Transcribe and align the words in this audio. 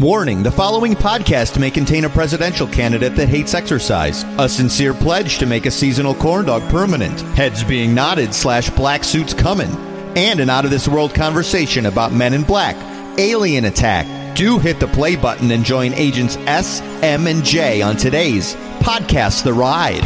Warning 0.00 0.44
the 0.44 0.52
following 0.52 0.94
podcast 0.94 1.58
may 1.58 1.72
contain 1.72 2.04
a 2.04 2.08
presidential 2.08 2.68
candidate 2.68 3.16
that 3.16 3.28
hates 3.28 3.52
exercise, 3.52 4.22
a 4.38 4.48
sincere 4.48 4.94
pledge 4.94 5.38
to 5.38 5.46
make 5.46 5.66
a 5.66 5.72
seasonal 5.72 6.14
corn 6.14 6.46
dog 6.46 6.62
permanent, 6.70 7.20
heads 7.34 7.64
being 7.64 7.96
nodded 7.96 8.32
slash 8.32 8.70
black 8.70 9.02
suits 9.02 9.34
coming, 9.34 9.74
and 10.16 10.38
an 10.38 10.50
out 10.50 10.64
of 10.64 10.70
this 10.70 10.86
world 10.86 11.12
conversation 11.16 11.86
about 11.86 12.12
men 12.12 12.32
in 12.32 12.44
black, 12.44 12.76
alien 13.18 13.64
attack. 13.64 14.06
Do 14.36 14.60
hit 14.60 14.78
the 14.78 14.86
play 14.86 15.16
button 15.16 15.50
and 15.50 15.64
join 15.64 15.92
agents 15.94 16.36
S, 16.46 16.80
M, 17.02 17.26
and 17.26 17.44
J 17.44 17.82
on 17.82 17.96
today's 17.96 18.54
Podcast 18.78 19.42
The 19.42 19.52
Ride. 19.52 20.04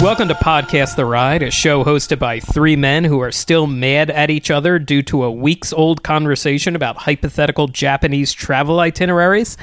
Welcome 0.00 0.28
to 0.28 0.34
Podcast 0.34 0.94
The 0.94 1.04
Ride, 1.04 1.42
a 1.42 1.50
show 1.50 1.82
hosted 1.82 2.20
by 2.20 2.38
three 2.38 2.76
men 2.76 3.02
who 3.02 3.18
are 3.18 3.32
still 3.32 3.66
mad 3.66 4.10
at 4.10 4.30
each 4.30 4.48
other 4.48 4.78
due 4.78 5.02
to 5.02 5.24
a 5.24 5.30
weeks 5.30 5.72
old 5.72 6.04
conversation 6.04 6.76
about 6.76 6.98
hypothetical 6.98 7.66
Japanese 7.66 8.32
travel 8.32 8.78
itineraries. 8.78 9.56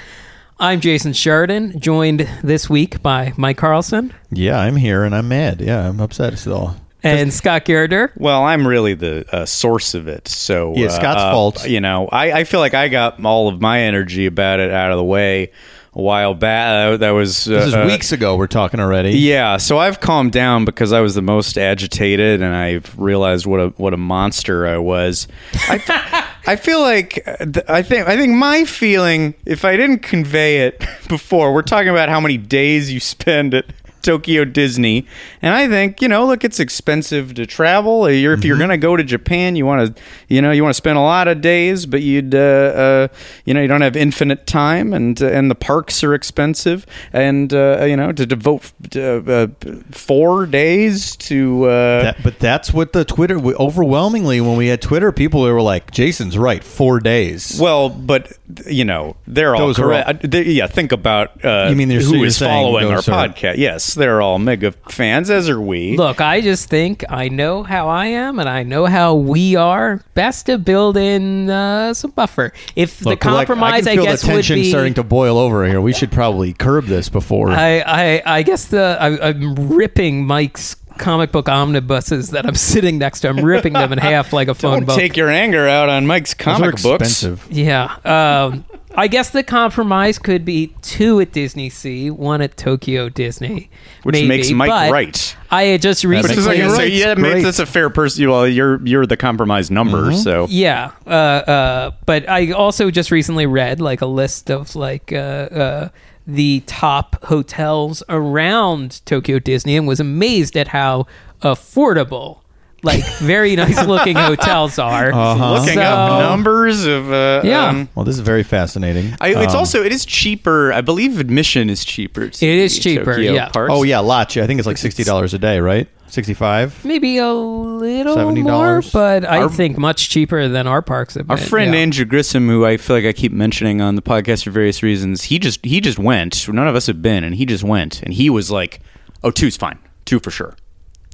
I'm 0.60 0.82
Jason 0.82 1.14
Sheridan, 1.14 1.80
joined 1.80 2.28
this 2.44 2.70
week 2.70 3.02
by 3.02 3.32
Mike 3.38 3.58
Carlson 3.58 4.14
Yeah, 4.30 4.60
I'm 4.60 4.76
here 4.76 5.06
and 5.06 5.16
I'm 5.16 5.30
mad. 5.30 5.62
Yeah, 5.62 5.88
I'm 5.88 6.02
upset 6.02 6.38
still. 6.38 6.76
and 7.02 7.34
Scott 7.34 7.64
Gairdner. 7.64 8.12
Well, 8.18 8.44
I'm 8.44 8.68
really 8.68 8.94
the 8.94 9.26
uh, 9.34 9.46
source 9.46 9.94
of 9.94 10.10
it, 10.10 10.28
so 10.28 10.74
Yeah, 10.76 10.90
Scott's 10.90 11.22
uh, 11.22 11.32
fault. 11.32 11.66
You 11.66 11.80
know, 11.80 12.10
I, 12.12 12.40
I 12.40 12.44
feel 12.44 12.60
like 12.60 12.74
I 12.74 12.90
got 12.90 13.24
all 13.24 13.48
of 13.48 13.62
my 13.62 13.80
energy 13.84 14.26
about 14.26 14.60
it 14.60 14.70
out 14.70 14.92
of 14.92 14.98
the 14.98 15.04
way 15.06 15.54
a 15.96 16.02
while 16.02 16.34
back. 16.34 16.94
Uh, 16.94 16.98
that 16.98 17.12
was 17.12 17.48
uh, 17.48 17.52
This 17.52 17.68
is 17.68 17.74
uh, 17.74 17.86
weeks 17.88 18.12
ago 18.12 18.36
we're 18.36 18.48
talking 18.48 18.80
already. 18.80 19.12
Yeah, 19.12 19.58
so 19.58 19.78
I've 19.78 20.00
calmed 20.00 20.32
down 20.34 20.66
because 20.66 20.92
I 20.92 21.00
was 21.00 21.16
the 21.16 21.22
most 21.22 21.58
agitated, 21.58 22.42
and 22.42 22.54
I've 22.54 22.98
realized 23.00 23.46
what 23.46 23.60
a 23.60 23.68
what 23.78 23.94
a 23.94 23.98
monster 23.98 24.68
I 24.68 24.78
was. 24.78 25.28
I, 25.54 26.26
I 26.48 26.56
feel 26.58 26.82
like 26.82 27.24
uh, 27.26 27.62
I 27.68 27.82
think 27.82 28.08
I 28.08 28.18
think 28.18 28.34
my 28.34 28.66
feeling, 28.66 29.34
if 29.46 29.64
I 29.66 29.78
didn't 29.78 30.00
convey 30.00 30.68
it 30.68 30.84
before, 31.08 31.54
we're 31.54 31.62
talking 31.62 31.90
about 31.90 32.10
how 32.10 32.20
many 32.20 32.38
days 32.38 32.92
you 32.92 33.00
spend 33.00 33.54
at 33.54 33.66
Tokyo 34.06 34.46
Disney, 34.46 35.06
and 35.42 35.54
I 35.54 35.68
think 35.68 36.02
you 36.02 36.08
know, 36.08 36.26
look, 36.26 36.44
it's 36.44 36.60
expensive 36.60 37.34
to 37.34 37.46
travel. 37.46 38.10
You're, 38.10 38.34
If 38.34 38.40
Mm-hmm. 38.40 38.48
you're 38.48 38.58
going 38.58 38.70
to 38.70 38.78
go 38.78 38.96
to 38.96 39.04
Japan, 39.04 39.56
you 39.56 39.66
want 39.66 39.96
to, 39.96 40.02
you 40.28 40.42
know, 40.42 40.52
you 40.52 40.62
want 40.64 40.70
to 40.76 40.78
spend 40.78 40.98
a 40.98 41.02
lot 41.02 41.28
of 41.28 41.42
days, 41.42 41.86
but 41.86 42.02
you'd, 42.02 42.36
uh, 42.36 42.38
uh, 42.38 43.08
you 43.46 43.54
know, 43.54 43.62
you 43.62 43.68
don't 43.68 43.82
have 43.82 43.96
infinite 43.96 44.46
time, 44.46 44.94
and 44.94 45.22
uh, 45.22 45.28
and 45.28 45.50
the 45.50 45.56
parks 45.56 46.04
are 46.04 46.14
expensive, 46.14 46.86
and 47.12 47.54
uh, 47.54 47.84
you 47.86 47.98
know, 47.98 48.12
to 48.12 48.26
devote 48.26 48.72
uh, 48.96 49.02
uh, 49.02 49.48
four 49.92 50.46
days 50.46 51.16
to. 51.18 51.66
Uh, 51.66 52.04
That, 52.04 52.24
but 52.24 52.40
that's 52.40 52.72
what 52.74 52.94
the 52.94 53.04
Twitter 53.06 53.38
overwhelmingly 53.40 54.42
when 54.42 54.58
we 54.58 54.68
had 54.68 54.82
Twitter, 54.82 55.12
people 55.12 55.42
were 55.42 55.62
like, 55.62 55.92
"Jason's 55.92 56.38
right, 56.38 56.64
four 56.64 57.00
days." 57.00 57.58
well, 57.60 57.90
but 57.90 58.32
you 58.68 58.86
know 58.86 59.16
they're 59.28 59.56
all 59.56 59.68
Those 59.68 59.80
are 59.80 59.92
all- 59.94 60.04
correct. 60.04 60.30
They- 60.32 60.44
yeah, 60.44 60.68
think 60.68 60.92
about 60.92 61.44
uh, 61.44 61.68
You 61.70 61.76
mean 61.76 61.90
who 61.90 62.24
is 62.24 62.38
following 62.38 62.88
our 62.88 63.00
podcast. 63.02 63.58
Yes, 63.58 63.95
they're 63.96 64.22
all 64.22 64.40
mega 64.40 64.72
fans, 64.90 65.30
as 65.30 65.50
are 65.50 65.60
we. 65.60 65.98
Look, 65.98 66.22
I 66.22 66.42
just 66.42 66.70
think 66.70 67.04
I 67.10 67.30
know 67.30 67.64
how 67.64 67.88
I 67.90 68.08
am 68.08 68.40
and 68.40 68.48
I 68.48 68.64
know 68.64 68.86
how 68.86 69.16
we 69.16 69.56
are. 69.56 70.02
Best 70.14 70.46
to 70.46 70.58
build 70.58 70.98
in 70.98 71.50
uh, 71.50 71.94
some 71.94 72.12
buffer. 72.12 72.54
If 72.76 73.02
Look, 73.06 73.22
the 73.22 73.30
like, 73.32 73.48
compromise, 73.48 73.88
I, 73.88 73.92
I, 73.92 73.96
can 73.96 74.04
feel 74.04 74.06
guess, 74.06 74.22
the 74.22 74.28
would 74.28 74.34
tension 74.36 74.56
be. 74.58 74.70
starting 74.70 74.94
to 74.96 75.04
boil 75.04 75.38
over 75.38 75.66
here. 75.66 75.82
We 75.82 75.94
should 75.94 76.12
probably 76.12 76.54
curb 76.54 76.86
this 76.86 77.10
before. 77.10 77.52
I, 77.52 77.80
I, 77.86 78.22
I 78.26 78.44
guess 78.44 78.66
the 78.66 78.98
I, 79.00 79.30
I'm 79.30 79.56
ripping 79.70 80.26
Mike's 80.26 80.76
comic 80.98 81.32
book 81.34 81.50
omnibuses 81.50 82.30
that 82.30 82.46
I'm 82.46 82.56
sitting 82.56 82.98
next 82.98 83.20
to. 83.22 83.30
I'm 83.30 83.44
ripping 83.44 83.74
them 83.74 83.92
in 83.92 84.00
half 84.00 84.32
like 84.32 84.48
a 84.48 84.54
phone 84.56 84.78
Don't 84.80 84.86
book. 84.86 84.98
take 84.98 85.18
your 85.18 85.30
anger 85.30 85.68
out 85.68 85.90
on 85.90 86.08
Mike's 86.08 86.34
Those 86.34 86.48
are 86.48 86.54
comic 86.58 86.82
books. 86.82 87.04
expensive. 87.12 87.48
yeah. 87.52 87.96
Um, 88.06 88.64
I 88.98 89.08
guess 89.08 89.30
the 89.30 89.44
compromise 89.44 90.18
could 90.20 90.46
be 90.46 90.74
two 90.82 91.20
at 91.20 91.32
Disney 91.32 91.70
Sea, 91.70 92.10
one 92.10 92.42
at 92.42 92.56
Tokyo 92.58 93.10
Disney, 93.10 93.70
Which 94.04 94.14
maybe, 94.14 94.28
makes 94.28 94.52
Mike 94.52 94.70
but 94.70 94.92
right. 94.92 95.38
I 95.52 95.64
had 95.64 95.82
just 95.82 96.04
Which 96.06 96.24
recently. 96.24 96.60
is 96.60 96.78
like, 96.78 96.90
You're 96.90 96.98
yeah, 96.98 97.12
It's 97.12 97.22
makes, 97.22 97.34
great. 97.34 97.44
that's 97.44 97.60
a 97.60 97.66
fair 97.66 97.90
person. 97.90 98.30
Well, 98.30 98.48
you're 98.48 98.86
you're 98.86 99.06
the 99.06 99.18
compromise 99.18 99.70
number, 99.70 100.04
Mm-hmm. 100.04 100.18
so 100.18 100.48
Yeah, 100.50 100.92
uh, 101.06 101.10
uh, 101.10 101.92
but 102.06 102.28
I 102.30 102.52
also 102.52 102.90
just 102.92 103.12
recently 103.12 103.46
read 103.46 103.82
like 103.82 104.02
a 104.02 104.06
list 104.08 104.50
of 104.50 104.76
like 104.76 105.12
uh, 105.12 105.16
uh, 105.16 105.90
the 106.28 106.64
top 106.66 107.24
hotels 107.26 108.02
around 108.10 109.06
Tokyo 109.06 109.40
Disney 109.40 109.76
and 109.78 109.88
was 109.88 110.00
amazed 110.00 110.56
at 110.58 110.70
how 110.70 111.06
affordable, 111.42 112.40
like 112.86 113.04
very 113.20 113.56
nice 113.56 113.86
looking 113.86 114.16
hotels 114.30 114.80
are. 114.80 115.12
Uh-huh. 115.12 115.54
looking 115.54 115.74
So- 115.76 115.82
up 115.82 116.20
numbers 116.22 116.86
of 116.86 117.12
uh, 117.12 117.42
Yeah. 117.44 117.68
um, 117.70 117.90
Well, 117.96 118.06
this 118.06 118.16
is 118.16 118.22
very 118.22 118.44
fascinating. 118.44 119.14
I, 119.20 119.30
it's 119.44 119.54
Um, 119.54 119.60
also 119.60 119.84
it 119.84 119.92
is 119.92 120.06
cheaper. 120.06 120.72
I 120.72 120.82
believe 120.82 121.20
admission 121.20 121.70
is 121.70 121.84
cheaper. 121.84 122.30
to 122.30 122.46
It 122.46 122.58
is 122.60 122.80
cheaper, 122.80 123.16
Tokyo 123.16 123.34
yeah. 123.34 123.50
Parks. 123.50 123.72
Oh 123.74 123.84
yeah, 123.84 124.00
lot. 124.00 124.38
I 124.38 124.48
think 124.48 124.60
it's 124.60 124.68
like 124.68 124.78
sixty 124.78 125.04
dollars 125.04 125.34
a 125.34 125.40
day, 125.40 125.60
right? 125.60 125.88
Sixty-five. 126.08 126.86
Maybe 126.86 127.18
a 127.18 127.34
little 127.34 128.16
$70? 128.16 128.44
more, 128.44 128.82
but 128.94 129.26
I 129.26 129.40
Our- 129.42 129.50
think 129.50 129.78
much 129.78 130.10
cheaper 130.10 130.48
than 130.48 130.68
our 130.68 130.82
parks 130.84 131.16
have 131.16 131.30
Our 131.30 131.36
been. 131.38 131.46
friend 131.48 131.74
yeah. 131.74 131.80
Andrew 131.82 132.06
Grissom, 132.06 132.48
who 132.48 132.64
I 132.64 132.78
feel 132.78 132.96
like 132.96 133.06
I 133.06 133.12
keep 133.12 133.32
mentioning 133.32 133.82
on 133.82 133.96
the 133.96 134.02
podcast 134.04 134.44
for 134.44 134.52
various 134.52 134.82
reasons, 134.84 135.24
he 135.24 135.40
just 135.40 135.66
he 135.66 135.82
just 135.82 135.98
went. 136.00 136.48
None 136.48 136.68
of 136.68 136.76
us 136.76 136.86
have 136.88 137.02
been, 137.02 137.24
and 137.24 137.36
he 137.36 137.46
just 137.46 137.64
went, 137.64 138.02
and 138.04 138.14
he 138.14 138.30
was 138.30 138.52
like, 138.52 138.80
"Oh, 139.24 139.32
two's 139.32 139.58
fine, 139.58 139.80
two 140.06 140.20
for 140.20 140.30
sure." 140.32 140.56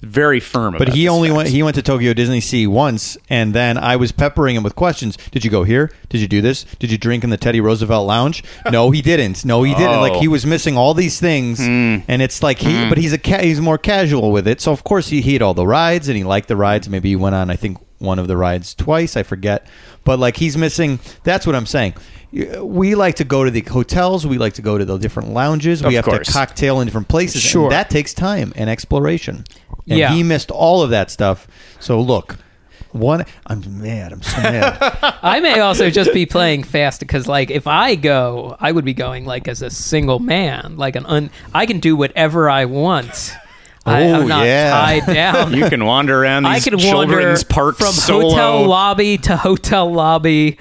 Very 0.01 0.39
firm. 0.39 0.75
But 0.77 0.89
he 0.93 1.07
only 1.07 1.29
fact. 1.29 1.37
went. 1.37 1.49
He 1.49 1.61
went 1.61 1.75
to 1.75 1.81
Tokyo 1.83 2.13
Disney 2.13 2.41
Sea 2.41 2.65
once, 2.65 3.17
and 3.29 3.53
then 3.53 3.77
I 3.77 3.95
was 3.97 4.11
peppering 4.11 4.55
him 4.55 4.63
with 4.63 4.75
questions. 4.75 5.15
Did 5.31 5.45
you 5.45 5.51
go 5.51 5.63
here? 5.63 5.91
Did 6.09 6.21
you 6.21 6.27
do 6.27 6.41
this? 6.41 6.63
Did 6.79 6.91
you 6.91 6.97
drink 6.97 7.23
in 7.23 7.29
the 7.29 7.37
Teddy 7.37 7.61
Roosevelt 7.61 8.07
Lounge? 8.07 8.43
No, 8.71 8.89
he 8.91 9.01
didn't. 9.01 9.43
No, 9.45 9.63
he 9.63 9.73
didn't. 9.75 9.99
Like 10.01 10.13
Oh. 10.13 10.19
he 10.19 10.27
was 10.27 10.45
missing 10.45 10.77
all 10.77 10.93
these 10.93 11.19
things, 11.19 11.59
hmm. 11.59 11.97
and 12.07 12.21
it's 12.21 12.41
like 12.41 12.57
he. 12.59 12.83
Hmm. 12.83 12.89
But 12.89 12.97
he's 12.97 13.13
a 13.13 13.17
ca- 13.19 13.41
he's 13.43 13.61
more 13.61 13.77
casual 13.77 14.31
with 14.31 14.47
it. 14.47 14.59
So 14.61 14.71
of 14.71 14.83
course 14.83 15.09
he 15.09 15.21
he 15.21 15.33
had 15.33 15.41
all 15.41 15.53
the 15.53 15.67
rides, 15.67 16.07
and 16.07 16.17
he 16.17 16.23
liked 16.23 16.47
the 16.47 16.55
rides. 16.55 16.89
Maybe 16.89 17.09
he 17.09 17.15
went 17.15 17.35
on. 17.35 17.49
I 17.51 17.55
think 17.55 17.77
one 18.01 18.19
of 18.19 18.27
the 18.27 18.35
rides 18.35 18.75
twice. 18.75 19.15
I 19.15 19.23
forget. 19.23 19.65
But 20.03 20.19
like 20.19 20.37
he's 20.37 20.57
missing. 20.57 20.99
That's 21.23 21.45
what 21.45 21.55
I'm 21.55 21.65
saying. 21.65 21.93
We 22.61 22.95
like 22.95 23.15
to 23.15 23.25
go 23.25 23.43
to 23.43 23.51
the 23.51 23.61
hotels. 23.61 24.25
We 24.25 24.37
like 24.37 24.53
to 24.53 24.61
go 24.61 24.77
to 24.77 24.85
the 24.85 24.97
different 24.97 25.29
lounges. 25.29 25.83
We 25.83 25.95
have 25.95 26.05
course. 26.05 26.27
to 26.27 26.33
cocktail 26.33 26.79
in 26.79 26.87
different 26.87 27.09
places. 27.09 27.41
Sure. 27.41 27.63
And 27.63 27.71
that 27.71 27.89
takes 27.89 28.13
time 28.13 28.53
and 28.55 28.69
exploration. 28.69 29.43
And 29.89 29.99
Yeah. 29.99 30.13
he 30.13 30.23
missed 30.23 30.49
all 30.49 30.81
of 30.81 30.91
that 30.91 31.11
stuff. 31.11 31.47
So 31.79 31.99
look, 31.99 32.37
one, 32.93 33.25
I'm 33.47 33.81
mad. 33.81 34.11
I'm 34.13 34.21
so 34.21 34.37
mad. 34.41 34.77
I 35.21 35.39
may 35.39 35.59
also 35.59 35.89
just 35.89 36.13
be 36.13 36.25
playing 36.25 36.63
fast 36.63 36.99
because, 36.99 37.27
like, 37.27 37.49
if 37.49 37.67
I 37.67 37.95
go, 37.95 38.55
I 38.59 38.71
would 38.71 38.85
be 38.85 38.93
going 38.93 39.25
like 39.25 39.47
as 39.47 39.61
a 39.61 39.69
single 39.69 40.19
man, 40.19 40.77
like 40.77 40.95
an 40.95 41.05
un. 41.05 41.29
I 41.53 41.65
can 41.65 41.79
do 41.79 41.95
whatever 41.95 42.49
I 42.49 42.65
want. 42.65 43.33
I, 43.85 44.03
Oh, 44.03 44.21
I'm 44.21 44.27
not 44.27 44.45
yeah. 44.45 44.69
tied 44.71 45.05
down. 45.13 45.53
You 45.53 45.67
can 45.69 45.83
wander 45.85 46.21
around 46.23 46.45
I 46.45 46.59
can 46.59 46.77
children's 46.77 47.43
parks 47.43 47.79
from 47.79 47.87
solo. 47.93 48.29
hotel 48.29 48.67
lobby 48.67 49.17
to 49.19 49.35
hotel 49.37 49.91
lobby 49.91 50.57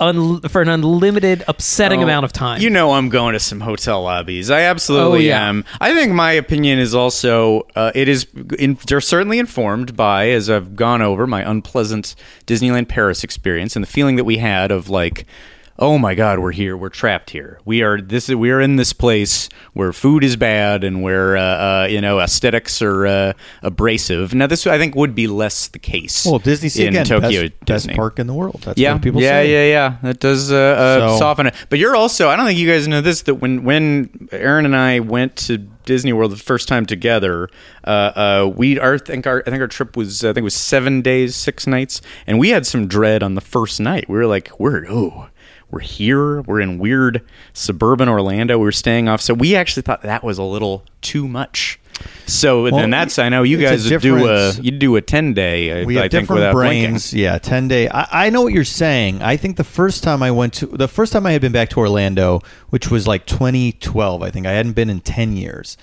un- 0.00 0.40
for 0.40 0.60
an 0.60 0.68
unlimited, 0.68 1.44
upsetting 1.46 2.00
Oh, 2.00 2.02
amount 2.04 2.24
of 2.24 2.32
time. 2.32 2.60
You 2.60 2.70
know, 2.70 2.92
I'm 2.92 3.08
going 3.08 3.34
to 3.34 3.40
some 3.40 3.60
hotel 3.60 4.02
lobbies. 4.02 4.50
I 4.50 4.62
absolutely 4.62 5.30
Oh, 5.30 5.36
yeah. 5.36 5.48
am. 5.48 5.64
I 5.80 5.94
think 5.94 6.12
my 6.12 6.32
opinion 6.32 6.78
is 6.80 6.94
also 6.94 7.68
uh, 7.76 7.92
it 7.94 8.08
is 8.08 8.26
in, 8.58 8.78
they're 8.88 9.00
certainly 9.00 9.38
informed 9.38 9.96
by 9.96 10.30
as 10.30 10.50
I've 10.50 10.74
gone 10.74 11.02
over 11.02 11.26
my 11.28 11.48
unpleasant 11.48 12.16
Disneyland 12.46 12.88
Paris 12.88 13.22
experience 13.22 13.76
and 13.76 13.82
the 13.84 13.88
feeling 13.90 14.16
that 14.16 14.24
we 14.24 14.38
had 14.38 14.70
of 14.72 14.88
like. 14.90 15.26
Oh 15.76 15.98
my 15.98 16.14
God, 16.14 16.38
we're 16.38 16.52
here. 16.52 16.76
We're 16.76 16.88
trapped 16.88 17.30
here. 17.30 17.58
We 17.64 17.82
are 17.82 18.00
this. 18.00 18.28
We 18.28 18.52
are 18.52 18.60
in 18.60 18.76
this 18.76 18.92
place 18.92 19.48
where 19.72 19.92
food 19.92 20.22
is 20.22 20.36
bad 20.36 20.84
and 20.84 21.02
where 21.02 21.36
uh, 21.36 21.42
uh, 21.42 21.86
you 21.90 22.00
know 22.00 22.20
aesthetics 22.20 22.80
are 22.80 23.04
uh, 23.06 23.32
abrasive. 23.60 24.34
Now, 24.34 24.46
this 24.46 24.68
I 24.68 24.78
think 24.78 24.94
would 24.94 25.16
be 25.16 25.26
less 25.26 25.66
the 25.66 25.80
case. 25.80 26.24
well, 26.26 26.38
Disney 26.38 26.84
in 26.84 26.90
again, 26.90 27.06
Tokyo 27.06 27.48
best, 27.48 27.64
best 27.66 27.90
park 27.90 28.20
in 28.20 28.28
the 28.28 28.34
world. 28.34 28.62
That's 28.64 28.78
Yeah, 28.78 28.92
what 28.92 29.02
people 29.02 29.20
yeah, 29.20 29.40
say. 29.42 29.50
yeah, 29.52 29.72
yeah. 29.72 29.90
Yeah 29.90 29.96
that 30.02 30.20
does 30.20 30.52
uh, 30.52 30.56
uh, 30.56 31.08
So- 31.10 31.18
soften 31.18 31.46
it. 31.48 31.54
But 31.70 31.80
you're 31.80 31.96
also. 31.96 32.28
I 32.28 32.36
don't 32.36 32.46
think 32.46 32.58
you 32.58 32.70
guys 32.70 32.86
know 32.86 33.00
this. 33.00 33.22
That 33.22 33.36
when 33.36 33.64
when 33.64 34.28
Aaron 34.30 34.66
and 34.66 34.76
I 34.76 35.00
went 35.00 35.34
to 35.48 35.58
Disney 35.58 36.12
World 36.12 36.30
the 36.30 36.36
first 36.36 36.68
time 36.68 36.86
together, 36.86 37.48
uh, 37.84 37.90
uh, 37.90 38.52
we 38.54 38.78
our 38.78 38.96
think 38.96 39.26
our 39.26 39.42
I 39.44 39.50
think 39.50 39.60
our 39.60 39.66
trip 39.66 39.96
was 39.96 40.22
I 40.22 40.28
think 40.28 40.38
it 40.38 40.44
was 40.44 40.54
seven 40.54 41.02
days, 41.02 41.34
six 41.34 41.66
nights, 41.66 42.00
and 42.28 42.38
we 42.38 42.50
had 42.50 42.64
some 42.64 42.86
dread 42.86 43.24
on 43.24 43.34
the 43.34 43.40
first 43.40 43.80
night. 43.80 44.08
We 44.08 44.16
were 44.16 44.26
like, 44.26 44.52
we're 44.60 44.86
oh. 44.88 45.30
We're 45.74 45.80
here. 45.80 46.40
We're 46.42 46.60
in 46.60 46.78
weird 46.78 47.26
suburban 47.52 48.08
Orlando. 48.08 48.58
We 48.58 48.64
were 48.64 48.72
staying 48.72 49.08
off, 49.08 49.20
so 49.20 49.34
we 49.34 49.56
actually 49.56 49.82
thought 49.82 50.02
that 50.02 50.22
was 50.22 50.38
a 50.38 50.44
little 50.44 50.84
too 51.00 51.26
much. 51.26 51.80
So 52.26 52.70
then 52.70 52.90
that's 52.90 53.18
I 53.18 53.28
know 53.28 53.42
you 53.42 53.58
it's 53.58 53.86
a 53.86 53.90
guys 53.90 54.02
do 54.02 54.26
a 54.28 54.52
you 54.52 54.70
do 54.70 54.96
a 54.96 55.00
ten 55.02 55.34
day. 55.34 55.84
we 55.84 55.98
I 55.98 56.02
have 56.02 56.10
think 56.10 56.22
different 56.22 56.40
without 56.40 56.52
brains. 56.52 57.10
blinking. 57.10 57.18
Yeah, 57.18 57.38
ten 57.38 57.68
day. 57.68 57.88
I, 57.88 58.26
I 58.26 58.30
know 58.30 58.42
what 58.42 58.52
you're 58.52 58.64
saying. 58.64 59.20
I 59.22 59.36
think 59.36 59.56
the 59.56 59.64
first 59.64 60.02
time 60.02 60.22
I 60.22 60.30
went 60.30 60.54
to 60.54 60.66
the 60.66 60.88
first 60.88 61.12
time 61.12 61.26
I 61.26 61.32
had 61.32 61.40
been 61.40 61.52
back 61.52 61.70
to 61.70 61.80
Orlando, 61.80 62.40
which 62.70 62.90
was 62.90 63.06
like 63.06 63.26
2012. 63.26 64.22
I 64.22 64.30
think 64.30 64.46
I 64.46 64.52
hadn't 64.52 64.72
been 64.72 64.90
in 64.90 65.00
10 65.00 65.36
years, 65.36 65.76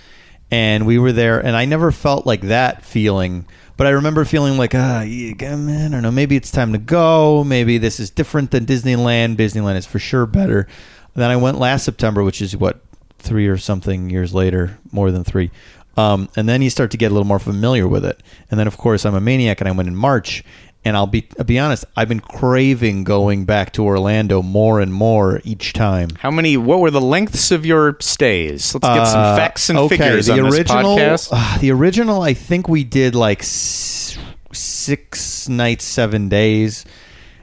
and 0.50 0.86
we 0.86 0.98
were 1.00 1.12
there, 1.12 1.40
and 1.40 1.56
I 1.56 1.66
never 1.66 1.92
felt 1.92 2.26
like 2.26 2.42
that 2.42 2.84
feeling. 2.84 3.46
But 3.82 3.88
I 3.88 3.92
remember 3.94 4.26
feeling 4.26 4.60
like, 4.60 4.76
ah, 4.76 5.02
yeah, 5.02 5.56
man, 5.56 5.88
I 5.88 5.96
don't 5.96 6.04
know. 6.04 6.12
Maybe 6.12 6.36
it's 6.36 6.52
time 6.52 6.72
to 6.74 6.78
go. 6.78 7.44
Maybe 7.44 7.80
this 7.80 8.00
is 8.00 8.12
different 8.12 8.52
than 8.52 8.68
Disneyland. 8.68 9.38
Disneyland 9.38 9.76
is 9.76 9.88
for 9.88 9.98
sure 9.98 10.28
better. 10.28 10.68
Then 11.16 11.32
I 11.32 11.36
went 11.36 11.58
last 11.58 11.84
September, 11.84 12.22
which 12.22 12.44
is 12.44 12.56
what 12.56 12.80
three 13.18 13.48
or 13.48 13.58
something 13.58 14.12
years 14.12 14.36
later, 14.36 14.78
more 14.92 15.10
than 15.10 15.24
three. 15.24 15.50
Um, 15.98 16.30
and 16.36 16.48
then 16.48 16.62
you 16.62 16.70
start 16.70 16.92
to 16.92 16.98
get 16.98 17.10
a 17.10 17.16
little 17.16 17.26
more 17.26 17.40
familiar 17.40 17.88
with 17.88 18.06
it. 18.06 18.22
And 18.52 18.60
then, 18.60 18.68
of 18.68 18.78
course, 18.78 19.04
I'm 19.04 19.16
a 19.16 19.20
maniac, 19.20 19.62
and 19.62 19.68
I 19.68 19.72
went 19.72 19.90
in 19.90 19.96
March. 19.96 20.44
And 20.84 20.98
I'll 20.98 21.06
be 21.08 21.28
I'll 21.38 21.46
be 21.46 21.60
honest, 21.60 21.86
I've 21.96 22.10
been 22.10 22.22
craving 22.22 23.04
going 23.04 23.46
back 23.46 23.72
to 23.74 23.84
Orlando 23.84 24.42
more 24.42 24.80
and 24.80 24.92
more 24.92 25.40
each 25.44 25.74
time. 25.74 26.10
How 26.18 26.32
many? 26.32 26.58
What 26.58 26.80
were 26.80 26.90
the 26.90 27.00
lengths 27.02 27.52
of 27.52 27.66
your 27.68 27.98
stays? 28.00 28.74
Let's 28.74 28.88
get 28.88 29.06
some 29.06 29.20
Uh, 29.22 29.36
facts 29.36 29.70
and 29.70 29.78
okay, 29.78 29.98
figures 29.98 30.26
the 30.26 30.34
on 30.34 30.40
original, 30.52 30.96
this 30.96 31.28
podcast. 31.28 31.30
uh, 31.34 31.58
the 31.60 31.72
original, 31.72 32.24
I 32.24 32.34
think 32.34 32.68
we 32.68 32.84
did 32.84 33.14
like 33.14 33.42
s- 33.42 34.18
six 34.52 35.48
nights, 35.48 35.86
seven 35.86 36.30
days, 36.30 36.84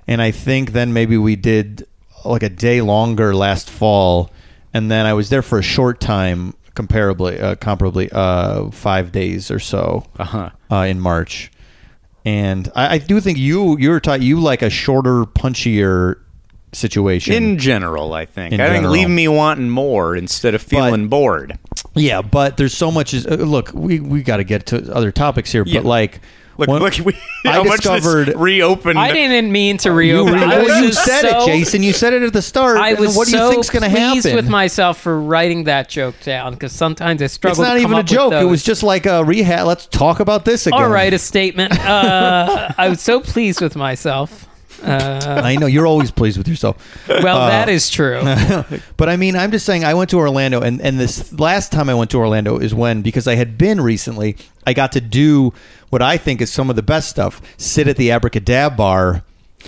and 0.08 0.20
I 0.20 0.32
think 0.32 0.72
then 0.72 0.92
maybe 0.92 1.16
we 1.16 1.36
did 1.36 1.86
like 2.24 2.42
a 2.42 2.48
day 2.48 2.80
longer 2.80 3.36
last 3.36 3.70
fall, 3.70 4.30
and 4.74 4.90
then 4.90 5.06
I 5.06 5.12
was 5.12 5.30
there 5.30 5.42
for 5.42 5.58
a 5.60 5.62
short 5.62 6.00
time, 6.00 6.54
comparably, 6.74 7.40
uh, 7.40 7.54
comparably, 7.54 8.08
uh, 8.12 8.70
five 8.72 9.12
days 9.12 9.48
or 9.50 9.60
so 9.60 10.04
Uh-huh. 10.18 10.50
uh, 10.72 10.76
in 10.88 10.98
March. 10.98 11.52
And 12.28 12.70
I, 12.74 12.94
I 12.94 12.98
do 12.98 13.20
think 13.22 13.38
you 13.38 13.78
you're 13.78 14.00
taught 14.00 14.20
you 14.20 14.38
like 14.38 14.60
a 14.60 14.68
shorter, 14.68 15.24
punchier 15.24 16.16
situation. 16.74 17.32
In 17.32 17.58
general, 17.58 18.12
I 18.12 18.26
think. 18.26 18.52
In 18.52 18.60
I 18.60 18.68
think 18.68 18.86
leave 18.86 19.08
me 19.08 19.28
wanting 19.28 19.70
more 19.70 20.14
instead 20.14 20.54
of 20.54 20.60
feeling 20.60 21.08
bored. 21.08 21.58
Yeah, 21.94 22.20
but 22.20 22.58
there's 22.58 22.74
so 22.76 22.90
much. 22.90 23.14
Is, 23.14 23.26
uh, 23.26 23.36
look, 23.36 23.70
we 23.72 24.00
we 24.00 24.22
got 24.22 24.36
to 24.36 24.44
get 24.44 24.66
to 24.66 24.94
other 24.94 25.10
topics 25.10 25.50
here, 25.52 25.64
Yeah. 25.66 25.80
but 25.80 25.86
like, 25.86 26.20
Look, 26.58 26.68
when- 26.68 26.82
look, 26.82 26.94
we, 27.04 27.14
I 27.46 27.52
how 27.52 27.62
much 27.64 27.82
discovered. 27.82 28.26
this 28.28 28.34
reopened. 28.34 28.98
I 28.98 29.12
didn't 29.12 29.52
mean 29.52 29.76
to 29.78 29.90
you, 29.90 29.94
reopen. 29.94 30.34
re- 30.34 30.40
well, 30.40 30.82
you 30.82 30.92
said 30.92 31.20
so- 31.20 31.42
it, 31.42 31.46
Jason. 31.46 31.82
You 31.84 31.92
said 31.92 32.12
it 32.12 32.22
at 32.24 32.32
the 32.32 32.42
start. 32.42 32.78
I 32.78 32.94
was 32.94 33.16
what 33.16 33.26
do 33.28 33.32
you 33.32 33.38
so 33.38 33.50
think's 33.50 33.70
going 33.70 33.84
to 33.84 33.88
pleased 33.96 34.26
happen? 34.26 34.34
with 34.36 34.48
myself 34.48 34.98
for 35.00 35.20
writing 35.20 35.64
that 35.64 35.88
joke 35.88 36.16
down 36.24 36.54
because 36.54 36.72
sometimes 36.72 37.22
I 37.22 37.28
struggle. 37.28 37.62
it's 37.62 37.68
not 37.68 37.74
to 37.74 37.82
come 37.82 37.92
even 37.92 38.00
a 38.00 38.02
joke. 38.02 38.32
It 38.32 38.44
was 38.44 38.64
just 38.64 38.82
like 38.82 39.06
a 39.06 39.22
rehab. 39.24 39.66
Let's 39.68 39.86
talk 39.86 40.18
about 40.18 40.44
this 40.44 40.66
again. 40.66 40.80
all 40.82 40.88
right. 40.88 41.14
A 41.14 41.18
statement. 41.18 41.78
Uh, 41.78 42.72
I 42.78 42.88
was 42.88 43.00
so 43.00 43.20
pleased 43.20 43.60
with 43.60 43.76
myself. 43.76 44.47
Uh, 44.82 45.40
I 45.44 45.56
know 45.56 45.66
you're 45.66 45.86
always 45.86 46.10
pleased 46.10 46.38
with 46.38 46.48
yourself. 46.48 46.76
well, 47.08 47.38
Uh, 47.38 47.48
that 47.48 47.68
is 47.68 47.90
true. 47.90 48.20
but 48.96 49.08
I 49.08 49.16
mean, 49.16 49.36
I'm 49.36 49.50
just 49.50 49.66
saying, 49.66 49.84
I 49.84 49.94
went 49.94 50.10
to 50.10 50.18
Orlando, 50.18 50.60
and, 50.60 50.80
and 50.80 50.98
this 51.00 51.32
last 51.38 51.72
time 51.72 51.88
I 51.88 51.94
went 51.94 52.10
to 52.12 52.18
Orlando 52.18 52.58
is 52.58 52.74
when, 52.74 53.02
because 53.02 53.26
I 53.26 53.34
had 53.34 53.58
been 53.58 53.80
recently, 53.80 54.36
I 54.66 54.74
got 54.74 54.92
to 54.92 55.00
do 55.00 55.52
what 55.90 56.02
I 56.02 56.16
think 56.16 56.40
is 56.40 56.50
some 56.52 56.70
of 56.70 56.76
the 56.76 56.82
best 56.82 57.08
stuff 57.08 57.40
sit 57.56 57.88
at 57.88 57.96
the 57.96 58.10
AbracadaBar 58.10 59.22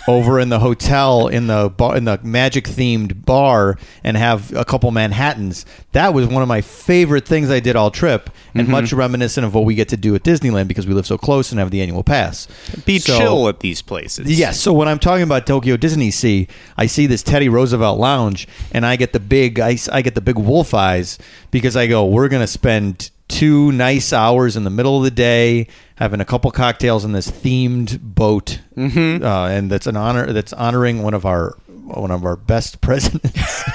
over 0.09 0.39
in 0.41 0.49
the 0.49 0.61
hotel 0.61 1.27
in 1.29 1.47
the 1.49 1.69
bar, 1.69 1.97
in 1.97 2.05
the 2.05 2.19
magic 2.23 2.65
themed 2.65 3.25
bar 3.25 3.77
and 4.05 4.17
have 4.17 4.53
a 4.55 4.65
couple 4.65 4.91
Manhattans. 4.93 5.67
That 5.93 6.15
was 6.15 6.27
one 6.29 6.43
of 6.43 6.49
my 6.49 6.61
favorite 6.61 7.27
things 7.27 7.51
I 7.51 7.61
did 7.61 7.77
all 7.77 7.91
trip, 7.91 8.31
and 8.55 8.63
Mm-hmm. 8.65 8.71
much 8.73 8.93
reminiscent 8.93 9.45
of 9.45 9.55
what 9.55 9.65
we 9.65 9.75
get 9.75 9.89
to 9.91 9.97
do 9.97 10.15
at 10.15 10.23
Disneyland 10.23 10.69
because 10.69 10.87
we 10.87 10.95
live 10.95 11.07
so 11.07 11.19
close 11.19 11.51
and 11.51 11.59
have 11.59 11.71
the 11.71 11.81
annual 11.83 12.03
pass. 12.05 12.47
Be 12.85 12.99
So- 12.99 13.19
chill 13.19 13.49
at 13.49 13.61
these 13.61 13.83
places. 13.83 14.39
Yes. 14.39 14.61
So 14.61 14.73
when 14.73 14.87
I'm 14.89 14.99
talking 14.99 15.23
about 15.25 15.47
Tokyo 15.47 15.77
Disney 15.77 16.11
Sea, 16.11 16.47
I 16.77 16.87
see 16.87 17.07
this 17.07 17.23
Teddy 17.23 17.49
Roosevelt 17.49 17.99
Lounge, 17.99 18.47
and 18.73 18.87
I 18.87 18.97
get 18.97 19.13
the 19.13 19.21
big 19.21 19.59
I, 19.61 19.77
I 19.93 20.03
get 20.03 20.15
the 20.15 20.21
big 20.21 20.37
wolf 20.39 20.73
eyes 20.73 21.19
because 21.51 21.77
I 21.77 21.87
go, 21.89 22.05
we're 22.07 22.29
gonna 22.29 22.47
spend 22.47 23.11
two 23.31 23.73
nice 23.73 24.12
hours 24.12 24.56
in 24.56 24.65
the 24.65 24.71
middle 24.71 24.99
of 24.99 25.05
the 25.05 25.11
day 25.11 25.69
having 25.94 26.21
a 26.21 26.25
couple 26.25 26.50
cocktails 26.50 27.05
in 27.05 27.12
this 27.12 27.31
themed 27.31 28.00
boat, 28.00 28.61
mm-hmm. 28.77 29.25
uh, 29.25 29.49
and 29.49 29.71
that's 29.71 29.87
an 29.87 29.97
honor 29.97 30.32
that's 30.32 30.53
honoring 30.53 31.03
one 31.03 31.15
of 31.15 31.25
our 31.25 31.56
one 31.67 32.11
of 32.11 32.25
our 32.25 32.37
best 32.37 32.81
presidents. 32.81 33.62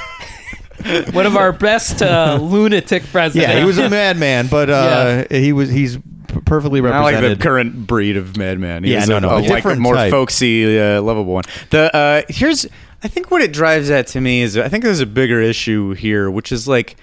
One 1.14 1.26
of 1.26 1.36
our 1.36 1.52
best 1.52 2.04
uh, 2.04 2.38
lunatic 2.40 3.02
presidents. 3.06 3.50
yeah, 3.50 3.58
he 3.58 3.66
was 3.66 3.80
a 3.80 3.90
madman, 3.90 4.46
but 4.48 4.70
uh, 4.70 5.24
he 5.32 5.52
was 5.52 5.68
he's 5.68 5.98
p- 5.98 6.42
perfectly 6.46 6.80
Not 6.80 7.02
like 7.02 7.20
the 7.20 7.36
current 7.42 7.88
breed 7.88 8.18
of 8.18 8.38
madman. 8.38 8.84
He 8.84 8.92
Yeah, 8.92 9.06
no, 9.06 9.18
no, 9.18 9.30
a, 9.30 9.32
a 9.32 9.36
like 9.36 9.46
a 9.46 9.56
different 9.56 9.82
more 9.82 9.96
type. 9.96 10.12
folksy, 10.12 10.78
uh, 10.80 11.02
lovable 11.02 11.34
one. 11.34 11.46
The 11.72 11.96
uh, 11.96 12.22
here's 12.30 12.68
I 13.04 13.08
think 13.08 13.32
what 13.32 13.42
it 13.42 13.54
drives 13.54 13.90
at 13.90 14.08
to 14.08 14.22
me 14.22 14.42
is 14.42 14.58
I 14.58 14.68
think 14.68 14.84
there's 14.84 15.00
a 15.00 15.06
bigger 15.06 15.42
issue 15.42 15.94
here, 15.94 16.30
which 16.30 16.52
is 16.52 16.68
like 16.68 16.98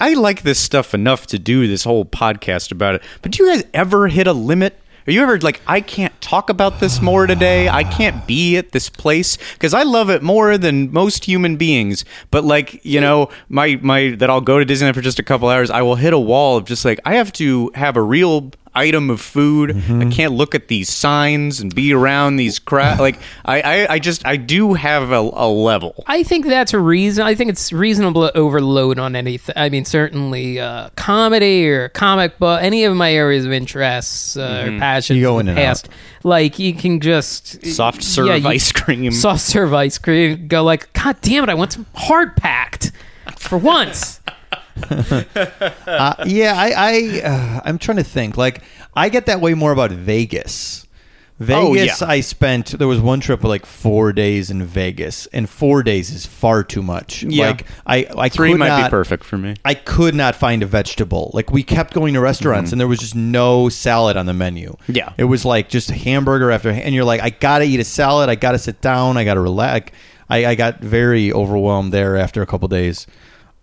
I 0.00 0.14
like 0.14 0.42
this 0.42 0.60
stuff 0.60 0.94
enough 0.94 1.26
to 1.28 1.38
do 1.38 1.66
this 1.66 1.84
whole 1.84 2.04
podcast 2.04 2.70
about 2.70 2.96
it. 2.96 3.02
But 3.20 3.32
do 3.32 3.44
you 3.44 3.50
guys 3.52 3.64
ever 3.74 4.08
hit 4.08 4.26
a 4.26 4.32
limit? 4.32 4.78
Are 5.06 5.10
you 5.10 5.22
ever 5.22 5.38
like 5.40 5.60
I 5.66 5.80
can't 5.80 6.18
talk 6.20 6.50
about 6.50 6.80
this 6.80 7.00
more 7.00 7.26
today? 7.26 7.68
I 7.68 7.82
can't 7.82 8.26
be 8.26 8.58
at 8.58 8.72
this 8.72 8.90
place 8.90 9.38
because 9.54 9.72
I 9.72 9.82
love 9.82 10.10
it 10.10 10.22
more 10.22 10.58
than 10.58 10.92
most 10.92 11.24
human 11.24 11.56
beings. 11.56 12.04
But 12.30 12.44
like 12.44 12.84
you 12.84 13.00
know, 13.00 13.30
my 13.48 13.78
my 13.82 14.10
that 14.18 14.28
I'll 14.28 14.42
go 14.42 14.62
to 14.62 14.66
Disneyland 14.66 14.94
for 14.94 15.00
just 15.00 15.18
a 15.18 15.22
couple 15.22 15.48
hours. 15.48 15.70
I 15.70 15.80
will 15.80 15.94
hit 15.94 16.12
a 16.12 16.18
wall 16.18 16.58
of 16.58 16.66
just 16.66 16.84
like 16.84 17.00
I 17.06 17.14
have 17.14 17.32
to 17.34 17.70
have 17.74 17.96
a 17.96 18.02
real 18.02 18.52
item 18.78 19.10
of 19.10 19.20
food. 19.20 19.76
I 19.90 20.06
can't 20.10 20.32
look 20.32 20.54
at 20.54 20.68
these 20.68 20.88
signs 20.88 21.60
and 21.60 21.74
be 21.74 21.92
around 21.92 22.36
these 22.36 22.58
crowd. 22.58 23.00
like 23.08 23.18
I, 23.44 23.60
I 23.60 23.92
I 23.94 23.98
just 23.98 24.24
I 24.26 24.36
do 24.36 24.74
have 24.74 25.10
a, 25.12 25.16
a 25.32 25.48
level. 25.48 26.04
I 26.06 26.22
think 26.22 26.46
that's 26.46 26.72
a 26.72 26.78
reason. 26.78 27.24
I 27.26 27.34
think 27.34 27.50
it's 27.50 27.72
reasonable 27.72 28.26
to 28.28 28.36
overload 28.36 28.98
on 28.98 29.16
anything. 29.16 29.54
I 29.56 29.68
mean, 29.68 29.84
certainly 29.84 30.60
uh, 30.60 30.90
comedy 30.96 31.68
or 31.68 31.88
comic 31.90 32.38
book, 32.38 32.62
any 32.62 32.84
of 32.84 32.94
my 32.96 33.12
areas 33.12 33.44
of 33.44 33.52
interest 33.52 34.36
uh, 34.38 34.64
or 34.66 34.78
passions 34.78 35.16
You 35.18 35.22
go 35.24 35.38
in 35.38 35.48
in 35.48 35.56
and 35.56 35.58
past. 35.58 35.88
Like 36.24 36.58
you 36.58 36.74
can 36.74 37.00
just 37.00 37.64
Soft 37.66 38.02
serve 38.02 38.26
yeah, 38.28 38.34
you- 38.36 38.48
ice 38.48 38.72
cream. 38.72 39.12
soft 39.26 39.40
serve 39.40 39.72
ice 39.74 39.98
cream. 39.98 40.48
Go 40.48 40.62
like, 40.64 40.92
God 40.92 41.16
damn 41.20 41.44
it! 41.44 41.50
I 41.50 41.54
want 41.54 41.72
some 41.72 41.86
hard 41.94 42.36
packed 42.36 42.92
for 43.36 43.58
once. 43.58 44.20
Uh, 45.88 46.24
yeah, 46.26 46.54
I, 46.54 46.72
I 46.76 47.20
uh, 47.22 47.60
I'm 47.64 47.78
trying 47.78 47.96
to 47.96 48.04
think. 48.04 48.36
Like, 48.36 48.62
I 48.94 49.08
get 49.08 49.26
that 49.26 49.40
way 49.40 49.54
more 49.54 49.72
about 49.72 49.90
Vegas. 49.90 50.86
Oh, 51.40 51.72
Vegas, 51.72 52.00
yeah. 52.00 52.06
I 52.06 52.20
spent. 52.20 52.78
There 52.78 52.88
was 52.88 53.00
one 53.00 53.20
trip 53.20 53.40
of 53.40 53.48
like 53.48 53.64
four 53.64 54.12
days 54.12 54.50
in 54.50 54.64
Vegas, 54.64 55.26
and 55.26 55.48
four 55.48 55.82
days 55.82 56.10
is 56.10 56.26
far 56.26 56.64
too 56.64 56.82
much. 56.82 57.22
Yeah. 57.22 57.46
Like, 57.48 57.66
I, 57.86 58.06
I 58.16 58.28
Three 58.28 58.50
could 58.50 58.58
might 58.58 58.68
not, 58.68 58.86
be 58.86 58.90
perfect 58.90 59.24
for 59.24 59.38
me. 59.38 59.54
I 59.64 59.74
could 59.74 60.14
not 60.14 60.34
find 60.34 60.62
a 60.62 60.66
vegetable. 60.66 61.30
Like 61.32 61.50
we 61.50 61.62
kept 61.62 61.94
going 61.94 62.14
to 62.14 62.20
restaurants 62.20 62.72
and 62.72 62.80
there 62.80 62.88
was 62.88 62.98
just 62.98 63.14
no 63.14 63.68
salad 63.68 64.16
on 64.16 64.26
the 64.26 64.34
menu. 64.34 64.70
Mm-hmm. 64.70 64.92
Yeah. 64.96 65.12
It 65.16 65.24
was 65.24 65.44
like 65.44 65.68
just 65.68 65.90
hamburger 65.90 66.50
after 66.50 66.70
and 66.70 66.94
you're 66.94 67.04
like, 67.04 67.20
I 67.20 67.30
gotta 67.30 67.64
eat 67.64 67.80
a 67.80 67.84
salad, 67.84 68.28
I 68.28 68.34
gotta 68.34 68.58
sit 68.58 68.80
down, 68.80 69.16
I 69.16 69.24
gotta 69.24 69.40
relax. 69.40 69.92
I, 70.28 70.46
I 70.46 70.54
got 70.56 70.80
very 70.80 71.32
overwhelmed 71.32 71.92
there 71.92 72.16
after 72.16 72.42
a 72.42 72.46
couple 72.46 72.68
days. 72.68 73.06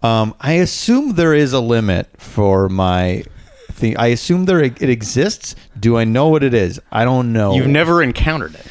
Um, 0.05 0.35
I 0.39 0.53
assume 0.53 1.15
there 1.15 1.33
is 1.33 1.51
a 1.51 1.59
limit 1.59 2.07
for 2.21 2.69
my 2.69 3.23
thing. 3.71 3.97
I 3.97 4.07
assume 4.07 4.45
there 4.45 4.61
it 4.61 4.81
exists. 4.83 5.55
Do 5.79 5.97
I 5.97 6.03
know 6.03 6.29
what 6.29 6.43
it 6.43 6.53
is? 6.53 6.79
I 6.91 7.05
don't 7.05 7.33
know. 7.33 7.55
You've 7.55 7.67
never 7.67 8.03
encountered 8.03 8.53
it. 8.53 8.65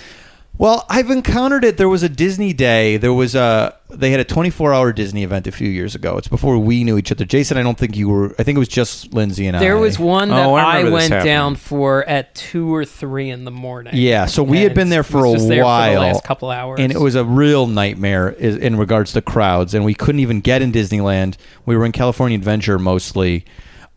Well, 0.56 0.86
I've 0.88 1.10
encountered 1.10 1.64
it. 1.64 1.78
There 1.78 1.88
was 1.88 2.04
a 2.04 2.08
Disney 2.08 2.52
day. 2.52 2.96
There 2.96 3.12
was 3.12 3.34
a 3.34 3.74
they 3.90 4.10
had 4.12 4.20
a 4.20 4.24
24-hour 4.24 4.92
Disney 4.92 5.24
event 5.24 5.46
a 5.48 5.52
few 5.52 5.68
years 5.68 5.94
ago. 5.96 6.16
It's 6.16 6.28
before 6.28 6.58
we 6.58 6.84
knew 6.84 6.96
each 6.96 7.10
other. 7.10 7.24
Jason, 7.24 7.56
I 7.56 7.62
don't 7.62 7.76
think 7.76 7.96
you 7.96 8.08
were. 8.08 8.34
I 8.38 8.44
think 8.44 8.54
it 8.56 8.58
was 8.60 8.68
just 8.68 9.12
Lindsay 9.12 9.46
and 9.48 9.56
I. 9.56 9.60
There 9.60 9.76
was 9.76 9.98
one 9.98 10.28
that 10.28 10.46
Oh, 10.46 10.54
I 10.54 10.62
I, 10.62 10.76
remember 10.78 10.90
this 10.90 10.92
went 11.02 11.12
happening. 11.12 11.32
down 11.34 11.54
for 11.56 12.04
at 12.08 12.34
two 12.36 12.72
or 12.72 12.84
three 12.84 13.30
in 13.30 13.44
the 13.44 13.50
morning. 13.50 13.94
Yeah, 13.96 14.26
so 14.26 14.44
we 14.44 14.58
had 14.58 14.66
And 14.68 14.74
been 14.76 14.88
there 14.90 15.02
for 15.02 15.22
was 15.22 15.32
a 15.32 15.36
just 15.38 15.48
there 15.48 15.64
while. 15.64 15.88
For 15.90 15.94
the 15.94 16.00
last 16.00 16.24
couple 16.24 16.50
hours, 16.50 16.78
and 16.80 16.92
it 16.92 17.00
was 17.00 17.16
a 17.16 17.24
real 17.24 17.66
nightmare 17.66 18.30
is- 18.30 18.56
in 18.56 18.76
regards 18.76 19.12
to 19.14 19.22
crowds, 19.22 19.74
and 19.74 19.84
we 19.84 19.94
couldn't 19.94 20.20
even 20.20 20.40
get 20.40 20.62
in 20.62 20.70
Disneyland. 20.70 21.34
We 21.66 21.76
were 21.76 21.84
in 21.84 21.92
California 21.92 22.38
Adventure 22.38 22.78
mostly. 22.78 23.44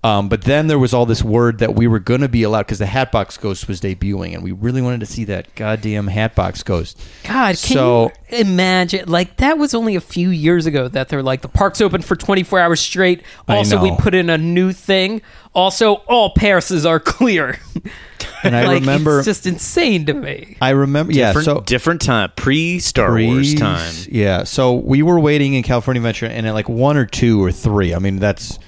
Um, 0.03 0.29
but 0.29 0.43
then 0.43 0.67
there 0.67 0.77
was 0.79 0.93
all 0.93 1.05
this 1.07 1.23
word 1.23 1.57
that 1.57 1.73
we 1.75 1.87
were 1.87 1.99
going 1.99 2.21
to 2.21 2.29
be 2.29 2.43
allowed 2.43 2.61
because 2.63 2.77
the 2.79 2.85
Hatbox 2.85 3.35
Ghost 3.37 3.67
was 3.67 3.81
debuting, 3.81 4.35
and 4.35 4.43
we 4.43 4.51
really 4.51 4.81
wanted 4.81 4.99
to 5.01 5.05
see 5.07 5.23
that 5.25 5.53
goddamn 5.55 6.07
Hatbox 6.07 6.61
Ghost. 6.63 6.97
God, 7.23 7.57
can 7.57 7.75
So- 7.75 8.11
you 8.29 8.37
imagine? 8.37 9.09
Like 9.09 9.37
that 9.37 9.57
was 9.57 9.73
only 9.73 9.95
a 9.95 10.01
few 10.01 10.29
years 10.29 10.65
ago 10.67 10.87
that 10.87 11.09
they're 11.09 11.23
like 11.23 11.41
the 11.41 11.47
park's 11.49 11.81
open 11.81 12.03
for 12.03 12.15
24 12.15 12.59
hours 12.59 12.79
straight. 12.79 13.23
Also, 13.49 13.81
we 13.81 13.91
put 13.97 14.13
in 14.13 14.29
a 14.29 14.37
new 14.37 14.71
thing. 14.71 15.21
Also, 15.53 15.95
all 16.07 16.29
passes 16.29 16.85
are 16.85 16.99
clear. 17.01 17.59
and 18.43 18.55
I 18.55 18.67
like, 18.67 18.81
remember 18.81 19.17
it's 19.17 19.25
just 19.25 19.47
insane 19.47 20.05
to 20.05 20.13
me. 20.13 20.57
I 20.61 20.69
remember 20.69 21.11
yeah 21.11 21.29
different, 21.29 21.45
so 21.45 21.61
different 21.61 22.01
time, 22.03 22.31
pre 22.35 22.79
Star 22.79 23.09
Wars 23.09 23.23
Breeze. 23.23 23.59
time. 23.59 23.93
Yeah. 24.09 24.43
So 24.43 24.73
we 24.75 25.01
were 25.01 25.19
waiting 25.19 25.55
in 25.55 25.63
California 25.63 25.99
Adventure, 25.99 26.27
and 26.27 26.45
at 26.47 26.53
like 26.53 26.69
one 26.69 26.97
or 26.97 27.05
two 27.07 27.43
or 27.43 27.51
three. 27.51 27.95
I 27.95 27.99
mean, 27.99 28.17
that's 28.17 28.59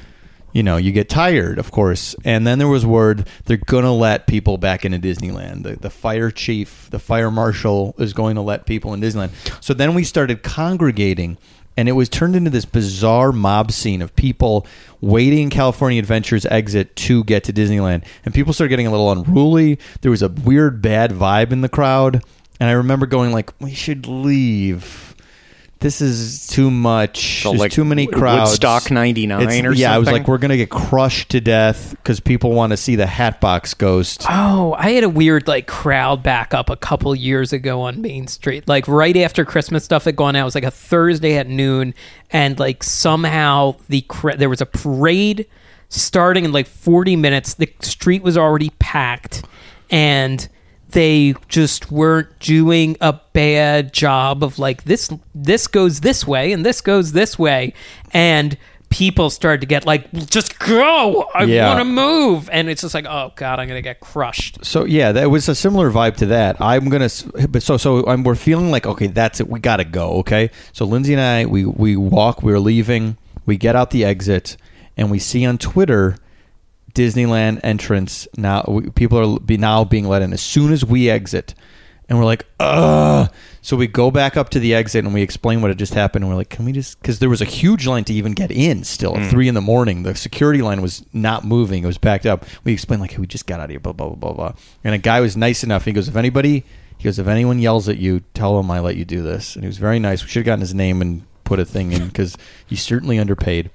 you 0.52 0.64
know, 0.64 0.78
you 0.78 0.92
get 0.92 1.10
tired, 1.10 1.60
of 1.60 1.72
course. 1.72 2.16
And 2.26 2.46
then 2.46 2.60
there 2.60 2.68
was 2.68 2.86
word 2.86 3.28
they're 3.46 3.58
gonna 3.58 3.94
let 3.94 4.28
people 4.28 4.58
back 4.58 4.86
into 4.86 5.00
Disneyland. 5.00 5.64
The, 5.64 5.76
the 5.76 5.90
fire 5.90 6.32
chief, 6.32 6.88
the 6.92 7.00
fire 7.00 7.32
marshal, 7.32 7.96
is 7.98 8.14
going 8.14 8.36
to 8.36 8.42
let 8.42 8.66
people 8.66 8.94
in 8.94 9.02
Disneyland. 9.02 9.32
So 9.64 9.74
then 9.74 9.94
we 9.94 10.04
started 10.04 10.44
congregating. 10.44 11.38
And 11.78 11.88
it 11.88 11.94
was 11.94 12.10
turned 12.10 12.36
into 12.36 12.50
this 12.50 12.66
bizarre 12.66 13.32
mob 13.32 13.72
scene 13.72 14.02
of 14.02 14.14
people 14.18 14.68
waiting 15.00 15.50
California 15.50 15.98
Adventures 15.98 16.46
exit 16.48 16.94
to 16.98 17.24
get 17.24 17.46
to 17.46 17.54
Disneyland. 17.54 18.04
And 18.26 18.34
people 18.34 18.52
started 18.52 18.70
getting 18.70 18.88
a 18.88 18.92
little 18.92 19.10
unruly. 19.14 19.80
There 20.02 20.12
was 20.12 20.22
a 20.22 20.28
weird 20.28 20.82
bad 20.82 21.12
vibe 21.12 21.54
in 21.54 21.62
the 21.62 21.70
crowd. 21.70 22.22
And 22.60 22.70
I 22.70 22.74
remember 22.74 23.06
going 23.06 23.32
like, 23.32 23.54
we 23.62 23.74
should 23.74 24.08
leave. 24.08 25.16
This 25.82 26.02
is 26.02 26.46
too 26.48 26.70
much. 26.70 27.44
So, 27.44 27.52
There's 27.52 27.60
like, 27.60 27.72
too 27.72 27.86
many 27.86 28.06
crowds. 28.06 28.52
Woodstock 28.52 28.92
99 28.92 29.66
or 29.66 29.74
yeah, 29.74 29.94
I 29.94 29.98
was 29.98 30.12
like, 30.12 30.28
we're 30.28 30.38
gonna 30.38 30.58
get 30.58 30.70
crushed 30.70 31.30
to 31.30 31.40
death 31.40 31.92
because 31.92 32.20
people 32.20 32.52
want 32.52 32.72
to 32.72 32.78
see 32.78 32.98
the 32.98 33.08
Hatbox 33.08 33.74
Ghost. 33.76 34.26
Oh, 34.30 34.76
I 34.78 34.92
had 34.92 35.06
a 35.06 35.10
weird 35.10 35.48
like 35.48 35.68
crowd 35.68 36.22
back 36.22 36.54
up 36.54 36.70
a 36.70 36.76
couple 36.76 37.16
years 37.16 37.54
ago 37.54 37.82
on 37.82 38.02
Main 38.02 38.28
Street. 38.28 38.68
Like 38.68 38.90
right 38.90 39.16
after 39.16 39.46
Christmas 39.46 39.86
stuff 39.86 40.04
had 40.04 40.18
gone 40.18 40.36
out, 40.36 40.42
it 40.42 40.46
was 40.46 40.56
like 40.56 40.66
a 40.66 40.72
Thursday 40.72 41.38
at 41.38 41.48
noon, 41.48 41.94
and 42.30 42.60
like 42.60 42.84
somehow 42.84 43.76
the 43.88 44.02
cra- 44.02 44.36
there 44.36 44.50
was 44.50 44.60
a 44.60 44.66
parade 44.66 45.48
starting 45.88 46.44
in 46.44 46.52
like 46.52 46.68
40 46.68 47.16
minutes. 47.16 47.54
The 47.54 47.72
street 47.82 48.22
was 48.22 48.38
already 48.38 48.72
packed, 48.80 49.46
and 49.90 50.46
they 50.92 51.36
just 51.48 51.92
weren't 51.92 52.40
doing 52.40 52.98
a 53.02 53.14
bad 53.34 53.94
job 53.94 54.44
of 54.44 54.58
like 54.60 54.84
this 54.86 55.10
this 55.36 55.68
goes 55.68 56.02
this 56.02 56.26
way 56.26 56.52
and 56.52 56.66
this 56.66 56.82
goes 56.82 57.12
this 57.12 57.38
way 57.38 57.74
and 58.12 58.58
people 58.90 59.30
started 59.30 59.62
to 59.62 59.68
get 59.68 59.86
like 59.86 60.12
just 60.28 60.58
go 60.58 61.30
i 61.36 61.44
Yeah. 61.44 61.68
want 61.68 61.80
to 61.82 61.86
move 61.86 62.50
and 62.52 62.70
it's 62.70 62.82
just 62.82 62.96
like 62.96 63.06
oh 63.06 63.32
god 63.36 63.60
i'm 63.60 63.68
gonna 63.68 63.84
get 63.84 64.00
crushed 64.00 64.66
So 64.66 64.84
yeah, 64.86 65.12
that 65.12 65.30
was 65.30 65.48
a 65.48 65.54
similar 65.54 65.92
vibe 65.92 66.16
to 66.18 66.26
that. 66.28 66.60
I'm 66.60 66.90
gonna, 66.90 67.10
but 67.50 67.62
so 67.62 67.78
so 67.78 68.04
I'm, 68.08 68.24
we're 68.24 68.34
feeling 68.36 68.72
like 68.72 68.88
okay, 68.88 69.06
that's 69.08 69.40
it. 69.40 69.48
We 69.48 69.60
gotta 69.60 69.86
go. 69.86 70.14
Okay, 70.22 70.50
so 70.74 70.86
Lindsay 70.86 71.14
and 71.14 71.22
I, 71.22 71.46
we 71.46 71.66
we 71.66 71.96
walk. 71.96 72.42
We're 72.44 72.60
leaving. 72.60 73.18
We 73.46 73.58
get 73.58 73.76
out 73.76 73.92
the 73.92 74.04
exit, 74.06 74.58
and 74.98 75.10
we 75.12 75.20
see 75.20 75.46
on 75.46 75.58
Twitter 75.60 76.18
Disneyland 76.94 77.60
entrance. 77.64 78.28
Now 78.38 78.66
we, 78.68 78.90
people 78.90 79.36
are 79.36 79.40
be 79.40 79.58
now 79.58 79.84
being 79.84 80.08
let 80.08 80.22
in 80.22 80.34
as 80.34 80.42
soon 80.42 80.72
as 80.72 80.84
we 80.86 81.10
exit, 81.10 81.54
and 82.08 82.18
we're 82.18 82.26
like, 82.26 82.46
ugh. 82.60 83.32
So 83.62 83.76
we 83.76 83.88
go 83.88 84.10
back 84.10 84.38
up 84.38 84.50
to 84.50 84.60
the 84.60 84.74
exit 84.74 85.06
and 85.06 85.14
we 85.14 85.22
explain 85.22 85.62
what 85.62 85.70
had 85.70 85.78
just 85.78 85.94
happened. 85.94 86.24
And 86.24 86.32
we're 86.32 86.38
like, 86.38 86.50
can 86.50 86.66
we 86.66 86.72
just 86.72 87.00
because 87.02 87.20
there 87.20 87.30
was 87.30 87.42
a 87.42 87.46
huge 87.46 87.86
line 87.86 88.04
to 88.06 88.14
even 88.14 88.32
get 88.32 88.52
in 88.52 88.84
still 88.84 89.18
at 89.18 89.30
three 89.30 89.48
in 89.48 89.54
the 89.54 89.62
morning. 89.62 90.04
The 90.04 90.16
security 90.16 90.62
line 90.62 90.82
was 90.82 91.06
not 91.14 91.46
moving; 91.46 91.84
it 91.84 91.88
was 91.88 91.98
backed 91.98 92.26
up. 92.26 92.46
We 92.64 92.74
explained 92.74 93.02
like, 93.02 93.12
hey, 93.12 93.18
we 93.18 93.28
just 93.28 93.46
got 93.46 93.60
out 93.60 93.66
of 93.66 93.70
here, 93.72 93.80
blah 93.80 93.94
blah 93.94 94.08
blah 94.10 94.16
blah 94.16 94.34
blah. 94.34 94.54
And 94.84 94.96
a 94.96 94.98
guy 94.98 95.20
was 95.20 95.38
nice 95.38 95.64
enough. 95.64 95.86
He 95.86 95.92
goes, 95.92 96.08
if 96.08 96.16
anybody, 96.16 96.64
he 96.98 97.04
goes, 97.04 97.20
if 97.20 97.28
anyone 97.28 97.60
yells 97.60 97.88
at 97.88 97.98
you, 97.98 98.22
tell 98.34 98.58
them 98.58 98.72
I 98.72 98.80
let 98.80 98.96
you 98.96 99.06
do 99.06 99.22
this. 99.22 99.56
And 99.56 99.64
he 99.64 99.68
was 99.68 99.78
very 99.78 100.00
nice. 100.00 100.24
We 100.24 100.30
should 100.30 100.42
have 100.42 100.46
gotten 100.46 100.62
his 100.62 100.74
name 100.74 101.02
and 101.02 101.26
put 101.44 101.60
a 101.60 101.66
thing 101.66 101.92
in 101.92 102.08
because 102.08 102.38
he's 102.66 102.82
certainly 102.82 103.20
underpaid. 103.20 103.72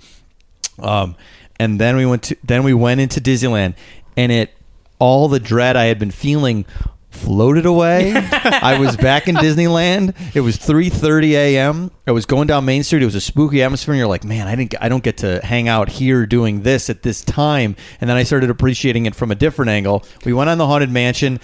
Um, 0.78 1.16
and 1.58 1.80
then 1.80 1.96
we 1.96 2.06
went 2.06 2.24
to 2.24 2.36
then 2.42 2.64
we 2.64 2.74
went 2.74 3.00
into 3.00 3.20
Disneyland, 3.20 3.74
and 4.16 4.32
it 4.32 4.52
all 4.98 5.28
the 5.28 5.40
dread 5.40 5.76
I 5.76 5.84
had 5.84 5.98
been 5.98 6.10
feeling 6.10 6.64
floated 7.10 7.64
away. 7.64 8.12
I 8.32 8.78
was 8.78 8.96
back 8.96 9.28
in 9.28 9.36
Disneyland. 9.36 10.14
It 10.34 10.40
was 10.40 10.58
3:30 10.58 11.30
a.m. 11.32 11.90
I 12.06 12.12
was 12.12 12.26
going 12.26 12.48
down 12.48 12.64
Main 12.64 12.82
Street. 12.82 13.02
It 13.02 13.06
was 13.06 13.14
a 13.14 13.20
spooky 13.20 13.62
atmosphere, 13.62 13.94
and 13.94 13.98
you're 13.98 14.08
like, 14.08 14.24
man, 14.24 14.46
I 14.46 14.54
didn't 14.54 14.74
I 14.80 14.88
don't 14.88 15.02
get 15.02 15.18
to 15.18 15.40
hang 15.44 15.68
out 15.68 15.88
here 15.88 16.26
doing 16.26 16.62
this 16.62 16.90
at 16.90 17.02
this 17.02 17.22
time. 17.22 17.76
And 18.00 18.10
then 18.10 18.16
I 18.16 18.24
started 18.24 18.50
appreciating 18.50 19.06
it 19.06 19.14
from 19.14 19.30
a 19.30 19.34
different 19.34 19.70
angle. 19.70 20.04
We 20.24 20.32
went 20.32 20.50
on 20.50 20.58
the 20.58 20.66
haunted 20.66 20.90
mansion. 20.90 21.40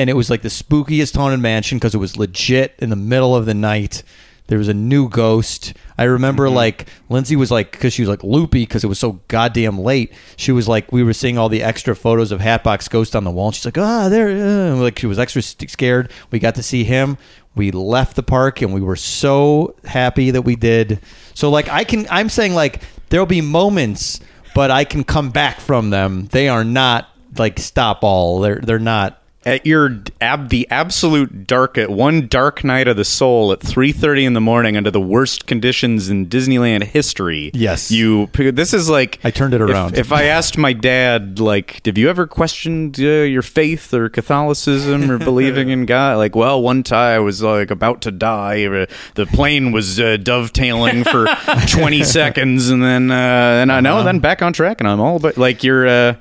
And 0.00 0.08
it 0.08 0.12
was 0.12 0.30
like 0.30 0.42
the 0.42 0.48
spookiest 0.48 1.16
haunted 1.16 1.40
mansion 1.40 1.76
because 1.76 1.92
it 1.92 1.98
was 1.98 2.16
legit 2.16 2.76
in 2.78 2.88
the 2.88 2.94
middle 2.94 3.34
of 3.34 3.46
the 3.46 3.54
night. 3.54 4.04
There 4.48 4.58
was 4.58 4.68
a 4.68 4.74
new 4.74 5.08
ghost. 5.08 5.74
I 5.96 6.04
remember 6.04 6.48
like 6.50 6.88
Lindsay 7.08 7.36
was 7.36 7.50
like 7.50 7.70
because 7.70 7.92
she 7.92 8.02
was 8.02 8.08
like 8.08 8.24
loopy 8.24 8.62
because 8.62 8.82
it 8.82 8.88
was 8.88 8.98
so 8.98 9.20
goddamn 9.28 9.78
late. 9.78 10.12
She 10.36 10.52
was 10.52 10.66
like 10.66 10.90
we 10.90 11.02
were 11.02 11.12
seeing 11.12 11.38
all 11.38 11.48
the 11.50 11.62
extra 11.62 11.94
photos 11.94 12.32
of 12.32 12.40
Hatbox 12.40 12.88
Ghost 12.88 13.14
on 13.14 13.24
the 13.24 13.30
wall. 13.30 13.48
And 13.48 13.54
she's 13.54 13.66
like 13.66 13.78
ah 13.78 14.08
there, 14.08 14.30
uh," 14.30 14.76
like 14.76 14.98
she 14.98 15.06
was 15.06 15.18
extra 15.18 15.42
scared. 15.42 16.10
We 16.30 16.38
got 16.38 16.54
to 16.56 16.62
see 16.62 16.84
him. 16.84 17.18
We 17.54 17.70
left 17.72 18.16
the 18.16 18.22
park 18.22 18.62
and 18.62 18.72
we 18.72 18.80
were 18.80 18.96
so 18.96 19.76
happy 19.84 20.30
that 20.30 20.42
we 20.42 20.56
did. 20.56 21.00
So 21.34 21.50
like 21.50 21.68
I 21.68 21.84
can 21.84 22.06
I'm 22.10 22.30
saying 22.30 22.54
like 22.54 22.82
there'll 23.10 23.26
be 23.26 23.42
moments, 23.42 24.20
but 24.54 24.70
I 24.70 24.84
can 24.84 25.04
come 25.04 25.28
back 25.30 25.60
from 25.60 25.90
them. 25.90 26.26
They 26.32 26.48
are 26.48 26.64
not 26.64 27.08
like 27.36 27.58
stop 27.58 28.02
all. 28.02 28.40
They're 28.40 28.60
they're 28.60 28.78
not. 28.78 29.22
At 29.48 29.64
your 29.64 30.02
ab 30.20 30.50
the 30.50 30.68
absolute 30.70 31.46
dark 31.46 31.78
at 31.78 31.88
one 31.90 32.28
dark 32.28 32.62
night 32.62 32.86
of 32.86 32.96
the 32.96 33.04
soul 33.04 33.50
at 33.50 33.60
3:30 33.60 34.26
in 34.26 34.32
the 34.34 34.40
morning 34.40 34.76
under 34.76 34.90
the 34.90 35.00
worst 35.00 35.46
conditions 35.46 36.10
in 36.10 36.26
Disneyland 36.26 36.84
history. 36.84 37.50
Yes. 37.54 37.90
You 37.90 38.26
this 38.34 38.74
is 38.74 38.90
like 38.90 39.18
I 39.24 39.30
turned 39.30 39.54
it 39.54 39.62
around. 39.62 39.96
If, 39.96 40.12
I 40.12 40.24
asked 40.24 40.56
my 40.56 40.72
dad 40.72 41.38
like 41.38 41.84
have 41.86 41.96
you 41.96 42.08
ever 42.10 42.26
questioned 42.26 42.98
uh, 42.98 43.02
your 43.02 43.42
faith 43.42 43.94
or 43.94 44.08
Catholicism 44.08 45.10
or 45.10 45.18
believing 45.30 45.70
in 45.70 45.86
God 45.86 46.18
like 46.18 46.34
well 46.34 46.60
one 46.62 46.82
time 46.82 47.16
I 47.16 47.18
was 47.20 47.42
like 47.42 47.70
about 47.70 48.02
to 48.02 48.10
die 48.10 48.64
uh, 48.66 48.86
the 49.14 49.26
plane 49.26 49.72
was 49.72 49.98
uh, 49.98 50.16
dovetailing 50.18 51.04
for 51.04 51.26
20 51.68 52.02
seconds 52.04 52.68
and 52.68 52.82
then 52.82 53.10
uh, 53.10 53.14
and 53.62 53.72
I 53.72 53.80
know 53.80 54.02
then 54.02 54.18
back 54.18 54.42
on 54.42 54.52
track 54.52 54.80
and 54.80 54.88
I'm 54.88 55.00
all 55.00 55.18
but 55.18 55.38
like 55.38 55.62
you're 55.62 55.86
uh, 55.86 56.14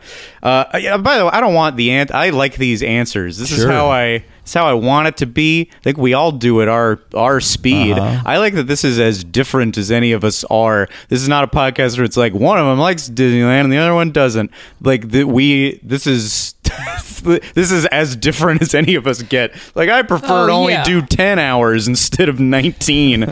uh 0.43 0.65
yeah, 0.79 0.97
by 0.97 1.17
the 1.17 1.25
way 1.25 1.31
I 1.33 1.39
don't 1.41 1.53
want 1.53 1.75
the 1.77 1.91
ant 1.91 2.11
I 2.11 2.29
like 2.29 2.55
these 2.55 2.83
answers 2.83 3.37
this 3.37 3.51
is 3.51 3.59
Sure. 3.59 3.71
how 3.71 3.89
I 3.89 4.23
it's 4.43 4.53
how 4.53 4.65
I 4.65 4.75
want 4.75 5.09
it 5.09 5.17
to 5.17 5.25
be. 5.25 5.69
I 5.77 5.79
think 5.83 5.97
we 5.97 6.13
all 6.13 6.31
do 6.31 6.61
at 6.61 6.69
our 6.69 7.01
our 7.13 7.41
speed. 7.41 7.97
Uh-huh. 7.97 8.23
I 8.25 8.37
like 8.37 8.53
that 8.53 8.63
this 8.63 8.85
is 8.85 8.97
as 8.97 9.25
different 9.25 9.77
as 9.77 9.91
any 9.91 10.13
of 10.13 10.23
us 10.23 10.45
are. 10.45 10.87
This 11.09 11.21
is 11.21 11.27
not 11.27 11.43
a 11.43 11.47
podcast 11.47 11.97
where 11.97 12.05
it's 12.05 12.15
like 12.15 12.33
one 12.33 12.57
of 12.57 12.65
them 12.65 12.79
likes 12.79 13.09
Disneyland 13.09 13.65
and 13.65 13.73
the 13.73 13.77
other 13.77 13.93
one 13.93 14.11
doesn't. 14.13 14.49
Like 14.79 15.09
that 15.09 15.27
we 15.27 15.81
this 15.83 16.07
is 16.07 16.53
this 17.23 17.71
is 17.73 17.87
as 17.87 18.15
different 18.15 18.61
as 18.61 18.73
any 18.73 18.95
of 18.95 19.05
us 19.05 19.21
get. 19.21 19.53
Like 19.75 19.89
I 19.89 20.01
prefer 20.03 20.43
Oh, 20.43 20.47
to 20.47 20.53
only 20.53 20.73
yeah. 20.73 20.85
do 20.85 21.01
10 21.01 21.39
hours 21.39 21.89
instead 21.89 22.29
of 22.29 22.39
19. 22.39 23.23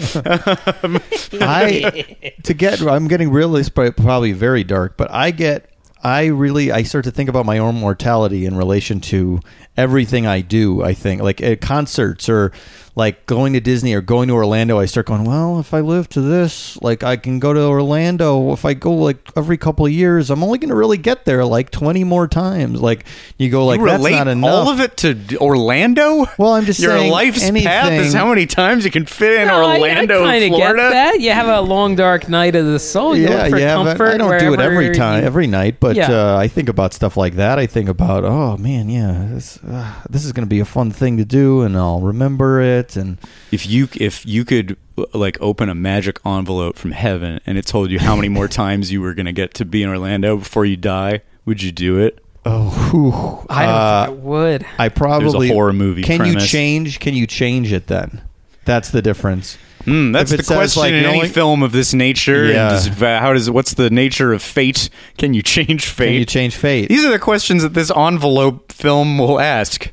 I 1.42 2.06
to 2.44 2.54
get 2.54 2.82
I'm 2.82 3.08
getting 3.08 3.32
really 3.32 3.64
but 3.74 3.96
probably 3.96 4.34
very 4.34 4.66
dark. 4.66 4.98
But 4.98 5.12
I 5.12 5.32
get 5.32 5.70
I 6.06 6.28
really 6.28 6.72
I 6.72 6.84
start 6.84 7.06
to 7.06 7.12
think 7.12 7.30
about 7.30 7.48
my 7.48 7.58
own 7.58 7.74
mortality 7.74 8.46
in 8.46 8.56
relation 8.56 9.00
to 9.02 9.40
everything 9.76 10.28
I 10.28 10.42
do. 10.42 10.84
I 10.84 10.94
think 10.94 11.24
like 11.24 11.42
at 11.42 11.62
concerts 11.62 12.30
or 12.30 12.52
like 12.98 13.26
going 13.26 13.52
to 13.54 13.60
Disney 13.60 13.94
or 13.94 14.00
going 14.02 14.30
to 14.30 14.34
Orlando. 14.34 14.80
I 14.80 14.86
start 14.86 15.06
going, 15.08 15.26
well, 15.26 15.60
if 15.60 15.74
I 15.74 15.82
live 15.82 16.08
to 16.10 16.22
this, 16.22 16.82
like 16.82 17.04
I 17.04 17.18
can 17.18 17.40
go 17.40 17.52
to 17.54 17.62
Orlando. 17.62 18.54
If 18.54 18.64
I 18.64 18.74
go 18.74 18.94
like 18.94 19.18
every 19.36 19.58
couple 19.58 19.86
of 19.86 19.92
years, 19.92 20.30
I'm 20.30 20.42
only 20.44 20.60
going 20.60 20.70
to 20.70 20.76
really 20.76 20.98
get 20.98 21.26
there 21.26 21.44
like 21.44 21.72
20 21.72 22.04
more 22.06 22.28
times. 22.28 22.82
Like 22.82 23.06
you 23.38 23.50
go 23.50 23.66
like 23.66 23.80
you 23.82 23.86
that's 23.86 23.98
relate 23.98 24.12
not 24.16 24.28
enough. 24.30 24.50
all 24.50 24.70
of 24.72 24.80
it 24.80 24.96
to 24.98 25.18
Orlando? 25.42 26.26
Well, 26.38 26.54
I'm 26.54 26.64
just 26.66 26.80
Your 26.80 26.92
saying 26.92 27.12
life's 27.12 27.52
path 27.52 27.92
is 27.92 28.14
how 28.14 28.30
many 28.30 28.46
times 28.46 28.86
you 28.86 28.92
can 28.92 29.06
fit 29.06 29.42
in 29.42 29.48
No, 29.48 29.56
I- 29.66 29.76
Orlando, 29.76 30.24
I, 30.24 30.40
kinda 30.40 30.56
Florida. 30.58 30.82
get 30.84 30.90
that 30.92 31.20
you 31.22 31.32
have 31.32 31.48
a 31.48 31.62
long 31.62 31.96
dark 31.96 32.30
night 32.30 32.56
of 32.56 32.66
the 32.66 32.80
soul 32.80 33.16
you 33.16 33.28
look 33.28 33.50
for 33.50 33.58
yeah, 33.60 33.74
comfort 33.74 34.08
I 34.14 34.18
don't 34.18 34.40
do 34.40 34.54
it 34.54 34.60
every 34.62 34.96
time, 34.96 35.20
you- 35.22 35.26
every 35.28 35.48
night. 35.48 35.80
But 35.80 35.96
Yeah. 35.98 36.12
uh, 36.12 36.38
I 36.38 36.48
think 36.48 36.70
about 36.70 36.94
stuff 36.94 37.18
like 37.18 37.36
that. 37.36 37.60
I 37.60 37.66
think 37.66 37.90
about, 37.90 38.24
oh 38.24 38.56
man, 38.58 38.90
yeah, 38.90 39.28
this 39.32 39.60
uh, 39.70 39.94
this 40.10 40.24
is 40.24 40.32
going 40.32 40.46
to 40.46 40.50
be 40.50 40.62
a 40.62 40.66
fun 40.66 40.92
thing 40.92 41.18
to 41.18 41.26
do, 41.26 41.62
and 41.62 41.76
I'll 41.76 42.00
remember 42.00 42.62
it. 42.62 42.85
And 42.96 43.18
if 43.52 43.66
you 43.66 43.88
if 43.96 44.26
you 44.26 44.46
could 44.46 44.78
like 45.14 45.38
open 45.42 45.70
a 45.70 45.76
magic 45.76 46.20
envelope 46.26 46.78
from 46.78 46.92
heaven 46.92 47.40
and 47.46 47.58
it 47.58 47.66
told 47.66 47.92
you 47.92 48.00
how 48.00 48.16
many 48.16 48.30
more 48.30 48.48
times 48.64 48.92
you 48.92 49.02
were 49.02 49.14
going 49.14 49.26
to 49.26 49.34
get 49.34 49.54
to 49.56 49.66
be 49.66 49.84
in 49.84 49.90
Orlando 49.90 50.38
before 50.38 50.66
you 50.66 50.78
die, 50.78 51.22
would 51.46 51.62
you 51.62 51.72
do 51.72 52.00
it? 52.00 52.22
oh, 52.46 52.70
whew, 52.92 53.46
i 53.50 53.66
don't 53.66 53.74
uh, 53.74 54.06
think 54.06 54.20
i 54.20 54.22
would 54.22 54.66
I 54.78 54.90
probably 54.90 55.48
horror 55.50 55.74
movie 55.74 56.04
Can 56.04 56.26
you 56.26 56.40
change? 56.40 57.00
Can 57.00 57.16
you 57.16 57.26
change 57.28 57.72
it 57.72 57.88
then? 57.88 58.22
That's 58.66 58.92
the 58.92 59.02
difference. 59.02 59.58
Hmm, 59.84 60.12
that's 60.12 60.32
the 60.32 60.40
it 60.40 60.46
says, 60.46 60.58
question 60.58 60.82
like, 60.82 60.94
in 60.94 61.06
any 61.06 61.18
only- 61.18 61.30
film 61.30 61.62
of 61.62 61.72
this 61.72 61.94
nature. 61.94 62.46
Yeah. 62.46 62.76
And 62.76 62.86
does, 62.86 63.02
uh, 63.02 63.20
how 63.20 63.34
does 63.34 63.50
what's 63.52 63.76
the 63.76 63.92
nature 63.92 64.34
of 64.34 64.42
fate? 64.42 64.90
Can 65.18 65.34
you 65.36 65.44
change 65.44 65.86
fate? 65.86 66.08
Can 66.08 66.14
you 66.16 66.26
change 66.26 66.56
fate? 66.56 66.90
These 66.90 67.06
are 67.06 67.12
the 67.12 67.20
questions 67.20 67.62
that 67.62 67.74
this 67.76 67.92
envelope 67.96 68.72
film 68.72 69.20
will 69.20 69.40
ask. 69.40 69.92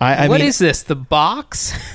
I, 0.00 0.24
I 0.24 0.28
What 0.28 0.40
mean, 0.40 0.48
is 0.48 0.58
this 0.58 0.82
the 0.82 0.96
box 0.96 1.72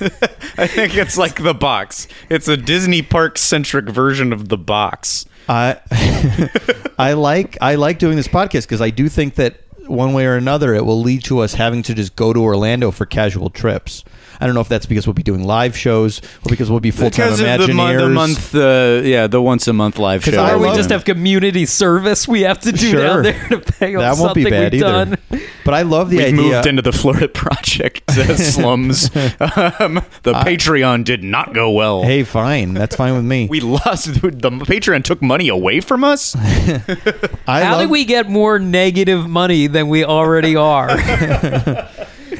I 0.58 0.66
think 0.66 0.96
it's 0.96 1.16
like 1.18 1.42
the 1.42 1.54
box. 1.54 2.08
It's 2.28 2.48
a 2.48 2.56
Disney 2.56 3.02
park 3.02 3.38
centric 3.38 3.88
version 3.88 4.32
of 4.32 4.48
the 4.48 4.58
box. 4.58 5.26
I 5.48 5.78
I 6.98 7.12
like 7.14 7.56
I 7.60 7.74
like 7.76 7.98
doing 7.98 8.16
this 8.16 8.28
podcast 8.28 8.62
because 8.62 8.80
I 8.80 8.90
do 8.90 9.08
think 9.08 9.34
that 9.36 9.60
one 9.86 10.12
way 10.12 10.24
or 10.26 10.36
another, 10.36 10.72
it 10.74 10.84
will 10.84 11.00
lead 11.00 11.24
to 11.24 11.40
us 11.40 11.54
having 11.54 11.82
to 11.82 11.94
just 11.94 12.14
go 12.14 12.32
to 12.32 12.38
Orlando 12.40 12.92
for 12.92 13.06
casual 13.06 13.50
trips. 13.50 14.04
I 14.40 14.46
don't 14.46 14.54
know 14.54 14.60
if 14.60 14.68
that's 14.68 14.86
because 14.86 15.06
we'll 15.06 15.14
be 15.14 15.22
doing 15.24 15.42
live 15.42 15.76
shows 15.76 16.20
or 16.20 16.48
because 16.48 16.70
we'll 16.70 16.78
be 16.80 16.92
full 16.92 17.10
time 17.10 17.30
because 17.36 17.40
Imagineers. 17.40 17.60
of 17.60 17.66
the, 17.66 17.74
mon- 17.74 17.96
the 17.96 18.08
month, 18.08 18.54
uh, 18.54 19.00
yeah, 19.04 19.26
the 19.26 19.42
once 19.42 19.66
a 19.68 19.72
month 19.72 19.98
live 19.98 20.24
show. 20.24 20.46
Or 20.54 20.58
we 20.58 20.68
just 20.76 20.90
have 20.90 21.04
community 21.04 21.66
service 21.66 22.28
we 22.28 22.42
have 22.42 22.60
to 22.60 22.72
do 22.72 22.90
Sure. 22.90 23.02
down 23.02 23.22
there 23.24 23.48
to 23.48 23.58
pay 23.60 23.94
off 23.96 24.16
that 24.16 24.22
won't 24.22 24.34
be 24.34 24.44
bad 24.44 24.72
we've 24.72 24.82
either. 24.82 25.16
done. 25.16 25.18
But 25.64 25.74
I 25.74 25.82
love 25.82 26.10
the 26.10 26.18
idea. 26.20 26.32
We've 26.32 26.40
idea. 26.40 26.52
moved 26.56 26.66
into 26.66 26.82
the 26.82 26.92
Florida 26.92 27.28
Project 27.44 28.10
uh, 28.10 28.36
slums. 28.36 29.06
um, 29.14 30.00
the 30.22 30.32
Patreon 30.44 31.04
did 31.04 31.22
not 31.22 31.52
go 31.54 31.70
well. 31.70 32.02
hey, 32.02 32.22
fine, 32.24 32.74
that's 32.74 32.96
fine 32.96 33.14
with 33.14 33.24
me. 33.24 33.46
we 33.48 33.60
lost. 33.60 34.08
The 34.40 34.50
Patreon 34.50 35.04
took 35.04 35.20
money 35.22 35.48
away 35.48 35.80
from 35.80 36.02
us. 36.04 36.34
I 36.36 37.62
How 37.62 37.72
love, 37.72 37.80
did 37.82 37.90
we 37.90 38.04
get 38.04 38.28
more 38.28 38.58
negative 38.58 39.28
money 39.28 39.66
than 39.66 39.88
we 39.88 40.04
already 40.04 40.56
are? 40.56 40.88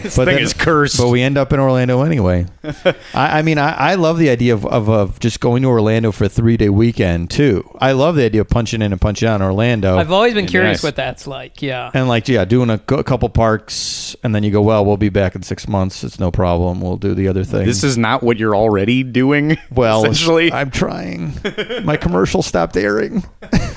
This 0.03 0.17
But 0.17 0.25
thing 0.27 0.37
then- 0.37 0.45
is 0.45 0.53
cursed. 0.55 0.97
But 0.99 1.09
we 1.09 1.23
end 1.23 1.37
up 1.39 1.53
in 1.53 1.61
Orlando 1.61 2.03
anyway. 2.03 2.47
I, 3.15 3.39
I 3.39 3.43
mean, 3.43 3.59
I, 3.59 3.73
I 3.73 3.95
love 3.97 4.19
the 4.19 4.31
idea 4.31 4.55
of, 4.55 4.65
of, 4.67 4.89
of 4.89 5.21
just 5.21 5.41
going 5.41 5.63
to 5.63 5.69
Orlando 5.69 6.11
for 6.13 6.25
a 6.25 6.29
three 6.29 6.57
day 6.57 6.69
weekend 6.69 7.31
too. 7.31 7.69
I 7.81 7.93
love 7.93 8.17
the 8.17 8.25
idea 8.25 8.41
of 8.41 8.49
punching 8.49 8.83
in 8.83 8.93
and 8.93 9.01
punching 9.01 9.29
out 9.29 9.37
in 9.37 9.43
Orlando. 9.43 9.97
I've 9.99 10.13
always 10.13 10.35
been 10.35 10.45
Nice. 10.45 10.51
curious 10.51 10.83
what 10.83 10.97
that's 10.97 11.27
like. 11.27 11.61
Yeah. 11.63 11.91
and 11.95 12.09
like, 12.09 12.29
yeah, 12.29 12.45
doing 12.45 12.71
a, 12.71 12.75
a 12.89 13.05
couple 13.05 13.29
parks, 13.29 14.17
and 14.23 14.35
then 14.35 14.43
you 14.43 14.51
go, 14.51 14.63
well, 14.63 14.85
we'll 14.85 14.97
be 14.97 15.09
back 15.11 15.35
in 15.35 15.43
six 15.43 15.69
months. 15.69 16.03
It's 16.05 16.19
no 16.19 16.31
problem. 16.31 16.81
We'll 16.81 16.97
do 16.97 17.15
the 17.15 17.29
other 17.29 17.45
thing. 17.45 17.67
this 17.67 17.85
is 17.85 17.99
not 17.99 18.23
what 18.23 18.39
you're 18.39 18.57
already 18.57 19.03
doing. 19.03 19.59
well, 19.71 20.05
essentially, 20.05 20.53
I'm 20.53 20.71
trying. 20.71 21.35
My 21.85 21.97
commercial 21.97 22.43
stopped 22.43 22.77
airing. 22.77 23.25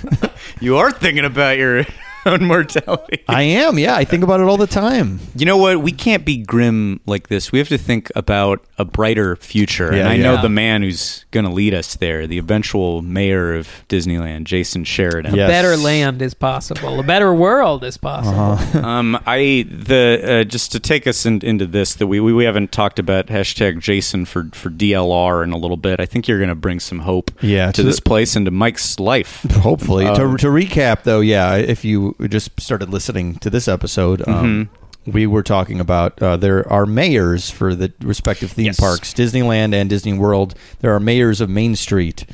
you 0.62 0.77
are 0.77 0.92
thinking 0.92 1.25
about 1.25 1.58
your 1.58 1.86
own 2.25 2.46
mortality. 2.46 3.24
I 3.27 3.44
am. 3.44 3.77
Yeah, 3.80 3.96
I 3.96 4.03
think 4.06 4.24
about 4.24 4.39
it 4.39 4.44
all 4.44 4.58
the 4.58 4.68
time. 4.68 5.20
You 5.36 5.46
know 5.46 5.58
what? 5.58 5.82
We 5.82 5.92
can't 5.92 6.25
be 6.25 6.38
grim 6.38 7.00
like 7.06 7.27
this. 7.27 7.51
We 7.51 7.60
have 7.60 7.70
to 7.70 7.77
think 7.77 8.12
about 8.15 8.63
a 8.77 8.86
brighter 8.86 9.36
future. 9.36 9.88
and 9.89 9.98
Yeah, 9.98 10.10
I 10.10 10.13
yeah. 10.15 10.24
know 10.24 10.42
the 10.42 10.50
man 10.50 10.82
who's 10.84 11.25
going 11.32 11.46
to 11.46 11.51
lead 11.51 11.74
us 11.74 11.96
there, 11.96 12.27
the 12.27 12.38
eventual 12.38 13.01
mayor 13.01 13.53
of 13.56 13.68
Disneyland, 13.89 14.46
Jason 14.46 14.84
Sheridan. 14.84 15.36
Yeah. 15.36 15.46
A 15.46 15.48
better 15.48 15.77
land 15.77 16.22
is 16.22 16.34
possible. 16.34 17.00
A 17.00 17.03
better 17.03 17.34
world 17.34 17.84
is 17.84 17.98
possible. 17.98 18.39
Uh-huh. 18.39 18.80
Um, 18.80 19.20
I 19.25 19.65
the 19.70 20.42
uh, 20.42 20.44
just 20.44 20.72
to 20.74 20.80
take 20.80 21.08
us 21.08 21.25
in, 21.25 21.42
into 21.46 21.65
this 21.65 21.96
that 21.96 22.08
we, 22.08 22.20
we 22.20 22.34
we 22.34 22.46
haven't 22.46 22.72
talked 22.72 23.00
about 23.00 23.27
hashtag 23.27 23.80
Jason 23.80 24.25
for 24.25 24.50
for 24.53 24.70
DLR 24.70 25.44
in 25.44 25.51
a 25.51 25.58
little 25.58 25.77
bit. 25.77 26.00
I 26.00 26.06
think 26.06 26.27
you're 26.27 26.38
going 26.39 26.50
to 26.50 26.56
bring 26.56 26.80
some 26.80 27.00
hope 27.00 27.32
Yeah, 27.42 27.68
to 27.68 27.74
to 27.74 27.84
this 27.84 27.98
the- 27.98 28.01
place 28.03 28.36
and 28.36 28.46
to 28.46 28.51
Mike's 28.51 29.00
life. 29.00 29.44
Hopefully. 29.51 30.06
Um, 30.06 30.38
to, 30.38 30.38
to 30.44 30.48
recap, 30.48 31.03
though, 31.03 31.20
yeah, 31.20 31.56
if 31.56 31.84
you 31.86 32.12
just 32.27 32.60
started 32.60 32.89
listening 32.89 33.36
to 33.36 33.50
this 33.50 33.67
episode, 33.67 34.27
um, 34.27 34.70
Mm-hmm. 35.05 35.12
we 35.12 35.27
were 35.27 35.43
talking 35.43 35.79
about 35.79 36.22
uh, 36.22 36.38
there 36.38 36.72
are 36.72 36.86
mayors 36.86 37.50
for 37.50 37.75
the 37.75 37.91
respective 38.01 38.51
theme 38.51 38.67
Yes. 38.67 38.79
parks, 38.79 39.13
Disneyland 39.13 39.74
and 39.74 39.89
Disney 39.89 40.13
World. 40.13 40.55
There 40.79 40.93
are 40.93 41.00
mayors 41.00 41.41
of 41.41 41.50
Main 41.50 41.75
Street. 41.75 42.25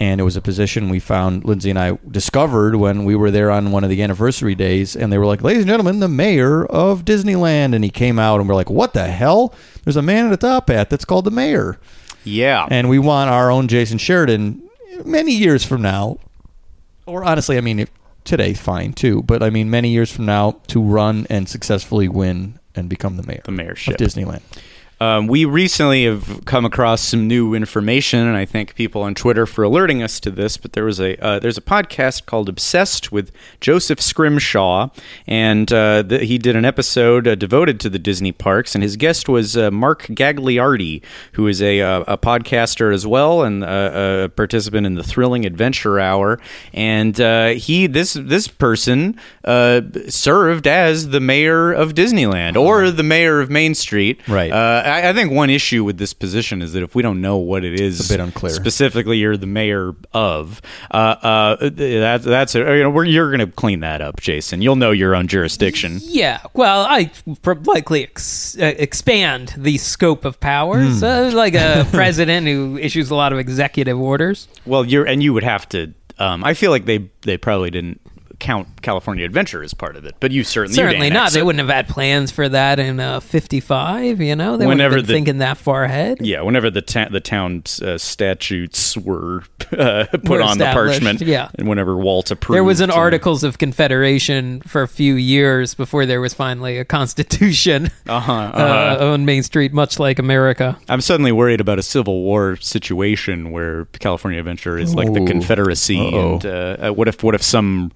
And 0.00 0.20
it 0.20 0.24
was 0.24 0.36
a 0.36 0.40
position 0.40 0.90
we 0.90 1.00
found, 1.00 1.44
Lindsay 1.44 1.70
and 1.70 1.78
I 1.78 1.98
discovered 2.08 2.76
when 2.76 3.04
we 3.04 3.16
were 3.16 3.32
there 3.32 3.50
on 3.50 3.72
one 3.72 3.82
of 3.82 3.90
the 3.90 4.00
anniversary 4.00 4.54
days. 4.54 4.94
And 4.94 5.12
they 5.12 5.18
were 5.18 5.26
like, 5.26 5.42
ladies 5.42 5.62
and 5.62 5.68
gentlemen, 5.68 5.98
the 5.98 6.06
mayor 6.08 6.64
of 6.66 7.04
Disneyland. 7.04 7.74
And 7.74 7.82
he 7.82 7.90
came 7.90 8.16
out, 8.16 8.38
and 8.38 8.48
we're 8.48 8.54
like, 8.54 8.70
what 8.70 8.92
the 8.94 9.08
hell? 9.08 9.52
There's 9.82 9.96
a 9.96 10.02
man 10.02 10.26
at 10.28 10.32
a 10.32 10.36
top 10.36 10.68
hat 10.68 10.88
that's 10.88 11.04
called 11.04 11.24
the 11.24 11.32
mayor 11.32 11.80
Yeah, 12.22 12.68
and 12.70 12.88
we 12.88 13.00
want 13.00 13.30
our 13.30 13.50
own 13.50 13.66
Jason 13.66 13.98
Sheridan 13.98 14.62
many 15.04 15.32
years 15.32 15.64
from 15.64 15.82
now, 15.82 16.18
or 17.06 17.24
honestly, 17.24 17.56
I 17.58 17.60
mean, 17.60 17.80
if, 17.80 17.90
today, 18.28 18.54
fine 18.54 18.92
too, 18.92 19.22
but 19.22 19.42
I 19.42 19.50
mean, 19.50 19.70
many 19.70 19.88
years 19.90 20.10
from 20.12 20.26
now, 20.26 20.60
to 20.68 20.80
run 20.80 21.26
and 21.28 21.48
successfully 21.48 22.08
win 22.08 22.58
and 22.74 22.88
become 22.88 23.16
the 23.16 23.22
mayor 23.26 23.42
The 23.44 23.50
mayorship. 23.52 23.88
of 23.88 23.96
Disneyland. 23.96 24.42
Um, 25.00 25.28
we 25.28 25.44
recently 25.44 26.04
have 26.04 26.44
come 26.44 26.64
across 26.64 27.00
some 27.02 27.28
new 27.28 27.54
information, 27.54 28.26
and 28.26 28.36
I 28.36 28.44
thank 28.44 28.74
people 28.74 29.02
on 29.02 29.14
Twitter 29.14 29.46
for 29.46 29.62
alerting 29.62 30.02
us 30.02 30.18
to 30.20 30.30
this. 30.30 30.56
But 30.56 30.72
there 30.72 30.84
was 30.84 30.98
a 31.00 31.16
uh, 31.24 31.38
there's 31.38 31.58
a 31.58 31.62
podcast 31.62 32.26
called 32.26 32.48
Obsessed 32.48 33.12
with 33.12 33.30
Joseph 33.60 34.00
Scrimshaw, 34.00 34.88
and 35.26 35.72
uh, 35.72 36.02
the, 36.02 36.18
he 36.24 36.36
did 36.38 36.56
an 36.56 36.64
episode 36.64 37.28
uh, 37.28 37.34
devoted 37.36 37.78
to 37.80 37.88
the 37.90 37.98
Disney 37.98 38.32
parks, 38.32 38.74
and 38.74 38.82
his 38.82 38.96
guest 38.96 39.28
was 39.28 39.56
uh, 39.56 39.70
Mark 39.70 40.02
Gagliardi, 40.06 41.02
who 41.32 41.46
is 41.46 41.62
a, 41.62 41.80
uh, 41.80 42.04
a 42.08 42.18
podcaster 42.18 42.92
as 42.92 43.06
well 43.06 43.42
and 43.42 43.62
uh, 43.62 44.24
a 44.24 44.28
participant 44.28 44.86
in 44.86 44.94
the 44.94 45.04
Thrilling 45.04 45.46
Adventure 45.46 46.00
Hour. 46.00 46.40
And 46.72 47.20
uh, 47.20 47.48
he 47.50 47.86
this 47.86 48.14
this 48.14 48.48
person 48.48 49.18
uh, 49.44 49.82
served 50.08 50.66
as 50.66 51.10
the 51.10 51.20
mayor 51.20 51.72
of 51.72 51.94
Disneyland 51.94 52.56
or 52.56 52.90
the 52.90 53.02
mayor 53.04 53.40
of 53.40 53.48
Main 53.48 53.74
Street, 53.74 54.20
Right. 54.26 54.50
I, 54.88 55.10
I 55.10 55.12
think 55.12 55.30
one 55.32 55.50
issue 55.50 55.84
with 55.84 55.98
this 55.98 56.12
position 56.12 56.62
is 56.62 56.72
that 56.72 56.82
if 56.82 56.94
we 56.94 57.02
don't 57.02 57.20
know 57.20 57.36
what 57.36 57.64
it 57.64 57.80
is, 57.80 58.00
It's 58.00 58.10
a 58.10 58.12
bit 58.12 58.20
unclear. 58.20 58.52
Specifically, 58.54 59.18
you're 59.18 59.36
the 59.36 59.46
mayor 59.46 59.94
of. 60.12 60.60
Uh, 60.90 60.94
uh, 60.96 61.70
that's 61.70 62.24
that's 62.24 62.54
a, 62.54 62.58
you 62.76 62.82
know 62.82 62.90
we're, 62.90 63.04
you're 63.04 63.30
going 63.34 63.46
to 63.46 63.52
clean 63.54 63.80
that 63.80 64.00
up, 64.00 64.20
Jason. 64.20 64.62
You'll 64.62 64.76
know 64.76 64.90
your 64.90 65.14
own 65.14 65.28
jurisdiction. 65.28 65.98
Yeah, 66.02 66.40
well, 66.54 66.82
I 66.88 67.10
pr- 67.42 67.52
likely 67.64 68.02
ex- 68.04 68.56
uh, 68.58 68.74
expand 68.78 69.54
the 69.56 69.78
scope 69.78 70.24
of 70.24 70.40
powers, 70.40 71.02
uh, 71.02 71.30
like 71.34 71.54
a 71.54 71.86
president 71.92 72.46
who 72.46 72.78
issues 72.78 73.10
a 73.10 73.14
lot 73.14 73.32
of 73.32 73.38
executive 73.38 73.98
orders. 74.00 74.48
Well, 74.66 74.84
you're 74.84 75.04
and 75.04 75.22
you 75.22 75.32
would 75.34 75.44
have 75.44 75.68
to. 75.70 75.92
Um, 76.18 76.42
I 76.42 76.54
feel 76.54 76.70
like 76.72 76.84
they 76.84 77.08
they 77.22 77.36
probably 77.36 77.70
didn't 77.70 78.00
count 78.38 78.82
California 78.82 79.24
Adventure 79.24 79.62
as 79.64 79.74
part 79.74 79.96
of 79.96 80.04
it, 80.04 80.14
but 80.20 80.30
you 80.30 80.44
certainly 80.44 80.76
you'd 80.80 80.88
Certainly 80.88 81.10
not. 81.10 81.32
They 81.32 81.40
it. 81.40 81.46
wouldn't 81.46 81.60
have 81.66 81.74
had 81.74 81.88
plans 81.88 82.30
for 82.30 82.48
that 82.48 82.78
in 82.78 83.00
uh, 83.00 83.20
'55. 83.20 84.20
You 84.20 84.36
know, 84.36 84.56
they 84.56 84.66
Whenever 84.66 84.68
wouldn't 84.68 84.80
have 84.80 84.92
been 84.92 85.06
the- 85.06 85.12
thinking 85.12 85.38
that 85.38 85.56
far 85.58 85.84
ahead. 85.84 86.18
Yeah, 86.20 86.42
whenever 86.42 86.70
the 86.70 86.82
ta- 86.82 87.08
the 87.10 87.20
town's 87.20 87.82
uh, 87.82 87.98
statutes 87.98 88.96
were 88.96 89.42
uh, 89.76 90.06
put 90.10 90.28
Were 90.28 90.42
on 90.42 90.58
the 90.58 90.66
parchment, 90.66 91.20
yeah. 91.20 91.48
and 91.56 91.68
whenever 91.68 91.96
Walt 91.96 92.30
approved, 92.30 92.56
There 92.56 92.64
was 92.64 92.80
an 92.80 92.90
uh, 92.90 92.94
Articles 92.94 93.42
of 93.44 93.58
Confederation 93.58 94.60
for 94.62 94.82
a 94.82 94.88
few 94.88 95.14
years 95.14 95.74
before 95.74 96.06
there 96.06 96.20
was 96.20 96.34
finally 96.34 96.78
a 96.78 96.84
Constitution 96.84 97.90
Uh-huh, 98.08 98.32
uh, 98.32 98.36
uh-huh. 98.36 99.12
on 99.12 99.24
Main 99.24 99.42
Street, 99.42 99.72
much 99.72 99.98
like 99.98 100.18
America. 100.18 100.78
I'm 100.88 101.00
suddenly 101.00 101.32
worried 101.32 101.60
about 101.60 101.78
a 101.78 101.82
Civil 101.82 102.22
War 102.22 102.56
situation 102.56 103.50
where 103.50 103.86
California 103.98 104.38
Adventure 104.38 104.78
is 104.78 104.94
like 104.94 105.12
the 105.12 105.24
Confederacy, 105.26 105.98
Uh-oh. 105.98 106.32
and 106.34 106.46
uh, 106.46 106.48
uh, 106.88 106.92
what 106.92 107.08
if 107.08 107.22
what 107.22 107.34
if 107.34 107.42
some 107.42 107.90
ri- 107.90 107.92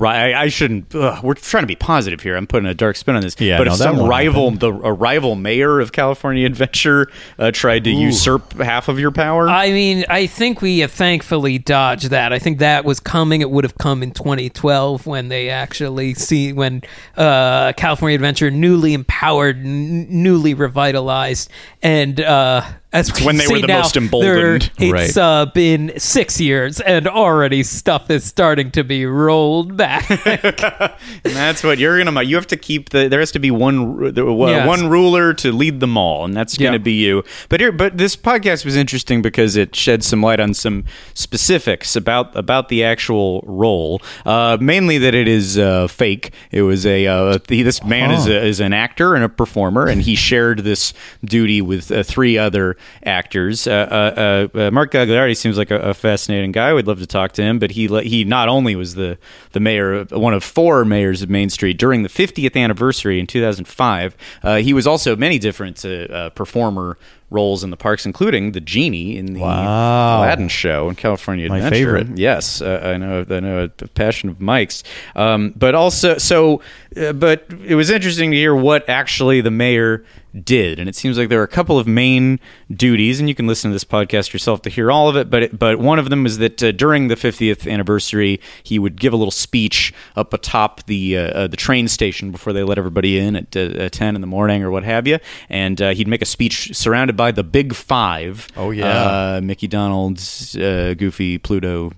I, 0.00 0.34
I 0.34 0.48
shouldn't. 0.48 0.94
Ugh, 0.94 1.22
we're 1.24 1.34
trying 1.34 1.62
to 1.62 1.66
be 1.68 1.76
positive 1.76 2.20
here. 2.20 2.36
I'm 2.36 2.46
putting 2.46 2.68
a 2.68 2.74
dark 2.74 2.96
spin 2.96 3.14
on 3.14 3.22
this. 3.22 3.34
Yeah, 3.40 3.56
but 3.56 3.64
no, 3.64 3.72
if 3.72 3.78
some 3.78 3.96
won't 3.98 4.10
rival, 4.10 4.50
the 4.50 4.72
a 4.72 4.92
rival 4.92 5.36
mayor 5.36 5.80
of 5.80 5.92
California 5.92 6.44
Adventure, 6.44 7.10
uh, 7.38 7.50
tried 7.50 7.84
to 7.84 7.90
usurp 7.90 8.52
half 8.54 8.88
of 8.88 8.98
your 8.98 9.10
power, 9.10 9.48
I 9.48 9.70
mean, 9.70 10.04
I 10.08 10.26
think 10.26 10.60
we 10.60 10.80
have 10.80 10.92
thankfully 10.92 11.58
dodged 11.58 12.10
that. 12.10 12.32
I 12.32 12.38
think 12.38 12.58
that 12.58 12.84
was 12.84 13.00
coming. 13.00 13.40
It 13.40 13.50
would 13.50 13.64
have 13.64 13.78
come 13.78 14.02
in 14.02 14.10
2012 14.10 15.06
when 15.06 15.28
they 15.28 15.48
actually 15.50 16.14
see 16.14 16.52
when 16.52 16.82
uh, 17.16 17.72
California 17.76 18.16
Adventure 18.16 18.50
newly 18.50 18.92
empowered, 18.92 19.58
n- 19.58 20.06
newly 20.10 20.52
revitalized, 20.54 21.50
and 21.82 22.20
uh, 22.20 22.62
as 22.92 23.12
we 23.12 23.26
when 23.26 23.36
they 23.36 23.44
see 23.44 23.54
were 23.54 23.60
the 23.60 23.66
now, 23.66 23.78
most 23.82 23.94
they're- 23.94 24.02
emboldened. 24.02 24.70
It's 24.78 24.92
Right. 24.92 25.16
uh, 25.16 25.46
been 25.52 25.92
six 25.98 26.40
years, 26.40 26.80
and 26.80 27.06
already 27.08 27.62
stuff 27.62 28.10
is 28.10 28.24
starting 28.24 28.70
to 28.70 28.84
be 28.84 29.04
rolled 29.06 29.76
back. 29.76 30.08
And 31.24 31.34
that's 31.34 31.62
what 31.64 31.78
you're 31.78 32.02
gonna. 32.02 32.22
You 32.22 32.36
have 32.36 32.46
to 32.48 32.56
keep 32.56 32.90
the. 32.90 33.08
There 33.08 33.20
has 33.20 33.32
to 33.32 33.38
be 33.38 33.50
one 33.50 34.14
uh, 34.16 34.46
Yes. 34.46 34.66
one 34.66 34.88
ruler 34.88 35.34
to 35.34 35.52
lead 35.52 35.80
them 35.80 35.96
all, 35.98 36.24
and 36.24 36.34
that's 36.36 36.56
gonna 36.56 36.72
Yeah. 36.72 36.78
be 36.78 36.92
you. 36.92 37.24
But 37.48 37.60
here, 37.60 37.72
but 37.72 37.98
this 37.98 38.16
podcast 38.16 38.64
was 38.64 38.76
interesting 38.76 39.22
because 39.22 39.56
it 39.56 39.74
shed 39.74 40.04
some 40.04 40.22
light 40.22 40.40
on 40.40 40.54
some 40.54 40.84
specifics 41.14 41.96
about 41.96 42.34
about 42.36 42.68
the 42.68 42.84
actual 42.84 43.42
role. 43.46 44.00
Uh, 44.24 44.56
mainly 44.60 44.98
that 44.98 45.14
it 45.14 45.26
is 45.28 45.58
uh, 45.58 45.88
fake. 45.88 46.32
It 46.52 46.62
was 46.62 46.86
a 46.86 47.06
uh, 47.06 47.38
he, 47.48 47.62
this 47.62 47.82
man 47.84 48.10
is 48.12 48.26
a, 48.26 48.44
is 48.44 48.60
an 48.60 48.72
actor 48.72 49.14
and 49.14 49.24
a 49.24 49.28
performer, 49.28 49.86
and 49.86 50.02
he 50.02 50.14
shared 50.14 50.60
this 50.60 50.92
duty 51.24 51.60
with 51.60 51.90
uh, 51.90 52.02
three 52.02 52.38
other 52.38 52.76
actors. 53.04 53.66
Uh, 53.66 54.48
uh, 54.54 54.58
uh, 54.58 54.70
Mark 54.70 54.92
Gagliardi 54.92 55.36
seems 55.36 55.56
like 55.58 55.70
a, 55.70 55.78
a 55.78 55.94
fascinating 55.94 56.52
guy. 56.52 56.72
We'd 56.74 56.86
love 56.86 56.98
to 57.00 57.06
talk 57.06 57.32
to 57.32 57.42
him, 57.42 57.58
but 57.58 57.72
he 57.72 57.86
he 58.02 58.24
not 58.24 58.48
only 58.48 58.76
was 58.76 58.94
the 58.94 59.18
the 59.52 59.60
mayor, 59.60 60.04
one 60.04 60.34
of 60.34 60.44
four 60.44 60.84
mayors 60.84 61.22
of 61.22 61.30
Main 61.30 61.50
Street 61.50 61.78
during 61.78 62.02
the 62.02 62.08
50th 62.08 62.56
anniversary 62.56 63.20
in 63.20 63.26
2005. 63.26 64.16
Uh, 64.42 64.56
he 64.56 64.72
was 64.72 64.86
also 64.86 65.16
many 65.16 65.38
different 65.38 65.84
uh, 65.84 65.88
uh, 65.88 66.30
performer 66.30 66.98
roles 67.30 67.64
in 67.64 67.70
the 67.70 67.76
parks, 67.76 68.06
including 68.06 68.52
the 68.52 68.60
genie 68.60 69.16
in 69.16 69.34
the 69.34 69.40
Wow. 69.40 70.20
Aladdin 70.20 70.48
show 70.48 70.88
in 70.88 70.94
California 70.94 71.48
My 71.48 71.56
Adventure. 71.58 71.76
favorite. 71.76 72.18
Yes, 72.18 72.62
uh, 72.62 72.80
I 72.84 72.96
know. 72.98 73.24
I 73.28 73.40
know 73.40 73.64
a 73.64 73.68
passion 73.88 74.28
of 74.28 74.40
Mike's, 74.40 74.82
um, 75.14 75.52
but 75.56 75.74
also 75.74 76.18
so. 76.18 76.60
Uh, 76.96 77.12
but 77.12 77.46
it 77.66 77.74
was 77.74 77.90
interesting 77.90 78.30
to 78.30 78.36
hear 78.36 78.54
what 78.54 78.88
actually 78.88 79.40
the 79.42 79.50
mayor 79.50 80.04
did. 80.44 80.78
And 80.78 80.88
it 80.88 80.94
seems 80.94 81.16
like 81.18 81.28
there 81.30 81.40
are 81.40 81.44
a 81.44 81.48
couple 81.48 81.78
of 81.78 81.86
main 81.86 82.40
duties, 82.70 83.20
and 83.20 83.28
you 83.28 83.34
can 83.34 83.46
listen 83.46 83.70
to 83.70 83.74
this 83.74 83.84
podcast 83.84 84.32
yourself 84.32 84.62
to 84.62 84.70
hear 84.70 84.90
all 84.90 85.08
of 85.08 85.16
it. 85.16 85.28
But 85.30 85.42
it, 85.44 85.58
but 85.58 85.78
one 85.78 85.98
of 85.98 86.08
them 86.10 86.24
is 86.26 86.38
that 86.38 86.62
uh, 86.62 86.72
during 86.72 87.08
the 87.08 87.14
50th 87.14 87.70
anniversary, 87.70 88.40
he 88.62 88.78
would 88.78 88.98
give 89.00 89.12
a 89.12 89.16
little 89.16 89.30
speech 89.30 89.92
up 90.14 90.32
atop 90.32 90.84
the 90.86 91.18
uh, 91.18 91.20
uh, 91.22 91.46
the 91.48 91.56
train 91.56 91.88
station 91.88 92.30
before 92.30 92.52
they 92.54 92.62
let 92.62 92.78
everybody 92.78 93.18
in 93.18 93.36
at 93.36 93.56
uh, 93.56 93.88
10 93.90 94.14
in 94.14 94.20
the 94.22 94.26
morning 94.26 94.62
or 94.62 94.70
what 94.70 94.84
have 94.84 95.06
you. 95.06 95.18
And 95.50 95.80
uh, 95.82 95.90
he'd 95.94 96.08
make 96.08 96.22
a 96.22 96.26
speech 96.26 96.74
surrounded 96.74 97.15
by 97.16 97.32
the 97.32 97.42
Big 97.42 97.74
Five. 97.74 98.48
Oh, 98.56 98.70
yeah. 98.70 99.36
uh, 99.36 99.40
Mickey 99.42 99.66
Donald's, 99.66 100.56
uh, 100.56 100.94
Goofy, 100.96 101.38
Pluto, 101.38 101.92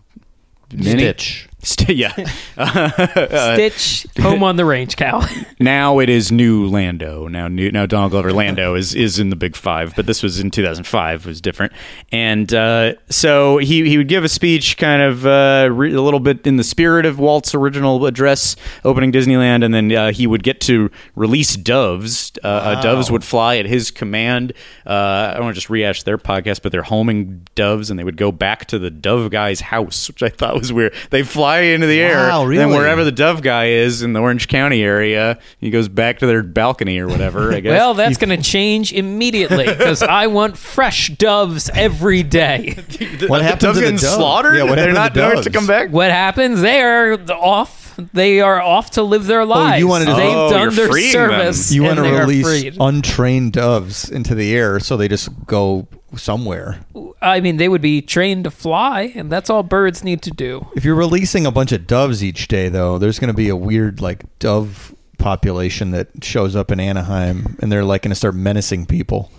Minnie? 0.73 0.99
Stitch. 0.99 1.49
St- 1.69 1.91
yeah. 1.99 2.15
Stitch, 3.55 4.07
home 4.21 4.43
on 4.43 4.57
the 4.57 4.65
range, 4.65 4.97
Cal. 4.97 5.29
now 5.61 5.99
it 5.99 6.09
is 6.09 6.33
new 6.33 6.67
Lando. 6.67 7.29
Now 7.29 7.47
new 7.47 7.71
now 7.71 7.85
Donald 7.85 8.13
Glover 8.13 8.33
Lando 8.33 8.75
is 8.75 8.95
is 8.95 9.19
in 9.19 9.29
the 9.29 9.37
Big 9.37 9.55
Five, 9.55 9.95
but 9.95 10.07
this 10.07 10.23
was 10.23 10.41
in 10.41 10.51
2005. 10.51 11.21
It 11.21 11.27
was 11.29 11.41
different, 11.43 11.75
and 12.11 12.53
uh, 12.55 12.95
so 13.11 13.59
he 13.59 13.87
he 13.87 13.99
would 13.99 14.09
give 14.09 14.25
a 14.25 14.31
speech, 14.31 14.79
kind 14.79 15.03
of 15.03 15.27
uh, 15.27 15.69
re- 15.71 15.93
a 15.93 16.01
little 16.01 16.21
bit 16.21 16.47
in 16.47 16.57
the 16.57 16.65
spirit 16.65 17.05
of 17.05 17.19
Walt's 17.19 17.55
original 17.55 18.07
address 18.07 18.57
opening 18.85 19.13
Disneyland, 19.13 19.63
and 19.63 19.75
then 19.75 19.93
uh, 19.93 20.11
he 20.11 20.27
would 20.27 20.43
get 20.43 20.63
to 20.63 20.91
release 21.17 21.55
doves. 21.55 22.33
Uh, 22.43 22.47
uh, 22.47 22.81
doves 22.81 23.11
would 23.11 23.25
fly 23.25 23.57
at 23.59 23.67
his 23.67 23.91
command. 23.91 24.55
Uh, 24.87 25.33
I 25.33 25.35
don't 25.35 25.45
want 25.45 25.55
to 25.55 25.61
just 25.61 25.69
rehash 25.71 26.03
their 26.05 26.17
podcast, 26.17 26.63
but 26.63 26.73
they're 26.73 26.83
homing 26.83 27.47
doves, 27.55 27.91
and 27.91 27.99
they 27.99 28.05
would 28.05 28.17
go 28.17 28.33
back 28.33 28.65
to 28.67 28.79
the 28.79 28.91
dove 28.91 29.31
guy's 29.31 29.61
house, 29.61 30.09
which 30.09 30.23
I 30.23 30.31
thought 30.31 30.55
was 30.55 30.73
weird. 30.73 30.95
They 31.11 31.23
fly 31.23 31.58
into 31.63 31.87
the 31.87 32.01
air, 32.01 32.29
Wow, 32.29 32.49
then 32.49 32.69
wherever 32.71 33.05
the 33.05 33.13
dove 33.13 33.43
guy 33.43 33.67
is 33.69 34.03
in 34.03 34.13
the 34.13 34.21
Orange 34.21 34.49
County 34.49 34.83
area, 34.83 35.39
he 35.61 35.71
goes 35.71 35.89
back 35.89 36.19
to 36.21 36.27
their 36.27 36.43
balcony 36.43 36.99
or 36.99 37.07
whatever. 37.09 37.53
I 37.53 37.61
guess. 37.61 37.71
Well, 37.71 37.95
that's 37.95 38.19
going 38.19 38.37
to 38.37 38.43
change 38.43 38.93
immediately 38.93 39.67
because 39.69 40.03
I 40.03 40.27
want 40.29 40.57
fresh 40.57 41.09
doves 41.09 41.71
every 41.75 42.23
day. 42.23 42.77
What 43.29 43.39
the 43.39 43.45
happened 43.45 43.61
doves 43.61 43.79
to 43.79 43.85
the 43.85 43.91
getting 43.93 43.97
dove? 43.97 44.15
slaughtered? 44.15 44.57
Yeah, 44.57 44.63
what 44.65 44.77
They're 44.77 44.93
not 44.93 45.15
to 45.15 45.21
nowhere 45.21 45.35
doves? 45.37 45.47
to 45.47 45.53
come 45.53 45.67
back. 45.67 45.91
What 45.91 46.11
happens? 46.11 46.61
They 46.61 46.81
are 46.81 47.13
off. 47.33 47.88
They 48.13 48.41
are 48.41 48.63
off 48.63 48.93
to 48.93 49.03
live 49.03 49.27
their 49.27 49.41
oh, 49.41 49.47
lives. 49.47 49.85
wanted 49.85 50.07
to- 50.07 50.13
They've 50.15 50.35
Oh, 50.37 50.51
done 50.51 50.75
their 50.75 50.93
service. 51.11 51.69
them. 51.69 51.75
You 51.75 51.83
want 51.83 51.97
to 51.97 52.03
release 52.03 52.77
untrained 52.79 53.53
doves 53.53 54.09
into 54.09 54.35
the 54.37 54.55
air 54.55 54.79
so 54.79 54.97
they 54.97 55.09
just 55.09 55.29
go 55.47 55.89
somewhere. 56.17 56.79
I 57.21 57.41
mean, 57.41 57.57
they 57.57 57.69
would 57.69 57.83
be 57.83 58.01
trained 58.01 58.45
to 58.45 58.51
fly, 58.53 59.13
and 59.17 59.31
that's 59.31 59.51
all 59.51 59.63
birds 59.65 60.05
need 60.05 60.23
to 60.23 60.31
do. 60.31 60.69
If 60.77 60.85
you're 60.85 60.95
releasing 60.95 61.45
a 61.45 61.51
bunch 61.51 61.73
of 61.73 61.87
doves 61.87 62.23
each 62.23 62.47
day, 62.47 62.69
though, 62.69 62.99
there's 62.99 63.19
going 63.19 63.29
to 63.29 63.35
be 63.37 63.49
a 63.49 63.57
weird 63.57 64.01
like 64.01 64.23
dove 64.39 64.95
population 65.19 65.91
that 65.91 66.09
shows 66.23 66.55
up 66.55 66.71
in 66.71 66.79
Anaheim, 66.79 67.57
and 67.61 67.73
they're 67.73 67.85
like 67.85 68.03
going 68.03 68.11
to 68.11 68.15
start 68.15 68.37
menacing 68.37 68.87
people. 68.87 69.31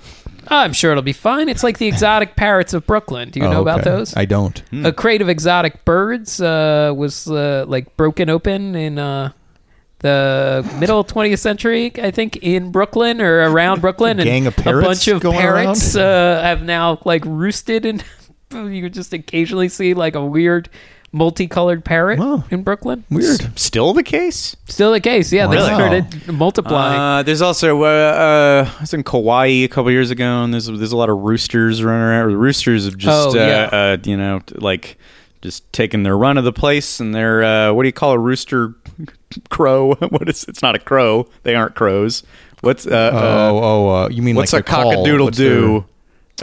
I'm 0.50 0.74
sure 0.74 0.92
it'll 0.92 1.04
be 1.04 1.14
fine. 1.14 1.48
It's 1.50 1.64
like 1.64 1.78
the 1.78 1.88
exotic 1.94 2.36
parrots 2.36 2.74
of 2.74 2.86
Brooklyn. 2.88 3.30
Do 3.30 3.40
you 3.40 3.46
Oh, 3.46 3.52
know 3.52 3.62
about 3.62 3.82
okay. 3.82 3.90
those? 3.92 4.16
I 4.16 4.26
don't. 4.26 4.62
a 4.84 4.92
crate 4.92 5.22
of 5.22 5.30
exotic 5.30 5.86
birds 5.86 6.42
uh, 6.42 6.94
was 6.96 7.28
uh, 7.28 7.66
like 7.68 7.96
broken 7.98 8.30
open 8.30 8.76
in 8.76 8.98
uh, 9.00 9.32
the 10.00 10.68
middle 10.80 11.04
20th 11.06 11.40
century, 11.40 11.92
I 12.02 12.12
think, 12.12 12.38
in 12.38 12.72
Brooklyn 12.72 13.22
or 13.22 13.50
around 13.50 13.82
Brooklyn. 13.82 14.20
A 14.20 14.24
gang 14.24 14.48
and 14.48 14.48
of 14.48 14.56
parrots 14.56 14.86
a 14.86 14.90
bunch 14.90 15.08
of 15.10 15.22
going 15.22 15.38
parrots 15.38 15.96
uh, 15.96 16.42
have 16.42 16.64
now 16.64 17.00
like 17.06 17.24
roosted, 17.26 17.86
and 17.86 18.04
you 18.52 18.82
could 18.82 18.94
just 18.94 19.14
occasionally 19.14 19.70
see 19.70 19.94
like 19.94 20.16
a 20.16 20.26
weird 20.26 20.70
multicolored 21.12 21.84
parrot 21.84 22.20
Wow. 22.20 22.44
in 22.52 22.64
Brooklyn. 22.64 23.04
Weird. 23.10 23.58
Still 23.60 23.94
the 23.94 24.04
case? 24.04 24.56
Still 24.68 24.92
the 24.92 25.00
case, 25.00 25.32
yeah. 25.34 25.48
They 25.48 25.58
Wow. 25.58 25.66
started 25.76 26.28
multiplying. 26.34 27.00
Uh, 27.00 27.24
there's 27.24 27.42
also 27.42 27.84
uh, 27.84 27.88
uh, 27.88 28.70
I 28.78 28.82
was 28.82 28.94
in 28.94 29.04
Kauai 29.04 29.48
a 29.64 29.68
couple 29.68 29.92
years 29.92 30.12
ago, 30.12 30.44
and 30.44 30.54
there's 30.54 30.68
there's 30.68 30.92
a 30.92 30.98
lot 30.98 31.10
of 31.10 31.18
roosters 31.20 31.84
running 31.84 32.02
around. 32.02 32.30
The 32.32 32.38
roosters 32.38 32.86
have 32.86 32.98
just 32.98 33.36
Oh, 33.36 33.40
yeah. 33.40 33.70
uh, 33.72 33.76
uh, 33.76 33.98
you 34.04 34.18
know 34.18 34.42
like 34.56 34.98
just 35.42 35.72
taking 35.72 36.04
their 36.04 36.18
run 36.18 36.38
of 36.38 36.44
the 36.44 36.52
place, 36.54 37.00
and 37.00 37.16
they're 37.16 37.44
uh, 37.44 37.74
what 37.74 37.84
do 37.84 37.88
you 37.88 37.94
call 37.94 38.12
a 38.12 38.20
rooster? 38.20 38.76
Crow? 39.50 39.94
what 40.10 40.28
is? 40.28 40.44
It's 40.46 40.62
not 40.62 40.76
a 40.76 40.80
crow. 40.80 41.28
They 41.44 41.56
aren't 41.56 41.76
crows. 41.76 42.24
What's 42.62 42.86
uh, 42.86 42.90
uh, 42.90 43.50
oh, 43.52 43.60
oh, 43.64 43.90
uh, 43.90 44.10
you 44.10 44.22
mean 44.22 44.36
what's 44.36 44.52
like 44.54 44.62
a 44.62 44.64
the 44.66 44.72
call? 44.72 44.92
cockadoodle 45.06 45.24
What's 45.26 45.38
their- 45.38 45.50
do? 45.50 45.86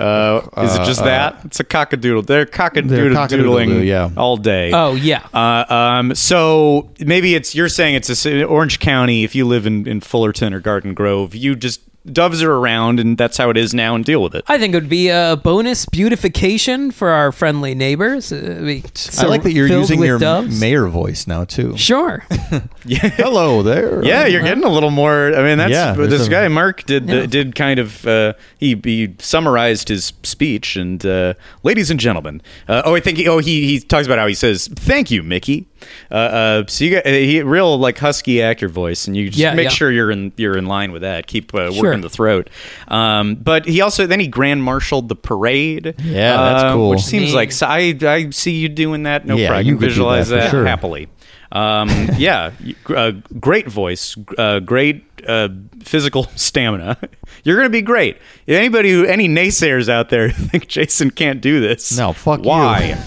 Uh, 0.01 0.49
is 0.59 0.75
it 0.75 0.85
just 0.85 1.01
uh, 1.01 1.05
that? 1.05 1.45
It's 1.45 1.61
a 1.61 1.65
cockadoodle. 1.65 2.27
They're 2.27 2.47
They're 2.89 3.11
cockadoodle 3.11 3.85
yeah. 3.87 4.11
all 4.17 4.37
day. 4.37 4.73
oh 4.73 4.95
yeah. 4.95 5.27
Uh, 5.33 5.65
um, 5.69 6.15
so 6.15 6.91
maybe 7.01 7.35
it's 7.35 7.55
you're 7.55 7.69
saying 7.69 7.95
it's 7.95 8.27
a, 8.27 8.45
Orange 8.45 8.79
County. 8.79 9.25
If 9.25 9.35
you 9.35 9.47
live 9.47 9.67
in, 9.67 9.87
in 9.87 10.01
Fullerton 10.01 10.55
or 10.55 10.61
Garden 10.61 10.95
Grove, 10.95 11.35
you 11.35 11.57
just 11.57 11.81
doves 12.13 12.43
are 12.43 12.53
around, 12.53 13.01
and 13.01 13.19
that's 13.19 13.37
how 13.37 13.51
it 13.51 13.57
is 13.57 13.75
now, 13.75 13.95
and 13.95 14.05
deal 14.05 14.23
with 14.23 14.35
it. 14.35 14.45
I 14.49 14.59
think 14.59 14.75
it 14.75 14.77
would 14.79 14.89
be 14.89 15.09
a 15.09 15.39
bonus 15.43 15.87
beautification 15.87 16.91
for 16.91 17.11
our 17.11 17.33
friendly 17.33 17.75
neighbors. 17.75 18.33
Uh, 18.33 18.37
it'd 18.37 18.85
I 18.85 18.91
so 18.95 19.29
like 19.29 19.43
that 19.43 19.53
you're 19.53 19.69
filled 19.69 19.83
using 19.83 20.01
with 20.01 20.07
your 20.09 20.19
doves. 20.19 20.61
mayor 20.61 20.87
voice 20.87 21.27
now 21.27 21.45
too. 21.45 21.77
Sure. 21.77 22.25
Hello 22.89 23.63
there. 23.63 24.05
Yeah, 24.05 24.27
you're 24.27 24.43
getting 24.43 24.65
a 24.65 24.69
little 24.71 24.91
more. 24.91 25.35
I 25.35 25.43
mean, 25.43 25.59
that's 25.59 25.71
Yeah, 25.73 25.93
there's 25.93 26.11
this 26.11 26.27
a- 26.29 26.31
guy 26.31 26.49
Mark 26.49 26.85
did. 26.85 27.09
Yeah. 27.09 27.27
did 27.27 27.55
kind 27.55 27.79
of. 27.79 28.07
Uh, 28.07 28.35
he 28.59 28.81
he 28.85 29.15
summarized 29.19 29.89
his 29.89 30.13
speech, 30.23 30.77
and 30.77 31.05
uh, 31.05 31.35
ladies 31.63 31.91
and 31.91 31.99
gentlemen. 32.01 32.41
Uh, 32.69 32.83
oh, 32.85 32.95
I 32.95 33.01
think. 33.01 33.19
He, 33.19 33.29
oh, 33.29 33.39
he 33.39 33.67
he 33.67 33.81
talks 33.81 34.07
about 34.07 34.19
how 34.19 34.27
he 34.27 34.35
says, 34.35 34.69
"Thank 34.69 35.11
you, 35.11 35.23
Mickey." 35.23 35.67
Uh, 36.11 36.15
uh, 36.15 36.65
so 36.69 36.85
you 36.85 36.91
got 36.93 37.07
uh, 37.07 37.11
he 37.11 37.43
real 37.43 37.79
like 37.79 37.99
husky 37.99 38.43
actor 38.43 38.69
voice, 38.69 39.07
and 39.07 39.17
you 39.17 39.27
just 39.29 39.39
Yeah, 39.39 39.55
make 39.55 39.65
yeah. 39.65 39.71
sure 39.71 39.91
you're 39.91 40.11
in 40.11 40.33
you're 40.37 40.57
in 40.57 40.67
line 40.67 40.93
with 40.93 41.03
that. 41.03 41.27
Keep 41.27 41.55
uh, 41.55 41.73
Sure. 41.73 41.83
working 41.85 42.01
the 42.01 42.11
throat. 42.11 42.51
Um, 42.89 43.35
but 43.37 43.67
he 43.67 43.81
also 43.81 44.07
then 44.07 44.21
he 44.21 44.29
grand 44.29 44.63
marshaled 44.63 45.09
the 45.09 45.17
parade. 45.17 45.95
Yeah, 46.03 46.37
that's 46.37 46.63
uh, 46.65 46.73
cool. 46.75 46.91
Which 46.91 47.01
seems 47.05 47.35
like 47.35 47.53
so 47.53 47.67
I 47.67 47.97
I 48.03 48.31
see 48.31 48.53
you 48.53 48.69
doing 48.69 49.05
that. 49.05 49.27
No 49.27 49.37
Yeah, 49.37 49.49
problem. 49.49 49.67
You 49.67 49.73
can 49.75 49.79
could 49.81 49.85
do 49.87 49.91
visualize 49.91 50.29
that 50.31 50.41
that, 50.43 50.51
sure. 50.51 50.67
happily. 50.67 51.09
Um, 51.53 51.89
yeah, 52.19 52.51
uh, 52.89 53.13
great 53.39 53.69
voice, 53.69 54.17
uh, 54.37 54.59
great 54.61 55.05
uh, 55.29 55.49
physical 55.83 56.25
stamina. 56.35 56.99
You're 57.45 57.55
going 57.57 57.67
to 57.67 57.71
be 57.71 57.83
great. 57.83 58.17
If 58.47 58.57
anybody 58.57 58.91
who 58.91 59.05
any 59.05 59.29
naysayers 59.29 59.89
out 59.89 60.09
there 60.09 60.31
think 60.33 60.67
Jason 60.67 61.11
can't 61.11 61.41
do 61.41 61.61
this, 61.61 61.97
No, 61.97 62.13
fuck 62.13 62.41
you. 62.43 62.49
why? 62.49 62.99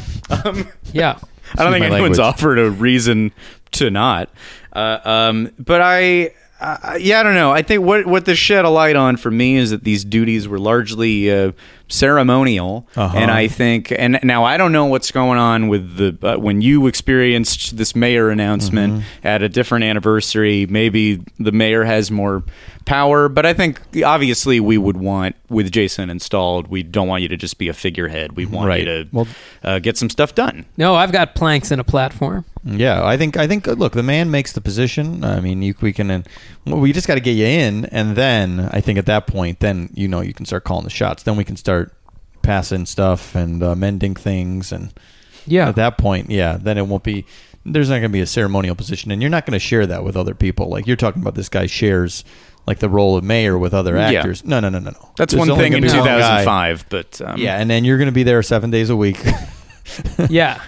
Yeah. 0.93 1.19
I 1.57 1.63
don't 1.63 1.73
think 1.73 1.85
anyone's 1.85 2.17
language. 2.17 2.19
offered 2.19 2.59
a 2.59 2.69
reason 2.69 3.31
to 3.71 3.89
not. 3.89 4.29
Uh, 4.73 4.99
um, 5.03 5.51
but 5.57 5.81
I, 5.81 6.31
uh, 6.59 6.97
yeah, 6.99 7.19
I 7.19 7.23
don't 7.23 7.35
know. 7.35 7.51
I 7.51 7.61
think 7.61 7.83
what 7.83 8.05
what 8.05 8.25
this 8.25 8.37
shed 8.37 8.65
a 8.65 8.69
light 8.69 8.95
on 8.95 9.17
for 9.17 9.31
me 9.31 9.55
is 9.55 9.71
that 9.71 9.83
these 9.83 10.03
duties 10.03 10.47
were 10.47 10.59
largely 10.59 11.31
uh, 11.31 11.51
ceremonial, 11.89 12.87
Uh-huh. 12.95 13.17
and 13.17 13.29
I 13.31 13.47
think, 13.47 13.91
and 13.97 14.19
now 14.23 14.43
I 14.43 14.57
don't 14.57 14.71
know 14.71 14.85
what's 14.85 15.11
going 15.11 15.37
on 15.39 15.67
with 15.67 15.97
the 15.97 16.17
uh, 16.27 16.37
when 16.37 16.61
you 16.61 16.87
experienced 16.87 17.77
this 17.77 17.95
mayor 17.95 18.29
announcement 18.29 18.93
Mm-hmm. 18.93 19.27
at 19.27 19.41
a 19.43 19.49
different 19.49 19.83
anniversary. 19.85 20.65
Maybe 20.69 21.21
the 21.39 21.51
mayor 21.51 21.83
has 21.83 22.09
more 22.11 22.43
power, 22.85 23.29
but 23.29 23.45
I 23.45 23.53
think 23.53 23.81
obviously 24.03 24.59
we 24.59 24.77
would 24.77 24.97
want 24.97 25.35
with 25.49 25.71
Jason 25.71 26.09
installed. 26.09 26.67
We 26.69 26.81
don't 26.81 27.07
want 27.07 27.21
you 27.21 27.27
to 27.29 27.37
just 27.37 27.57
be 27.57 27.67
a 27.69 27.73
figurehead. 27.73 28.35
We 28.35 28.45
want 28.45 28.67
Right. 28.67 28.79
you 28.79 28.85
to 28.85 29.07
Well- 29.11 29.27
uh, 29.63 29.79
get 29.79 29.97
some 29.97 30.09
stuff 30.09 30.33
done. 30.33 30.65
No, 30.77 30.95
I've 30.95 31.11
got 31.11 31.35
planks 31.35 31.69
and 31.71 31.79
a 31.79 31.83
platform. 31.83 32.45
Yeah, 32.65 33.05
I 33.05 33.15
think 33.15 33.37
I 33.37 33.47
think 33.47 33.67
uh, 33.67 33.71
look, 33.73 33.93
the 33.93 34.03
man 34.03 34.29
makes 34.31 34.51
the 34.51 34.59
position. 34.61 35.23
I 35.23 35.39
mean, 35.39 35.61
you, 35.61 35.73
we 35.81 35.93
can. 35.93 36.11
Uh, 36.11 36.21
well, 36.65 36.79
we 36.81 36.91
just 36.91 37.07
got 37.07 37.15
to 37.15 37.21
get 37.21 37.35
you 37.37 37.45
in, 37.45 37.85
and 37.85 38.17
then 38.17 38.69
I 38.73 38.81
think 38.81 38.99
at 38.99 39.05
that 39.05 39.27
point, 39.27 39.61
then 39.61 39.89
you 39.93 40.09
know 40.09 40.19
you 40.19 40.33
can 40.33 40.45
start 40.45 40.65
calling 40.65 40.83
the 40.83 40.89
shots. 40.89 41.23
Then 41.23 41.37
we 41.37 41.45
can 41.45 41.55
start 41.55 41.78
passing 42.41 42.85
stuff 42.85 43.35
and 43.35 43.61
uh, 43.63 43.75
mending 43.75 44.15
things, 44.15 44.71
and 44.71 44.93
Yeah. 45.45 45.69
at 45.69 45.75
that 45.75 45.97
point, 45.97 46.29
yeah, 46.29 46.57
then 46.59 46.77
it 46.77 46.87
won't 46.87 47.03
be. 47.03 47.25
There's 47.65 47.89
not 47.89 47.95
going 47.95 48.03
to 48.03 48.09
be 48.09 48.21
a 48.21 48.25
ceremonial 48.25 48.73
position, 48.75 49.11
and 49.11 49.21
you're 49.21 49.29
not 49.29 49.45
going 49.45 49.53
to 49.53 49.59
share 49.59 49.85
that 49.87 50.03
with 50.03 50.15
other 50.15 50.33
people. 50.33 50.69
Like 50.69 50.87
you're 50.87 50.95
talking 50.95 51.21
about, 51.21 51.35
this 51.35 51.49
guy 51.49 51.65
shares 51.65 52.23
like 52.65 52.79
the 52.79 52.89
role 52.89 53.17
of 53.17 53.23
mayor 53.23 53.57
with 53.57 53.73
other 53.73 53.95
Yeah. 53.95 54.09
actors. 54.19 54.43
No, 54.45 54.59
no, 54.59 54.69
no, 54.69 54.79
no, 54.79 54.91
no. 54.91 55.09
That's 55.17 55.33
There's 55.33 55.47
one 55.49 55.57
thing 55.57 55.73
in 55.73 55.81
gonna 55.81 55.91
be 55.93 55.97
one 55.99 56.07
guy. 56.07 56.43
2005, 56.43 56.85
but 56.89 57.21
um, 57.21 57.37
Yeah, 57.39 57.57
and 57.59 57.69
then 57.69 57.83
you're 57.83 57.97
going 57.97 58.07
to 58.07 58.11
be 58.13 58.23
there 58.23 58.41
seven 58.43 58.69
days 58.71 58.89
a 58.89 58.95
week. 58.95 59.19
Yeah. 60.29 60.61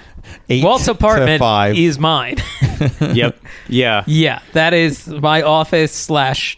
Eight 0.49 0.63
Walt's 0.63 0.85
to 0.85 0.91
apartment 0.91 1.39
five. 1.39 1.77
is 1.77 1.99
mine. 1.99 2.37
yep, 3.13 3.37
yeah. 3.67 4.03
yeah, 4.07 4.41
that 4.53 4.73
is 4.73 5.07
my 5.07 5.41
office 5.43 5.91
slash 5.91 6.57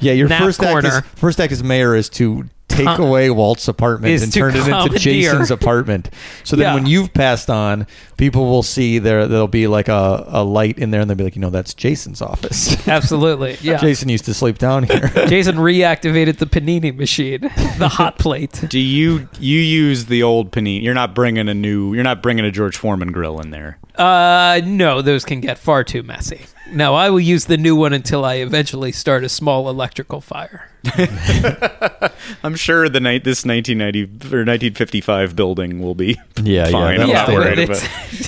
Yeah, 0.00 0.12
your 0.12 0.28
nap 0.28 0.42
first 0.42 0.62
act, 0.62 0.84
is, 0.84 1.00
first 1.16 1.40
act 1.40 1.52
as 1.52 1.62
mayor 1.62 1.94
is 1.94 2.08
to 2.10 2.48
take 2.72 2.86
Com- 2.86 3.00
away 3.02 3.30
Walt's 3.30 3.68
apartment 3.68 4.22
and 4.22 4.32
turn 4.32 4.54
it 4.56 4.66
into. 4.66 4.98
Jason's 4.98 5.50
apartment. 5.50 6.10
So 6.44 6.56
then 6.56 6.64
Yeah. 6.66 6.74
when 6.74 6.86
you've 6.86 7.12
passed 7.14 7.48
on, 7.50 7.86
people 8.16 8.46
will 8.46 8.62
see 8.62 8.98
there 8.98 9.26
there'll 9.28 9.46
be 9.48 9.66
like 9.66 9.88
a, 9.88 10.24
a 10.28 10.42
light 10.44 10.78
in 10.78 10.90
there 10.90 11.00
and 11.00 11.08
they'll 11.10 11.16
be 11.16 11.24
like, 11.24 11.36
you 11.36 11.40
know, 11.42 11.50
that's 11.50 11.74
Jason's 11.74 12.20
office. 12.22 12.86
absolutely. 12.88 13.56
Yeah. 13.62 13.76
Jason 13.78 14.08
used 14.08 14.24
to 14.24 14.34
sleep 14.34 14.58
down 14.58 14.82
here. 14.84 15.08
Jason 15.28 15.56
reactivated 15.56 16.38
the 16.38 16.46
panini 16.46 16.94
machine, 16.96 17.42
the 17.78 17.88
hot 17.88 18.18
plate. 18.18 18.64
Do 18.68 18.78
you 18.78 19.28
you 19.38 19.58
use 19.60 20.06
the 20.06 20.22
old 20.22 20.50
panini? 20.50 20.82
You're 20.82 20.94
not 20.94 21.14
bringing 21.14 21.48
a 21.48 21.54
new. 21.54 21.94
You're 21.94 22.02
not 22.02 22.22
bringing 22.22 22.44
a 22.44 22.50
George 22.50 22.76
Foreman 22.76 23.12
grill 23.12 23.40
in 23.40 23.50
there. 23.50 23.78
Uh, 23.96 24.60
no, 24.64 25.00
those 25.02 25.24
can 25.24 25.40
get 25.40 25.58
far 25.58 25.84
too 25.84 26.02
messy. 26.02 26.40
No, 26.70 26.94
I 26.94 27.10
will 27.10 27.20
use 27.20 27.46
the 27.46 27.56
new 27.56 27.74
one 27.76 27.92
until 27.92 28.24
I 28.24 28.34
eventually 28.36 28.92
start 28.92 29.24
a 29.24 29.28
small 29.28 29.68
electrical 29.68 30.20
fire. 30.20 30.68
I'm 32.42 32.56
sure 32.56 32.88
the 32.88 32.98
night 32.98 33.22
this 33.24 33.44
1990 33.44 34.34
or 34.34 34.40
1955 34.40 35.36
building 35.36 35.80
will 35.80 35.94
be 35.94 36.18
Yeah, 36.42 36.66
yeah, 36.66 36.70
fine. 36.72 36.96
that 36.98 37.02
I'm 37.02 37.08
was 37.08 37.14
not 37.14 37.28
worried 37.28 37.58
it's 37.60 37.84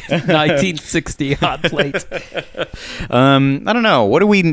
about. 0.06 0.10
1960 0.28 1.34
hot 1.34 1.62
plate. 1.64 2.04
Um, 3.10 3.64
I 3.66 3.72
don't 3.72 3.82
know. 3.82 4.04
What 4.04 4.20
do 4.20 4.26
we 4.28 4.52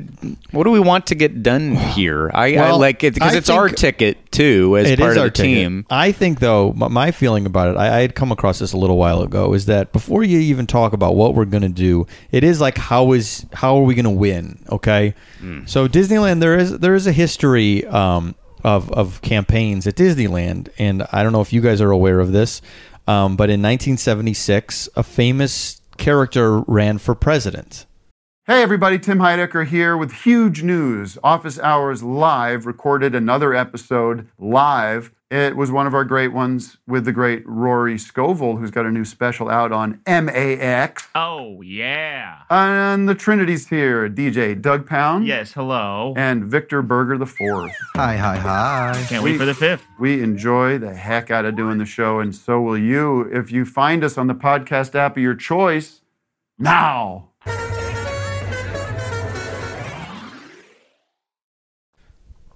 What 0.51 0.63
do 0.63 0.71
we 0.71 0.79
want 0.79 1.07
to 1.07 1.15
get 1.15 1.43
done 1.43 1.75
here? 1.75 2.31
I, 2.33 2.55
I 2.57 2.71
like 2.71 3.03
it 3.03 3.13
because 3.13 3.35
it's 3.35 3.49
our 3.49 3.69
ticket 3.69 4.31
too 4.31 4.77
as 4.77 4.89
It 4.89 4.97
part 4.99 5.11
is 5.11 5.17
of 5.17 5.21
our 5.23 5.27
the 5.27 5.31
ticket. 5.33 5.53
team. 5.57 5.85
I 5.89 6.11
think, 6.11 6.39
though, 6.39 6.73
my, 6.73 6.87
my 6.87 7.11
feeling 7.11 7.45
about 7.45 7.75
it, 7.75 7.77
I, 7.77 7.97
I 7.97 8.01
had 8.01 8.15
come 8.15 8.31
across 8.31 8.59
this 8.59 8.73
a 8.73 8.77
little 8.77 8.97
while 8.97 9.21
ago, 9.21 9.53
is 9.53 9.65
that 9.67 9.91
before 9.91 10.23
you 10.23 10.39
even 10.39 10.65
talk 10.65 10.93
about 10.93 11.15
what 11.15 11.35
we're 11.35 11.45
going 11.45 11.61
to 11.63 11.69
do, 11.69 12.07
it 12.31 12.43
is 12.43 12.59
like 12.61 12.77
how 12.77 13.11
is 13.11 13.45
how 13.53 13.70
are 13.77 13.83
we 13.83 13.95
going 13.95 14.05
to 14.05 14.09
win? 14.09 14.63
Okay, 14.69 15.13
so 15.65 15.87
Disneyland, 15.87 16.39
there 16.39 16.57
is 16.57 16.79
there 16.79 16.95
is 16.95 17.07
a 17.07 17.11
history 17.11 17.85
um, 17.87 18.35
of 18.63 18.91
of 18.91 19.21
campaigns 19.21 19.87
at 19.87 19.95
Disneyland, 19.95 20.69
and 20.77 21.03
I 21.11 21.23
don't 21.23 21.31
know 21.31 21.41
if 21.41 21.53
you 21.53 21.61
guys 21.61 21.81
are 21.81 21.91
aware 21.91 22.19
of 22.19 22.31
this, 22.31 22.61
um, 23.07 23.35
but 23.35 23.49
in 23.49 23.61
1976, 23.61 24.89
a 24.95 25.03
famous 25.03 25.81
character 25.97 26.59
ran 26.61 26.97
for 26.97 27.15
president. 27.15 27.85
Hey 28.47 28.63
everybody, 28.63 28.97
Tim 28.97 29.19
Heidecker 29.19 29.67
here 29.67 29.95
with 29.95 30.11
huge 30.11 30.63
news. 30.63 31.17
Office 31.23 31.59
Hours 31.59 32.01
Live 32.01 32.65
recorded 32.65 33.13
another 33.13 33.53
episode 33.53 34.27
live. 34.39 35.11
It 35.31 35.55
was 35.55 35.71
one 35.71 35.87
of 35.87 35.93
our 35.93 36.03
great 36.03 36.33
ones 36.33 36.75
with 36.85 37.05
the 37.05 37.13
great 37.13 37.43
Rory 37.47 37.97
Scovel, 37.97 38.57
who's 38.57 38.69
got 38.69 38.85
a 38.85 38.91
new 38.91 39.05
special 39.05 39.49
out 39.49 39.71
on 39.71 40.01
MAX. 40.05 41.07
Oh, 41.15 41.61
yeah. 41.61 42.39
And 42.49 43.07
the 43.07 43.15
Trinity's 43.15 43.69
here 43.69 44.09
DJ 44.09 44.61
Doug 44.61 44.85
Pound 44.85 45.25
Yes, 45.25 45.53
hello. 45.53 46.13
and 46.17 46.43
Victor 46.43 46.81
Berger 46.81 47.17
the 47.17 47.25
Fourth. 47.25 47.71
Hi, 47.95 48.17
hi, 48.17 48.35
hi. 48.39 49.05
Can't 49.07 49.23
wait 49.23 49.37
for 49.37 49.45
the 49.45 49.53
fifth. 49.53 49.85
We 50.01 50.21
enjoy 50.21 50.77
the 50.79 50.93
heck 50.93 51.31
out 51.31 51.45
of 51.45 51.55
doing 51.55 51.77
the 51.77 51.85
show, 51.85 52.19
and 52.19 52.35
so 52.35 52.59
will 52.59 52.77
you 52.77 53.21
if 53.31 53.53
you 53.53 53.63
find 53.63 54.03
us 54.03 54.17
on 54.17 54.27
the 54.27 54.35
podcast 54.35 54.95
app 54.95 55.15
of 55.15 55.23
your 55.23 55.35
choice 55.35 56.01
now. 56.59 57.29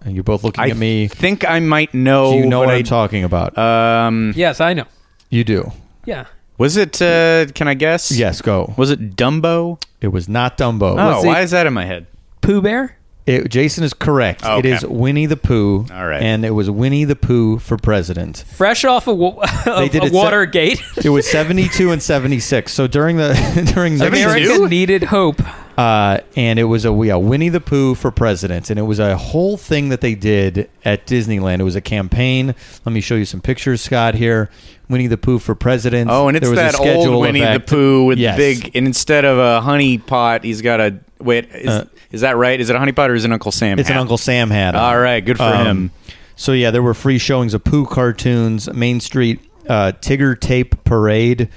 And 0.06 0.14
you're 0.16 0.24
both 0.24 0.44
looking 0.44 0.64
I 0.64 0.70
at 0.70 0.78
me. 0.78 1.06
I 1.06 1.08
think 1.08 1.44
I 1.50 1.60
might 1.60 1.94
know. 1.94 2.32
Do 2.34 2.38
you 2.38 2.46
know 2.46 2.62
but 2.62 2.68
what 2.68 2.76
I, 2.76 2.78
I'm 2.78 2.84
talking 2.84 3.24
about? 3.24 3.58
Um, 3.58 4.34
Yes, 4.36 4.62
I 4.62 4.74
know. 4.74 4.86
you 5.30 5.44
do. 5.44 5.72
Yeah. 6.06 6.26
was 6.60 6.78
it? 6.78 7.02
Uh, 7.02 7.48
can 7.56 7.68
I 7.68 7.74
guess? 7.74 8.12
Yes, 8.12 8.42
go. 8.42 8.74
Was 8.78 8.92
it 8.92 9.16
Dumbo? 9.16 9.82
It 10.02 10.10
was 10.10 10.30
not 10.30 10.58
Dumbo. 10.58 10.96
Oh, 10.98 11.24
it- 11.24 11.26
why 11.28 11.42
is 11.42 11.52
that 11.52 11.66
in 11.68 11.74
my 11.74 11.86
head? 11.86 12.06
Pooh 12.42 12.62
Bear? 12.62 12.96
It, 13.26 13.50
Jason 13.50 13.84
is 13.84 13.96
correct. 13.96 14.42
Oh, 14.46 14.58
It 14.60 14.68
okay. 14.68 14.74
is 14.76 14.86
Winnie 14.86 15.26
the 15.26 15.36
Pooh. 15.36 15.88
All 15.92 16.06
right. 16.06 16.22
And 16.22 16.46
it 16.46 16.52
was 16.52 16.70
Winnie 16.70 17.06
the 17.06 17.16
Pooh 17.16 17.58
for 17.58 17.76
president. 17.76 18.44
Fresh 18.56 18.86
off 18.86 19.08
of, 19.08 19.18
wa- 19.18 19.44
of, 19.66 19.90
did 19.92 20.04
of 20.04 20.08
it 20.10 20.12
se- 20.12 20.16
Watergate. 20.16 20.80
It 21.04 21.10
was 21.10 21.28
72 21.28 21.90
and 21.92 22.04
76. 22.04 22.72
So 22.72 22.86
during 22.86 23.18
the 23.18 23.34
during 23.74 23.98
the 23.98 24.06
America 24.10 24.68
needed 24.70 25.02
hope. 25.06 25.42
Uh, 25.78 26.20
and 26.36 26.58
it 26.60 26.64
was 26.66 26.86
a 26.86 26.92
yeah, 27.04 27.16
Winnie 27.16 27.50
the 27.50 27.60
Pooh 27.60 27.96
for 27.96 28.12
president, 28.12 28.70
and 28.70 28.80
it 28.80 28.84
was 28.84 29.00
a 29.00 29.18
whole 29.18 29.58
thing 29.58 29.90
that 29.90 30.02
they 30.02 30.16
did 30.16 30.70
at 30.84 31.06
Disneyland. 31.06 31.60
It 31.60 31.64
was 31.64 31.76
a 31.76 31.82
campaign. 31.82 32.56
Let 32.86 32.94
me 32.94 33.02
show 33.02 33.16
you 33.16 33.26
some 33.26 33.42
pictures, 33.42 33.82
Scott. 33.82 34.16
Here, 34.16 34.50
Winnie 34.90 35.08
the 35.08 35.18
Pooh 35.18 35.40
for 35.40 35.56
president. 35.56 36.10
Oh, 36.10 36.28
and 36.28 36.38
it's 36.38 36.44
There 36.44 36.52
was 36.52 36.60
a 36.60 36.64
that 36.64 36.74
schedule 36.76 37.16
old 37.16 37.22
Winnie 37.22 37.42
the. 37.42 37.60
Pooh 37.60 38.06
with 38.06 38.18
Yes. 38.20 38.38
big, 38.38 38.72
and 38.76 38.88
instead 38.88 39.26
of 39.26 39.38
a 39.38 39.62
honey 39.62 39.98
pot, 39.98 40.44
he's 40.44 40.62
got 40.62 40.80
a 40.80 40.96
wait. 41.20 41.50
Is, 41.54 41.68
Uh, 41.68 41.86
is 42.12 42.22
that 42.22 42.38
right? 42.38 42.60
Is 42.60 42.70
it 42.70 42.76
a 42.76 42.80
honey 42.80 42.92
pot 42.94 43.10
or 43.10 43.16
is 43.16 43.26
it 43.26 43.32
Uncle 43.32 43.52
Sam? 43.52 43.78
It's 43.80 43.90
an? 43.90 43.98
Uncle 43.98 44.18
Sam 44.18 44.50
hat. 44.50 44.76
on. 44.76 44.82
All 44.82 44.98
right, 45.00 45.24
good 45.26 45.38
for 45.38 45.44
Um, 45.44 45.66
him. 45.68 45.92
So 46.38 46.52
yeah, 46.54 46.72
there 46.72 46.84
were 46.84 46.94
free 46.94 47.18
showings 47.18 47.54
of 47.54 47.64
Pooh 47.64 47.86
cartoons, 47.86 48.72
Main 48.74 49.00
Street 49.02 49.40
uh, 49.68 49.92
Tigger 50.02 50.40
Tape 50.40 50.84
Parade, 50.84 51.50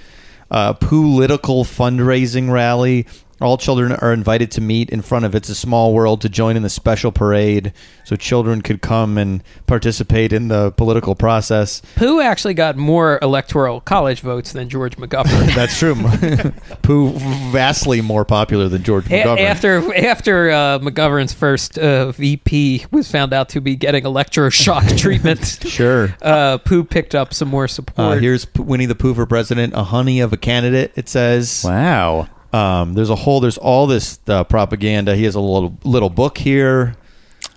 uh, 0.51 0.73
Pooh-litical 0.75 1.65
fundraising 1.65 2.51
rally. 2.51 3.07
All 3.41 3.57
children 3.57 3.93
are 3.93 4.13
invited 4.13 4.51
to 4.53 4.61
meet 4.61 4.91
in 4.91 5.01
front 5.01 5.25
of 5.25 5.35
It's 5.35 5.49
a 5.49 5.55
Small 5.55 5.95
World 5.95 6.21
to 6.23 6.29
join 6.29 6.57
in 6.57 6.63
the 6.65 6.69
special 6.69 7.13
parade, 7.13 7.73
so 8.05 8.17
children 8.17 8.63
could 8.63 8.83
come 8.83 9.17
and 9.17 9.45
participate 9.67 10.33
in 10.33 10.49
the 10.49 10.73
political 10.73 11.15
process. 11.15 11.81
Pooh 11.95 12.21
actually 12.21 12.55
got 12.55 12.77
more 12.77 13.19
electoral 13.23 13.81
college 13.81 14.21
votes 14.23 14.53
than 14.53 14.69
George 14.69 14.97
McGovern. 14.97 15.55
That's 15.55 15.79
true. 15.79 15.95
Pooh 16.83 17.13
vastly 17.53 18.01
more 18.01 18.25
popular 18.25 18.69
than 18.69 18.83
George 18.83 19.07
A- 19.07 19.11
McGovern. 19.23 19.41
after 19.41 19.95
after 19.97 20.51
uh, 20.51 20.79
McGovern's 20.81 21.33
first 21.33 21.79
uh, 21.79 22.11
VP 22.13 22.87
was 22.91 23.11
found 23.11 23.33
out 23.33 23.49
to 23.51 23.61
be 23.61 23.77
getting 23.77 24.05
electroshock 24.05 24.99
treatment, 24.99 25.61
sure. 25.67 26.15
uh, 26.23 26.59
Pooh 26.59 26.83
picked 26.85 27.15
up 27.15 27.33
some 27.33 27.49
more 27.49 27.65
Uh, 27.65 27.69
support. 27.69 28.21
here's 28.23 28.45
P- 28.45 28.63
Winnie 28.63 28.87
the 28.87 28.95
Pooh 28.97 29.15
for 29.15 29.27
president, 29.27 29.75
a 29.75 29.85
honey 29.85 30.19
of 30.21 30.33
a 30.33 30.37
candidate. 30.37 30.93
It 30.97 31.09
says. 31.09 31.63
Wow. 31.65 32.29
Um, 32.53 32.95
there's 32.95 33.11
a 33.11 33.15
whole, 33.17 33.41
there's 33.41 33.59
all 33.59 33.87
this 33.87 34.19
uh, 34.27 34.45
propaganda. 34.45 35.15
He 35.17 35.25
has 35.25 35.35
a 35.35 35.41
little 35.41 35.77
little 35.85 36.11
book 36.11 36.39
here. 36.39 36.95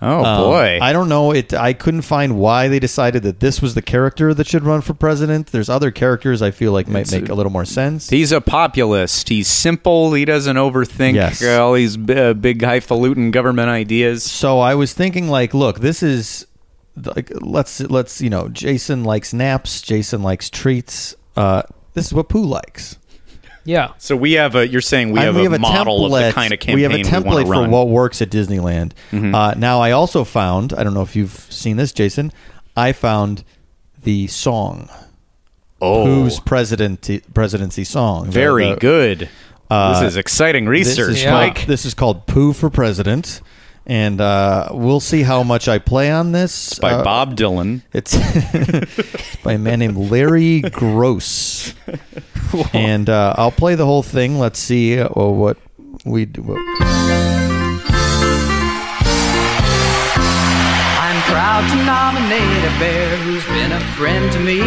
Oh 0.04 0.24
Um, 0.26 0.44
boy. 0.44 0.80
I 0.82 0.94
don't 0.94 1.10
know. 1.10 1.32
It. 1.32 1.54
I 1.54 1.74
couldn't 1.74 2.02
find 2.02 2.38
why 2.38 2.68
they 2.68 2.80
decided 2.80 3.22
that 3.24 3.40
this 3.40 3.62
was 3.62 3.76
the 3.76 3.82
character 3.84 4.34
that 4.34 4.48
should 4.48 4.64
run 4.64 4.82
for 4.82 4.94
president. 4.96 5.48
There's 5.48 5.70
other 5.70 5.92
characters 5.92 6.42
I 6.42 6.50
feel 6.52 6.72
like 6.72 6.88
might 6.88 7.02
It's 7.02 7.12
make 7.12 7.30
a 7.30 7.36
little 7.36 7.52
more 7.52 7.66
sense. 7.66 8.10
He's 8.10 8.32
a 8.32 8.42
populist. 8.42 9.30
He's 9.30 9.48
simple. 9.48 10.14
He 10.14 10.26
doesn't 10.26 10.56
overthink 10.58 11.14
Yes. 11.14 11.44
all 11.44 11.74
these 11.74 11.98
b- 11.98 12.16
uh, 12.16 12.34
big 12.34 12.62
highfalutin 12.64 13.30
government 13.32 13.70
ideas. 13.70 14.24
so 14.24 14.60
I 14.60 14.74
was 14.76 14.94
thinking, 14.94 15.30
like, 15.30 15.54
look, 15.54 15.80
this 15.80 16.02
is 16.04 16.48
like 17.06 17.32
let's 17.40 17.80
let's 17.80 18.20
you 18.22 18.30
know, 18.30 18.50
Jason 18.50 19.04
likes 19.04 19.34
naps. 19.34 19.82
Jason 19.82 20.22
likes 20.24 20.50
treats. 20.50 21.16
Uh, 21.38 21.62
this 21.94 22.08
is 22.08 22.14
what 22.14 22.28
Pooh 22.28 22.44
likes. 22.46 22.98
Yeah, 23.64 23.92
So 23.98 24.16
we 24.16 24.34
have 24.34 24.56
a. 24.56 24.68
You're 24.68 24.82
saying 24.82 25.12
we 25.12 25.20
And 25.20 25.36
have 25.38 25.54
a 25.54 25.60
model 25.60 26.06
of 26.06 26.12
the 26.24 26.32
kind 26.32 26.54
of 26.54 26.60
campaign 26.60 26.76
we 26.76 26.82
have 26.84 26.92
a 26.92 27.04
template 27.04 27.46
for. 27.46 27.54
Mm-hmm. 27.54 27.72
what 27.72 27.88
works 27.90 28.22
at 28.22 28.30
Disneyland. 28.30 28.94
Uh, 29.14 29.54
now, 29.58 29.80
I 29.82 29.92
also 29.92 30.24
found 30.24 30.74
I 30.74 30.84
don't 30.84 30.94
know 30.94 31.02
if 31.04 31.16
you've 31.16 31.32
seen 31.50 31.78
this, 31.78 31.92
Jason. 31.94 32.32
I 32.76 32.92
found 32.94 33.44
the 34.04 34.28
song 34.28 34.90
oh, 35.82 36.06
Pooh's 36.06 36.40
presidency 36.40 37.22
presidency 37.34 37.84
song. 37.84 38.32
Very 38.32 38.70
the- 38.70 38.76
good. 38.78 39.30
uh, 39.70 40.00
this 40.02 40.12
is 40.14 40.18
exciting 40.18 40.66
This 40.66 40.72
research, 40.88 41.12
is, 41.18 41.24
Yeah. 41.24 41.34
Mike. 41.34 41.56
called, 41.56 41.68
this 41.68 41.86
is 41.86 41.94
called 41.94 42.28
Pooh 42.28 42.54
for 42.54 42.70
President, 42.70 43.42
and 43.86 44.22
uh, 44.22 44.70
we'll 44.72 45.00
see 45.00 45.24
how 45.24 45.44
much 45.44 45.68
I 45.68 45.80
play 45.80 46.12
on 46.12 46.32
this. 46.32 46.78
by 46.80 46.92
Uh, 46.94 47.04
Bob 47.04 47.36
Dylan. 47.36 47.82
It's 47.94 48.16
it's 48.16 49.36
by 49.44 49.54
a 49.54 49.58
man 49.58 49.80
named 49.80 49.98
Larry 49.98 50.62
Gross, 50.62 51.74
and 52.74 53.10
uh, 53.10 53.34
I'll 53.38 53.52
play 53.52 53.76
the 53.76 53.86
whole 53.86 54.04
thing. 54.04 54.40
Let's 54.40 54.60
see 54.60 55.00
uh, 55.00 55.10
what 55.10 55.58
we 56.06 56.26
do. 56.26 57.51
To 61.70 61.76
nominate 61.86 62.64
a 62.66 62.74
bear 62.80 63.18
who's 63.18 63.46
been 63.46 63.72
a 63.72 63.80
friend 63.98 64.32
to 64.34 64.40
me. 64.40 64.62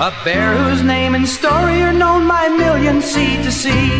A 0.00 0.12
bear 0.24 0.56
whose 0.56 0.82
name 0.82 1.14
and 1.14 1.28
story 1.28 1.82
are 1.82 1.92
known 1.92 2.26
by 2.26 2.48
millions 2.48 3.04
sea 3.04 3.36
to 3.42 3.52
sea. 3.52 3.90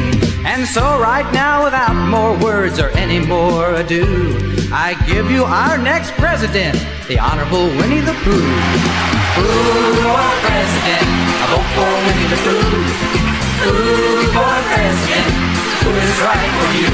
And 0.44 0.66
so, 0.66 0.82
right 0.98 1.30
now, 1.32 1.64
without 1.64 1.94
more 1.94 2.36
words 2.38 2.78
or 2.78 2.88
any 2.90 3.18
more 3.18 3.74
ado, 3.74 4.06
I 4.72 4.94
give 5.06 5.30
you 5.30 5.44
our 5.44 5.78
next 5.78 6.12
president, 6.12 6.78
the 7.08 7.18
Honorable 7.18 7.66
Winnie 7.78 8.00
the 8.00 8.16
Pooh. 8.24 8.52
Pooh 9.34 9.92
for 10.04 10.24
president, 10.46 11.06
I 11.40 11.46
vote 11.52 11.68
for 11.76 11.92
Winnie 12.06 12.28
the 12.32 12.40
Pooh. 12.46 13.22
Pooh 13.62 14.26
for 14.34 14.54
president, 14.70 15.41
who 15.82 15.90
is 15.90 16.16
right 16.22 16.50
for 16.56 16.68
you? 16.78 16.92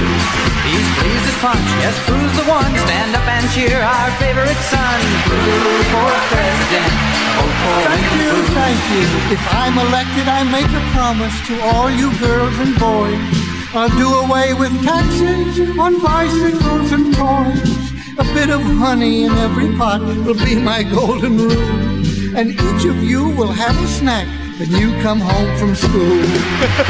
He's 0.68 0.88
pleased 0.96 1.26
as 1.28 1.38
punch, 1.44 1.68
yes, 1.80 1.96
Pooh's 2.04 2.34
the 2.36 2.44
one. 2.48 2.72
Stand 2.88 3.16
up 3.16 3.26
and 3.28 3.44
cheer 3.52 3.80
our 3.80 4.10
favorite 4.20 4.60
son. 4.68 4.98
Pooh 5.28 5.82
for 5.92 6.10
president, 6.32 6.92
oh, 6.92 7.44
vote 7.44 7.54
for 7.60 7.76
Thank 7.88 8.08
you, 8.20 8.32
thank 8.56 8.80
you. 8.92 9.06
If 9.36 9.42
I'm 9.52 9.76
elected, 9.78 10.26
I 10.28 10.44
make 10.48 10.70
a 10.72 10.84
promise 10.92 11.36
to 11.48 11.54
all 11.72 11.90
you 11.90 12.08
girls 12.18 12.56
and 12.58 12.72
boys. 12.78 13.48
I'll 13.76 13.92
do 13.96 14.08
away 14.24 14.54
with 14.54 14.72
taxes 14.82 15.78
on 15.78 16.00
bicycles 16.00 16.92
and 16.92 17.14
toys. 17.14 17.88
A 18.18 18.24
bit 18.34 18.50
of 18.50 18.62
honey 18.62 19.24
in 19.24 19.32
every 19.32 19.76
pot 19.76 20.00
will 20.00 20.34
be 20.34 20.56
my 20.56 20.82
golden 20.82 21.36
rule. 21.36 22.36
And 22.36 22.52
each 22.52 22.84
of 22.84 23.02
you 23.02 23.28
will 23.36 23.52
have 23.52 23.76
a 23.82 23.86
snack 23.86 24.47
when 24.58 24.70
you 24.74 24.90
come 25.02 25.20
home 25.20 25.50
from 25.56 25.74
school. 25.74 26.18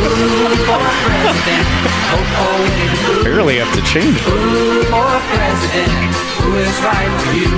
Pooh 0.01 0.57
for 0.65 0.81
president, 1.05 1.69
vote 2.09 2.31
for 2.33 2.53
Winnie 2.65 2.89
the 2.89 2.99
Pooh. 3.05 3.25
Barely 3.25 3.57
have 3.61 3.73
to 3.77 3.83
change 3.85 4.17
it. 4.17 4.89
For 4.89 5.09
president, 5.37 5.93
who 6.41 6.57
is 6.57 6.77
right 6.81 7.13
for 7.21 7.35
you? 7.37 7.53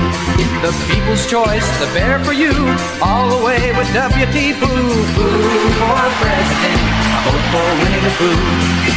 The 0.66 0.74
people's 0.90 1.24
choice, 1.30 1.66
the 1.78 1.86
bear 1.94 2.18
for 2.26 2.32
you, 2.32 2.50
all 3.00 3.30
the 3.30 3.40
way 3.44 3.70
with 3.78 3.86
W.T. 3.94 4.36
Pooh. 4.58 4.90
Pooh 5.14 5.70
for 5.78 6.02
president, 6.18 6.80
vote 7.22 7.46
for 7.54 7.66
Winnie 7.78 8.02
the 8.02 8.14
Pooh. 8.18 8.90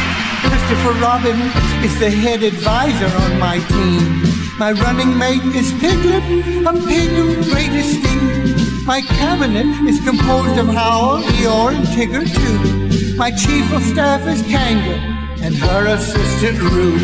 Christopher 0.50 0.94
Robin 0.98 1.38
is 1.86 1.94
the 2.00 2.10
head 2.10 2.42
advisor 2.42 3.10
on 3.22 3.38
my 3.38 3.62
team. 3.70 4.22
My 4.58 4.72
running 4.72 5.16
mate 5.16 5.46
is 5.54 5.70
Piglet, 5.78 6.26
a 6.66 6.72
pig 6.86 7.10
of 7.22 7.44
great 7.50 7.70
esteem. 7.70 8.43
My 8.86 9.00
cabinet 9.00 9.88
is 9.88 9.98
composed 10.04 10.58
of 10.58 10.68
Owl, 10.68 11.22
Eeyore, 11.22 11.74
and 11.74 11.86
Tigger 11.86 12.26
too. 12.28 13.16
My 13.16 13.30
chief 13.30 13.72
of 13.72 13.82
staff 13.82 14.26
is 14.26 14.42
Kanga, 14.42 14.96
and 15.42 15.56
her 15.56 15.86
assistant 15.86 16.60
Roo. 16.60 16.98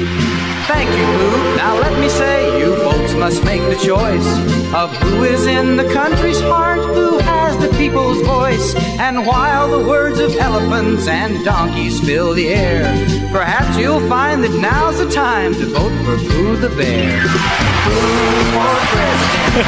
Thank 0.66 0.90
you, 0.90 1.06
Boo. 1.06 1.56
Now 1.56 1.80
let 1.80 1.98
me 1.98 2.10
say, 2.10 2.60
you 2.60 2.76
folks 2.76 3.14
must 3.14 3.42
make 3.44 3.62
the 3.62 3.82
choice 3.82 4.28
of 4.74 4.94
who 4.98 5.24
is 5.24 5.46
in 5.46 5.78
the 5.78 5.90
country's 5.90 6.40
heart, 6.42 6.80
who 6.80 7.16
has 7.18 7.56
the 7.56 7.74
people's 7.78 8.20
voice. 8.26 8.74
And 8.98 9.26
while 9.26 9.70
the 9.70 9.88
words 9.88 10.20
of 10.20 10.36
elephants 10.36 11.08
and 11.08 11.42
donkeys 11.46 11.98
fill 12.00 12.34
the 12.34 12.48
air, 12.48 12.84
perhaps 13.32 13.78
you'll 13.78 14.06
find 14.06 14.44
that 14.44 14.52
now's 14.60 14.98
the 14.98 15.10
time 15.10 15.54
to 15.54 15.64
vote 15.64 15.96
for 16.04 16.18
Boo 16.28 16.56
the 16.58 16.68
Bear. 16.76 17.69
Boo 17.84 18.52
for 18.52 18.70
president. 18.92 19.66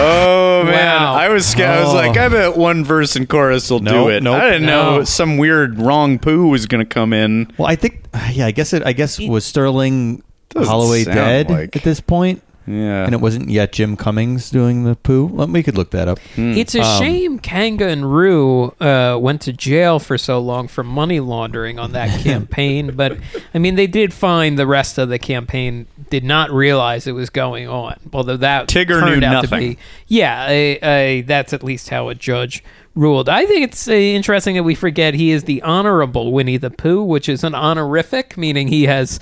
Oh 0.00 0.62
man, 0.64 0.74
Wow. 1.02 1.14
I 1.14 1.28
was 1.28 1.46
sca- 1.46 1.66
I 1.66 1.80
was 1.80 1.90
Oh. 1.90 1.94
like, 1.94 2.16
I 2.16 2.28
bet 2.28 2.56
one 2.56 2.84
verse 2.84 3.16
and 3.16 3.28
chorus 3.28 3.68
will 3.70 3.80
do 3.80 4.08
it. 4.08 4.22
nope. 4.22 4.40
I 4.40 4.50
didn't 4.50 4.66
know 4.66 4.98
No. 4.98 5.04
some 5.04 5.36
weird 5.38 5.78
wrong 5.80 6.18
poo 6.18 6.48
was 6.48 6.66
going 6.66 6.80
to 6.84 6.88
come 6.88 7.12
in. 7.12 7.50
Well, 7.58 7.68
I 7.68 7.74
think, 7.76 8.04
yeah, 8.32 8.46
I 8.46 8.50
guess 8.52 8.72
it. 8.72 8.82
I 8.86 8.92
guess 8.92 9.18
was 9.18 9.44
Sterling 9.44 10.22
Doesn't 10.50 10.68
Holloway 10.70 11.04
sound 11.04 11.16
dead 11.16 11.50
like- 11.50 11.76
at 11.76 11.82
this 11.82 12.00
point, 12.00 12.42
Yeah, 12.68 13.04
and 13.04 13.14
it 13.14 13.20
wasn't 13.22 13.48
yet 13.48 13.72
Jim 13.72 13.96
Cummings 13.96 14.50
doing 14.50 14.84
the 14.84 14.94
Pooh. 14.94 15.24
Well, 15.26 15.46
we 15.46 15.62
could 15.62 15.76
look 15.78 15.90
that 15.92 16.06
up. 16.06 16.18
It's 16.36 16.74
a 16.74 16.82
Um, 16.82 16.98
shame 17.00 17.38
Kanga 17.38 17.86
and 17.88 18.12
Roo 18.12 18.74
uh, 18.80 19.16
went 19.18 19.40
to 19.42 19.52
jail 19.54 19.98
for 19.98 20.18
so 20.18 20.38
long 20.38 20.68
for 20.68 20.84
money 20.84 21.18
laundering 21.20 21.78
on 21.78 21.92
that 21.92 22.20
campaign. 22.24 22.94
But 22.94 23.16
I 23.54 23.58
mean, 23.58 23.76
they 23.76 23.86
did 23.86 24.12
find 24.12 24.58
the 24.58 24.66
rest 24.66 24.98
of 24.98 25.08
the 25.08 25.18
campaign 25.18 25.86
did 26.10 26.24
not 26.24 26.50
realize 26.50 27.06
it 27.06 27.12
was 27.12 27.30
going 27.30 27.68
on. 27.68 27.98
Although 28.12 28.36
that 28.38 28.68
Tigger 28.68 29.00
turned 29.00 29.20
knew 29.22 29.26
out 29.26 29.42
nothing. 29.44 29.48
to 29.72 29.76
be, 29.76 29.78
yeah, 30.08 30.44
I, 30.46 30.78
I, 30.82 31.24
that's 31.26 31.52
at 31.54 31.62
least 31.62 31.88
how 31.88 32.08
a 32.10 32.14
judge 32.14 32.62
ruled. 32.94 33.28
I 33.28 33.46
think 33.46 33.64
it's 33.64 33.88
uh, 33.88 33.92
interesting 33.92 34.56
that 34.56 34.64
we 34.64 34.74
forget 34.74 35.14
he 35.14 35.30
is 35.30 35.44
the 35.44 35.62
honorable 35.62 36.32
Winnie 36.32 36.56
the 36.58 36.70
Pooh, 36.70 37.02
which 37.02 37.28
is 37.28 37.44
an 37.44 37.54
honorific, 37.54 38.36
meaning 38.36 38.68
he 38.68 38.84
has. 38.84 39.18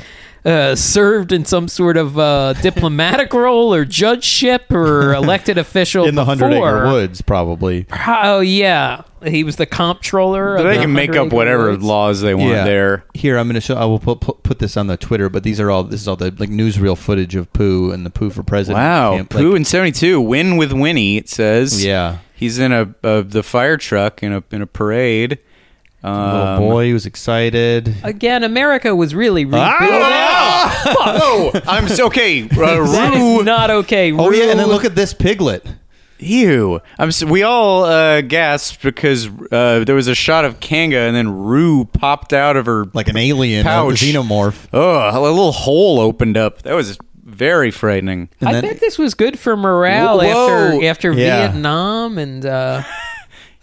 Uh, 0.46 0.76
served 0.76 1.32
in 1.32 1.44
some 1.44 1.66
sort 1.66 1.96
of 1.96 2.16
uh, 2.16 2.52
diplomatic 2.62 3.32
role 3.34 3.74
or 3.74 3.84
judgeship 3.84 4.70
or 4.70 5.12
elected 5.22 5.58
official 5.58 6.04
In 6.04 6.14
the 6.14 6.24
Hundred. 6.24 6.52
Acre 6.52 6.86
Woods, 6.86 7.20
probably. 7.20 7.84
Oh 8.06 8.38
yeah, 8.38 9.02
he 9.24 9.42
was 9.42 9.56
the 9.56 9.66
comptroller. 9.66 10.54
of 10.54 10.62
they 10.62 10.76
the 10.76 10.82
can 10.82 10.92
make 10.92 11.16
up 11.16 11.32
whatever 11.32 11.70
Woods. 11.70 11.82
laws 11.82 12.20
they 12.20 12.32
want 12.32 12.52
there. 12.64 13.04
Here, 13.12 13.36
I'm 13.38 13.48
going 13.48 13.56
to 13.56 13.60
show. 13.60 13.74
I 13.74 13.86
will 13.86 13.98
put, 13.98 14.20
put 14.20 14.44
put 14.44 14.60
this 14.60 14.76
on 14.76 14.86
the 14.86 14.96
Twitter, 14.96 15.28
but 15.28 15.42
these 15.42 15.58
are 15.58 15.68
all. 15.68 15.82
This 15.82 16.00
is 16.00 16.06
all 16.06 16.14
the 16.14 16.30
like 16.38 16.50
newsreel 16.50 16.96
footage 16.96 17.34
of 17.34 17.52
Pooh 17.52 17.90
and 17.90 18.06
the 18.06 18.10
Pooh 18.10 18.30
for 18.30 18.44
president. 18.44 18.78
Wow, 18.84 19.16
camp. 19.16 19.30
poo 19.30 19.50
Like, 19.50 19.56
in 19.56 19.64
'72, 19.64 20.20
win 20.20 20.56
with 20.56 20.72
Winnie. 20.72 21.16
It 21.16 21.28
says. 21.28 21.84
Yeah. 21.84 22.18
he's 22.34 22.60
in 22.60 22.70
a, 22.70 22.94
a 23.02 23.24
the 23.24 23.42
fire 23.42 23.76
truck 23.76 24.22
in 24.22 24.32
a 24.32 24.44
in 24.52 24.62
a 24.62 24.66
parade. 24.68 25.38
Little 26.06 26.46
Um, 26.46 26.58
boy 26.60 26.92
was 26.92 27.04
excited. 27.06 27.94
Again, 28.02 28.44
America 28.44 28.94
was 28.94 29.14
really 29.14 29.46
Ah! 29.52 29.76
rebuilding. 29.80 30.26
Oh, 30.98 31.50
I'm 31.66 31.88
so 31.88 32.06
okay. 32.06 32.42
Uh, 32.44 32.48
That 32.54 33.12
Roo- 33.12 33.38
is 33.40 33.44
not 33.44 33.70
okay. 33.70 34.12
Oh 34.12 34.30
yeah, 34.30 34.50
and 34.50 34.58
then 34.60 34.68
look 34.68 34.84
at 34.84 34.94
this 34.94 35.12
piglet. 35.14 35.66
Ew! 36.18 36.80
I'm. 36.98 37.12
So, 37.12 37.26
we 37.26 37.42
all 37.42 37.84
uh, 37.84 38.20
gasped 38.22 38.82
because 38.82 39.28
uh, 39.52 39.84
there 39.84 39.94
was 39.94 40.08
a 40.08 40.14
shot 40.14 40.44
of 40.46 40.60
Kanga, 40.60 40.98
and 41.00 41.14
then 41.14 41.28
Roo 41.28 41.84
popped 41.84 42.32
out 42.32 42.56
of 42.56 42.64
her 42.66 42.86
Like 42.94 43.08
an 43.08 43.16
alien, 43.18 43.64
Pouch. 43.64 44.00
a 44.00 44.04
xenomorph. 44.04 44.66
Oh, 44.72 45.10
a 45.10 45.20
little 45.20 45.52
hole 45.52 45.98
opened 46.00 46.36
up. 46.38 46.62
That 46.62 46.74
was 46.74 46.96
very 47.24 47.70
frightening. 47.70 48.28
And 48.40 48.48
I 48.48 48.52
then- 48.52 48.62
bet 48.62 48.80
this 48.80 48.96
was 48.98 49.12
good 49.14 49.38
for 49.38 49.56
morale 49.56 50.18
Whoa. 50.18 50.24
after 50.78 50.86
after 50.86 51.12
Yeah. 51.12 51.48
Vietnam 51.50 52.16
and 52.18 52.46
uh, 52.46 52.82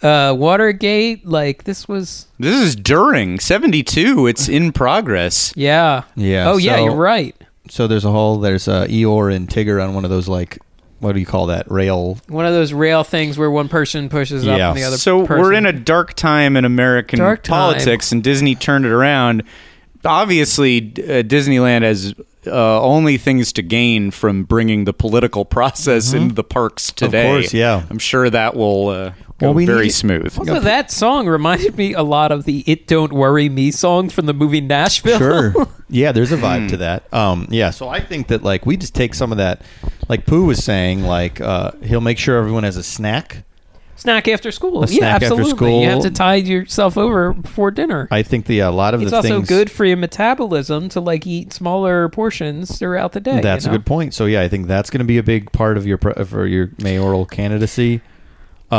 uh, 0.04 0.34
Watergate. 0.36 1.26
Like 1.26 1.64
this 1.64 1.88
was, 1.88 2.26
This 2.38 2.60
is 2.60 2.76
during 2.76 3.40
72. 3.40 4.26
It's 4.26 4.48
in 4.48 4.70
progress. 4.72 5.52
yeah, 5.56 6.02
Yeah, 6.14 6.50
Oh 6.50 6.56
yeah, 6.58 6.76
so- 6.76 6.84
you're 6.84 6.94
right. 6.96 7.34
So 7.70 7.86
there's 7.86 8.04
a 8.04 8.10
whole. 8.10 8.38
There's 8.40 8.68
uh, 8.68 8.84
Eeyore 8.88 9.34
and 9.34 9.48
Tigger 9.48 9.82
on 9.82 9.94
one 9.94 10.04
of 10.04 10.10
those 10.10 10.28
like. 10.28 10.58
What 11.00 11.12
do 11.14 11.20
you 11.20 11.26
call 11.26 11.46
that? 11.46 11.70
Rail. 11.70 12.18
One 12.28 12.46
of 12.46 12.52
those 12.52 12.72
rail 12.72 13.04
things 13.04 13.36
where 13.38 13.50
one 13.50 13.68
person 13.68 14.08
pushes 14.08 14.46
up 14.46 14.56
Yeah. 14.58 14.68
and 14.70 14.78
the 14.78 14.84
other. 14.84 14.96
So 14.98 15.26
person. 15.26 15.42
we're 15.42 15.52
in 15.54 15.66
a 15.66 15.72
dark 15.72 16.14
time 16.14 16.56
in 16.56 16.64
American 16.64 17.18
Dark 17.18 17.42
time. 17.42 17.52
politics, 17.54 18.12
and 18.12 18.22
Disney 18.22 18.54
turned 18.54 18.84
it 18.86 18.90
around. 18.92 19.42
Obviously, 20.04 20.80
d- 20.82 21.02
uh, 21.02 21.22
Disneyland 21.22 21.82
has 21.82 22.14
uh, 22.46 22.80
only 22.82 23.16
things 23.16 23.52
to 23.54 23.62
gain 23.62 24.10
from 24.10 24.44
bringing 24.44 24.84
the 24.84 24.92
political 24.92 25.44
process 25.46 26.12
into 26.12 26.34
the 26.34 26.44
parks 26.44 26.92
today. 26.92 27.24
course, 27.26 27.54
yeah. 27.54 27.82
I'm 27.88 27.98
sure 27.98 28.28
that 28.28 28.54
will 28.54 28.88
uh, 28.88 29.12
go 29.44 29.48
Well, 29.50 29.54
we 29.54 29.66
very 29.66 29.84
need- 29.84 29.90
smooth. 29.90 30.38
Also, 30.38 30.60
that 30.60 30.90
song 30.90 31.26
reminded 31.28 31.76
me 31.76 31.92
a 31.92 32.02
lot 32.02 32.32
of 32.32 32.44
the 32.44 32.64
"It 32.66 32.86
Don't 32.86 33.12
Worry 33.12 33.48
Me" 33.48 33.70
song 33.70 34.08
from 34.08 34.26
the 34.26 34.34
movie 34.34 34.60
Nashville. 34.60 35.18
Sure. 35.18 35.54
yeah, 35.88 36.12
there's 36.12 36.32
a 36.32 36.36
Hmm. 36.36 36.44
vibe 36.44 36.68
to 36.70 36.76
that. 36.78 37.12
Um, 37.14 37.46
yeah, 37.50 37.70
so 37.70 37.88
I 37.88 38.00
think 38.00 38.28
that 38.28 38.42
like 38.42 38.66
we 38.66 38.76
just 38.76 38.94
take 38.94 39.14
some 39.14 39.30
of 39.32 39.38
that, 39.38 39.62
like 40.08 40.26
Pooh 40.26 40.46
was 40.46 40.62
saying, 40.64 41.02
like 41.04 41.40
uh, 41.40 41.70
he'll 41.82 42.00
make 42.00 42.18
sure 42.18 42.36
everyone 42.38 42.64
has 42.64 42.76
a 42.76 42.82
snack. 42.82 43.44
snack 43.96 44.26
after 44.28 44.50
school. 44.50 44.82
A 44.82 44.86
yeah, 44.88 44.98
snack 44.98 45.12
after 45.14 45.24
absolutely. 45.26 45.50
school. 45.52 45.82
You 45.82 45.88
have 45.88 46.02
to 46.02 46.10
tide 46.10 46.46
yourself 46.46 46.98
over 46.98 47.32
before 47.32 47.70
dinner. 47.70 48.06
I 48.10 48.22
think 48.22 48.46
the 48.46 48.58
a 48.58 48.70
lot 48.70 48.92
of 48.92 49.00
it's 49.00 49.12
the 49.12 49.16
also 49.18 49.28
things 49.28 49.48
good 49.48 49.70
for 49.70 49.84
your 49.84 49.96
metabolism 49.96 50.88
to 50.90 51.00
like 51.00 51.26
eat 51.26 51.52
smaller 51.52 52.08
portions 52.10 52.78
throughout 52.78 53.12
the 53.12 53.20
day. 53.20 53.40
That's 53.40 53.64
you 53.64 53.70
a 53.70 53.74
good 53.76 53.86
point. 53.86 54.12
So 54.12 54.26
yeah, 54.26 54.42
I 54.42 54.48
think 54.48 54.66
that's 54.66 54.90
going 54.90 54.98
to 54.98 55.04
be 55.06 55.16
a 55.18 55.22
big 55.22 55.52
part 55.52 55.76
of 55.78 55.86
your 55.86 55.96
for 55.98 56.44
your 56.46 56.70
mayoral 56.82 57.24
candidacy. 57.24 58.00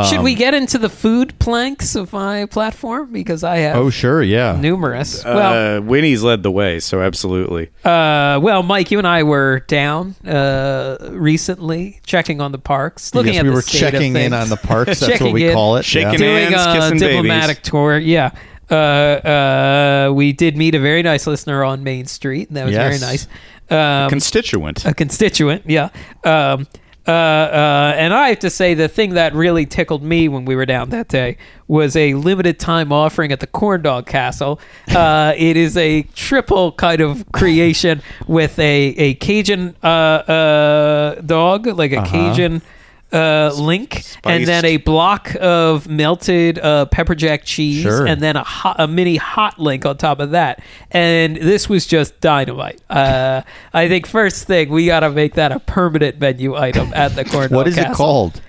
Should 0.04 0.18
Um, 0.18 0.24
we 0.24 0.34
get 0.34 0.54
into 0.54 0.78
the 0.78 0.88
food 0.88 1.38
planks 1.38 1.94
of 1.94 2.12
my 2.12 2.46
platform 2.46 3.12
because 3.12 3.42
I 3.44 3.58
have 3.58 3.76
Oh 3.76 3.90
sure, 3.90 4.22
yeah. 4.22 4.56
numerous. 4.60 5.24
well, 5.24 5.78
uh, 5.78 5.80
Winnie's 5.80 6.22
led 6.22 6.42
the 6.42 6.50
way, 6.50 6.78
so 6.80 7.00
absolutely. 7.02 7.70
uh, 7.84 8.38
well, 8.42 8.62
Mike, 8.62 8.90
you 8.90 8.98
and 8.98 9.06
I 9.06 9.22
were 9.22 9.60
down 9.68 10.14
uh, 10.26 10.96
recently 11.12 12.00
checking 12.06 12.40
on 12.40 12.52
the 12.52 12.58
parks, 12.58 13.14
looking 13.14 13.34
yes, 13.34 13.40
at 13.40 13.44
we 13.44 13.50
the 13.50 13.54
were 13.54 13.62
state 13.62 13.82
of 13.82 13.90
checking 13.92 14.16
in 14.16 14.32
on 14.32 14.48
the 14.48 14.56
parks. 14.56 15.00
That's 15.00 15.20
what 15.20 15.32
we 15.32 15.46
in. 15.48 15.52
call 15.54 15.76
it. 15.76 15.84
Shaking 15.84 16.08
yeah. 16.08 16.14
it. 16.14 16.18
doing 16.18 16.52
Hands, 16.52 16.66
a 16.66 16.72
kissing 16.80 16.98
diplomatic 16.98 17.56
babies. 17.58 17.70
tour. 17.70 17.98
Yeah. 17.98 18.30
Uh, 18.68 18.74
uh, 18.74 20.12
we 20.12 20.32
did 20.32 20.56
meet 20.56 20.74
a 20.74 20.80
very 20.80 21.02
nice 21.02 21.26
listener 21.26 21.62
on 21.64 21.82
Main 21.84 22.06
Street, 22.06 22.48
and 22.48 22.56
that 22.56 22.64
was 22.64 22.74
Yes. 22.74 22.98
very 23.00 23.10
nice. 23.12 23.28
Um, 23.70 24.08
Constituent. 24.10 24.84
a 24.84 24.94
constituent, 24.94 25.62
yeah. 25.66 25.88
Um, 26.24 26.66
uh, 27.06 27.10
uh, 27.10 27.94
and 27.96 28.12
I 28.12 28.30
have 28.30 28.40
to 28.40 28.50
say, 28.50 28.74
the 28.74 28.88
thing 28.88 29.14
that 29.14 29.34
really 29.34 29.66
tickled 29.66 30.02
me 30.02 30.28
when 30.28 30.44
we 30.44 30.56
were 30.56 30.66
down 30.66 30.90
that 30.90 31.08
day 31.08 31.36
was 31.68 31.96
a 31.96 32.14
limited 32.14 32.58
time 32.58 32.92
offering 32.92 33.32
at 33.32 33.40
the 33.40 33.46
Corn 33.46 33.82
Dog 33.82 34.06
Castle. 34.06 34.60
Uh, 34.88 35.32
it 35.36 35.56
is 35.56 35.76
a 35.76 36.02
triple 36.14 36.72
kind 36.72 37.00
of 37.00 37.24
creation 37.32 38.02
with 38.26 38.58
a, 38.58 38.88
a 38.96 39.14
Cajun 39.14 39.76
uh, 39.82 39.86
uh, 39.86 41.20
dog, 41.20 41.66
like 41.66 41.92
a 41.92 42.02
Cajun 42.04 42.62
uh, 43.12 43.52
link, 43.56 44.02
and 44.24 44.46
then 44.46 44.64
a 44.64 44.78
block 44.78 45.34
of 45.40 45.88
melted 45.88 46.58
uh, 46.58 46.86
pepper 46.86 47.14
jack 47.14 47.44
cheese, 47.44 47.82
Sure. 47.82 48.06
and 48.06 48.20
then 48.20 48.36
a, 48.36 48.42
hot, 48.42 48.76
a 48.78 48.86
mini 48.88 49.16
hot 49.16 49.58
link 49.58 49.86
on 49.86 49.96
top 49.96 50.18
of 50.20 50.30
that. 50.32 50.60
And 50.90 51.36
this 51.36 51.68
was 51.68 51.86
just 51.86 52.20
dynamite. 52.20 52.80
Uh, 52.90 53.42
I 53.72 53.88
think 53.88 54.06
first 54.06 54.46
thing 54.46 54.70
we 54.70 54.86
got 54.86 55.00
to 55.00 55.10
make 55.10 55.34
that 55.34 55.52
a 55.52 55.60
permanent 55.60 56.18
menu 56.20 56.56
item 56.56 56.92
at 56.94 57.14
the 57.14 57.24
corn. 57.24 57.50
What 57.50 57.68
is 57.68 57.76
Dog 57.76 57.84
it 57.84 57.86
Castle. 57.88 57.96
called? 58.04 58.40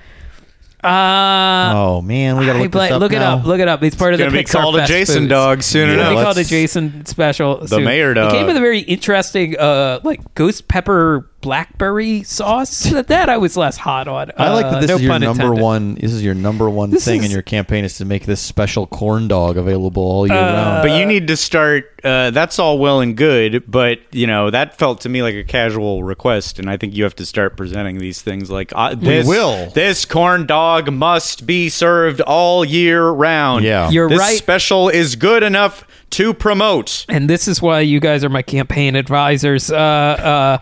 Uh, 0.84 1.74
oh 1.76 2.02
man, 2.02 2.38
we 2.38 2.46
got 2.46 2.54
to 2.54 2.60
I 2.60 2.62
look 2.62 2.72
play- 2.72 2.88
this 2.88 2.94
up 2.96 3.00
look 3.02 3.12
it 3.12 3.20
now. 3.20 3.38
up. 3.38 3.46
Look 3.46 3.60
it 3.60 3.68
up. 3.68 3.84
It's 3.84 3.96
part 3.96 4.14
of 4.14 4.20
Gonna 4.20 4.30
the 4.32 4.38
be 4.38 4.44
Pixar 4.44 4.52
called 4.62 4.76
a 4.76 4.80
Fest 4.80 4.92
Jason 4.92 5.18
foods. 5.24 5.30
dog 5.30 5.64
sooner. 5.64 5.92
It's 5.94 5.98
Yeah, 5.98 6.04
gonna 6.06 6.16
be 6.18 6.24
called 6.24 6.38
a 6.38 6.40
let's- 6.40 6.50
Jason 6.50 7.06
special. 7.06 7.58
The 7.66 7.80
mayor 7.80 8.12
It 8.12 8.32
came 8.32 8.46
with 8.46 8.58
a 8.58 8.60
very 8.62 8.80
interesting, 8.82 9.58
uh, 9.58 10.00
like 10.04 10.22
ghost 10.36 10.68
pepper 10.68 11.30
blackberry 11.48 12.24
sauce. 12.24 12.84
that 13.08 13.30
I 13.30 13.38
was 13.38 13.56
less 13.56 13.78
hot 13.78 14.08
on. 14.10 14.32
I 14.38 14.52
like 14.54 14.66
Uh, 14.66 14.72
that 14.72 14.82
this 14.82 14.90
no 14.90 14.96
is 14.98 15.02
your 15.02 15.20
number 15.20 15.44
intended. 15.44 15.64
one. 15.64 15.96
This 15.96 16.12
is 16.12 16.22
your 16.24 16.34
number 16.36 16.70
one 16.70 16.90
This 16.92 17.06
thing 17.06 17.22
is- 17.22 17.26
in 17.28 17.32
your 17.32 17.42
campaign 17.42 17.86
is 17.86 17.96
to 17.98 18.06
make 18.06 18.26
this 18.26 18.42
special 18.42 18.86
corn 18.86 19.30
dog 19.30 19.56
available 19.58 20.04
all 20.04 20.28
year 20.28 20.36
Uh, 20.38 20.54
round. 20.54 20.84
But 20.88 21.00
you 21.00 21.06
need 21.06 21.28
to 21.30 21.38
start. 21.38 21.86
Uh, 22.04 22.30
that's 22.32 22.60
all 22.60 22.78
well 22.80 23.00
and 23.02 23.16
good, 23.18 23.64
but 23.68 24.00
you 24.12 24.28
know 24.28 24.50
that 24.52 24.78
felt 24.78 25.02
to 25.02 25.10
me 25.10 25.24
like 25.24 25.34
a 25.36 25.44
casual 25.44 26.04
request, 26.04 26.60
and 26.60 26.70
I 26.70 26.78
think 26.78 26.96
you 26.96 27.04
have 27.04 27.16
to 27.16 27.26
start 27.26 27.58
presenting 27.58 27.98
these 27.98 28.22
things 28.22 28.50
like 28.52 28.72
uh, 28.76 28.94
this, 28.96 29.26
will. 29.28 29.70
This 29.72 30.06
corn 30.06 30.46
dog 30.46 30.92
must 30.92 31.46
be 31.48 31.70
served 31.70 32.22
all 32.22 32.64
year 32.64 33.08
round. 33.10 33.64
Yeah. 33.66 33.90
You're 33.90 34.10
this 34.10 34.20
right. 34.20 34.38
Special 34.38 34.90
is 34.90 35.16
good 35.16 35.44
enough 35.44 35.86
to 36.12 36.34
promote. 36.34 37.06
and 37.10 37.30
this 37.30 37.48
is 37.48 37.62
why 37.62 37.80
you 37.82 38.00
guys 38.00 38.24
are 38.24 38.30
my 38.30 38.42
campaign 38.44 38.96
advisors. 38.96 39.70
Uh, 39.72 39.76
uh, 39.76 40.58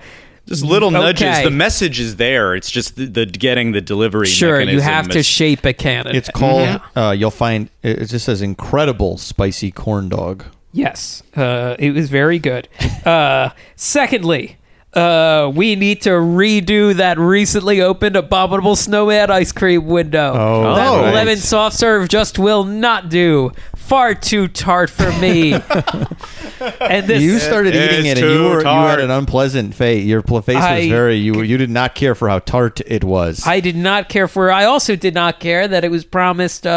Just 0.48 0.64
little 0.64 0.92
nudges. 0.92 1.24
Okay. 1.24 1.44
The 1.44 1.52
message 1.52 2.00
is 2.00 2.18
there. 2.18 2.56
It's 2.56 2.70
just 2.70 2.96
the, 2.96 3.06
the 3.08 3.26
getting 3.26 3.72
the 3.72 3.82
delivery. 3.82 4.28
sure, 4.28 4.60
you 4.60 4.66
mechanism 4.66 4.94
have 4.94 5.10
to 5.10 5.24
shape 5.24 5.66
a 5.66 5.74
candidate. 5.74 6.16
it's 6.16 6.30
called. 6.30 6.62
Yeah. 6.62 6.80
Uh, 6.96 7.12
you'll 7.12 7.32
find 7.32 7.70
it 7.82 8.00
it 8.04 8.06
just 8.08 8.26
says 8.26 8.42
incredible 8.42 9.18
spicy 9.18 9.72
corn 9.72 10.10
dog. 10.10 10.46
Yes, 10.72 11.24
uh, 11.36 11.76
it 11.80 11.92
was 11.92 12.10
very 12.10 12.38
good. 12.40 12.68
Uh, 13.06 13.52
secondly, 13.76 14.58
uh, 14.96 15.52
we 15.54 15.76
need 15.76 16.02
to 16.04 16.10
redo 16.10 16.96
that 16.96 17.20
recently 17.20 17.82
opened 17.82 18.16
Abominable 18.16 18.76
Snowman 18.76 19.30
ice 19.30 19.52
cream 19.52 19.86
window. 19.86 20.34
Oh, 20.36 20.76
that 20.76 20.90
right. 20.90 21.14
lemon 21.14 21.38
soft 21.38 21.78
serve 21.78 22.08
just 22.08 22.40
will 22.40 22.64
not 22.64 23.10
do. 23.10 23.52
Far 23.86 24.16
too 24.16 24.48
tart 24.48 24.90
for 24.90 25.12
me. 25.20 25.54
and 26.82 27.08
this, 27.08 27.22
You 27.22 27.38
started 27.40 27.76
It 27.76 27.92
eating 27.92 28.06
is 28.08 28.18
it, 28.18 28.18
and 28.24 28.32
you 28.32 28.38
too 28.38 28.50
were 28.50 28.60
you 28.62 28.66
had 28.68 29.00
an 29.00 29.12
unpleasant 29.12 29.76
face. 29.76 30.04
Your 30.06 30.22
pl- 30.24 30.42
face 30.42 30.56
was 30.56 30.88
very 30.88 31.16
you. 31.18 31.34
were- 31.36 31.44
You 31.44 31.58
did 31.58 31.70
not 31.70 31.94
care 31.94 32.16
for 32.16 32.28
how 32.28 32.40
tart 32.40 32.82
it 32.88 33.04
was. 33.04 33.46
I 33.46 33.60
did 33.60 33.76
not 33.76 34.10
care 34.10 34.28
for. 34.28 34.52
I 34.52 34.66
also 34.66 34.96
did 34.96 35.14
not 35.14 35.40
care 35.40 35.68
that 35.68 35.84
it 35.84 35.92
was 35.92 36.04
promised 36.04 36.66
uh, 36.66 36.70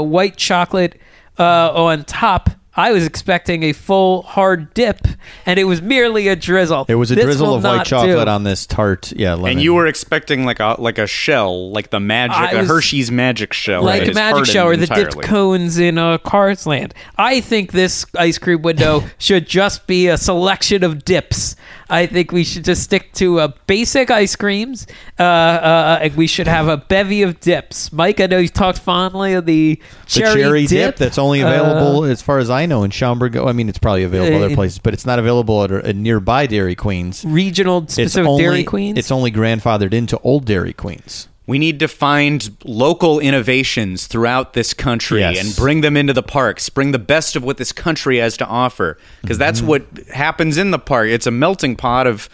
uh, 0.00 0.02
white 0.02 0.36
chocolate 0.36 1.00
uh, 1.38 1.72
on 1.74 2.04
top. 2.04 2.50
I 2.76 2.90
was 2.92 3.06
expecting 3.06 3.62
a 3.62 3.72
full 3.72 4.22
hard 4.22 4.74
dip, 4.74 5.06
and 5.46 5.58
it 5.60 5.64
was 5.64 5.80
merely 5.80 6.28
a 6.28 6.34
drizzle. 6.36 6.86
it 6.88 6.96
was 6.96 7.10
a 7.10 7.14
This 7.14 7.24
drizzle 7.24 7.46
will 7.48 7.54
of 7.56 7.64
white 7.64 7.76
not 7.78 7.86
chocolate 7.86 8.26
do. 8.26 8.30
on 8.30 8.42
this 8.44 8.66
tart. 8.66 9.12
Yeah, 9.12 9.34
lemon. 9.34 9.52
And 9.52 9.60
you 9.62 9.74
were 9.74 9.86
expecting 9.86 10.44
like 10.44 10.58
a 10.60 10.76
like 10.78 10.98
a 10.98 11.06
shell, 11.06 11.70
like 11.70 11.90
the 11.90 12.00
magic, 12.00 12.36
I 12.36 12.50
a 12.52 12.58
was- 12.60 12.68
Hershey's 12.68 13.10
magic 13.10 13.52
shell, 13.52 13.82
like 13.84 14.00
that 14.00 14.08
a 14.08 14.10
is 14.10 14.14
magic 14.14 14.32
hardened 14.34 14.48
show 14.48 14.66
or 14.66 14.76
the 14.76 14.86
dipped 14.86 14.98
entirely. 15.14 15.26
cones 15.28 15.78
in 15.78 15.98
uh, 15.98 16.18
Cars 16.18 16.66
Land. 16.66 16.94
I 17.16 17.40
think 17.40 17.72
this 17.72 18.06
ice 18.18 18.38
cream 18.38 18.62
window 18.62 19.04
should 19.18 19.46
just 19.46 19.86
be 19.86 20.08
a 20.08 20.16
selection 20.18 20.82
of 20.82 21.04
dips. 21.04 21.54
I 21.90 22.06
think 22.06 22.32
we 22.32 22.44
should 22.44 22.64
just 22.64 22.82
stick 22.82 23.12
to 23.14 23.40
uh, 23.40 23.48
basic 23.66 24.10
ice 24.10 24.36
creams, 24.36 24.86
uh, 25.18 25.22
uh, 25.22 25.98
and 26.02 26.14
we 26.16 26.26
should 26.26 26.46
have 26.46 26.68
a 26.68 26.76
bevy 26.76 27.22
of 27.22 27.40
dips. 27.40 27.92
Mike, 27.92 28.20
I 28.20 28.26
know 28.26 28.38
you 28.38 28.48
talked 28.48 28.78
fondly 28.78 29.34
of 29.34 29.46
the 29.46 29.54
the 29.54 29.80
cherry, 30.06 30.42
cherry, 30.42 30.66
dip. 30.66 30.96
that's 30.96 31.18
only 31.18 31.42
Uh, 31.42 31.48
available, 31.48 32.04
as 32.04 32.22
far 32.22 32.38
as 32.38 32.50
I 32.50 32.66
know, 32.66 32.82
in 32.84 32.90
Schaumburg. 32.90 33.36
I 33.36 33.52
mean, 33.52 33.68
it's 33.68 33.78
probably 33.78 34.04
available 34.04 34.42
Uh, 34.42 34.46
other 34.46 34.54
places, 34.54 34.78
but 34.78 34.94
it's 34.94 35.06
not 35.06 35.18
available 35.18 35.62
at 35.64 35.70
a, 35.70 35.88
a 35.88 35.92
nearby 35.92 36.46
Dairy 36.46 36.74
Queens. 36.74 37.24
regional 37.26 37.86
specific 37.88 38.26
only, 38.28 38.42
Dairy 38.42 38.64
Queens. 38.64 38.98
It's 38.98 39.10
only 39.10 39.30
grandfathered 39.30 39.92
into 39.92 40.18
old 40.20 40.44
Dairy 40.44 40.72
Queens. 40.72 41.28
We 41.46 41.58
need 41.58 41.78
to 41.80 41.88
find 41.88 42.56
local 42.64 43.20
innovations 43.20 44.06
throughout 44.06 44.54
this 44.54 44.72
country 44.72 45.20
Yes. 45.20 45.38
and 45.44 45.54
bring 45.54 45.82
them 45.82 45.94
into 45.94 46.14
the 46.14 46.22
parks. 46.22 46.70
Bring 46.70 46.92
the 46.92 46.98
best 46.98 47.36
of 47.36 47.44
what 47.44 47.58
this 47.58 47.70
country 47.70 48.16
has 48.18 48.36
to 48.38 48.46
offer, 48.46 48.96
because 49.20 49.36
that's 49.36 49.58
Mm-hmm. 49.60 49.68
what 49.68 49.82
happens 50.12 50.56
in 50.56 50.70
the 50.70 50.78
park. 50.78 51.08
It's 51.08 51.26
a 51.26 51.30
melting 51.30 51.76
pot 51.76 52.06
of 52.06 52.30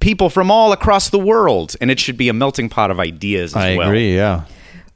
people 0.00 0.30
from 0.30 0.50
all 0.50 0.72
across 0.72 1.10
the 1.10 1.18
world, 1.18 1.76
and 1.80 1.90
it 1.90 2.00
should 2.00 2.16
be 2.16 2.30
a 2.30 2.32
melting 2.32 2.70
pot 2.70 2.90
of 2.90 2.98
ideas 2.98 3.52
as 3.54 3.62
I 3.62 3.76
well. 3.76 3.88
agree. 3.88 4.14
Yeah. 4.16 4.44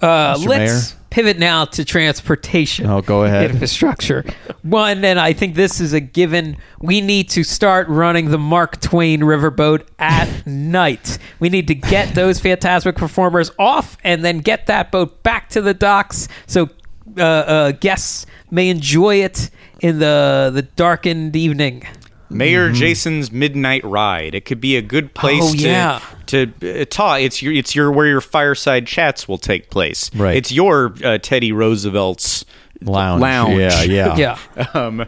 Uh, 0.01 0.37
Mr. 0.37 0.47
let's 0.47 0.97
pivot 1.11 1.39
now 1.39 1.65
to 1.65 1.85
transportation. 1.85 2.87
Oh, 2.87 3.03
go 3.03 3.25
ahead. 3.25 3.51
Infrastructure. 3.51 4.25
One, 4.63 5.05
and 5.05 5.19
I 5.19 5.33
think 5.33 5.55
this 5.55 5.81
is 5.81 5.93
a 5.93 6.01
given. 6.01 6.57
We 6.81 7.01
need 7.01 7.31
to 7.31 7.43
start 7.43 7.89
running 7.89 8.31
the 8.31 8.39
Mark 8.39 8.81
Twain 8.81 9.21
riverboat 9.21 9.87
at 9.99 10.47
night. 10.47 11.19
We 11.41 11.49
need 11.49 11.67
to 11.69 11.75
get 11.75 12.15
those 12.15 12.39
fantastic 12.39 12.97
performers 12.97 13.51
off 13.59 13.97
and 14.05 14.25
then 14.25 14.39
get 14.39 14.67
that 14.67 14.93
boat 14.93 15.23
back 15.23 15.49
to 15.51 15.61
the 15.61 15.75
docks 15.75 16.29
so 16.47 16.69
uh, 17.17 17.23
uh, 17.23 17.73
guests 17.73 18.27
may 18.51 18.69
enjoy 18.69 19.17
it 19.17 19.51
in 19.81 19.99
the 19.99 20.51
the 20.53 20.63
darkened 20.63 21.35
evening. 21.37 21.83
Mayor 22.31 22.71
Jason's 22.73 23.33
Midnight 23.33 23.83
Ride. 23.85 24.35
It 24.35 24.45
could 24.45 24.61
be 24.61 24.77
a 24.77 24.83
good 24.83 25.15
place 25.15 25.43
Oh, 25.43 25.53
to 25.53 25.59
yeah. 25.59 26.01
to 26.27 26.53
uh, 26.83 26.85
talk. 26.85 27.21
It's 27.21 27.41
your 27.43 27.53
it's 27.53 27.75
your 27.75 27.91
where 27.91 28.07
your 28.07 28.21
fireside 28.21 28.87
chats 28.87 29.27
will 29.27 29.39
take 29.39 29.71
place. 29.71 30.11
Right. 30.15 30.37
It's 30.37 30.53
your 30.53 30.95
uh, 31.05 31.19
Teddy 31.19 31.53
Roosevelt's 31.53 32.45
Lounge. 32.83 33.21
Lounge. 33.21 33.59
Yeah, 33.59 33.83
yeah. 33.83 34.17
Yeah. 34.57 34.67
um, 34.75 35.01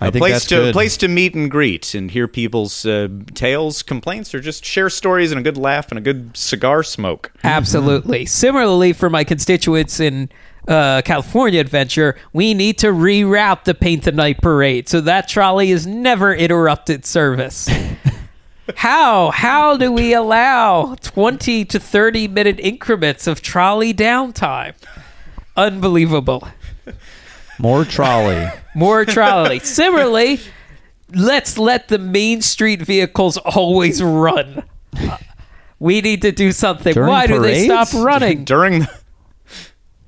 I 0.00 0.08
a 0.08 0.12
think 0.12 0.22
place 0.22 0.32
that's 0.34 0.46
to 0.46 0.56
good. 0.56 0.72
place 0.72 0.96
to 0.98 1.08
meet 1.08 1.34
and 1.34 1.50
greet 1.50 1.94
and 1.94 2.10
hear 2.10 2.28
people's 2.28 2.84
uh, 2.84 3.08
tales, 3.34 3.82
complaints, 3.82 4.34
or 4.34 4.40
just 4.40 4.64
share 4.64 4.90
stories 4.90 5.32
and 5.32 5.40
a 5.40 5.42
good 5.42 5.56
laugh 5.56 5.90
and 5.90 5.98
a 5.98 6.02
good 6.02 6.36
cigar 6.36 6.82
smoke. 6.82 7.32
Absolutely. 7.42 8.26
Similarly, 8.26 8.92
for 8.92 9.08
my 9.08 9.24
constituents 9.24 9.98
in 9.98 10.28
uh, 10.68 11.00
California 11.02 11.60
Adventure, 11.60 12.16
we 12.32 12.52
need 12.52 12.78
to 12.78 12.88
reroute 12.88 13.64
the 13.64 13.74
Paint 13.74 14.04
the 14.04 14.12
Night 14.12 14.40
parade 14.42 14.88
so 14.88 15.00
that 15.00 15.28
trolley 15.28 15.70
is 15.70 15.86
never 15.86 16.34
interrupted 16.34 17.06
service. 17.06 17.68
how 18.76 19.30
how 19.30 19.76
do 19.76 19.92
we 19.92 20.12
allow 20.12 20.94
20 20.96 21.64
to 21.64 21.78
30 21.78 22.28
minute 22.28 22.60
increments 22.60 23.26
of 23.26 23.40
trolley 23.40 23.94
downtime? 23.94 24.74
Unbelievable. 25.56 26.46
More 27.58 27.84
trolley. 27.84 28.48
More 28.74 29.04
trolley. 29.04 29.58
Similarly, 29.60 30.40
let's 31.14 31.56
let 31.58 31.88
the 31.88 31.98
main 31.98 32.42
street 32.42 32.82
vehicles 32.82 33.36
always 33.38 34.02
run. 34.02 34.64
We 35.78 36.00
need 36.00 36.22
to 36.22 36.32
do 36.32 36.52
something. 36.52 36.94
During 36.94 37.08
Why 37.10 37.26
do 37.26 37.40
they 37.40 37.66
parades? 37.68 37.90
stop 37.90 38.04
running? 38.04 38.44
During 38.44 38.80
the, 38.80 38.90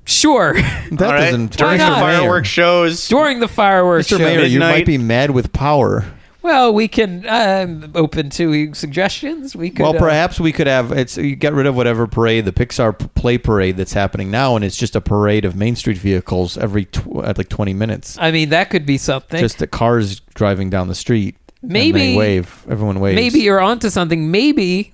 Sure. 0.05 0.53
That 0.55 1.01
all 1.01 1.11
right, 1.11 1.19
doesn't. 1.25 1.55
during 1.57 1.77
the 1.77 1.83
Why 1.83 1.89
not? 1.89 1.99
fireworks 1.99 2.47
shows. 2.47 3.07
During 3.07 3.39
the 3.41 3.47
fireworks 3.47 4.07
Mr. 4.07 4.17
show. 4.17 4.23
Mayor, 4.23 4.39
you 4.45 4.57
Midnight. 4.59 4.71
might 4.79 4.85
be 4.87 4.97
mad 4.97 5.29
with 5.31 5.53
power. 5.53 6.03
Well, 6.41 6.73
we 6.73 6.87
can. 6.87 7.25
I'm 7.27 7.91
open 7.95 8.29
to 8.31 8.73
suggestions. 8.73 9.55
We 9.55 9.69
could. 9.69 9.83
Well, 9.83 9.95
uh, 9.95 9.99
perhaps 9.99 10.39
we 10.39 10.51
could 10.53 10.67
have 10.67 10.91
it's 10.93 11.17
you 11.17 11.35
get 11.35 11.53
rid 11.53 11.65
of 11.65 11.75
whatever 11.75 12.07
parade, 12.07 12.45
the 12.45 12.53
Pixar 12.53 12.97
play 13.13 13.37
parade 13.37 13.75
that's 13.77 13.91
happening 13.93 14.31
now, 14.31 14.55
and 14.55 14.63
it's 14.63 14.77
just 14.77 14.95
a 14.95 15.01
parade 15.01 15.43
of 15.43 15.55
Main 15.55 15.75
Street 15.75 15.97
vehicles 15.97 16.57
every 16.57 16.85
tw- 16.85 17.23
at 17.25 17.37
like 17.37 17.49
twenty 17.49 17.73
minutes. 17.73 18.17
I 18.19 18.31
mean, 18.31 18.49
that 18.49 18.69
could 18.69 18.85
be 18.85 18.97
something. 18.97 19.39
Just 19.39 19.59
the 19.59 19.67
cars 19.67 20.21
driving 20.33 20.69
down 20.69 20.87
the 20.87 20.95
street. 20.95 21.35
and 21.61 21.71
they 21.71 21.91
Maybe- 21.91 22.15
wave. 22.17 22.65
Everyone 22.69 22.99
waves. 23.01 23.15
Maybe 23.15 23.39
you're 23.39 23.59
onto 23.59 23.89
something. 23.89 24.31
Maybe 24.31 24.93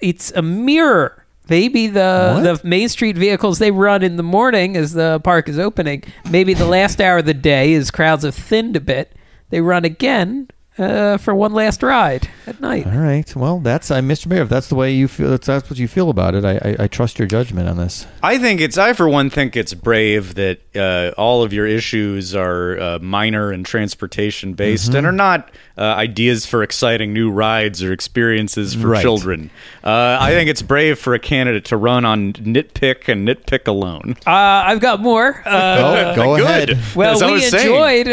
it's 0.00 0.30
a 0.32 0.42
mirror. 0.42 1.24
Maybe 1.48 1.86
the 1.86 2.34
What? 2.42 2.62
the 2.62 2.68
Main 2.68 2.88
Street 2.90 3.16
vehicles 3.16 3.58
they 3.58 3.70
run 3.70 4.02
in 4.02 4.16
the 4.16 4.22
morning 4.22 4.76
as 4.76 4.92
the 4.92 5.20
park 5.24 5.48
is 5.48 5.58
opening. 5.58 6.04
Maybe 6.30 6.52
the 6.54 6.66
last 6.66 7.00
hour 7.00 7.18
of 7.18 7.24
the 7.24 7.34
day, 7.34 7.72
as 7.74 7.90
crowds 7.90 8.24
have 8.24 8.34
thinned 8.34 8.76
a 8.76 8.80
bit, 8.80 9.12
they 9.50 9.60
run 9.62 9.84
again 9.86 10.48
uh, 10.78 11.16
for 11.18 11.34
one 11.34 11.52
last 11.52 11.82
ride 11.82 12.28
at 12.46 12.60
night. 12.60 12.86
All 12.86 12.92
right. 12.98 13.34
Well, 13.36 13.58
that's 13.60 13.90
uh, 13.90 14.00
Mr. 14.00 14.26
Mayor. 14.26 14.42
If 14.42 14.48
that's 14.48 14.68
the 14.68 14.74
way 14.74 14.92
you 14.92 15.06
feel, 15.08 15.30
that's, 15.30 15.46
that's 15.46 15.68
what 15.68 15.78
you 15.78 15.86
feel 15.88 16.08
about 16.10 16.34
it. 16.34 16.44
I, 16.44 16.52
I, 16.56 16.76
I 16.84 16.86
trust 16.88 17.18
your 17.18 17.28
judgment 17.28 17.68
on 17.68 17.76
this. 17.76 18.06
I 18.22 18.38
think 18.38 18.60
it's. 18.60 18.78
I 18.78 18.92
for 18.94 19.08
one 19.08 19.28
think 19.30 19.56
it's 19.56 19.74
brave 19.74 20.34
that 20.36 20.60
uh, 20.74 21.12
all 21.20 21.42
of 21.42 21.52
your 21.52 21.66
issues 21.66 22.34
are 22.34 22.78
uh, 22.80 22.98
minor 23.00 23.50
and 23.50 23.64
transportation 23.66 24.54
based 24.54 24.88
Mm-hmm. 24.88 24.96
and 24.96 25.06
are 25.06 25.12
not 25.12 25.50
uh, 25.78 25.80
ideas 25.82 26.44
for 26.46 26.62
exciting 26.62 27.12
new 27.12 27.30
rides 27.30 27.82
or 27.82 27.92
experiences 27.92 28.74
for 28.74 28.88
Right. 28.88 29.02
children. 29.02 29.50
Uh, 29.82 30.18
I 30.20 30.30
think 30.32 30.50
it's 30.50 30.62
brave 30.62 30.98
for 30.98 31.14
a 31.14 31.18
candidate 31.18 31.64
to 31.66 31.76
run 31.76 32.04
on 32.04 32.34
nitpick 32.34 33.08
and 33.08 33.26
nitpick 33.26 33.66
alone. 33.66 34.16
Uh, 34.26 34.30
I've 34.30 34.80
got 34.80 35.00
more. 35.00 35.42
Uh, 35.46 35.78
Oh, 35.82 36.14
go 36.14 36.36
Good. 36.36 36.70
ahead. 36.70 36.78
Well, 36.94 37.14
As 37.14 37.22
we 37.22 37.44
enjoyed 37.44 38.08
uh, 38.08 38.10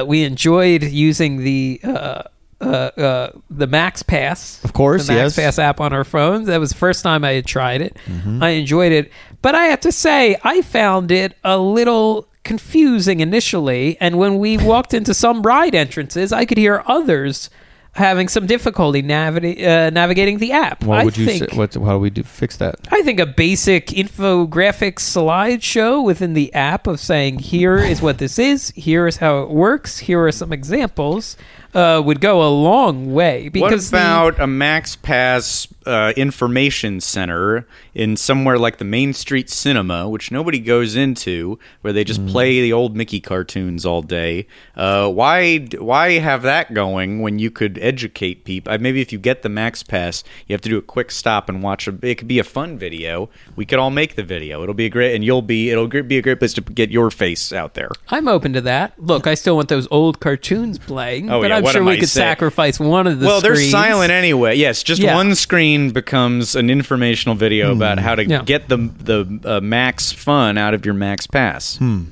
uh, 0.00 0.04
we 0.06 0.24
enjoyed 0.24 0.82
using 0.82 1.38
the 1.44 1.80
uh, 1.84 2.22
uh, 2.60 2.64
uh, 2.66 3.30
the 3.50 3.66
Max 3.66 4.02
Pass, 4.02 4.62
Of 4.64 4.72
course, 4.72 5.06
the 5.06 5.12
Max 5.14 5.22
yes. 5.22 5.32
Mm-hmm. 5.36 5.46
Pass 5.46 5.58
app 5.58 5.80
on 5.80 5.92
our 5.92 6.04
phones. 6.04 6.46
That 6.46 6.58
was 6.60 6.70
the 6.70 6.76
first 6.78 7.02
time 7.02 7.24
I 7.24 7.32
had 7.32 7.46
tried 7.46 7.82
it. 7.82 7.96
I 8.40 8.50
enjoyed 8.50 8.92
it, 8.92 9.10
but 9.42 9.54
I 9.54 9.66
have 9.66 9.80
to 9.80 9.92
say 9.92 10.36
I 10.42 10.62
found 10.62 11.10
it 11.10 11.36
a 11.44 11.58
little 11.58 12.28
confusing 12.44 13.20
initially. 13.20 13.96
And 14.00 14.18
when 14.18 14.38
we 14.38 14.56
walked 14.58 14.94
into 14.94 15.14
some 15.14 15.42
ride 15.42 15.74
entrances, 15.74 16.32
I 16.32 16.44
could 16.44 16.58
hear 16.58 16.82
others 16.86 17.50
having 17.92 18.28
some 18.28 18.44
difficulty 18.46 19.02
navigating 19.02 19.64
uh, 19.64 19.88
navigating 19.90 20.38
the 20.38 20.52
app. 20.52 20.82
What 20.84 20.98
I 20.98 21.04
would 21.04 21.16
you 21.16 21.26
think, 21.26 21.50
say? 21.50 21.56
What, 21.56 21.74
how 21.74 21.94
do 21.94 21.98
we 22.00 22.10
do 22.10 22.22
fix 22.22 22.56
that? 22.56 22.74
I 22.90 23.02
think 23.02 23.20
a 23.20 23.26
basic 23.26 23.86
infographic 23.88 24.94
slideshow 24.94 26.04
within 26.04 26.34
the 26.34 26.52
app 26.54 26.86
of 26.86 26.98
saying, 26.98 27.38
here 27.38 27.78
is 27.78 28.02
what 28.02 28.18
this 28.18 28.38
is, 28.38 28.70
here 28.70 29.06
is 29.06 29.18
how 29.18 29.42
it 29.42 29.50
works, 29.50 29.98
here 29.98 30.26
are 30.26 30.32
some 30.32 30.52
examples, 30.52 31.36
uh, 31.74 32.00
would 32.04 32.20
go 32.20 32.42
a 32.46 32.50
long 32.50 33.12
way. 33.12 33.44
What 33.44 33.52
Because 33.52 33.90
the- 33.90 33.96
about 33.98 34.40
a 34.40 34.46
Max 34.46 34.96
Pass 34.96 35.66
uh, 35.86 36.12
information 36.16 36.98
center 37.00 37.66
in 37.94 38.16
somewhere 38.16 38.58
like 38.58 38.78
the 38.78 38.84
Main 38.84 39.12
Street 39.12 39.50
Cinema, 39.50 40.08
which 40.08 40.30
nobody 40.30 40.58
goes 40.58 40.96
into, 40.96 41.58
where 41.82 41.92
they 41.92 42.04
just 42.04 42.24
play 42.26 42.62
the 42.62 42.72
old 42.72 42.96
Mickey 42.96 43.20
cartoons 43.20 43.84
all 43.84 44.00
day? 44.02 44.46
Uh, 44.76 45.10
why 45.10 45.58
why 45.78 46.12
have 46.18 46.42
that 46.42 46.72
going 46.74 47.20
when 47.20 47.38
you 47.38 47.50
could 47.50 47.78
educate 47.82 48.44
people? 48.44 48.72
Uh, 48.72 48.78
Maybe 48.78 49.00
if 49.00 49.12
you 49.12 49.18
get 49.18 49.42
the 49.42 49.48
Max 49.48 49.82
Pass, 49.82 50.24
you 50.46 50.54
have 50.54 50.60
to 50.62 50.68
do 50.68 50.78
a 50.78 50.82
quick 50.82 51.10
stop 51.10 51.48
and 51.48 51.62
watch. 51.62 51.86
A, 51.88 51.94
it 52.02 52.16
could 52.16 52.28
be 52.28 52.38
a 52.38 52.44
fun 52.44 52.78
video. 52.78 53.28
We 53.56 53.64
could 53.66 53.78
all 53.78 53.90
make 53.90 54.14
the 54.16 54.22
video. 54.22 54.62
It'll 54.62 54.74
be 54.74 54.86
a 54.86 54.90
great, 54.90 55.14
and 55.14 55.24
you'll 55.24 55.42
be. 55.42 55.70
It'll 55.70 55.86
be 55.88 56.18
a 56.18 56.22
great 56.22 56.38
place 56.38 56.54
to 56.54 56.60
get 56.62 56.90
your 56.90 57.10
face 57.10 57.52
out 57.52 57.74
there. 57.74 57.90
I'm 58.08 58.28
open 58.28 58.52
to 58.54 58.60
that. 58.62 58.92
Look, 58.98 59.26
I 59.26 59.34
still 59.34 59.56
want 59.56 59.68
those 59.68 59.86
old 59.90 60.20
cartoons 60.20 60.78
playing, 60.78 61.30
Oh, 61.30 61.40
but 61.40 61.50
yeah, 61.50 61.56
I'm 61.58 61.63
what 61.64 61.72
sure 61.72 61.80
am 61.82 61.86
we 61.86 61.94
I 61.94 61.98
could 61.98 62.08
saying? 62.08 62.24
sacrifice 62.24 62.78
one 62.78 63.06
of 63.06 63.18
the 63.20 63.26
well, 63.26 63.40
they're 63.40 63.56
silent 63.56 64.10
anyway. 64.12 64.54
Yes, 64.56 64.82
just 64.82 65.00
Yeah. 65.02 65.14
one 65.14 65.34
screen 65.34 65.90
becomes 65.90 66.54
an 66.54 66.70
informational 66.70 67.34
video 67.34 67.72
about 67.72 67.98
how 67.98 68.14
to 68.14 68.24
Yeah. 68.24 68.42
get 68.42 68.68
the 68.68 68.76
the 68.76 69.40
uh, 69.44 69.60
max 69.60 70.12
fun 70.12 70.56
out 70.58 70.74
of 70.74 70.84
your 70.84 70.94
max 70.94 71.26
pass. 71.26 71.76
Hmm. 71.78 72.02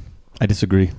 I 0.41 0.47
disagree. 0.47 0.91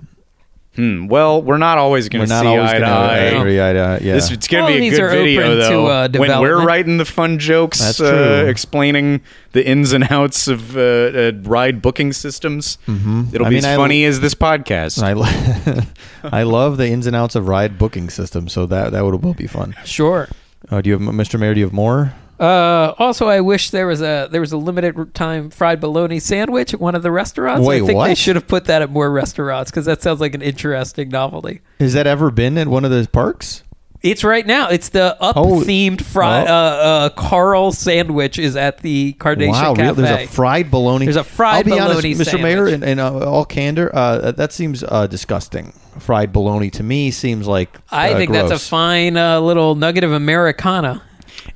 Hmm, 0.75 1.05
well, 1.07 1.39
we're 1.43 1.59
not 1.59 1.77
always 1.77 2.09
going 2.09 2.25
to 2.25 2.29
not 2.29 2.41
see 2.41 2.47
eye 2.57 2.73
to 2.73 2.79
to 2.79 2.85
eye. 2.85 3.17
agree 3.17 3.61
eye 3.61 3.73
to 3.73 3.79
eye. 3.79 3.97
Yeah. 4.01 4.13
This 4.15 4.31
it's 4.31 4.47
going 4.47 4.63
Well, 4.63 4.73
to 4.73 4.79
be 4.79 4.87
a 4.87 4.89
these 4.89 4.97
good 4.99 5.05
are 5.05 5.09
video 5.11 5.41
open 5.43 5.51
to, 5.51 5.63
though. 5.63 5.85
uh, 5.87 6.07
when 6.17 6.41
we're 6.41 6.65
writing 6.65 6.97
the 6.97 7.05
fun 7.05 7.37
jokes, 7.37 7.77
That's 7.79 8.01
uh, 8.01 8.45
explaining 8.47 9.21
the 9.51 9.63
ins 9.67 9.93
and 9.93 10.03
outs 10.11 10.47
of 10.47 10.75
uh, 10.75 10.79
uh, 10.81 11.31
ride 11.43 11.81
booking 11.83 12.11
systems. 12.11 12.79
Mm-hmm. 12.87 13.25
It'll 13.35 13.45
I 13.45 13.49
be 13.49 13.55
mean, 13.57 13.65
as 13.65 13.65
I- 13.65 13.75
funny 13.75 14.03
as 14.05 14.19
this 14.19 14.33
podcast. 14.33 15.03
I, 15.03 15.13
lo- 15.13 15.81
I 16.23 16.41
love 16.41 16.77
the 16.77 16.87
ins 16.87 17.05
and 17.05 17.15
outs 17.15 17.35
of 17.35 17.47
ride 17.47 17.77
booking 17.77 18.09
systems, 18.09 18.51
so 18.53 18.65
that 18.65 18.93
that 18.93 19.05
would 19.05 19.23
will 19.23 19.35
be 19.35 19.45
fun. 19.47 19.75
Sure. 19.85 20.27
Uh, 20.71 20.81
do 20.81 20.89
you 20.89 20.97
have 20.97 21.01
Mr. 21.13 21.39
Mayor? 21.39 21.53
Do 21.53 21.59
you 21.59 21.65
have 21.67 21.73
more? 21.73 22.13
Uh, 22.39 22.93
also, 22.97 23.27
I 23.27 23.41
wish 23.41 23.69
there 23.69 23.87
was 23.87 24.01
a 24.01 24.27
there 24.31 24.41
was 24.41 24.51
a 24.51 24.57
limited 24.57 25.13
time 25.13 25.49
fried 25.49 25.79
bologna 25.79 26.19
sandwich 26.19 26.73
at 26.73 26.79
one 26.79 26.95
of 26.95 27.03
the 27.03 27.11
restaurants. 27.11 27.65
Wait, 27.65 27.83
I 27.83 27.85
think 27.85 28.03
they 28.03 28.15
should 28.15 28.35
have 28.35 28.47
put 28.47 28.65
that 28.65 28.81
at 28.81 28.89
more 28.89 29.09
restaurants 29.11 29.69
because 29.71 29.85
that 29.85 30.01
sounds 30.01 30.19
like 30.19 30.33
an 30.33 30.41
interesting 30.41 31.09
novelty. 31.09 31.61
Has 31.79 31.93
that 31.93 32.07
ever 32.07 32.31
been 32.31 32.57
at 32.57 32.67
one 32.67 32.85
of 32.85 32.91
the 32.91 33.07
parks? 33.11 33.63
It's 34.01 34.25
right 34.25 34.45
now. 34.45 34.67
It's 34.67 34.89
the 34.89 35.15
up 35.21 35.37
Oh. 35.37 35.61
themed 35.61 36.01
fried 36.01 36.47
Oh. 36.49 36.53
uh, 36.53 36.55
uh, 36.55 37.09
Carl 37.09 37.71
sandwich 37.71 38.37
is 38.37 38.57
at 38.57 38.79
the 38.79 39.13
Carnation 39.13 39.53
wow, 39.53 39.73
Cafe. 39.75 39.81
real- 39.83 39.93
there's 39.95 40.23
a 40.25 40.27
fried 40.27 40.69
bologna. 40.69 41.05
There's 41.05 41.15
a 41.15 41.23
fried 41.23 41.55
I'll 41.55 41.63
be 41.63 41.79
honest, 41.79 42.01
bologna 42.01 42.15
Mr. 42.15 42.41
Mayor, 42.41 42.67
in, 42.67 42.83
in 42.83 42.99
uh, 42.99 43.11
all 43.11 43.45
candor, 43.45 43.89
uh, 43.95 44.31
that 44.33 44.51
seems 44.51 44.83
uh, 44.83 45.07
disgusting. 45.07 45.71
Fried 45.99 46.33
bologna 46.33 46.69
to 46.71 46.83
me 46.83 47.11
seems 47.11 47.47
like 47.47 47.69
I 47.91 48.11
uh, 48.13 48.17
think 48.17 48.31
that's 48.33 48.51
a 48.51 48.59
fine 48.59 49.15
uh, 49.15 49.39
little 49.39 49.75
nugget 49.75 50.03
of 50.03 50.11
Americana. 50.11 51.01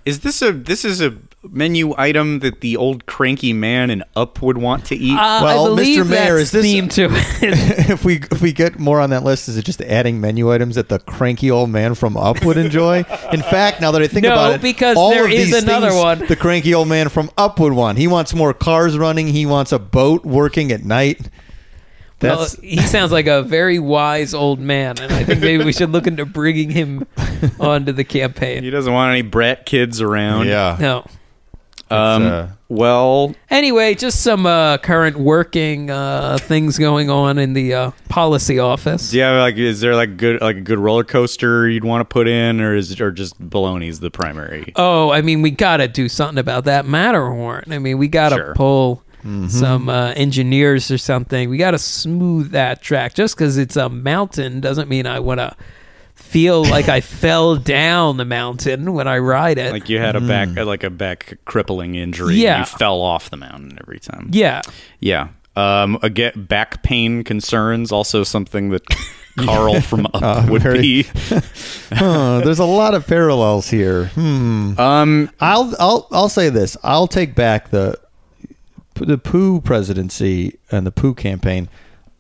Is 0.08 0.20
this 0.22 0.42
a 0.42 0.52
this 0.52 0.84
is 0.86 1.02
a 1.02 1.16
menu 1.50 1.94
item 1.98 2.40
that 2.40 2.60
the 2.62 2.76
old 2.76 3.06
cranky 3.06 3.54
man 3.54 3.90
in 3.90 4.04
Up 4.16 4.42
would 4.42 4.58
want 4.58 4.86
to 4.86 4.96
eat? 4.96 5.18
Uh, 5.18 5.40
Well, 5.44 5.80
I 5.80 5.84
Mr. 5.84 6.08
Mayor, 6.08 6.38
that's 6.38 6.42
is 6.42 6.52
this- 6.52 6.64
theme 6.64 6.88
to 6.90 7.06
it. 7.12 7.90
if 7.90 8.04
we 8.04 8.16
if 8.32 8.42
we 8.42 8.52
get 8.54 8.80
more 8.80 9.00
on 9.00 9.10
that 9.12 9.24
list, 9.24 9.48
is 9.48 9.58
it 9.58 9.64
just 9.66 9.82
adding 9.82 10.20
menu 10.20 10.52
items 10.52 10.76
that 10.76 10.90
the 10.90 11.00
cranky 11.00 11.52
old 11.52 11.70
man 11.70 11.94
from 11.96 12.18
Up 12.18 12.44
would 12.44 12.58
enjoy? 12.58 12.98
In 13.32 13.42
fact, 13.42 13.82
now 13.82 13.92
that 13.92 14.02
I 14.02 14.08
think 14.08 14.24
No, 14.24 14.34
about 14.34 14.54
it, 14.54 14.62
because 14.62 14.98
all 14.98 15.12
there 15.12 15.26
of 15.26 15.32
is 15.32 15.52
these 15.52 15.64
another 15.64 15.90
things 15.90 16.02
one. 16.02 16.20
The 16.28 16.36
cranky 16.36 16.74
old 16.74 16.88
man 16.88 17.10
from 17.10 17.30
Up 17.38 17.60
would 17.60 17.74
want. 17.74 17.98
He 17.98 18.08
wants 18.08 18.34
more 18.34 18.54
cars 18.54 18.98
running. 18.98 19.28
He 19.28 19.46
wants 19.46 19.72
a 19.72 19.80
boat 19.80 20.26
working 20.26 20.72
at 20.72 20.84
night. 20.84 21.30
Well, 22.22 22.48
he 22.64 22.78
sounds 22.82 23.12
like 23.12 23.28
a 23.28 23.44
very 23.44 23.78
wise 23.80 24.34
old 24.34 24.60
man, 24.60 24.98
and 25.00 25.14
I 25.14 25.24
think 25.24 25.40
maybe 25.42 25.64
we 25.64 25.72
should 25.74 25.92
look 25.92 26.08
into 26.08 26.26
bringing 26.26 26.70
him 26.72 27.06
onto 27.60 27.92
the 27.92 28.04
campaign. 28.04 28.64
he 28.64 28.70
doesn't 28.72 28.92
want 28.92 29.12
any 29.12 29.22
brat 29.22 29.66
kids 29.66 30.02
around. 30.02 30.48
yeah. 30.48 30.78
No. 30.80 31.06
Um, 31.90 32.24
uh, 32.26 32.48
well, 32.68 33.34
Anyway, 33.50 33.96
just 33.96 34.22
some 34.22 34.46
uh, 34.46 34.78
current 34.80 35.16
working 35.16 35.90
uh, 35.90 36.38
things 36.38 36.78
going 36.78 37.10
on 37.10 37.38
in 37.38 37.54
the 37.54 37.74
uh, 37.74 37.92
policy 38.10 38.60
office. 38.60 39.14
Yeah, 39.14 39.40
like 39.40 39.56
is 39.56 39.80
there 39.80 39.96
like 39.96 40.18
good 40.18 40.42
like 40.42 40.58
a 40.58 40.62
good 40.62 40.80
roller 40.80 41.06
coaster 41.06 41.70
you'd 41.70 41.86
want 41.86 42.02
to 42.02 42.06
put 42.06 42.28
in, 42.28 42.60
or 42.60 42.76
is 42.76 43.00
or 43.00 43.12
just 43.12 43.40
baloney's 43.42 44.02
the 44.02 44.12
primary? 44.12 44.74
Oh, 44.76 45.12
I 45.12 45.22
mean, 45.22 45.42
we 45.42 45.50
got 45.50 45.78
to 45.78 45.88
do 45.88 46.10
something 46.10 46.38
about 46.40 46.66
that 46.66 46.86
Matterhorn. 46.86 47.66
I 47.72 47.80
mean, 47.80 47.98
we 48.00 48.10
got 48.10 48.30
to 48.30 48.36
Sure. 48.36 48.54
pull 48.56 49.04
some 49.50 49.90
uh, 49.90 50.14
engineers 50.16 50.90
or 50.92 50.98
something. 50.98 51.50
We 51.50 51.58
got 51.58 51.72
to 51.72 51.80
smooth 51.80 52.52
that 52.52 52.82
track. 52.82 53.14
Just 53.14 53.36
because 53.36 53.58
it's 53.58 53.76
a 53.76 53.90
mountain 53.90 54.62
doesn't 54.62 54.88
mean 54.90 55.06
I 55.06 55.20
want 55.20 55.40
to 55.40 55.56
feel 56.16 56.64
like 56.64 56.88
I 56.90 57.02
fell 57.22 57.56
down 57.56 58.18
the 58.18 58.26
mountain 58.26 58.94
when 58.94 59.08
I 59.08 59.18
ride 59.20 59.58
it. 59.58 59.72
Like 59.72 59.90
you 59.90 60.00
had 60.00 60.16
a 60.16 60.22
back 60.22 60.50
like 60.56 60.84
a 60.84 60.90
back 60.90 61.38
crippling 61.46 61.96
injury. 61.96 62.34
and 62.34 62.38
Yeah. 62.38 62.60
you 62.60 62.66
fell 62.66 63.02
off 63.02 63.30
the 63.30 63.38
mountain 63.38 63.78
every 63.82 64.00
time. 64.00 64.30
yeah. 64.32 64.62
Yeah. 65.00 65.30
Um, 65.56 65.98
again, 66.04 66.34
back 66.36 66.84
pain 66.84 67.24
concerns 67.24 67.92
also 67.92 68.24
something 68.24 68.70
that 68.70 68.84
Carl 69.40 69.82
from 69.82 70.06
Up 70.14 70.50
would 70.50 70.62
very- 70.64 70.82
be. 70.82 71.04
Huh, 71.90 72.42
there's 72.44 72.60
a 72.60 72.66
lot 72.66 72.94
of 72.94 73.08
parallels 73.08 73.70
here. 73.70 74.08
Hmm. 74.08 74.78
Um, 74.80 75.30
I'll 75.40 75.74
I'll 75.80 76.08
I'll 76.12 76.30
say 76.30 76.50
this. 76.50 76.76
I'll 76.84 77.08
take 77.08 77.34
back 77.34 77.70
the 77.72 77.98
the 79.06 79.18
Pooh 79.18 79.62
presidency 79.62 80.58
and 80.72 80.86
the 80.86 80.92
Pooh 80.92 81.14
campaign. 81.14 81.70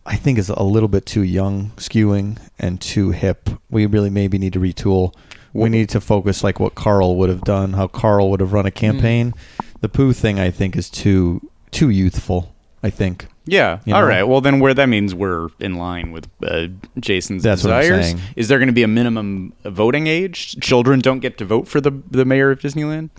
I 0.06 0.16
think 0.16 0.38
is 0.38 0.48
a 0.48 0.64
little 0.64 0.88
bit 0.88 1.06
too 1.06 1.22
young, 1.24 1.72
skewing, 1.76 2.38
and 2.58 2.80
too 2.80 3.12
hip. 3.12 3.50
We 3.70 3.86
really 3.86 4.10
maybe 4.10 4.38
need 4.38 4.54
to 4.54 4.60
retool. 4.60 5.14
We 5.52 5.68
need 5.70 5.90
to 5.90 6.00
focus 6.00 6.44
like 6.46 6.62
what 6.62 6.76
Carl 6.76 7.18
would 7.18 7.30
have 7.30 7.42
done, 7.42 7.74
how 7.74 7.88
Carl 7.88 8.30
would 8.32 8.40
have 8.40 8.54
run 8.54 8.66
a 8.66 8.72
campaign. 8.72 9.34
The 9.82 9.90
Pooh 9.90 10.14
thing, 10.14 10.40
I 10.40 10.50
think, 10.50 10.78
is 10.78 10.90
too 10.90 11.50
too 11.72 11.90
youthful. 11.90 12.54
I 12.84 12.90
think. 12.92 13.28
yeah. 13.46 13.80
You 13.86 13.94
know? 13.94 14.04
right. 14.04 14.24
Well, 14.24 14.40
then 14.40 14.60
where 14.60 14.74
that 14.74 14.88
means 14.88 15.16
we're 15.16 15.50
in 15.60 15.76
line 15.76 16.12
with 16.12 16.30
uh, 16.44 16.68
Jason's 17.00 17.42
That's 17.44 17.64
desires. 17.64 18.14
Is 18.36 18.48
there 18.50 18.60
going 18.60 18.68
to 18.68 18.74
be 18.74 18.84
a 18.84 18.88
minimum 18.88 19.52
voting 19.66 20.06
age? 20.08 20.56
Children 20.62 21.00
don't 21.00 21.20
get 21.20 21.38
to 21.40 21.46
vote 21.46 21.68
for 21.68 21.82
the 21.82 21.92
the 22.10 22.24
mayor 22.24 22.52
of 22.52 22.60
Disneyland. 22.60 23.10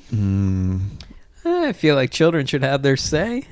I 1.49 1.73
feel 1.73 1.95
like 1.95 2.11
children 2.11 2.47
should 2.47 2.63
have 2.63 2.83
their 2.83 2.97
say. 2.97 3.45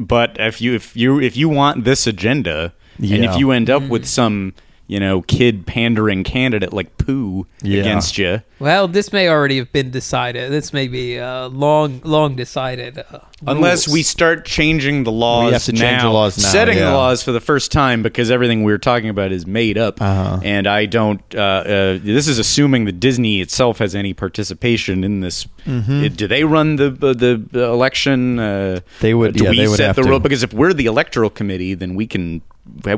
But 0.00 0.36
if 0.40 0.60
you 0.60 0.74
if 0.74 0.96
you 0.96 1.20
if 1.20 1.36
you 1.36 1.48
want 1.48 1.84
this 1.84 2.06
agenda, 2.06 2.72
and 2.98 3.24
if 3.24 3.36
you 3.36 3.50
end 3.52 3.68
up 3.70 3.82
Mm. 3.82 3.88
with 3.88 4.06
some 4.06 4.54
you 4.92 5.00
know 5.00 5.22
kid 5.22 5.66
pandering 5.66 6.22
candidate 6.24 6.72
like 6.72 6.90
Pooh 6.98 7.46
Yeah. 7.62 7.80
against 7.80 8.18
you, 8.18 8.42
Well, 8.58 8.86
this 8.88 9.12
may 9.12 9.28
already 9.28 9.56
have 9.58 9.72
been 9.72 9.90
decided. 9.90 10.52
This 10.52 10.72
may 10.72 10.86
be 10.98 11.18
uh, 11.18 11.48
long, 11.48 12.00
long 12.04 12.36
decided. 12.36 12.98
Uh, 12.98 13.18
Unless 13.54 13.86
rules. 13.88 13.94
we 13.94 14.02
start 14.04 14.44
changing 14.44 15.02
the 15.04 15.10
laws 15.10 15.46
We 15.46 15.52
have 15.54 15.64
to 15.64 15.72
now, 15.72 15.80
change 15.80 16.02
the 16.02 16.10
laws 16.10 16.38
now, 16.38 16.48
setting 16.48 16.78
yeah. 16.78 16.90
the 16.90 16.96
laws 16.96 17.22
for 17.24 17.32
the 17.32 17.40
first 17.40 17.72
time 17.72 18.02
because 18.02 18.30
everything 18.30 18.62
we 18.62 18.72
are 18.72 18.78
talking 18.92 19.08
about 19.16 19.32
is 19.32 19.44
made 19.46 19.76
up, 19.86 20.00
Uh-huh. 20.00 20.38
and 20.44 20.66
I 20.66 20.86
don't. 20.86 21.22
Uh, 21.34 21.38
uh, 21.40 21.98
this 22.02 22.28
is 22.28 22.38
assuming 22.38 22.84
that 22.84 23.00
Disney 23.00 23.40
itself 23.40 23.78
has 23.78 23.94
any 23.94 24.12
participation 24.14 25.02
in 25.04 25.20
this. 25.22 25.46
Mm-hmm. 25.66 26.04
Uh, 26.04 26.08
Do 26.08 26.26
they 26.28 26.44
run 26.44 26.76
the 26.76 26.90
the, 26.90 27.42
the 27.50 27.64
election? 27.64 28.38
Uh, 28.38 28.80
They 29.00 29.14
would- 29.14 29.34
Do 29.34 29.44
yeah, 29.44 29.50
we 29.50 29.56
they 29.58 29.68
would 29.68 29.76
set 29.78 29.86
have 29.86 29.96
the 29.96 30.04
rule? 30.04 30.20
Because 30.20 30.42
if 30.44 30.52
we're 30.52 30.72
the 30.74 30.86
electoral 30.86 31.30
committee, 31.30 31.74
then 31.74 31.94
we 31.96 32.06
can. 32.06 32.42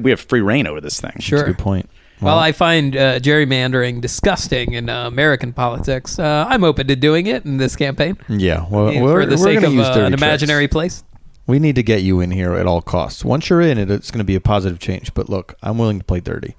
We 0.02 0.10
have 0.10 0.20
free 0.20 0.40
reign 0.42 0.66
over 0.66 0.80
this 0.80 1.00
thing. 1.00 1.16
sure. 1.20 1.44
Good 1.44 1.58
point. 1.58 1.88
Well, 2.20 2.38
I 2.38 2.52
find 2.52 2.96
uh, 2.96 3.18
gerrymandering 3.18 4.00
disgusting 4.00 4.72
in 4.72 4.88
uh, 4.88 5.06
American 5.08 5.52
politics. 5.52 6.18
Uh, 6.18 6.46
I'm 6.48 6.64
open 6.64 6.86
to 6.86 6.96
doing 6.96 7.26
it 7.26 7.44
in 7.44 7.58
this 7.58 7.76
campaign 7.76 8.16
Yeah. 8.28 8.66
Well, 8.70 8.92
for 8.92 9.02
we're, 9.02 9.26
the 9.26 9.32
we're 9.32 9.36
sake 9.36 9.54
gonna 9.56 9.66
of 9.66 9.72
use 9.74 9.86
uh, 9.86 9.94
dirty 9.94 10.06
an 10.06 10.12
tricks. 10.12 10.22
imaginary 10.22 10.68
place. 10.68 11.04
We 11.46 11.58
need 11.58 11.74
to 11.74 11.82
get 11.82 12.02
you 12.02 12.20
in 12.20 12.30
here 12.30 12.54
at 12.54 12.66
all 12.66 12.80
costs. 12.80 13.24
Once 13.24 13.50
you're 13.50 13.60
in 13.60 13.76
it, 13.76 13.90
it's 13.90 14.10
going 14.10 14.20
to 14.20 14.24
be 14.24 14.34
a 14.36 14.40
positive 14.40 14.78
change. 14.78 15.12
But 15.12 15.28
look, 15.28 15.54
I'm 15.62 15.76
willing 15.76 15.98
to 15.98 16.04
play 16.04 16.20
dirty. 16.20 16.56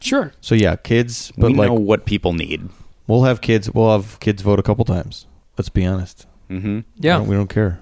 Sure. 0.00 0.32
So 0.40 0.56
yeah, 0.56 0.74
kids. 0.74 1.32
But 1.38 1.52
we 1.52 1.58
like, 1.58 1.68
know 1.68 1.74
what 1.74 2.04
people 2.06 2.32
need. 2.32 2.68
we'll 3.06 3.22
have 3.24 3.40
kids. 3.40 3.70
We'll 3.70 3.92
have 3.92 4.18
kids 4.18 4.42
vote 4.42 4.58
a 4.58 4.62
couple 4.64 4.84
times. 4.84 5.26
Let's 5.56 5.68
be 5.68 5.84
honest. 5.86 6.26
hmm 6.48 6.80
Yeah. 6.96 7.18
We 7.18 7.20
don't, 7.20 7.28
we 7.28 7.36
don't 7.36 7.48
care. 7.50 7.80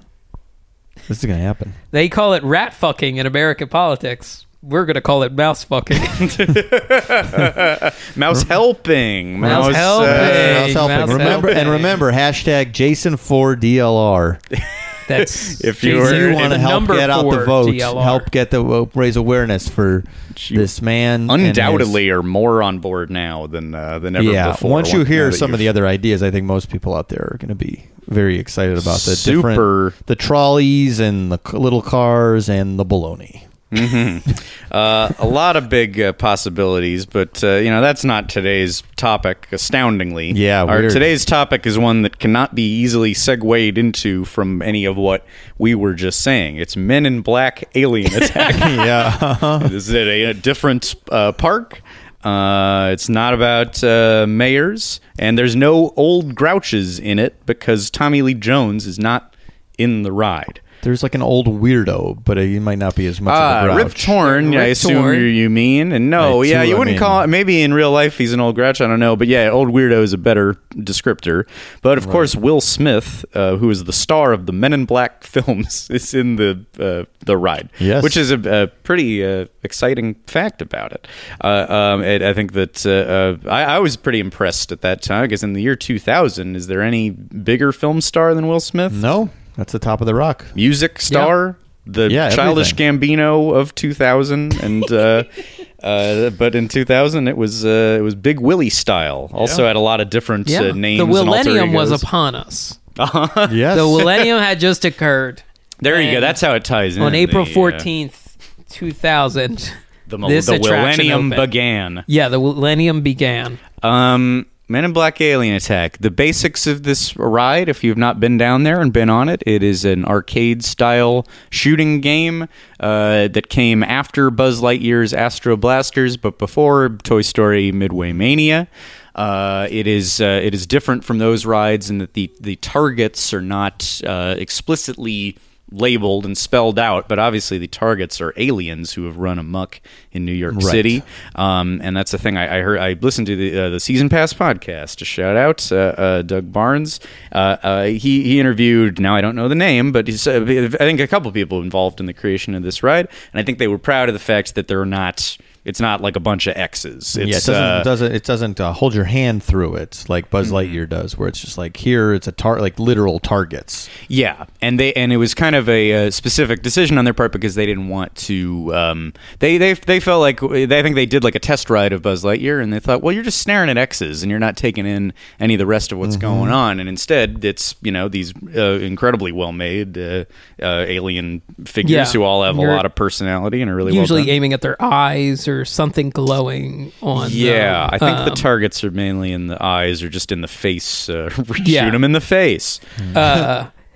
This 1.08 1.18
is 1.20 1.24
going 1.24 1.38
to 1.38 1.44
happen. 1.44 1.72
They 1.92 2.10
call 2.10 2.34
it 2.34 2.42
rat 2.42 2.74
fucking 2.74 3.16
in 3.16 3.24
American 3.26 3.68
politics. 3.68 4.44
We're 4.62 4.84
going 4.84 4.94
to 4.94 5.00
call 5.00 5.24
it 5.24 5.32
mouse 5.32 5.64
fucking. 5.64 5.98
Mouse 8.16 8.42
helping. 8.44 9.40
Mouse 9.40 9.72
Mouse, 9.72 9.74
helping. 9.74 10.08
uh, 10.08 10.60
Mouse 10.60 10.72
helping. 10.72 10.96
mouse 10.98 11.08
remember 11.08 11.48
and 11.50 11.68
remember 11.68 12.12
hashtag 12.12 12.72
Jason 12.72 13.16
for 13.16 13.56
DLR. 13.56 14.38
That's 15.08 15.60
If 15.64 15.82
you 15.82 15.96
you 16.06 16.32
want 16.34 16.52
to 16.52 16.60
help 16.60 16.86
get 16.86 17.10
out 17.10 17.28
the 17.28 17.44
vote, 17.44 17.66
DLR. 17.70 18.02
help 18.04 18.30
get 18.30 18.52
the 18.52 18.64
uh, 18.64 18.86
raise 18.94 19.16
awareness 19.16 19.68
for 19.68 20.04
this 20.48 20.80
man. 20.80 21.28
and 21.28 21.40
his- 21.40 21.48
undoubtedly 21.50 22.08
are 22.10 22.22
more 22.22 22.62
on 22.62 22.78
board 22.78 23.10
now 23.10 23.48
than 23.48 23.74
uh, 23.74 23.98
than 23.98 24.14
ever 24.14 24.30
yeah. 24.30 24.52
before. 24.52 24.70
Once 24.70 24.92
you 24.92 25.04
hear 25.04 25.32
some 25.32 25.52
of 25.52 25.58
the 25.58 25.66
other 25.68 25.88
ideas, 25.88 26.22
I 26.22 26.30
think 26.30 26.46
most 26.46 26.70
people 26.70 26.94
out 26.94 27.08
there 27.08 27.30
are 27.32 27.36
going 27.38 27.48
to 27.48 27.56
be 27.56 27.88
very 28.06 28.38
excited 28.38 28.78
about 28.78 29.00
the 29.00 29.16
Super. 29.16 29.48
different 29.48 30.06
the 30.06 30.14
trolleys 30.16 31.00
and 31.00 31.32
the 31.32 31.40
little 31.58 31.82
cars 31.82 32.48
and 32.48 32.78
the 32.78 32.84
baloney. 32.84 33.42
uh, 34.70 35.12
a 35.18 35.26
lot 35.26 35.56
of 35.56 35.68
big 35.68 35.98
uh, 36.00 36.12
possibilities, 36.12 37.06
but 37.06 37.42
uh, 37.42 37.54
you 37.56 37.70
know 37.70 37.80
that's 37.80 38.04
not 38.04 38.28
today's 38.28 38.82
topic. 38.96 39.48
Astoundingly, 39.52 40.32
Yeah, 40.32 40.64
Our 40.64 40.80
weird. 40.80 40.92
today's 40.92 41.24
topic 41.24 41.66
is 41.66 41.78
one 41.78 42.02
that 42.02 42.18
cannot 42.18 42.54
be 42.54 42.62
easily 42.80 43.14
segued 43.14 43.78
into 43.78 44.24
from 44.26 44.60
any 44.62 44.84
of 44.84 44.96
what 44.96 45.24
we 45.58 45.74
were 45.74 45.94
just 45.94 46.20
saying. 46.22 46.56
It's 46.56 46.76
Men 46.76 47.06
in 47.06 47.22
Black 47.22 47.64
alien 47.74 48.12
attack. 48.22 48.54
yeah. 48.60 49.58
This 49.62 49.72
is 49.88 49.94
at 49.94 50.06
a, 50.06 50.24
a 50.24 50.34
different 50.34 50.94
uh, 51.10 51.32
park. 51.32 51.80
Uh, 52.22 52.90
it's 52.92 53.08
not 53.08 53.34
about 53.34 53.82
uh, 53.82 54.26
mayors, 54.28 55.00
and 55.18 55.36
there's 55.36 55.56
no 55.56 55.92
old 55.96 56.34
grouches 56.36 56.98
in 57.00 57.18
it 57.18 57.44
because 57.46 57.90
Tommy 57.90 58.22
Lee 58.22 58.34
Jones 58.34 58.86
is 58.86 58.98
not 58.98 59.34
in 59.78 60.02
the 60.02 60.12
ride. 60.12 60.60
There's 60.82 61.02
like 61.02 61.14
an 61.14 61.22
old 61.22 61.46
weirdo, 61.46 62.24
but 62.24 62.38
uh, 62.38 62.40
he 62.42 62.58
might 62.58 62.78
not 62.78 62.94
be 62.96 63.06
as 63.06 63.20
much 63.20 63.32
Ah, 63.34 63.64
of 63.64 63.70
a 63.70 63.76
Rip 63.76 63.86
grouch. 63.88 64.04
Torn, 64.04 64.52
Yeah, 64.52 64.62
I 64.62 64.64
assume 64.64 64.94
Torn. 65.02 65.14
you, 65.16 65.22
you 65.26 65.48
mean. 65.48 65.92
And 65.92 66.10
no, 66.10 66.42
I 66.42 66.46
yeah, 66.46 66.62
too, 66.62 66.68
you 66.70 66.74
I 66.74 66.78
wouldn't 66.78 66.94
mean- 66.96 66.98
call 66.98 67.22
it. 67.22 67.28
Maybe 67.28 67.62
in 67.62 67.72
real 67.72 67.90
life 67.92 68.18
he's 68.18 68.32
an 68.32 68.40
old 68.40 68.56
grouch. 68.56 68.80
I 68.80 68.86
don't 68.88 68.98
know. 69.00 69.14
But 69.16 69.28
yeah, 69.28 69.48
old 69.50 69.68
weirdo 69.68 70.02
is 70.02 70.12
a 70.12 70.18
better 70.18 70.54
descriptor. 70.74 71.46
But 71.82 71.98
of 71.98 72.08
course, 72.08 72.34
Will 72.34 72.60
Smith, 72.60 73.24
uh, 73.34 73.56
who 73.56 73.70
is 73.70 73.84
the 73.84 73.92
star 73.92 74.32
of 74.32 74.46
the 74.46 74.52
Men 74.52 74.72
in 74.72 74.84
Black 74.84 75.24
films, 75.32 75.88
is 75.90 76.14
in 76.14 76.36
the 76.36 76.64
uh, 76.78 77.04
the 77.24 77.36
ride. 77.36 77.70
Yes. 77.78 78.02
Which 78.02 78.16
is 78.16 78.30
a, 78.32 78.62
a 78.62 78.66
pretty 78.66 79.24
uh, 79.24 79.46
exciting 79.62 80.14
fact 80.26 80.60
about 80.60 80.92
it. 80.92 81.06
Uh, 81.42 81.66
um, 81.68 82.02
and 82.02 82.24
I 82.24 82.32
think 82.34 82.54
that 82.54 82.84
uh, 82.84 82.90
uh, 82.90 83.50
I, 83.50 83.76
I 83.76 83.78
was 83.78 83.96
pretty 83.96 84.18
impressed 84.18 84.72
at 84.72 84.80
that 84.80 85.00
time 85.02 85.22
because 85.22 85.44
in 85.44 85.52
the 85.52 85.62
year 85.62 85.76
2000, 85.76 86.56
is 86.56 86.66
there 86.66 86.82
any 86.82 87.10
bigger 87.10 87.70
film 87.70 88.00
star 88.00 88.34
than 88.34 88.48
Will 88.48 88.58
Smith? 88.60 88.92
No, 88.92 89.30
that's 89.56 89.72
the 89.72 89.78
top 89.78 90.00
of 90.00 90.06
the 90.06 90.14
rock. 90.14 90.44
music 90.54 91.00
star, 91.00 91.56
the 91.86 92.08
Yeah, 92.10 92.30
childish 92.30 92.72
everything. 92.72 93.00
Gambino 93.00 93.54
of 93.54 93.74
2000, 93.74 94.54
and 94.62 94.90
uh, 94.92 95.24
uh, 95.82 96.30
but 96.30 96.54
in 96.54 96.68
2000 96.68 97.28
it 97.28 97.36
was 97.36 97.64
uh, 97.64 97.96
it 97.98 98.02
was 98.02 98.14
Big 98.14 98.40
Willie 98.40 98.70
style. 98.70 99.30
Also 99.32 99.66
had 99.66 99.76
a 99.76 99.80
lot 99.80 100.00
of 100.00 100.10
different 100.10 100.48
Yeah. 100.48 100.60
uh, 100.62 100.72
names. 100.72 100.98
the 101.00 101.06
millennium 101.06 101.72
was 101.72 101.90
upon 101.90 102.34
us. 102.34 102.78
Yes. 102.98 103.76
The 103.76 103.82
millennium 103.84 104.38
had 104.38 104.60
just 104.60 104.84
occurred. 104.84 105.42
There 105.80 106.00
you 106.00 106.12
go. 106.12 106.20
That's 106.20 106.40
how 106.40 106.54
it 106.54 106.64
ties 106.64 106.96
in. 106.96 107.02
on 107.02 107.14
April 107.14 107.44
The, 107.44 107.50
uh, 107.50 107.54
fourteenth, 107.54 108.36
two 108.68 108.92
thousand. 108.92 109.72
the, 110.06 110.18
this 110.28 110.46
the 110.46 110.58
millennium 110.58 111.32
opened. 111.32 111.50
began. 111.50 112.04
Yeah, 112.06 112.28
the 112.28 112.38
millennium 112.38 113.00
began. 113.00 113.58
Um, 113.82 114.46
Men 114.72 114.86
in 114.86 114.94
Black 114.94 115.20
Alien 115.20 115.54
Attack. 115.54 115.98
The 115.98 116.10
basics 116.10 116.66
of 116.66 116.82
this 116.82 117.14
ride, 117.18 117.68
if 117.68 117.84
you've 117.84 117.98
not 117.98 118.20
been 118.20 118.38
down 118.38 118.62
there 118.62 118.80
and 118.80 118.90
been 118.90 119.10
on 119.10 119.28
it, 119.28 119.42
it 119.44 119.62
is 119.62 119.84
an 119.84 120.06
arcade 120.06 120.64
style 120.64 121.26
shooting 121.50 122.00
game 122.00 122.44
uh, 122.80 123.28
that 123.28 123.50
came 123.50 123.82
after 123.82 124.30
Buzz 124.30 124.62
Lightyear's 124.62 125.12
Astro 125.12 125.58
Blasters, 125.58 126.16
but 126.16 126.38
before 126.38 126.88
Toy 127.02 127.20
Story 127.20 127.70
Midway 127.70 128.12
Mania. 128.12 128.66
Uh, 129.14 129.68
it 129.70 129.86
is 129.86 130.22
uh, 130.22 130.40
it 130.42 130.54
is 130.54 130.66
different 130.66 131.04
from 131.04 131.18
those 131.18 131.44
rides 131.44 131.90
in 131.90 131.98
that 131.98 132.14
the 132.14 132.32
the 132.40 132.56
targets 132.56 133.34
are 133.34 133.42
not 133.42 134.00
uh, 134.06 134.34
explicitly 134.38 135.36
labeled 135.72 136.24
and 136.24 136.36
spelled 136.36 136.78
out, 136.78 137.08
but 137.08 137.18
obviously 137.18 137.58
the 137.58 137.66
targets 137.66 138.20
are 138.20 138.32
aliens 138.36 138.92
who 138.92 139.06
have 139.06 139.16
run 139.18 139.38
amok 139.38 139.80
in 140.12 140.24
New 140.24 140.32
York 140.32 140.54
Right. 140.54 140.62
City, 140.64 141.02
um, 141.34 141.80
and 141.82 141.96
that's 141.96 142.10
the 142.12 142.18
thing. 142.18 142.36
I, 142.36 142.58
I 142.58 142.60
heard. 142.62 142.78
I 142.78 142.92
listened 142.94 143.26
to 143.28 143.36
the 143.36 143.58
uh, 143.58 143.68
the 143.70 143.80
season 143.80 144.08
pass 144.08 144.32
podcast. 144.32 145.00
A 145.02 145.04
shout 145.04 145.36
out, 145.36 145.70
uh, 145.72 145.76
uh, 145.76 146.22
Doug 146.22 146.52
Barnes. 146.52 147.00
Uh, 147.32 147.56
uh, 147.62 147.84
he 147.84 148.22
he 148.24 148.38
interviewed. 148.40 149.00
Now 149.00 149.14
I 149.16 149.20
don't 149.20 149.34
know 149.36 149.48
the 149.48 149.54
name, 149.54 149.92
but 149.92 150.06
he's, 150.08 150.26
uh, 150.26 150.40
I 150.44 150.68
think 150.68 151.00
a 151.00 151.06
couple 151.06 151.30
people 151.32 151.62
involved 151.62 152.00
in 152.00 152.06
the 152.06 152.14
creation 152.14 152.54
of 152.54 152.62
this 152.62 152.82
ride, 152.82 153.08
and 153.32 153.40
I 153.40 153.42
think 153.42 153.58
they 153.58 153.68
were 153.68 153.78
proud 153.78 154.08
of 154.08 154.12
the 154.14 154.18
fact 154.18 154.54
that 154.54 154.68
they're 154.68 154.84
not. 154.84 155.36
It's 155.64 155.80
not 155.80 156.00
like 156.00 156.16
a 156.16 156.20
bunch 156.20 156.48
of 156.48 156.56
X's. 156.56 157.16
It's, 157.16 157.16
yeah, 157.16 157.24
it 157.24 157.32
doesn't 157.44 157.54
uh, 157.54 157.82
doesn't 157.84 158.12
it 158.12 158.24
doesn't 158.24 158.60
uh, 158.60 158.72
hold 158.72 158.94
your 158.94 159.04
hand 159.04 159.44
through 159.44 159.76
it 159.76 160.04
like 160.08 160.28
Buzz 160.28 160.48
Mm-hmm. 160.50 160.56
Lightyear 160.76 160.88
does, 160.88 161.16
where 161.16 161.28
it's 161.28 161.40
just 161.40 161.56
like 161.56 161.76
here 161.76 162.12
it's 162.14 162.26
a 162.26 162.32
tar 162.32 162.60
like 162.60 162.78
literal 162.80 163.20
targets. 163.20 163.88
Yeah, 164.08 164.46
and 164.60 164.80
they 164.80 164.92
and 164.94 165.12
it 165.12 165.18
was 165.18 165.34
kind 165.34 165.54
of 165.54 165.68
a, 165.68 166.08
uh 166.08 166.10
specific 166.10 166.62
decision 166.62 166.98
on 166.98 167.04
their 167.04 167.14
part 167.14 167.30
because 167.30 167.54
they 167.54 167.64
didn't 167.66 167.88
want 167.88 168.14
to. 168.16 168.74
Um, 168.74 169.12
they 169.38 169.56
they 169.56 169.74
they 169.74 170.00
felt 170.00 170.20
like 170.20 170.40
they 170.40 170.64
I 170.64 170.82
think 170.82 170.96
they 170.96 171.06
did 171.06 171.22
like 171.22 171.36
a 171.36 171.38
test 171.40 171.70
ride 171.70 171.92
of 171.92 172.02
Buzz 172.02 172.24
Lightyear, 172.24 172.60
and 172.60 172.72
they 172.72 172.80
thought, 172.80 173.00
well, 173.02 173.12
you're 173.14 173.22
just 173.22 173.38
staring 173.40 173.70
at 173.70 173.78
X's 173.78 174.22
and 174.24 174.30
you're 174.30 174.40
not 174.40 174.56
taking 174.56 174.84
in 174.84 175.12
any 175.38 175.54
of 175.54 175.58
the 175.58 175.66
rest 175.66 175.92
of 175.92 175.98
what's 175.98 176.16
Mm-hmm. 176.16 176.20
going 176.40 176.50
on, 176.52 176.80
and 176.80 176.88
instead 176.88 177.44
it's 177.44 177.76
you 177.82 177.92
know 177.92 178.08
these 178.08 178.32
uh, 178.56 178.78
incredibly 178.80 179.30
well 179.30 179.52
made 179.52 179.96
uh, 179.96 180.24
uh, 180.60 180.84
alien 180.88 181.40
figures 181.64 181.90
Yeah, 181.92 182.04
who 182.06 182.22
all 182.24 182.42
have 182.42 182.58
a 182.58 182.60
you're 182.60 182.74
lot 182.74 182.84
of 182.84 182.94
personality 182.96 183.62
and 183.62 183.70
are 183.70 183.74
really 183.76 183.94
Usually 183.94 184.20
well 184.22 184.26
done. 184.26 184.34
aiming 184.34 184.52
at 184.54 184.60
their 184.60 184.82
eyes 184.82 185.46
or 185.60 185.64
something 185.64 186.10
glowing 186.10 186.92
on. 187.02 187.28
Yeah, 187.30 187.86
them. 187.86 187.90
I 187.92 187.98
think 187.98 188.16
the 188.24 188.30
Um, 188.30 188.34
targets 188.34 188.82
are 188.84 188.90
mainly 188.90 189.32
in 189.32 189.46
the 189.48 189.62
eyes 189.62 190.02
or 190.02 190.08
just 190.08 190.32
in 190.32 190.40
the 190.40 190.48
face. 190.48 191.08
Uh, 191.08 191.30
Yeah. 191.64 191.84
Shoot 191.84 191.90
them 191.92 192.04
in 192.04 192.12
the 192.12 192.20
face. 192.20 192.80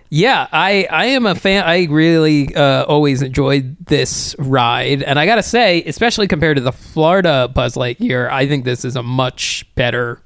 Yeah, 0.08 0.46
I 0.52 0.86
I 0.88 1.06
am 1.06 1.26
a 1.26 1.34
fan. 1.34 1.64
I 1.64 1.86
really 1.90 2.54
uh, 2.54 2.84
always 2.84 3.22
enjoyed 3.22 3.76
this 3.86 4.36
ride, 4.38 5.02
and 5.02 5.18
I 5.18 5.26
gotta 5.26 5.42
say, 5.42 5.82
especially 5.84 6.28
compared 6.28 6.58
to 6.58 6.62
the 6.62 6.70
Florida 6.72 7.48
Buzz 7.52 7.74
Lightyear, 7.74 8.30
I 8.30 8.46
think 8.46 8.64
this 8.64 8.84
is 8.84 8.94
a 8.94 9.02
much 9.02 9.66
better 9.74 10.22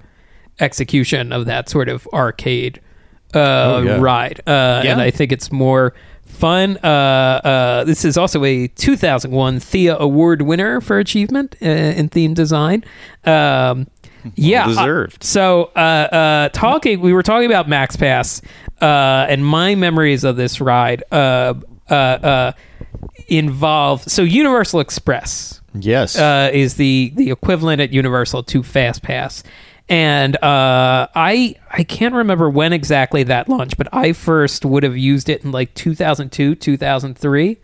execution 0.60 1.32
of 1.32 1.46
that 1.46 1.70
sort 1.70 1.88
of 1.88 2.06
arcade 2.12 2.80
uh, 3.32 3.82
yeah. 3.84 3.96
ride. 4.00 4.40
Uh, 4.46 4.82
Yeah. 4.84 4.92
And 4.92 5.00
I 5.00 5.10
think 5.10 5.32
it's 5.32 5.50
more 5.50 5.94
fun. 6.30 6.78
Uh, 6.82 6.86
uh, 7.44 7.84
this 7.84 8.04
is 8.04 8.16
also 8.16 8.44
a 8.44 8.68
2001 8.68 9.60
Thea 9.60 9.96
Award 9.98 10.42
winner 10.42 10.80
for 10.80 10.98
achievement 10.98 11.56
uh, 11.62 11.66
in 11.66 12.08
theme 12.08 12.34
design. 12.34 12.84
Um, 13.24 13.88
yeah, 14.34 14.64
uh, 14.64 14.68
deserved. 14.68 15.24
so, 15.24 15.64
uh, 15.76 15.78
uh, 15.78 16.48
talking, 16.50 17.00
we 17.00 17.12
were 17.12 17.22
talking 17.22 17.46
about 17.46 17.68
Max 17.68 17.96
Pass, 17.96 18.42
uh, 18.80 19.26
and 19.28 19.44
my 19.44 19.74
memories 19.74 20.24
of 20.24 20.36
this 20.36 20.60
ride 20.60 21.02
uh, 21.12 21.54
uh, 21.88 21.94
uh, 21.94 22.52
involve 23.28 24.02
so 24.04 24.22
Universal 24.22 24.80
Express 24.80 25.60
Yes. 25.74 26.16
uh, 26.18 26.50
is 26.52 26.74
the 26.74 27.12
the 27.14 27.30
equivalent 27.30 27.80
at 27.80 27.92
Universal 27.92 28.42
to 28.44 28.62
Fast 28.62 29.02
Pass. 29.02 29.42
And 29.90 30.36
uh, 30.36 31.08
I 31.16 31.56
I 31.68 31.82
can't 31.82 32.14
remember 32.14 32.48
when 32.48 32.72
exactly 32.72 33.24
that 33.24 33.48
launched, 33.48 33.76
but 33.76 33.88
I 33.92 34.12
first 34.12 34.64
would 34.64 34.84
have 34.84 34.96
used 34.96 35.28
it 35.28 35.44
in 35.44 35.50
like 35.50 35.74
2002, 35.74 36.54
2003, 36.54 37.58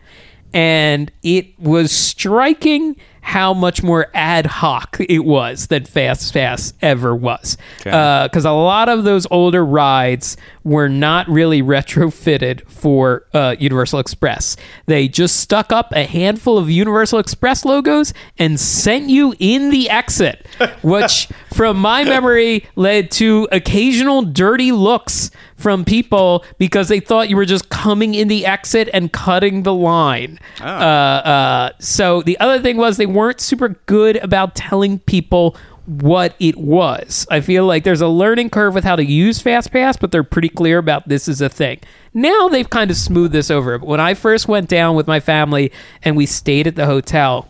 and 0.53 1.13
it 1.23 1.57
was 1.61 1.93
striking 1.93 2.97
how 3.27 3.53
much 3.53 3.83
more 3.83 4.07
ad 4.15 4.47
hoc 4.47 4.99
it 5.01 5.25
was 5.25 5.67
than 5.67 5.85
Fast 5.85 6.33
Pass 6.33 6.73
ever 6.81 7.13
was. 7.13 7.59
Because 7.83 8.45
a 8.45 8.53
lot 8.53 8.89
of 8.89 9.03
those 9.03 9.27
older 9.33 9.67
rides 9.67 10.37
were 10.63 10.89
not 10.89 11.29
really 11.29 11.61
retrofitted 11.61 12.65
for 12.71 13.25
uh, 13.35 13.57
Universal 13.59 13.99
Express. 13.99 14.57
They 14.87 15.09
just 15.09 15.41
stuck 15.41 15.73
up 15.73 15.91
a 15.91 16.05
handful 16.05 16.57
of 16.57 16.71
Universal 16.71 17.19
Express 17.19 17.65
logos 17.65 18.15
and 18.39 18.61
sent 18.61 19.11
you 19.11 19.35
in 19.41 19.71
the 19.71 19.91
exit, 19.91 20.47
which, 20.83 21.29
from 21.53 21.79
my 21.79 22.05
memory, 22.05 22.65
led 22.77 23.11
to 23.13 23.49
occasional 23.51 24.23
dirty 24.23 24.71
looks 24.71 25.33
from 25.57 25.85
people 25.85 26.45
because 26.59 26.89
they 26.89 27.01
thought 27.01 27.29
you 27.29 27.37
were 27.37 27.47
just 27.47 27.69
coming 27.69 28.15
in 28.15 28.29
the 28.29 28.47
exit 28.47 28.89
and 28.93 29.13
cutting 29.13 29.63
the 29.63 29.75
line. 29.75 30.39
Uh, 30.61 30.65
uh, 30.65 31.71
so 31.79 32.23
the 32.23 32.39
other 32.39 32.61
thing 32.61 32.77
was 32.77 32.97
they 32.97 33.07
weren't 33.07 33.41
super 33.41 33.71
good 33.87 34.17
about 34.17 34.55
telling 34.55 34.99
people 35.01 35.57
what 35.87 36.35
it 36.41 36.57
was. 36.57 37.27
I 37.31 37.41
feel 37.41 37.65
like 37.65 37.85
there's 37.85 38.01
a 38.01 38.09
learning 38.09 38.51
curve 38.51 38.75
with 38.75 38.85
how 38.85 38.97
to 38.97 39.05
use 39.05 39.43
FastPass, 39.43 39.99
but 39.99 40.11
they're 40.11 40.25
pretty 40.25 40.49
clear 40.49 40.79
about 40.79 41.09
this 41.09 41.29
is 41.29 41.41
a 41.41 41.49
thing. 41.49 41.81
Now 42.13 42.49
they've 42.49 42.69
kind 42.69 42.91
of 42.91 42.97
smoothed 42.97 43.33
this 43.33 43.51
over. 43.51 43.79
But 43.79 43.87
when 43.87 44.01
I 44.01 44.15
first 44.15 44.49
went 44.49 44.69
down 44.69 44.97
with 44.97 45.07
my 45.07 45.21
family 45.21 45.73
and 46.03 46.17
we 46.17 46.27
stayed 46.27 46.67
at 46.67 46.75
the 46.75 46.87
hotel, 46.87 47.49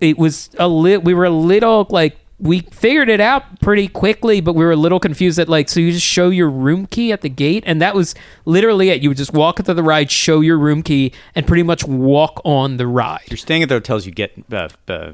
it 0.00 0.18
was 0.18 0.50
a 0.58 0.68
lit. 0.68 1.04
We 1.04 1.14
were 1.14 1.26
a 1.26 1.30
little 1.30 1.86
like 1.90 2.16
we 2.38 2.60
figured 2.60 3.08
it 3.08 3.20
out 3.20 3.60
pretty 3.60 3.88
quickly, 3.88 4.40
but 4.42 4.54
we 4.54 4.64
were 4.64 4.72
a 4.72 4.76
little 4.76 5.00
confused 5.00 5.38
that 5.38 5.48
like 5.48 5.68
so 5.68 5.80
you 5.80 5.92
just 5.92 6.04
show 6.04 6.28
your 6.28 6.50
room 6.50 6.86
key 6.86 7.10
at 7.10 7.22
the 7.22 7.30
gate, 7.30 7.64
and 7.66 7.80
that 7.80 7.94
was 7.94 8.14
literally 8.44 8.90
it. 8.90 9.02
You 9.02 9.08
would 9.08 9.16
just 9.16 9.32
walk 9.32 9.58
into 9.58 9.72
the 9.72 9.82
ride, 9.82 10.10
show 10.10 10.40
your 10.40 10.58
room 10.58 10.82
key, 10.82 11.12
and 11.34 11.46
pretty 11.46 11.62
much 11.62 11.84
walk 11.84 12.42
on 12.44 12.76
the 12.76 12.86
ride. 12.86 13.24
You're 13.28 13.38
staying 13.38 13.62
at 13.62 13.70
the 13.70 13.76
hotels. 13.76 14.04
You 14.04 14.12
get 14.12 14.32
uh, 14.52 14.68
uh, 14.88 15.12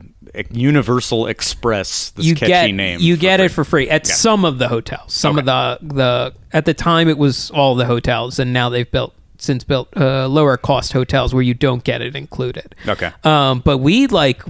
Universal 0.50 1.28
Express. 1.28 2.10
This 2.10 2.26
you 2.26 2.34
catchy 2.34 2.48
get 2.48 2.72
name. 2.72 3.00
you 3.00 3.16
get 3.16 3.38
free. 3.38 3.46
it 3.46 3.48
for 3.50 3.64
free 3.64 3.88
at 3.88 4.06
some 4.06 4.44
of 4.44 4.58
the 4.58 4.68
hotels. 4.68 5.12
Some 5.12 5.38
of 5.38 5.44
the 5.44 5.78
the 5.80 6.34
at 6.52 6.64
the 6.64 6.74
time 6.74 7.08
it 7.08 7.18
was 7.18 7.50
all 7.52 7.76
the 7.76 7.86
hotels, 7.86 8.40
and 8.40 8.52
now 8.52 8.68
they've 8.68 8.90
built 8.90 9.14
since 9.42 9.64
built 9.64 9.88
uh, 9.96 10.26
lower 10.28 10.56
cost 10.56 10.92
hotels 10.92 11.34
where 11.34 11.42
you 11.42 11.54
don't 11.54 11.84
get 11.84 12.00
it 12.00 12.14
included. 12.14 12.74
Okay. 12.86 13.10
Um, 13.24 13.60
but 13.60 13.78
we 13.78 14.06
like 14.06 14.42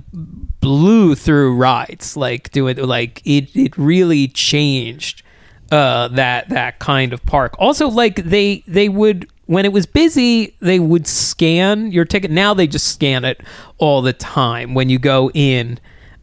blew 0.61 1.15
through 1.15 1.57
rides, 1.57 2.17
like 2.17 2.51
doing 2.51 2.77
like 2.77 3.23
it. 3.25 3.55
It 3.57 3.77
really 3.77 4.29
changed 4.29 5.23
uh, 5.71 6.09
that 6.09 6.49
that 6.51 6.79
kind 6.79 7.13
of 7.13 7.25
park. 7.25 7.55
Also, 7.59 7.89
like 7.89 8.17
they 8.17 8.63
they 8.67 8.89
would 8.89 9.29
when 9.47 9.65
it 9.65 9.73
was 9.73 9.87
busy, 9.87 10.55
they 10.61 10.79
would 10.79 11.07
scan 11.07 11.91
your 11.91 12.05
ticket. 12.05 12.31
Now 12.31 12.55
they 12.55 12.67
just 12.67 12.87
scan 12.89 13.25
it 13.25 13.41
all 13.79 14.03
the 14.03 14.13
time 14.13 14.75
when 14.75 14.89
you 14.89 14.99
go 14.99 15.31
in. 15.35 15.79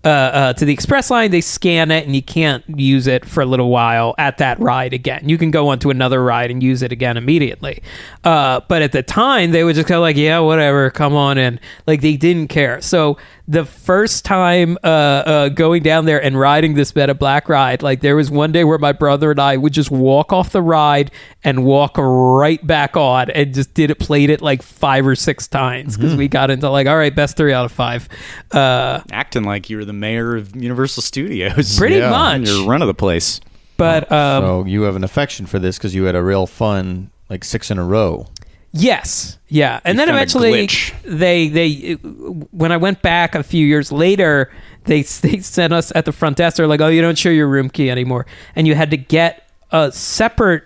Uh, 0.06 0.08
uh, 0.08 0.54
to 0.54 0.66
the 0.66 0.72
express 0.72 1.10
line. 1.10 1.32
They 1.32 1.42
scan 1.42 1.92
it, 1.92 2.06
and 2.06 2.16
you 2.16 2.22
can't 2.22 2.64
use 2.80 3.08
it 3.08 3.26
for 3.26 3.42
a 3.42 3.46
little 3.46 3.70
while 3.70 4.16
at 4.18 4.38
that 4.38 4.60
ride 4.60 4.94
again. 4.94 5.28
You 5.28 5.38
can 5.38 5.52
go 5.52 5.68
onto 5.68 5.90
another 5.90 6.24
ride 6.24 6.52
and 6.52 6.64
use 6.64 6.82
it 6.82 6.92
again 6.92 7.18
immediately. 7.18 7.82
Uh, 8.24 8.62
but 8.68 8.82
at 8.82 8.92
the 8.92 9.04
time, 9.04 9.52
they 9.52 9.64
would 9.64 9.76
just 9.76 9.88
go 9.88 10.00
like, 10.00 10.16
"Yeah, 10.16 10.40
whatever, 10.40 10.90
come 10.90 11.14
on 11.14 11.38
in." 11.38 11.60
Like 11.86 12.02
they 12.02 12.16
didn't 12.16 12.48
care. 12.48 12.80
So 12.82 13.18
the 13.52 13.66
first 13.66 14.26
time 14.26 14.78
uh, 14.84 14.88
uh, 14.88 15.50
going 15.50 15.82
down 15.82 16.06
there 16.06 16.24
and 16.24 16.40
riding 16.40 16.76
this 16.76 16.94
Men 16.94 17.10
in 17.10 17.18
Black 17.18 17.50
ride, 17.50 17.82
like 17.82 18.00
there 18.00 18.16
was 18.16 18.30
one 18.30 18.52
day 18.52 18.64
where 18.64 18.78
my 18.78 18.92
brother 18.92 19.32
and 19.32 19.40
I 19.40 19.58
would 19.58 19.74
just 19.74 19.90
walk 19.90 20.32
off 20.32 20.52
the 20.52 20.62
ride 20.62 21.10
and 21.44 21.66
walk 21.66 21.98
right 21.98 22.66
back 22.66 22.96
on, 22.96 23.32
and 23.32 23.52
just 23.54 23.74
did 23.74 23.90
it, 23.90 23.98
played 23.98 24.30
it 24.30 24.42
like 24.42 24.62
five 24.62 25.08
or 25.08 25.16
six 25.16 25.48
times 25.48 25.98
because 25.98 26.16
we 26.16 26.28
got 26.28 26.52
into 26.52 26.70
like, 26.70 26.86
all 26.86 26.96
right, 26.96 27.16
best 27.16 27.38
three 27.38 27.52
out 27.52 27.66
of 27.66 27.72
five. 27.72 28.08
Uh, 28.52 29.02
Acting 29.12 29.44
like 29.46 29.68
you 29.70 29.78
were 29.78 29.86
the 29.86 29.94
mayor 29.94 30.36
of 30.36 30.56
Universal 30.56 31.02
Studios. 31.02 31.76
Pretty 31.78 31.96
Yeah. 31.96 32.12
much. 32.12 32.48
You're 32.48 32.68
run 32.68 32.84
of 32.84 32.88
the 32.88 32.94
place. 32.94 33.42
but 33.78 34.12
um, 34.12 34.44
so 34.44 34.66
you 34.66 34.84
have 34.84 34.96
an 34.96 35.04
affection 35.04 35.48
for 35.48 35.58
this 35.58 35.78
because 35.78 35.96
you 35.96 36.04
had 36.04 36.16
a 36.16 36.22
real 36.22 36.46
fun 36.46 37.10
like 37.30 37.44
six 37.44 37.72
in 37.72 37.80
a 37.80 37.84
row. 37.84 38.28
Yes, 38.72 39.40
yeah, 39.48 39.80
and 39.84 39.98
You 39.98 40.06
then 40.06 40.14
eventually 40.14 40.68
they 41.04 41.48
they 41.48 41.94
when 41.94 42.72
I 42.72 42.78
went 42.78 43.02
back 43.02 43.34
a 43.34 43.42
few 43.42 43.66
years 43.66 43.92
later, 43.92 44.52
they 44.86 45.02
they 45.22 45.40
sent 45.40 45.74
us 45.74 45.92
at 45.96 46.06
the 46.06 46.12
front 46.12 46.38
desk. 46.38 46.58
They're 46.58 46.68
like, 46.68 46.82
"Oh, 46.82 46.88
you 46.88 47.02
don't 47.02 47.18
show 47.18 47.30
your 47.30 47.48
room 47.48 47.70
key 47.70 47.90
anymore," 47.90 48.26
and 48.56 48.68
you 48.68 48.76
had 48.76 48.92
to 48.92 48.98
get 48.98 49.50
a 49.72 49.92
separate 49.92 50.64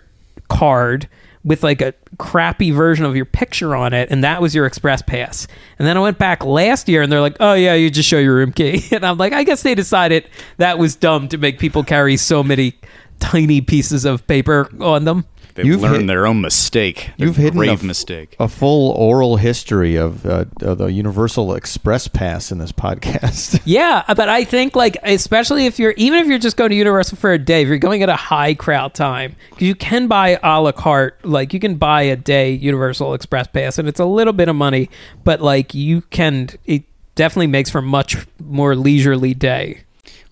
card 0.49 1.07
with 1.45 1.63
like 1.63 1.81
a 1.81 1.93
crappy 2.17 2.71
version 2.71 3.05
of 3.05 3.15
your 3.15 3.25
picture 3.25 3.75
on 3.75 3.93
it, 3.93 4.09
and 4.11 4.23
that 4.23 4.41
was 4.41 4.53
your 4.53 4.65
express 4.65 5.01
pass. 5.01 5.47
And 5.79 5.87
then 5.87 5.97
I 5.97 5.99
went 6.01 6.17
back 6.17 6.43
last 6.43 6.89
year, 6.89 7.01
and 7.01 7.11
they're 7.11 7.21
like, 7.21 7.37
"Oh 7.39 7.53
yeah, 7.53 7.73
you 7.73 7.89
just 7.89 8.09
show 8.09 8.19
your 8.19 8.35
room 8.35 8.51
key," 8.51 8.83
and 8.91 9.05
I'm 9.05 9.17
like, 9.17 9.31
I 9.31 9.43
guess 9.43 9.63
they 9.63 9.75
decided 9.75 10.29
that 10.57 10.77
was 10.77 10.95
dumb 10.95 11.29
to 11.29 11.37
make 11.37 11.57
people 11.57 11.83
carry 11.83 12.17
so 12.17 12.43
many 12.43 12.75
tiny 13.19 13.61
pieces 13.61 14.03
of 14.03 14.25
paper 14.27 14.69
on 14.81 15.05
them. 15.05 15.25
They've 15.55 15.65
You've 15.65 15.81
learned 15.81 15.97
hit- 16.01 16.07
their 16.07 16.25
own 16.25 16.41
mistake. 16.41 17.11
Their 17.17 17.27
You've 17.27 17.35
hidden 17.37 17.59
a 17.59 17.65
grave 17.65 17.83
mistake. 17.83 18.35
A 18.39 18.47
full 18.47 18.91
oral 18.91 19.35
history 19.37 19.95
of, 19.95 20.25
uh, 20.25 20.45
of 20.61 20.79
the 20.79 20.87
Universal 20.87 21.53
Express 21.55 22.07
Pass 22.07 22.51
in 22.51 22.57
this 22.57 22.71
podcast. 22.71 23.61
Yeah, 23.65 24.03
but 24.07 24.29
I 24.29 24.43
think 24.43 24.75
like 24.75 24.97
especially 25.03 25.65
if 25.65 25.79
you're 25.79 25.93
even 25.95 26.19
if 26.19 26.27
you're 26.27 26.39
just 26.39 26.57
going 26.57 26.69
to 26.71 26.75
Universal 26.75 27.17
for 27.17 27.31
a 27.31 27.39
day, 27.39 27.61
if 27.61 27.67
you're 27.67 27.77
going 27.77 28.03
at 28.03 28.09
a 28.09 28.15
high 28.15 28.53
crowd 28.55 28.93
time, 28.93 29.35
because 29.51 29.67
you 29.67 29.75
can 29.75 30.07
buy 30.07 30.39
a 30.43 30.61
la 30.61 30.71
carte, 30.71 31.23
like 31.23 31.53
you 31.53 31.59
can 31.59 31.75
buy 31.75 32.01
a 32.03 32.15
day 32.15 32.51
Universal 32.51 33.13
Express 33.13 33.47
pass, 33.47 33.77
and 33.77 33.87
it's 33.87 33.99
a 33.99 34.05
little 34.05 34.33
bit 34.33 34.47
of 34.49 34.55
money, 34.55 34.89
but 35.23 35.41
like 35.41 35.73
you 35.73 36.01
can, 36.01 36.49
it 36.65 36.83
definitely 37.15 37.47
makes 37.47 37.69
for 37.69 37.81
much 37.81 38.17
more 38.43 38.75
leisurely 38.75 39.33
day. 39.33 39.83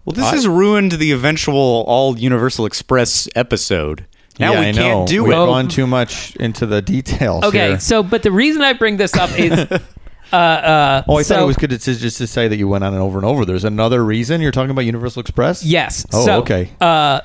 Well, 0.04 0.14
this 0.14 0.30
has 0.32 0.48
ruined 0.48 0.94
the 0.94 1.12
eventual 1.12 1.84
all 1.88 2.18
Universal 2.18 2.66
Express 2.66 3.28
episode. 3.36 4.06
Now 4.42 4.54
yeah, 4.54 4.60
we 4.60 4.66
I 4.68 4.72
know. 4.72 4.82
can't 4.82 5.08
do 5.10 5.24
We've 5.24 5.32
it. 5.32 5.36
Well- 5.36 5.46
gone 5.48 5.68
too 5.70 5.88
much 5.88 6.36
into 6.36 6.66
the 6.66 6.82
details. 6.82 7.44
Okay, 7.46 7.70
here. 7.70 7.80
so 7.80 8.04
but 8.04 8.24
the 8.24 8.32
reason 8.32 8.62
I 8.62 8.74
bring 8.74 8.98
this 8.98 9.16
up 9.16 9.30
is, 9.40 9.52
uh, 10.34 10.36
uh, 10.36 11.04
Oh, 11.08 11.18
I 11.18 11.22
so- 11.24 11.36
thought 11.36 11.44
it 11.44 11.48
was 11.48 11.58
good 11.58 11.70
to 11.70 11.78
just 11.78 12.18
to 12.18 12.28
say 12.28 12.48
that 12.48 12.58
you 12.58 12.68
went 12.68 12.84
on 12.84 12.94
and 12.94 13.02
over 13.02 13.18
and 13.18 13.26
over. 13.26 13.46
There's 13.46 13.64
another 13.66 14.04
reason 14.04 14.42
you're 14.42 14.52
talking 14.52 14.72
about 14.72 14.82
Universal 14.86 15.22
Express. 15.22 15.64
Yes. 15.64 16.06
Oh, 16.14 16.26
so, 16.26 16.40
okay. 16.42 16.70
Uh, 16.82 17.22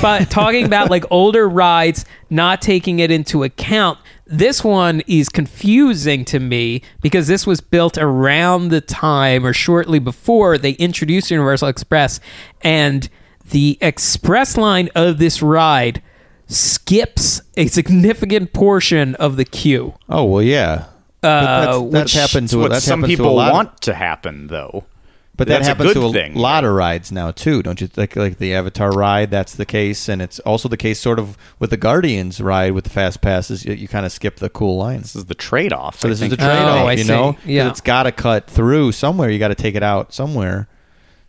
but 0.00 0.30
talking 0.30 0.64
about 0.64 0.90
like 0.90 1.04
older 1.10 1.48
rides, 1.48 2.04
not 2.30 2.62
taking 2.62 3.00
it 3.00 3.10
into 3.10 3.42
account, 3.44 3.98
this 4.26 4.64
one 4.64 5.02
is 5.06 5.28
confusing 5.28 6.24
to 6.24 6.40
me 6.40 6.80
because 7.02 7.26
this 7.26 7.46
was 7.46 7.60
built 7.60 7.98
around 7.98 8.68
the 8.68 8.80
time 8.80 9.44
or 9.44 9.52
shortly 9.52 9.98
before 9.98 10.56
they 10.56 10.70
introduced 10.72 11.30
Universal 11.30 11.68
Express, 11.68 12.18
and 12.62 13.08
the 13.50 13.76
express 13.82 14.56
line 14.56 14.88
of 14.94 15.18
this 15.18 15.42
ride 15.42 16.02
skips 16.46 17.40
a 17.56 17.66
significant 17.66 18.52
portion 18.52 19.14
of 19.16 19.36
the 19.36 19.44
queue. 19.44 19.94
Oh 20.08 20.24
well, 20.24 20.42
yeah. 20.42 20.86
But 21.20 21.28
Uh, 21.28 21.64
that's, 21.80 21.92
that's 21.92 22.04
which- 22.04 22.12
happened 22.22 22.48
to 22.50 22.58
what 22.58 22.70
that's 22.70 22.84
some 22.84 23.00
happened 23.00 23.16
to 23.16 23.22
a 23.22 23.24
people 23.24 23.34
lot 23.34 23.48
of- 23.48 23.52
want 23.54 23.80
to 23.82 23.94
happen, 23.94 24.46
though. 24.48 24.84
But 25.36 25.48
that 25.48 25.54
That's 25.54 25.66
a 25.66 25.68
happens 25.70 25.94
good 25.94 26.00
to 26.00 26.06
a 26.06 26.12
thing. 26.12 26.34
lot 26.36 26.62
of 26.62 26.72
rides 26.72 27.10
now 27.10 27.32
too, 27.32 27.60
don't 27.60 27.80
you? 27.80 27.88
Like 27.96 28.14
like 28.14 28.38
the 28.38 28.54
Avatar 28.54 28.92
ride, 28.92 29.32
that's 29.32 29.56
the 29.56 29.66
case, 29.66 30.08
and 30.08 30.22
it's 30.22 30.38
also 30.40 30.68
the 30.68 30.76
case 30.76 31.00
sort 31.00 31.18
of 31.18 31.36
with 31.58 31.70
the 31.70 31.76
Guardians 31.76 32.40
ride 32.40 32.70
with 32.72 32.84
the 32.84 32.90
fast 32.90 33.20
passes. 33.20 33.64
You, 33.64 33.74
you 33.74 33.88
kind 33.88 34.06
of 34.06 34.12
skip 34.12 34.36
the 34.36 34.48
cool 34.48 34.76
lines. 34.76 35.02
This 35.14 35.16
is 35.16 35.24
the 35.24 35.34
trade-off. 35.34 35.98
So 35.98 36.06
I 36.06 36.10
this 36.10 36.22
is 36.22 36.30
the 36.30 36.36
trade-off, 36.36 36.86
Oh, 36.86 36.88
you 36.90 36.98
see. 36.98 37.08
know? 37.08 37.32
'Cause 37.32 37.42
Yeah. 37.46 37.68
it's 37.68 37.80
got 37.80 38.04
to 38.04 38.12
cut 38.12 38.46
through 38.48 38.92
somewhere. 38.92 39.28
You 39.28 39.40
got 39.40 39.48
to 39.48 39.56
take 39.56 39.74
it 39.74 39.82
out 39.82 40.14
somewhere. 40.14 40.68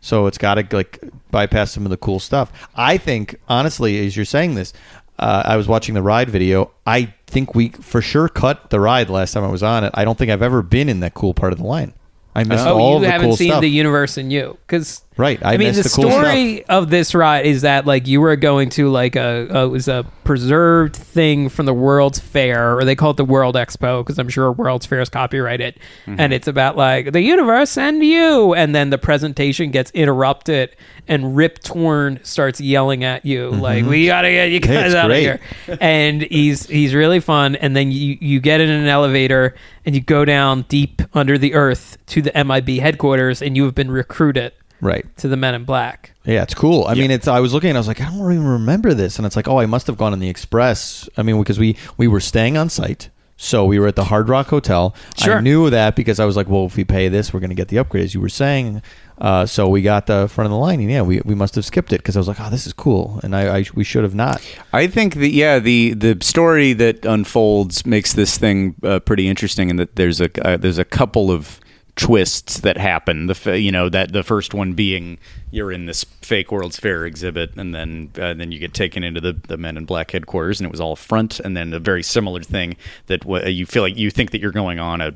So 0.02 0.28
it's 0.28 0.38
got 0.38 0.54
to 0.56 0.68
like 0.76 1.00
bypass 1.32 1.72
some 1.72 1.84
of 1.86 1.90
the 1.90 1.98
cool 1.98 2.20
stuff. 2.20 2.52
I 2.76 2.98
think, 2.98 3.38
honestly, 3.50 4.06
as 4.06 4.16
you're 4.16 4.24
saying 4.24 4.54
this, 4.54 4.72
uh, 5.20 5.44
I 5.46 5.56
was 5.58 5.68
watching 5.68 5.96
the 5.96 6.02
ride 6.02 6.30
video. 6.30 6.72
I 6.86 7.14
think 7.28 7.56
we 7.56 7.70
for 7.70 8.02
sure 8.02 8.28
cut 8.30 8.70
the 8.70 8.80
ride 8.80 9.10
last 9.10 9.34
time 9.34 9.44
I 9.44 9.50
was 9.50 9.64
on 9.64 9.84
it. 9.84 9.92
I 9.94 10.04
don't 10.06 10.18
think 10.18 10.30
I've 10.32 10.42
ever 10.42 10.62
been 10.62 10.90
in 10.90 11.00
that 11.02 11.14
cool 11.14 11.34
part 11.34 11.54
of 11.54 11.60
the 11.60 11.66
line. 11.66 11.94
I 12.36 12.44
missed 12.44 12.66
Oh, 12.68 12.78
all 12.78 12.90
you 12.92 12.96
of 12.98 13.02
the 13.04 13.12
haven't 13.12 13.28
cool 13.30 13.38
seen 13.38 13.52
stuff. 13.52 13.62
the 13.62 13.70
universe 13.70 14.18
in 14.18 14.30
you, 14.30 14.58
because 14.68 15.02
Right, 15.18 15.40
I 15.46 15.56
mean, 15.56 15.74
the, 15.74 15.84
the 15.84 15.90
cool 15.90 16.12
story 16.12 16.66
of 16.66 16.90
this 16.90 17.16
ride 17.16 17.46
is 17.46 17.62
that 17.62 17.86
like 17.86 18.06
you 18.06 18.20
were 18.20 18.36
going 18.36 18.70
to 18.72 18.90
like 18.90 19.16
a, 19.16 19.48
a 19.50 19.66
it 19.66 19.70
was 19.70 19.88
a 19.88 20.06
preserved 20.26 20.94
thing 20.96 21.48
from 21.48 21.66
the 21.66 21.74
World's 21.74 22.20
Fair, 22.20 22.78
or 22.78 22.84
they 22.84 22.96
call 22.96 23.12
it 23.12 23.18
the 23.18 23.24
World 23.24 23.56
Expo, 23.56 24.02
because 24.04 24.20
I'm 24.20 24.28
sure 24.28 24.52
World's 24.52 24.86
Fair 24.86 25.00
is 25.00 25.08
copyrighted, 25.10 25.80
Mm-hmm. 26.06 26.20
and 26.20 26.34
it's 26.34 26.48
about 26.50 26.76
like 26.76 27.14
the 27.14 27.22
universe 27.22 27.78
and 27.78 28.04
you, 28.04 28.54
and 28.54 28.76
then 28.76 28.90
the 28.90 28.98
presentation 28.98 29.72
gets 29.72 29.90
interrupted, 29.92 30.76
and 31.08 31.36
Rip 31.36 31.60
Torn 31.64 32.20
starts 32.24 32.60
yelling 32.60 33.06
at 33.06 33.26
you 33.26 33.52
like, 33.52 33.86
"We 33.86 34.08
gotta 34.08 34.30
get 34.30 34.52
you 34.52 34.60
Mm-hmm. 34.60 34.74
Guys 34.74 34.86
it's 34.88 34.96
out 34.96 35.08
great. 35.08 35.28
of 35.30 35.40
here." 35.42 35.78
and 35.80 36.22
he's 36.24 36.66
he's 36.68 36.94
really 36.94 37.22
fun. 37.22 37.56
And 37.56 37.74
then 37.76 37.90
you 37.92 38.18
you 38.20 38.42
get 38.42 38.60
in 38.60 38.70
an 38.70 38.88
elevator 38.88 39.56
and 39.86 39.96
you 39.96 40.02
go 40.02 40.26
down 40.26 40.64
deep 40.68 41.02
under 41.14 41.38
the 41.38 41.54
earth 41.54 41.98
to 42.08 42.22
the 42.22 42.32
MIB 42.44 42.80
headquarters, 42.82 43.42
and 43.42 43.56
you 43.56 43.64
have 43.64 43.76
been 43.76 43.90
recruited 43.92 44.52
right. 44.82 45.06
to 45.18 45.28
the 45.28 45.38
Men 45.38 45.56
in 45.56 45.64
Black. 45.64 46.12
Yeah, 46.26 46.44
it's 46.44 46.54
cool. 46.54 46.86
I 46.86 46.96
mean, 46.96 47.12
it's. 47.12 47.28
I 47.28 47.40
was 47.40 47.54
looking, 47.54 47.70
and 47.70 47.78
I 47.78 47.80
was 47.80 47.88
like, 47.88 48.02
I 48.02 48.06
don't 48.06 48.32
even 48.32 48.48
remember 48.48 48.94
this, 48.94 49.18
and 49.18 49.26
it's 49.26 49.36
like, 49.36 49.48
oh, 49.48 49.60
I 49.60 49.66
must 49.66 49.88
have 49.88 49.98
gone 49.98 50.14
on 50.14 50.20
the 50.20 50.30
express. 50.30 51.08
I 51.18 51.24
mean, 51.24 51.38
because 51.40 51.60
we 51.60 51.78
we 51.98 52.08
were 52.08 52.20
staying 52.20 52.58
on 52.58 52.70
site, 52.70 53.10
so 53.38 53.66
we 53.66 53.80
were 53.80 53.88
at 53.88 53.96
the 53.96 54.06
Hard 54.06 54.30
Rock 54.30 54.48
Hotel. 54.48 54.96
Sure. 55.18 55.38
I 55.38 55.42
knew 55.42 55.70
that 55.70 55.96
because 55.96 56.20
I 56.20 56.26
was 56.26 56.36
like, 56.38 56.48
well, 56.48 56.66
if 56.66 56.76
we 56.78 56.84
pay 56.84 57.10
this, 57.10 57.34
we're 57.34 57.42
going 57.42 57.50
to 57.50 57.56
get 57.56 57.68
the 57.68 57.78
upgrade, 57.78 58.06
as 58.06 58.14
you 58.14 58.22
were 58.22 58.30
saying. 58.30 58.82
Uh, 59.18 59.46
so 59.46 59.68
we 59.68 59.82
got 59.82 60.08
the 60.08 60.28
front 60.28 60.46
of 60.46 60.52
the 60.52 60.58
line, 60.58 60.80
and 60.80 60.90
yeah, 60.90 61.02
we, 61.02 61.22
we 61.24 61.36
must 61.36 61.56
have 61.56 61.66
skipped 61.66 61.94
it 61.94 61.98
because 61.98 62.18
I 62.18 62.20
was 62.20 62.28
like, 62.28 62.40
oh, 62.40 62.50
this 62.50 62.66
is 62.66 62.74
cool, 62.74 63.20
and 63.24 63.36
I, 63.36 63.60
I 63.60 63.66
we 63.74 63.84
should 63.84 64.04
have 64.04 64.16
not. 64.16 64.42
I 64.74 64.88
think 64.88 65.16
that 65.16 65.30
yeah, 65.30 65.60
the 65.60 65.94
the 65.94 66.18
story 66.22 66.74
that 66.74 67.06
unfolds 67.06 67.86
makes 67.86 68.14
this 68.14 68.38
thing 68.38 68.76
uh, 68.84 69.00
pretty 69.00 69.28
interesting, 69.28 69.70
and 69.70 69.80
that 69.80 69.96
there's 69.96 70.20
a 70.20 70.30
uh, 70.46 70.58
there's 70.58 70.78
a 70.78 70.86
couple 70.86 71.32
of 71.32 71.60
twists 71.96 72.60
that 72.60 72.78
happen. 72.78 73.28
The 73.28 73.60
you 73.60 73.72
know 73.72 73.90
that 73.90 74.12
the 74.12 74.24
first 74.24 74.54
one 74.54 74.74
being 74.74 75.18
you're 75.52 75.72
in 75.72 75.86
this 75.86 76.04
fake 76.04 76.52
World's 76.52 76.80
Fair 76.80 77.06
exhibit, 77.06 77.56
and 77.56 77.74
then 77.74 78.12
uh, 78.20 78.34
then 78.34 78.52
you 78.52 78.60
get 78.60 78.74
taken 78.74 79.04
into 79.04 79.22
the 79.22 79.34
the 79.34 79.58
Men 79.58 79.78
in 79.78 79.86
Black 79.86 80.12
headquarters, 80.12 80.60
and 80.60 80.66
it 80.66 80.72
was 80.72 80.82
all 80.82 80.96
front, 80.96 81.40
and 81.40 81.56
then 81.56 81.74
a 81.74 81.80
very 81.80 82.04
similar 82.04 82.42
thing 82.42 82.76
that 83.08 83.22
w- 83.22 83.48
you 83.48 83.66
feel 83.66 83.84
like 83.84 83.98
you 83.98 84.12
think 84.12 84.32
that 84.32 84.42
you're 84.42 84.52
going 84.52 84.80
on 84.80 85.02
a 85.02 85.16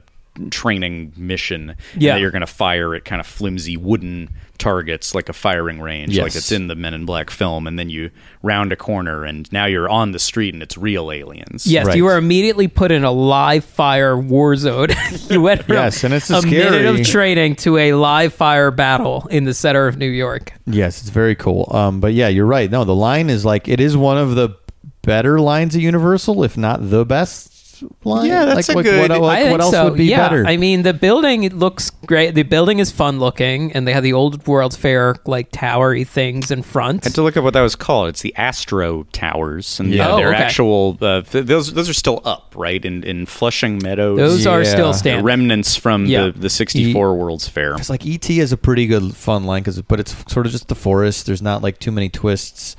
training 0.52 1.14
mission 1.18 1.76
Yeah. 1.98 2.14
that 2.14 2.22
you're 2.22 2.32
going 2.32 2.42
to 2.42 2.48
fire 2.48 2.96
at 2.96 3.06
kind 3.06 3.20
of 3.20 3.28
flimsy 3.28 3.78
wooden 3.78 4.30
targets 4.58 5.16
like 5.16 5.30
a 5.30 5.34
firing 5.34 5.80
range 5.80 6.18
like 6.20 6.36
it's 6.36 6.52
in 6.52 6.68
the 6.68 6.76
men 6.76 6.94
in 6.94 7.06
black 7.06 7.30
film 7.30 7.66
and 7.66 7.80
then 7.80 7.90
you 7.90 8.12
round 8.44 8.74
a 8.74 8.76
corner 8.76 9.24
and 9.24 9.50
now 9.54 9.66
you're 9.66 9.88
on 9.88 10.12
the 10.12 10.20
street 10.20 10.54
and 10.54 10.62
it's 10.62 10.78
real 10.78 11.12
aliens 11.14 11.66
Yes, 11.66 11.86
Right. 11.88 11.96
you 11.96 12.08
are 12.08 12.18
immediately 12.18 12.68
put 12.68 12.92
in 12.92 13.06
a 13.06 13.12
live 13.12 13.64
fire 13.64 14.18
war 14.18 14.58
zone. 14.58 14.88
you 15.30 15.40
went 15.42 15.64
from 15.64 15.76
Yes, 15.76 16.04
and 16.04 16.14
it's 16.14 16.30
a 16.30 16.42
scary. 16.42 16.70
minute 16.72 16.86
of 17.00 17.06
training 17.08 17.56
to 17.58 17.78
a 17.78 17.94
live 17.94 18.34
fire 18.34 18.70
battle 18.70 19.26
in 19.32 19.46
the 19.46 19.54
center 19.54 19.88
of 19.88 19.98
New 19.98 20.10
York. 20.10 20.52
Yes, 20.66 21.00
it's 21.02 21.10
very 21.10 21.36
cool. 21.36 21.70
Um, 21.74 22.02
but 22.02 22.14
yeah, 22.14 22.28
you're 22.28 22.46
right. 22.46 22.70
No, 22.70 22.84
the 22.84 22.94
line 22.96 23.30
is 23.30 23.46
like 23.46 23.70
it 23.70 23.80
is 23.80 23.96
one 23.96 24.18
of 24.18 24.36
the 24.36 24.50
better 25.04 25.40
lines 25.40 25.74
of 25.74 25.82
Universal, 25.82 26.44
if 26.44 26.58
not 26.58 26.90
the 26.90 27.06
best 27.06 27.59
line. 28.04 28.26
Yeah, 28.28 28.46
that's 28.46 28.68
like, 28.70 28.76
a 28.76 28.78
like, 28.78 28.86
good- 28.86 29.10
What, 29.12 29.22
like, 29.22 29.40
I 29.40 29.42
think 29.44 29.52
what 29.52 29.62
else 29.62 29.72
so. 29.72 29.86
would 29.90 29.98
be 29.98 30.06
yeah, 30.06 30.18
better? 30.30 30.46
I 30.46 30.58
mean, 30.58 30.84
the 30.84 30.94
building 30.94 31.44
it 31.44 31.54
looks 31.54 31.90
great. 31.90 32.36
The 32.36 32.44
building 32.44 32.80
is 32.80 32.92
fun 32.92 33.20
looking, 33.20 33.72
and 33.74 33.88
they 33.88 33.94
have 33.94 34.04
the 34.04 34.14
old 34.14 34.46
World's 34.48 34.76
Fair 34.76 35.16
like 35.26 35.52
towery 35.52 36.04
things 36.04 36.52
in 36.52 36.64
front. 36.64 37.06
I 37.06 37.10
had 37.10 37.16
to 37.16 37.22
look 37.22 37.38
up 37.38 37.44
what 37.44 37.54
that 37.54 37.62
was 37.62 37.76
called. 37.76 38.10
It's 38.10 38.22
the 38.22 38.36
Astro 38.36 39.04
Towers, 39.12 39.80
and 39.80 39.90
Yeah. 39.90 40.08
yeah, 40.08 40.14
Oh, 40.14 40.18
they're 40.18 40.34
okay. 40.34 40.44
actual. 40.44 40.98
Uh, 41.02 41.22
th- 41.22 41.46
those 41.46 41.74
those 41.74 41.90
are 41.90 41.94
still 41.94 42.22
up, 42.26 42.54
right? 42.56 42.84
In 42.84 43.04
in 43.04 43.26
Flushing 43.26 43.80
Meadows, 43.84 44.18
Those 44.18 44.48
are 44.48 44.64
Yeah. 44.64 44.72
still 44.72 44.94
standing. 44.94 45.26
remnants 45.26 45.76
from 45.76 46.06
Yeah. 46.06 46.26
the 46.26 46.32
the 46.40 46.50
'64 46.50 47.16
World's 47.16 47.48
Fair. 47.48 47.76
It's 47.76 47.90
like 47.90 48.06
ET 48.06 48.30
is 48.40 48.52
a 48.52 48.58
pretty 48.58 48.88
good 48.88 49.16
fun 49.16 49.44
line 49.46 49.62
because, 49.62 49.82
but 49.82 50.00
it's 50.00 50.16
sort 50.32 50.46
of 50.46 50.52
just 50.52 50.68
the 50.68 50.76
forest. 50.76 51.26
There's 51.26 51.42
not 51.42 51.62
like 51.62 51.80
too 51.80 51.92
many 51.92 52.10
twists. 52.10 52.76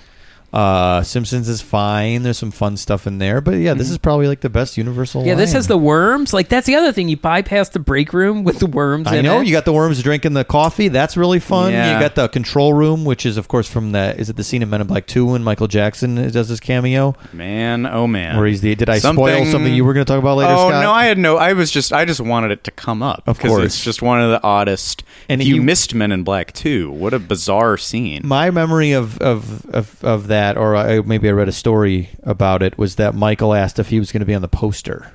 Uh, 0.52 1.02
Simpsons 1.02 1.48
is 1.48 1.60
fine. 1.62 2.22
There's 2.24 2.38
some 2.38 2.50
fun 2.50 2.76
stuff 2.76 3.06
in 3.06 3.18
there, 3.18 3.40
but 3.40 3.52
yeah, 3.52 3.74
this 3.74 3.88
is 3.88 3.98
probably 3.98 4.26
like 4.26 4.40
the 4.40 4.50
best 4.50 4.76
Universal. 4.76 5.20
Mm-hmm. 5.22 5.28
Yeah, 5.28 5.34
this 5.36 5.50
line. 5.50 5.56
has 5.58 5.66
the 5.68 5.78
worms. 5.78 6.32
Like 6.32 6.48
that's 6.48 6.66
the 6.66 6.74
other 6.74 6.90
thing. 6.92 7.08
You 7.08 7.16
bypass 7.16 7.68
the 7.68 7.78
break 7.78 8.12
room 8.12 8.42
with 8.42 8.58
the 8.58 8.66
worms. 8.66 9.06
I 9.06 9.16
in 9.18 9.24
know 9.24 9.40
it. 9.40 9.46
you 9.46 9.52
got 9.52 9.64
the 9.64 9.72
worms 9.72 10.02
drinking 10.02 10.32
the 10.32 10.44
coffee. 10.44 10.88
That's 10.88 11.16
really 11.16 11.38
fun. 11.38 11.72
Yeah. 11.72 11.94
You 11.94 12.00
got 12.00 12.16
the 12.16 12.26
control 12.28 12.72
room, 12.74 13.04
which 13.04 13.24
is 13.24 13.36
of 13.36 13.46
course 13.46 13.68
from 13.70 13.92
the 13.92 14.16
is 14.18 14.28
it 14.28 14.36
the 14.36 14.42
scene 14.44 14.62
in 14.62 14.70
Men 14.70 14.80
in 14.80 14.86
Black 14.88 15.06
Two 15.06 15.26
when 15.26 15.44
Michael 15.44 15.68
Jackson 15.68 16.16
does 16.32 16.48
his 16.48 16.58
cameo, 16.58 17.14
Man, 17.32 17.86
oh 17.86 18.06
man. 18.08 18.36
where 18.36 18.46
he's 18.46 18.60
the. 18.60 18.74
Did 18.74 18.90
I 18.90 18.98
spoil 18.98 19.12
Something- 19.14 19.50
something 19.52 19.74
you 19.74 19.84
were 19.84 19.92
going 19.94 20.04
to 20.04 20.12
talk 20.12 20.18
about 20.18 20.36
later? 20.38 20.52
Oh 20.52 20.68
Scott? 20.70 20.82
no, 20.82 20.90
I 20.90 21.04
had 21.04 21.16
no. 21.18 21.36
I 21.36 21.52
was 21.52 21.70
just. 21.70 21.92
I 21.92 22.04
just 22.04 22.20
wanted 22.20 22.50
it 22.50 22.64
to 22.64 22.70
come 22.72 23.02
up. 23.04 23.22
Of 23.26 23.38
course. 23.38 23.64
it's 23.64 23.84
just 23.84 24.02
one 24.02 24.20
of 24.20 24.30
the 24.30 24.42
oddest. 24.42 25.04
And 25.28 25.40
And 25.40 25.48
you, 25.48 25.56
you- 25.56 25.62
missed 25.62 25.94
Men 25.94 26.10
in 26.10 26.24
Black 26.24 26.52
Two. 26.52 26.90
What 26.90 27.14
a 27.14 27.18
bizarre 27.20 27.76
scene. 27.76 28.22
my 28.24 28.50
memory 28.50 28.90
of 28.92 29.18
of, 29.20 29.64
of, 29.66 30.02
of 30.04 30.26
that, 30.28 30.39
or 30.56 30.76
I, 30.76 31.00
maybe 31.00 31.28
I 31.28 31.32
read 31.32 31.48
a 31.48 31.52
story 31.52 32.10
about 32.22 32.62
it, 32.62 32.76
was 32.78 32.96
that 32.96 33.14
Michael 33.14 33.54
asked 33.54 33.78
if 33.78 33.88
he 33.88 33.98
was 33.98 34.12
going 34.12 34.20
to 34.20 34.26
be 34.26 34.34
on 34.34 34.42
the 34.42 34.48
poster. 34.48 35.12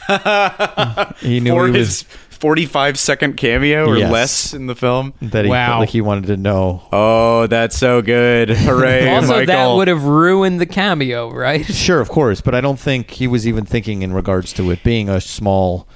he 1.20 1.40
knew 1.40 1.52
For 1.52 1.66
he 1.68 1.74
his 1.74 1.88
was 1.88 2.02
forty-five 2.30 2.98
second 2.98 3.36
cameo 3.36 3.84
or 3.86 3.98
Yes. 3.98 4.10
less 4.10 4.54
in 4.54 4.66
the 4.66 4.74
film. 4.74 5.12
that 5.20 5.44
he 5.44 5.50
Wow. 5.50 5.80
like 5.80 5.90
he 5.90 6.00
wanted 6.00 6.26
to 6.28 6.36
know. 6.38 6.82
Oh, 6.90 7.46
that's 7.46 7.76
so 7.76 8.00
good! 8.00 8.48
Hooray, 8.50 9.08
also, 9.10 9.28
Michael! 9.28 9.46
that 9.46 9.76
would 9.76 9.88
have 9.88 10.04
ruined 10.04 10.58
the 10.58 10.66
cameo, 10.66 11.30
right? 11.30 11.64
Sure, 11.80 12.00
of 12.00 12.08
course, 12.08 12.40
but 12.40 12.54
I 12.54 12.60
don't 12.62 12.80
think 12.80 13.10
he 13.10 13.26
was 13.26 13.46
even 13.46 13.66
thinking 13.66 14.00
in 14.02 14.12
regards 14.14 14.52
to 14.54 14.70
it 14.70 14.82
being 14.82 15.08
a 15.10 15.20
small. 15.20 15.86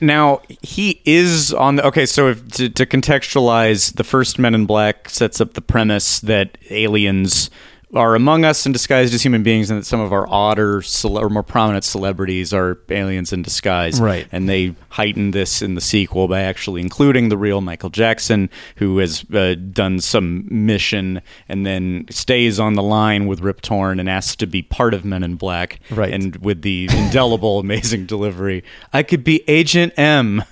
Now 0.00 0.40
he 0.62 1.00
is 1.04 1.52
on 1.52 1.76
the 1.76 1.86
okay. 1.88 2.06
So 2.06 2.28
if, 2.28 2.48
to, 2.52 2.68
to 2.70 2.86
contextualize, 2.86 3.94
the 3.96 4.04
first 4.04 4.38
Men 4.38 4.54
in 4.54 4.66
Black 4.66 5.10
sets 5.10 5.40
up 5.40 5.54
the 5.54 5.60
premise 5.60 6.20
that 6.20 6.56
aliens 6.70 7.50
are 7.94 8.14
among 8.14 8.44
us 8.44 8.66
and 8.66 8.72
disguised 8.72 9.14
as 9.14 9.22
human 9.22 9.42
beings, 9.42 9.70
and 9.70 9.80
that 9.80 9.84
some 9.84 10.00
of 10.00 10.12
our 10.12 10.28
odder 10.28 10.82
cele- 10.82 11.18
or 11.18 11.30
more 11.30 11.42
prominent 11.42 11.84
celebrities 11.84 12.52
are 12.52 12.78
aliens 12.90 13.32
in 13.32 13.42
disguise. 13.42 14.00
Right. 14.00 14.28
And 14.30 14.48
they 14.48 14.74
heighten 14.90 15.30
this 15.30 15.62
in 15.62 15.74
the 15.74 15.80
sequel 15.80 16.28
by 16.28 16.42
actually 16.42 16.82
including 16.82 17.28
the 17.30 17.38
real 17.38 17.60
Michael 17.60 17.90
Jackson, 17.90 18.50
who 18.76 18.98
has 18.98 19.24
uh, 19.32 19.54
done 19.72 20.00
some 20.00 20.46
mission 20.50 21.22
and 21.48 21.64
then 21.64 22.04
stays 22.10 22.60
on 22.60 22.74
the 22.74 22.82
line 22.82 23.26
with 23.26 23.40
Rip 23.40 23.62
Torn 23.62 23.98
and 24.00 24.08
asks 24.08 24.36
to 24.36 24.46
be 24.46 24.62
part 24.62 24.92
of 24.92 25.04
Men 25.04 25.22
in 25.22 25.36
Black. 25.36 25.80
Right. 25.90 26.12
And 26.12 26.36
with 26.36 26.62
the 26.62 26.88
indelible, 26.92 27.58
amazing 27.68 28.06
delivery, 28.06 28.64
I 28.92 29.02
could 29.02 29.24
be 29.24 29.44
Agent 29.48 29.94
M. 29.98 30.42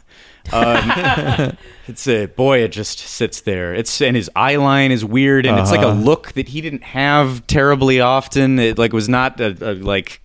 Um, 0.53 1.57
it's 1.89 2.07
a 2.09 2.27
boy. 2.27 2.59
It 2.63 2.73
just 2.73 2.99
sits 2.99 3.41
there. 3.43 3.75
It's 3.75 4.01
and 4.01 4.17
his 4.17 4.31
eye 4.37 4.57
line 4.57 4.93
is 4.93 5.05
weird, 5.05 5.47
and 5.47 5.59
it's 5.59 5.71
like 5.71 5.81
a 5.81 5.89
Uh-huh. 5.89 6.01
look 6.01 6.33
that 6.33 6.49
he 6.49 6.61
didn't 6.61 6.83
have 6.85 7.47
terribly 7.47 8.01
often. 8.01 8.59
It 8.59 8.79
like 8.79 8.93
was 8.93 9.09
not 9.09 9.41
a, 9.41 9.57
a, 9.61 9.75
like 9.75 10.21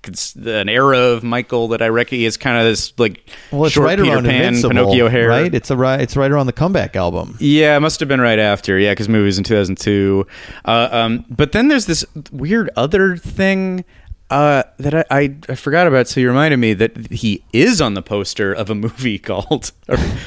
an 0.45 0.69
era 0.69 0.97
of 0.99 1.23
Michael 1.23 1.69
that 1.69 1.81
I 1.81 1.87
reckon 1.89 2.19
is 2.19 2.37
kind 2.37 2.57
of 2.57 2.65
this 2.65 2.93
like 2.97 3.27
Well, 3.51 3.65
it's 3.65 3.73
short 3.73 3.85
right 3.87 3.99
Peter 3.99 4.13
around 4.15 4.25
Pan, 4.25 4.43
Invincible, 4.47 4.75
Pinocchio 4.75 5.09
hair, 5.09 5.27
right? 5.29 5.53
It's 5.53 5.69
a 5.71 5.77
right. 5.77 5.99
It's 6.01 6.15
right 6.17 6.31
around 6.31 6.47
the 6.47 6.53
comeback 6.53 6.95
album. 6.95 7.37
yeah, 7.39 7.77
it 7.77 7.79
must 7.79 7.99
have 7.99 8.09
been 8.09 8.21
right 8.21 8.39
after. 8.39 8.77
Yeah, 8.79 8.91
because 8.91 9.09
movie 9.09 9.25
was 9.25 9.37
in 9.37 9.43
2002. 9.43 10.25
Uh, 10.65 10.89
um, 10.91 11.25
but 11.29 11.51
then 11.51 11.67
there's 11.67 11.85
this 11.85 12.05
weird 12.31 12.69
other 12.75 13.17
thing 13.17 13.83
uh, 14.31 14.63
that 14.77 14.93
I, 14.95 15.05
I, 15.11 15.35
I 15.49 15.55
forgot 15.55 15.87
about. 15.87 16.07
So 16.07 16.19
you 16.19 16.27
reminded 16.29 16.57
me 16.57 16.73
that 16.73 17.11
he 17.11 17.43
is 17.53 17.81
on 17.81 17.93
the 17.93 18.01
poster 18.01 18.53
of 18.53 18.69
a 18.69 18.75
movie 18.85 19.19
called 19.19 19.71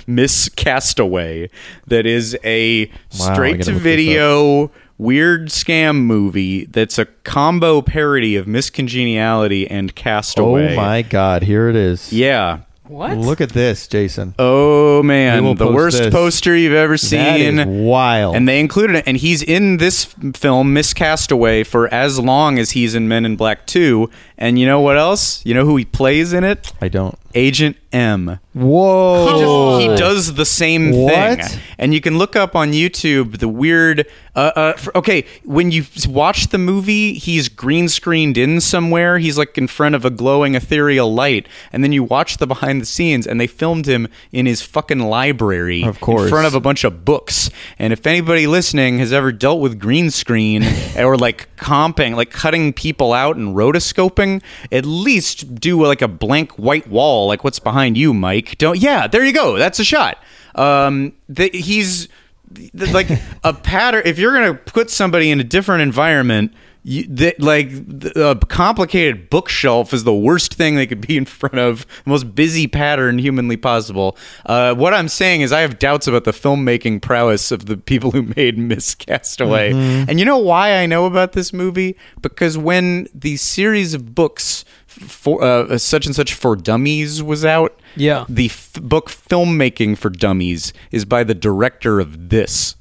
Miss 0.06 0.48
Castaway 0.50 1.50
that 1.86 2.06
is 2.06 2.36
a 2.44 2.86
Wow, 2.86 3.32
straight 3.32 3.62
to 3.62 3.72
video 3.72 4.70
weird 4.96 5.48
scam 5.48 5.96
movie 6.04 6.66
that's 6.66 6.98
a 6.98 7.06
combo 7.24 7.82
parody 7.82 8.36
of 8.36 8.46
Miss 8.46 8.70
Congeniality 8.70 9.68
and 9.68 9.94
Castaway. 9.94 10.74
Oh 10.74 10.76
my 10.76 11.02
God! 11.02 11.42
Here 11.42 11.68
it 11.68 11.76
is. 11.76 12.12
Yeah. 12.12 12.60
What? 12.86 13.16
Look 13.16 13.40
at 13.40 13.50
this, 13.50 13.88
Jason. 13.88 14.34
Oh 14.38 15.02
man, 15.02 15.56
the 15.56 15.72
worst 15.72 15.98
this. 15.98 16.12
poster 16.12 16.54
you've 16.54 16.74
ever 16.74 16.98
seen. 16.98 17.58
is 17.58 17.66
wild. 17.66 18.36
And 18.36 18.46
they 18.46 18.60
included 18.60 18.96
it, 18.96 19.04
and 19.06 19.16
he's 19.16 19.42
in 19.42 19.78
this 19.78 20.04
film, 20.34 20.74
Miss 20.74 20.92
Castaway, 20.92 21.64
for 21.64 21.92
as 21.92 22.18
long 22.18 22.58
as 22.58 22.72
he's 22.72 22.94
in 22.94 23.08
Men 23.08 23.24
in 23.24 23.36
Black 23.36 23.66
2. 23.66 24.10
And 24.36 24.58
you 24.58 24.66
know 24.66 24.80
what 24.80 24.98
else? 24.98 25.44
You 25.46 25.54
know 25.54 25.64
who 25.64 25.76
he 25.76 25.86
plays 25.86 26.34
in 26.34 26.44
it? 26.44 26.72
I 26.80 26.88
don't. 26.88 27.18
Agent 27.34 27.76
M. 27.94 28.40
Whoa! 28.52 29.78
He, 29.78 29.88
just, 29.88 29.90
he 29.92 29.96
does 29.96 30.34
the 30.34 30.44
same 30.44 30.90
What? 30.90 31.40
thing. 31.42 31.60
And 31.78 31.94
you 31.94 32.00
can 32.00 32.18
look 32.18 32.36
up 32.36 32.54
on 32.54 32.72
YouTube 32.72 33.38
the 33.38 33.48
weird. 33.48 34.06
Uh, 34.36 34.50
uh, 34.56 34.72
for, 34.72 34.96
okay, 34.96 35.24
when 35.44 35.70
you 35.70 35.84
watch 36.08 36.48
the 36.48 36.58
movie, 36.58 37.14
he's 37.14 37.48
green 37.48 37.88
screened 37.88 38.36
in 38.36 38.60
somewhere. 38.60 39.18
He's 39.18 39.38
like 39.38 39.56
in 39.56 39.68
front 39.68 39.94
of 39.94 40.04
a 40.04 40.10
glowing 40.10 40.56
ethereal 40.56 41.14
light. 41.14 41.48
And 41.72 41.84
then 41.84 41.92
you 41.92 42.02
watch 42.02 42.38
the 42.38 42.46
behind 42.46 42.80
the 42.80 42.86
scenes, 42.86 43.26
and 43.28 43.40
they 43.40 43.46
filmed 43.46 43.86
him 43.86 44.08
in 44.32 44.46
his 44.46 44.60
fucking 44.60 44.98
library. 44.98 45.84
Of 45.84 46.00
course. 46.00 46.24
In 46.24 46.28
front 46.30 46.46
of 46.48 46.54
a 46.54 46.60
bunch 46.60 46.82
of 46.82 47.04
books. 47.04 47.48
And 47.78 47.92
if 47.92 48.06
anybody 48.06 48.46
listening 48.48 48.98
has 48.98 49.12
ever 49.12 49.30
dealt 49.30 49.60
with 49.60 49.78
green 49.78 50.10
screen 50.10 50.64
or 50.98 51.16
like 51.16 51.48
comping, 51.64 52.14
like 52.14 52.30
cutting 52.30 52.72
people 52.72 53.12
out 53.12 53.36
and 53.36 53.56
rotoscoping, 53.56 54.42
at 54.70 54.84
least 54.84 55.54
do 55.54 55.82
like 55.84 56.02
a 56.02 56.08
blank 56.08 56.52
white 56.52 56.86
wall, 56.88 57.26
like 57.26 57.42
what's 57.42 57.58
behind 57.58 57.96
you, 57.96 58.12
Mike. 58.12 58.58
Don't. 58.58 58.78
Yeah, 58.78 59.06
there 59.06 59.24
you 59.24 59.32
go. 59.32 59.56
That's 59.56 59.78
a 59.78 59.84
shot. 59.84 60.18
Um, 60.54 61.14
the, 61.28 61.50
he's 61.52 62.08
like 62.74 63.08
a 63.44 63.54
pattern. 63.54 64.02
If 64.04 64.18
you're 64.18 64.34
gonna 64.34 64.54
put 64.54 64.90
somebody 64.90 65.30
in 65.30 65.40
a 65.40 65.44
different 65.44 65.82
environment. 65.82 66.52
You, 66.86 67.04
that 67.08 67.40
like 67.40 67.70
the- 67.70 68.30
a 68.30 68.36
complicated 68.46 69.30
bookshelf 69.30 69.94
is 69.94 70.04
the 70.04 70.12
worst 70.14 70.52
thing 70.52 70.76
they 70.76 70.86
could 70.86 71.00
be 71.06 71.16
in 71.16 71.24
front 71.24 71.56
of. 71.58 71.86
The 72.04 72.10
most 72.10 72.34
busy 72.34 72.66
pattern 72.66 73.18
humanly 73.18 73.56
possible. 73.56 74.18
Uh, 74.44 74.74
what 74.74 74.92
I'm 74.92 75.08
saying 75.08 75.40
is, 75.40 75.50
I 75.50 75.60
have 75.60 75.78
doubts 75.78 76.06
about 76.06 76.24
the 76.24 76.32
filmmaking 76.32 77.00
prowess 77.00 77.50
of 77.50 77.64
the 77.66 77.78
people 77.78 78.10
who 78.10 78.22
made 78.36 78.58
Miss 78.58 78.94
Castaway. 78.94 79.72
And 79.72 80.18
you 80.18 80.26
know 80.26 80.36
why 80.36 80.76
I 80.76 80.84
know 80.84 81.06
about 81.06 81.32
this 81.32 81.54
movie? 81.54 81.96
Because 82.20 82.58
when 82.58 83.08
the 83.14 83.38
series 83.38 83.94
of 83.94 84.14
books 84.14 84.66
for 84.86 85.42
uh, 85.42 85.78
such 85.78 86.04
and 86.04 86.14
such 86.14 86.34
for 86.34 86.54
dummies 86.54 87.22
was 87.22 87.46
out, 87.46 87.80
Yeah. 87.96 88.26
the 88.28 88.46
f- 88.46 88.74
book 88.80 89.08
filmmaking 89.10 89.96
for 89.96 90.10
dummies 90.10 90.72
is 90.92 91.04
by 91.06 91.24
the 91.24 91.34
director 91.34 91.98
of 91.98 92.28
this 92.28 92.76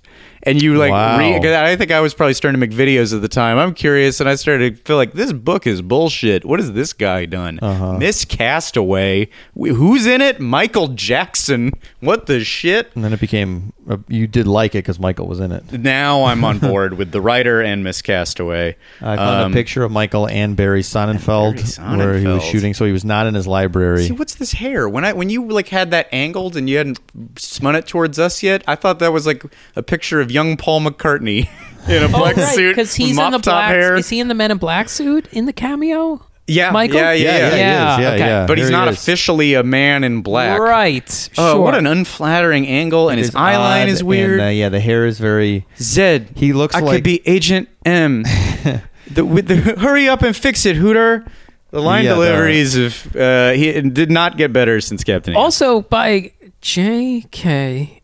and 0.46 0.62
you 0.62 0.76
like 0.78 0.92
Wow. 0.92 1.18
read 1.18 1.46
i 1.46 1.76
think 1.76 1.92
i 1.92 2.00
was 2.00 2.14
probably 2.14 2.34
starting 2.34 2.60
to 2.60 2.68
make 2.68 2.76
videos 2.78 3.16
at 3.16 3.22
the 3.22 3.28
time 3.28 3.58
i'm 3.58 3.74
curious 3.74 4.20
and 4.20 4.30
i 4.30 4.36
started 4.36 4.76
to 4.78 4.84
feel 4.84 4.98
like 4.98 5.14
this 5.14 5.32
book 5.34 5.66
is 5.66 5.82
bullshit 5.82 6.46
what 6.46 6.60
has 6.60 6.72
this 6.74 6.94
guy 6.94 7.26
done 7.26 7.60
Uh-huh. 7.62 7.98
miss 7.98 8.26
castaway 8.26 9.30
who's 9.56 10.06
in 10.06 10.22
it 10.22 10.40
michael 10.40 10.90
jackson 10.90 11.72
what 12.02 12.26
the 12.28 12.44
shit 12.44 12.92
And 12.96 13.04
then 13.04 13.14
it 13.14 13.20
became. 13.20 13.74
Uh, 13.90 13.98
you 14.08 14.28
did 14.28 14.48
like 14.48 14.76
it 14.76 14.78
because 14.80 14.98
Michael 14.98 15.28
was 15.28 15.42
in 15.42 15.52
it. 15.52 15.70
now 15.74 16.24
i'm 16.26 16.44
on 16.46 16.60
board 16.70 16.94
with 16.94 17.12
the 17.12 17.20
writer 17.22 17.62
and 17.62 17.84
miss 17.84 18.02
castaway 18.02 18.76
I 19.02 19.16
found 19.18 19.46
Um, 19.46 19.52
a 19.52 19.56
picture 19.56 19.84
of 19.84 19.92
Michael 19.92 20.28
and 20.28 20.56
Barry 20.56 20.82
Sonnenfeld, 20.82 21.78
Barry 21.78 21.98
where 21.98 22.18
he 22.20 22.28
was 22.28 22.44
shooting. 22.44 22.74
So 22.74 22.86
he 22.86 22.92
was 22.94 23.04
not 23.04 23.28
in 23.28 23.34
his 23.34 23.46
library. 23.48 24.06
See, 24.08 24.14
what's 24.14 24.36
this 24.36 24.54
hair? 24.54 24.88
When 24.88 25.04
I 25.04 25.12
when 25.14 25.30
you 25.30 25.46
like 25.50 25.68
had 25.68 25.92
that 25.92 26.08
angled 26.14 26.56
and 26.56 26.70
you 26.70 26.78
hadn't 26.78 27.00
spun 27.38 27.76
it 27.76 27.86
towards 27.88 28.18
us 28.20 28.42
yet, 28.44 28.64
I 28.68 28.76
thought 28.76 29.00
that 29.00 29.12
was 29.12 29.26
like 29.28 29.44
a 29.76 29.84
picture 29.84 30.22
of 30.22 30.32
young 30.34 30.58
Paul 30.58 30.82
McCartney 30.82 31.48
in 31.88 32.04
a 32.04 32.08
black 32.10 32.36
suit 32.36 32.72
because 32.76 32.94
Oh, 33.00 33.04
he's 33.06 33.18
in 33.18 33.32
the 33.32 33.40
black. 33.40 33.70
hair. 33.72 33.96
Is 33.96 34.10
he 34.10 34.20
in 34.20 34.28
the 34.28 34.34
Men 34.34 34.52
in 34.52 34.58
Black 34.58 34.90
suit 34.90 35.28
in 35.32 35.46
the 35.46 35.54
cameo? 35.54 36.26
yeah, 36.46 36.72
Michael? 36.72 36.98
yeah, 36.98 37.14
yeah, 37.14 37.38
yeah, 37.38 37.38
yeah. 37.38 37.38
yeah, 37.38 37.56
Yeah, 37.56 37.96
he 37.96 38.02
is. 38.02 38.06
yeah, 38.08 38.10
okay. 38.16 38.18
yeah. 38.20 38.46
But 38.48 38.58
he's 38.58 38.68
Here 38.68 38.78
he 38.78 38.86
not 38.86 38.88
is. 38.90 38.98
officially 38.98 39.54
a 39.54 39.64
man 39.64 40.04
in 40.04 40.22
black. 40.24 40.60
Right. 40.60 41.30
Oh, 41.38 41.54
sure. 41.54 41.62
what 41.62 41.74
an 41.76 41.88
unflattering 41.88 42.68
angle, 42.68 43.08
and 43.10 43.18
his, 43.18 43.28
It's 43.30 43.36
eye 43.38 43.56
line 43.58 43.88
is 43.88 44.04
weird. 44.04 44.40
And, 44.40 44.42
uh, 44.42 44.52
yeah, 44.52 44.68
the 44.70 44.82
hair 44.82 45.06
is 45.06 45.20
very. 45.20 45.66
Zed, 45.80 46.32
He 46.36 46.52
looks 46.52 46.76
I 46.76 46.80
like- 46.82 46.96
could 46.98 47.04
be 47.04 47.22
Agent 47.26 47.70
M. 47.86 48.24
the, 49.12 49.24
with 49.24 49.48
the 49.48 49.56
hurry 49.80 50.10
up 50.10 50.22
and 50.22 50.36
fix 50.36 50.66
it, 50.66 50.76
Hooter. 50.76 51.26
The 51.72 51.82
line 51.82 52.04
Yeah, 52.06 52.14
deliveries 52.16 52.76
of 52.76 53.16
uh, 53.16 53.52
he 53.54 53.82
did 53.82 54.12
not 54.12 54.38
get 54.38 54.54
better 54.54 54.80
since 54.80 55.04
Captain. 55.04 55.36
Also 55.36 55.82
by 55.82 56.32
J.K. 56.62 58.02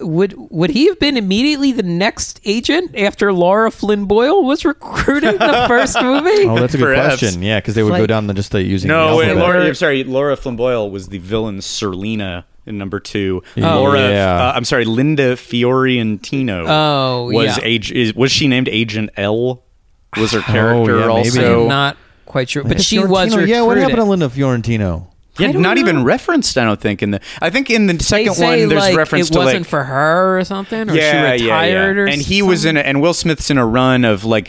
Would 0.00 0.34
would 0.50 0.70
he 0.70 0.86
have 0.88 0.98
been 0.98 1.16
immediately 1.16 1.72
the 1.72 1.82
next 1.82 2.40
agent 2.44 2.96
after 2.98 3.32
Laura 3.32 3.70
Flynn 3.70 4.06
Boyle 4.06 4.42
was 4.44 4.64
recruited 4.64 5.34
in 5.34 5.38
the 5.38 5.64
first 5.68 6.00
movie? 6.00 6.46
Oh, 6.46 6.58
that's 6.58 6.74
a 6.74 6.78
good 6.78 6.84
Perhaps. 6.84 7.18
question. 7.20 7.42
Yeah, 7.42 7.58
because 7.60 7.74
they 7.74 7.82
would 7.82 7.96
go 7.96 8.06
down 8.06 8.26
the 8.26 8.34
just 8.34 8.50
the 8.52 8.62
using. 8.62 8.88
No, 8.88 9.10
the 9.12 9.16
wait, 9.16 9.28
alphabet. 9.28 9.44
Laura. 9.44 9.66
I'm 9.66 9.74
sorry, 9.74 10.04
Laura 10.04 10.36
Flynn 10.36 10.56
Boyle 10.56 10.90
was 10.90 11.08
the 11.08 11.18
villain 11.18 11.58
Serleena 11.58 12.44
in 12.66 12.78
number 12.78 13.00
two. 13.00 13.42
Oh. 13.56 13.60
Laura, 13.60 14.00
Yeah. 14.10 14.48
uh, 14.48 14.52
I'm 14.54 14.64
sorry, 14.64 14.84
Linda 14.84 15.36
Fiorentino. 15.36 16.64
Oh, 16.66 17.30
was 17.32 17.56
yeah. 17.58 17.64
age 17.64 17.92
is, 17.92 18.14
was 18.14 18.32
she 18.32 18.48
named 18.48 18.68
Agent 18.68 19.10
L? 19.16 19.62
Was 20.16 20.32
her 20.32 20.40
character 20.42 21.00
yeah, 21.00 21.06
maybe. 21.06 21.12
I 21.12 21.18
also? 21.18 21.62
am 21.62 21.68
not 21.68 21.96
quite 22.26 22.48
sure, 22.48 22.62
but 22.62 22.70
Linda 22.70 22.82
she 22.82 22.98
was 22.98 23.08
Fiorentino. 23.08 23.36
recruited. 23.36 23.48
Yeah, 23.54 23.62
what 23.62 23.76
happened 23.76 23.96
to 23.98 24.04
Linda 24.04 24.30
Fiorentino? 24.30 25.09
Yeah, 25.38 25.52
don't 25.52 25.62
know. 25.62 25.74
even 25.76 26.04
referenced. 26.04 26.58
I 26.58 26.64
don't 26.64 26.80
think 26.80 27.02
in 27.02 27.12
the. 27.12 27.20
I 27.40 27.50
think 27.50 27.70
in 27.70 27.86
the 27.86 27.94
They 27.94 27.98
second 28.04 28.34
say, 28.34 28.60
one 28.60 28.68
there's 28.68 28.80
like, 28.82 28.96
reference 28.96 29.30
it 29.30 29.32
to 29.34 29.38
wasn't 29.38 29.60
like 29.60 29.68
for 29.68 29.84
her 29.84 30.38
or 30.38 30.44
something, 30.44 30.90
or 30.90 30.92
she 30.92 30.98
retired 30.98 31.98
or 31.98 32.06
and 32.06 32.20
he 32.20 32.42
was 32.42 32.64
in 32.64 32.76
a, 32.76 32.80
and 32.80 33.00
Will 33.00 33.14
Smith's 33.14 33.48
in 33.50 33.56
a 33.56 33.66
run 33.66 34.04
of 34.04 34.24
like 34.24 34.48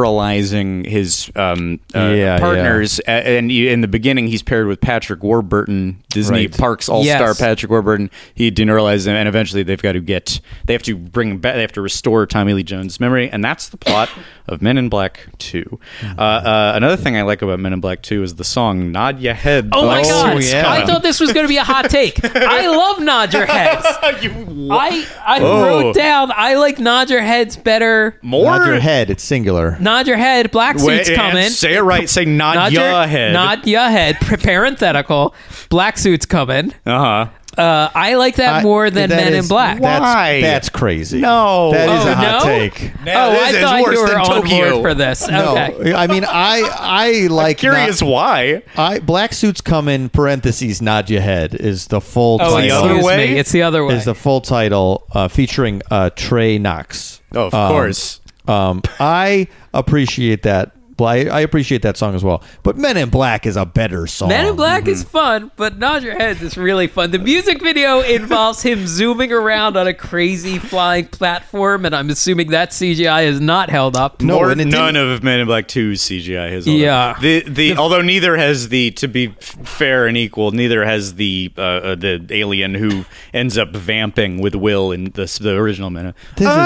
deneuralyzing 0.00 0.86
his 0.86 1.30
um, 1.36 1.80
uh, 1.94 2.00
Yeah, 2.16 2.38
partners. 2.38 3.00
A- 3.06 3.10
And 3.38 3.50
in 3.50 3.80
the 3.80 3.88
beginning, 3.88 4.26
he's 4.26 4.42
paired 4.42 4.66
with 4.66 4.80
Patrick 4.80 5.22
Warburton, 5.22 6.02
Disney 6.10 6.46
Right. 6.46 6.56
Parks 6.58 6.88
All 6.88 7.02
Star 7.04 7.28
Yes. 7.28 7.40
Patrick 7.40 7.70
Warburton. 7.70 8.10
He 8.34 8.50
deneuralyzes 8.50 9.06
him, 9.06 9.14
and 9.16 9.28
eventually 9.28 9.62
they've 9.62 9.80
got 9.82 9.92
to 9.92 10.00
get 10.00 10.40
they 10.66 10.72
have 10.72 10.82
to 10.84 10.96
bring 10.96 11.30
him 11.30 11.38
back. 11.38 11.54
They 11.54 11.60
have 11.62 11.72
to 11.72 11.80
restore 11.82 12.26
Tommy 12.26 12.52
Lee 12.52 12.62
Jones' 12.62 13.00
memory, 13.00 13.30
and 13.30 13.42
that's 13.44 13.68
the 13.68 13.76
plot 13.76 14.08
of 14.48 14.62
Men 14.62 14.78
in 14.78 14.88
Black 14.88 15.26
Two. 15.38 15.78
Uh, 16.02 16.20
uh, 16.20 16.72
another 16.76 16.96
thing 16.96 17.16
I 17.16 17.22
like 17.22 17.42
about 17.42 17.58
Men 17.60 17.72
in 17.72 17.80
Black 17.80 18.02
Two 18.02 18.22
is 18.22 18.34
the 18.36 18.44
song 18.44 18.92
"Nod 18.92 19.20
Your 19.20 19.34
Head." 19.34 19.70
Oh 19.72 19.86
my 19.86 20.02
Black 20.02 20.04
god! 20.04 20.32
Suits 20.34 20.52
yeah. 20.52 20.70
I 20.70 20.86
thought 20.86 21.02
this 21.02 21.20
was 21.20 21.32
going 21.32 21.44
to 21.44 21.48
be 21.48 21.56
a 21.56 21.64
hot 21.64 21.90
take. 21.90 22.18
I 22.24 22.66
love 22.76 23.00
nod 23.00 23.32
your 23.34 23.46
heads. 23.46 23.84
I 24.02 25.06
I 25.26 25.38
Oh. 25.40 25.62
wrote 25.64 25.94
down 25.94 26.30
I 26.34 26.54
like 26.54 26.78
nod 26.78 27.10
your 27.10 27.22
heads 27.22 27.56
better. 27.56 28.18
More 28.22 28.58
Nod 28.58 28.66
your 28.66 28.80
head. 28.80 29.10
It's 29.10 29.22
singular. 29.22 29.76
Nod 29.80 30.06
your 30.06 30.16
head. 30.16 30.50
Black 30.50 30.78
suits 30.78 31.08
and 31.08 31.16
coming. 31.16 31.48
Say 31.50 31.74
it 31.76 31.80
right. 31.82 32.08
Say 32.08 32.24
nod, 32.24 32.54
Nod 32.54 32.72
your, 32.72 32.88
your 32.88 33.06
head. 33.06 33.32
Nod 33.32 33.66
your 33.66 33.88
head. 33.88 34.16
Parenthetical. 34.20 35.34
Black 35.68 35.98
suits 35.98 36.26
coming. 36.26 36.72
Uh 36.84 36.98
huh. 37.26 37.28
Uh, 37.56 37.88
I 37.94 38.14
like 38.14 38.36
that 38.36 38.54
I- 38.56 38.62
more 38.62 38.90
than 38.90 39.08
that 39.08 39.16
Men 39.16 39.32
in 39.32 39.38
is- 39.40 39.48
Black. 39.48 39.80
Why? 39.80 40.40
That's 40.42 40.68
crazy. 40.68 41.20
No. 41.20 41.72
That 41.72 41.88
is 41.88 42.04
Oh, 42.06 42.10
a 42.10 42.14
hot 42.14 42.44
no? 42.44 42.44
take. 42.44 42.92
oh, 43.06 43.10
I 43.10 43.48
is 43.50 43.56
thought 43.58 43.82
worse 43.82 43.94
you 43.94 44.00
were 44.02 44.08
than 44.08 44.16
on 44.18 44.26
Tokyo. 44.26 44.70
board 44.72 44.82
for 44.82 44.94
this. 44.94 45.26
No, 45.28 45.54
I 45.56 46.06
mean, 46.06 46.24
I 46.28 46.68
I 46.78 47.26
like 47.30 47.58
Curious 47.58 48.02
not- 48.02 48.10
why? 48.10 48.62
I 48.76 48.98
black 48.98 49.32
suits 49.32 49.60
come 49.62 49.88
in 49.88 50.10
parentheses. 50.10 50.82
Nod 50.82 51.08
your 51.08 51.22
head 51.22 51.54
is 51.54 51.86
the 51.86 52.00
full 52.02 52.38
Oh, 52.42 52.50
the 52.56 52.68
title. 52.68 52.76
other 52.76 52.86
excuse 52.88 53.04
way? 53.06 53.16
me. 53.32 53.38
It's 53.38 53.52
the 53.52 53.62
other 53.62 53.84
way. 53.86 53.94
is 53.94 54.04
the 54.04 54.14
full 54.14 54.40
title 54.42 55.04
uh, 55.14 55.28
featuring 55.28 55.80
uh, 55.90 56.10
Tra-Knox. 56.14 57.22
Oh, 57.34 57.46
of 57.46 57.54
Um, 57.54 57.70
course. 57.72 58.20
Um, 58.46 58.82
I 59.00 59.48
appreciate 59.74 60.42
that. 60.44 60.72
Bla- 60.96 61.28
I 61.30 61.40
appreciate 61.40 61.82
that 61.82 61.96
song 61.96 62.14
as 62.14 62.24
well. 62.24 62.42
But 62.62 62.76
Men 62.78 62.96
in 62.96 63.10
Black 63.10 63.44
is 63.46 63.56
a 63.56 63.66
better 63.66 64.06
song. 64.06 64.30
Men 64.30 64.46
in 64.46 64.56
Black 64.56 64.88
is 64.88 65.04
fun, 65.04 65.50
but 65.56 65.78
Nod 65.78 66.02
Your 66.02 66.14
Heads 66.16 66.40
is 66.42 66.56
really 66.56 66.86
fun. 66.86 67.10
The 67.10 67.18
music 67.18 67.60
video 67.62 68.00
involves 68.16 68.62
him 68.62 68.86
zooming 68.86 69.32
around 69.32 69.76
on 69.76 69.86
a 69.86 69.92
crazy 69.94 70.58
flying 70.58 71.06
platform, 71.06 71.84
and 71.84 71.94
I'm 71.94 72.08
assuming 72.10 72.50
that 72.52 72.70
CGI 72.70 73.24
is 73.26 73.40
not 73.40 73.68
held 73.70 73.94
up. 73.96 74.22
No, 74.22 74.38
Or 74.38 74.50
and 74.50 74.58
none 74.70 74.94
didn't- 74.94 75.12
of 75.12 75.22
Men 75.22 75.40
in 75.40 75.46
Black 75.46 75.68
2's 75.68 76.00
CGI 76.02 76.50
has. 76.50 76.66
all 76.66 76.72
Yeah. 76.74 77.12
that. 77.12 77.20
The, 77.20 77.40
the 77.42 77.76
although 77.76 78.02
neither 78.02 78.36
has 78.36 78.68
the 78.70 78.90
to 78.92 79.06
be 79.08 79.28
fair 79.38 80.06
and 80.06 80.16
equal, 80.16 80.50
neither 80.52 80.84
has 80.84 81.16
the 81.16 81.52
uh, 81.58 81.60
uh, 81.60 81.94
the 81.94 82.24
alien 82.30 82.74
who 82.74 83.04
ends 83.34 83.58
up 83.58 83.70
vamping 83.76 84.40
with 84.40 84.54
Will 84.54 84.92
in 84.92 85.04
the 85.12 85.26
the 85.40 85.56
original 85.56 85.90
Men. 85.90 86.14
This 86.36 86.48
is- 86.48 86.56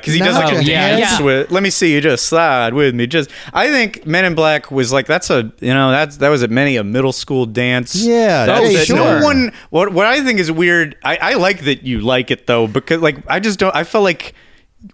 because 0.00 0.14
he 0.14 0.18
does 0.20 0.34
like 0.36 0.54
a 0.54 0.64
yeah, 0.64 0.96
dance 0.98 1.18
yeah. 1.18 1.24
with. 1.24 1.50
Let 1.50 1.62
me 1.62 1.65
see 1.70 1.92
you 1.94 2.00
just 2.00 2.26
slide 2.26 2.74
with 2.74 2.94
me. 2.94 3.06
Just 3.06 3.30
I 3.52 3.68
think 3.70 4.06
Men 4.06 4.24
in 4.24 4.34
Black 4.34 4.70
was 4.70 4.92
like 4.92 5.06
that's 5.06 5.30
a 5.30 5.52
you 5.60 5.72
know 5.74 5.90
that's 5.90 6.18
that 6.18 6.28
was 6.28 6.42
at 6.42 6.50
many 6.50 6.76
a 6.76 6.84
middle 6.84 7.12
school 7.12 7.46
dance. 7.46 7.94
Yeah, 7.94 8.46
That 8.46 8.62
was 8.62 8.84
sure. 8.86 8.96
No 8.96 9.24
one. 9.24 9.52
What 9.70 9.92
what 9.92 10.06
I 10.06 10.22
think 10.22 10.38
is 10.40 10.50
weird. 10.50 10.96
I, 11.04 11.16
I 11.16 11.34
like 11.34 11.64
that 11.64 11.82
you 11.82 12.00
like 12.00 12.30
it 12.30 12.46
though 12.46 12.66
because 12.66 13.00
like 13.00 13.18
I 13.28 13.40
just 13.40 13.58
don't. 13.58 13.74
I 13.74 13.84
felt 13.84 14.04
like 14.04 14.34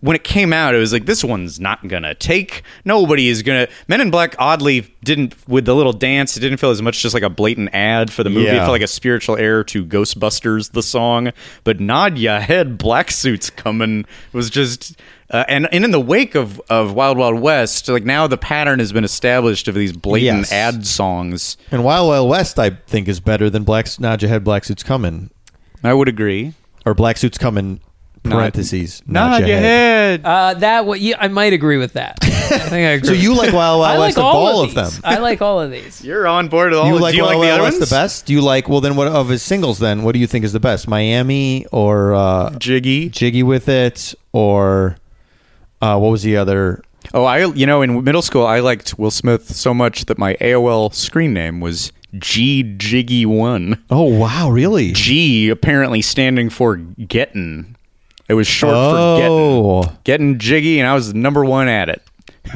when 0.01 0.17
it 0.17 0.25
came 0.25 0.53
out, 0.55 0.75
it 0.75 0.79
was 0.79 0.93
like 0.93 1.05
this 1.05 1.23
one's 1.23 1.61
not 1.61 1.87
gonna 1.87 2.15
take. 2.15 2.63
Nobody 2.85 3.29
is 3.29 3.43
gonna. 3.43 3.69
Men 3.89 4.01
in 4.01 4.11
Black 4.11 4.35
oddly 4.39 4.87
didn't 5.05 5.35
with 5.49 5.65
the 5.67 5.75
little 5.75 5.93
dance. 5.93 6.37
It 6.37 6.41
didn't 6.41 6.59
feel 6.59 6.71
as 6.71 6.81
much 6.81 7.03
just 7.03 7.13
like 7.15 7.25
a 7.25 7.29
blatant 7.29 7.71
ad 7.75 8.11
for 8.11 8.23
the 8.23 8.31
movie. 8.31 8.47
It 8.57 8.61
felt 8.61 8.71
like 8.71 8.83
a 8.83 8.87
spiritual 8.87 9.37
heir 9.37 9.65
to 9.65 9.85
Ghostbusters, 9.85 10.73
the 10.73 10.83
song. 10.83 11.33
But 11.65 11.81
Nod 11.81 12.17
Ya 12.17 12.41
Head, 12.41 12.79
Black 12.79 13.11
Suits 13.11 13.51
coming 13.51 14.07
was 14.33 14.49
just. 14.51 14.99
Uh, 15.33 15.45
and, 15.49 15.67
and 15.73 15.83
in 15.85 15.91
the 15.93 16.01
wake 16.01 16.35
of, 16.35 16.61
of 16.69 16.93
Wild 16.93 17.17
Wild 17.17 17.41
West, 17.41 17.89
like 17.89 18.05
now 18.05 18.27
the 18.27 18.37
pattern 18.37 18.79
has 18.81 18.93
been 18.93 19.03
established 19.05 19.67
of 19.67 19.75
these 19.75 19.93
blatant 19.93 20.41
Yes. 20.41 20.53
ad 20.53 20.87
songs. 20.87 21.57
and 21.71 21.83
Wild 21.85 22.09
Wild 22.09 22.29
West, 22.29 22.59
I 22.59 22.71
think, 22.71 23.09
is 23.09 23.19
better 23.19 23.49
than 23.49 23.65
Black 23.65 23.87
Nod 23.99 24.21
Your 24.21 24.29
Head. 24.29 24.45
Black 24.45 24.65
Suits 24.65 24.83
Coming 24.83 25.31
I 25.83 25.95
would 25.95 26.07
agree. 26.09 26.53
or 26.85 26.93
Black 26.95 27.17
Suits 27.17 27.39
Coming. 27.39 27.81
Parentheses. 28.25 29.03
Nod, 29.05 29.39
your 29.49 29.59
head. 29.59 30.21
Uh, 30.25 30.55
that 30.55 30.87
what 30.87 31.01
yeah, 31.01 31.17
I 31.19 31.27
might 31.27 31.53
agree 31.53 31.77
with 31.77 31.95
that. 31.95 32.19
I 32.23 32.29
think 32.29 32.73
I 32.73 32.77
agree. 32.93 33.09
So 33.09 33.15
you 33.15 33.35
like 33.35 33.53
Wild 33.53 33.83
I 33.85 33.99
Wild 33.99 33.99
like 33.99 34.07
West 34.09 34.19
of 34.19 34.25
all, 34.25 34.37
all 34.37 34.63
of, 34.63 34.69
of 34.69 34.75
them? 34.77 35.03
I 35.03 35.19
like 35.19 35.43
all 35.43 35.61
of 35.61 35.73
these. 35.73 36.05
You're 36.05 36.29
on 36.29 36.47
board 36.47 36.71
with 36.71 36.79
all. 36.79 36.87
you 36.87 36.95
of- 36.95 37.01
like 37.01 37.13
do 37.13 37.17
you 37.17 37.25
Wild 37.25 37.35
like 37.39 37.43
the 37.43 37.49
Wild 37.49 37.53
other 37.55 37.63
West 37.65 37.79
ones? 37.81 37.91
the 37.91 37.95
best? 37.97 38.27
Do 38.27 38.33
you 38.33 38.41
like 38.41 38.69
well 38.69 38.81
then 38.81 38.95
what 38.95 39.09
of 39.09 39.29
his 39.29 39.43
singles 39.43 39.81
then? 39.81 40.05
What 40.05 40.13
do 40.13 40.21
you 40.21 40.29
think 40.29 40.45
is 40.45 40.53
the 40.53 40.61
best? 40.61 40.87
Miami 40.87 41.67
or 41.73 42.15
uh, 42.15 42.51
Jiggy. 42.61 43.09
Jiggy 43.09 43.43
with 43.43 43.69
it 43.69 44.15
or 44.33 44.97
uh, 45.83 45.99
what 45.99 46.11
was 46.11 46.23
the 46.23 46.37
other? 46.39 46.83
Oh, 47.13 47.25
I 47.25 47.45
you 47.47 47.67
know 47.67 47.83
in 47.83 48.05
middle 48.05 48.23
school 48.23 48.47
I 48.47 48.61
liked 48.61 48.99
Will 48.99 49.11
Smith 49.11 49.55
so 49.55 49.75
much 49.75 50.07
that 50.07 50.17
my 50.19 50.35
AOL 50.41 50.95
screen 50.95 51.35
name 51.35 51.61
was 51.61 51.93
G 52.17 52.63
Jiggy 52.63 53.27
One. 53.27 53.83
Oh 53.91 54.05
wow, 54.05 54.49
really? 54.51 54.93
G 54.93 55.49
apparently 55.51 56.01
standing 56.01 56.49
for 56.49 56.77
gettin'. 56.77 57.77
It 58.29 58.35
was 58.35 58.47
short 58.47 58.73
for 58.73 58.79
Oh 58.79 59.83
gettin'. 59.83 59.99
Getting 60.05 60.39
jiggy, 60.39 60.79
and 60.79 60.89
I 60.89 60.95
was 60.95 61.13
number 61.13 61.45
one 61.45 61.69
at 61.69 61.89
it. 61.89 62.03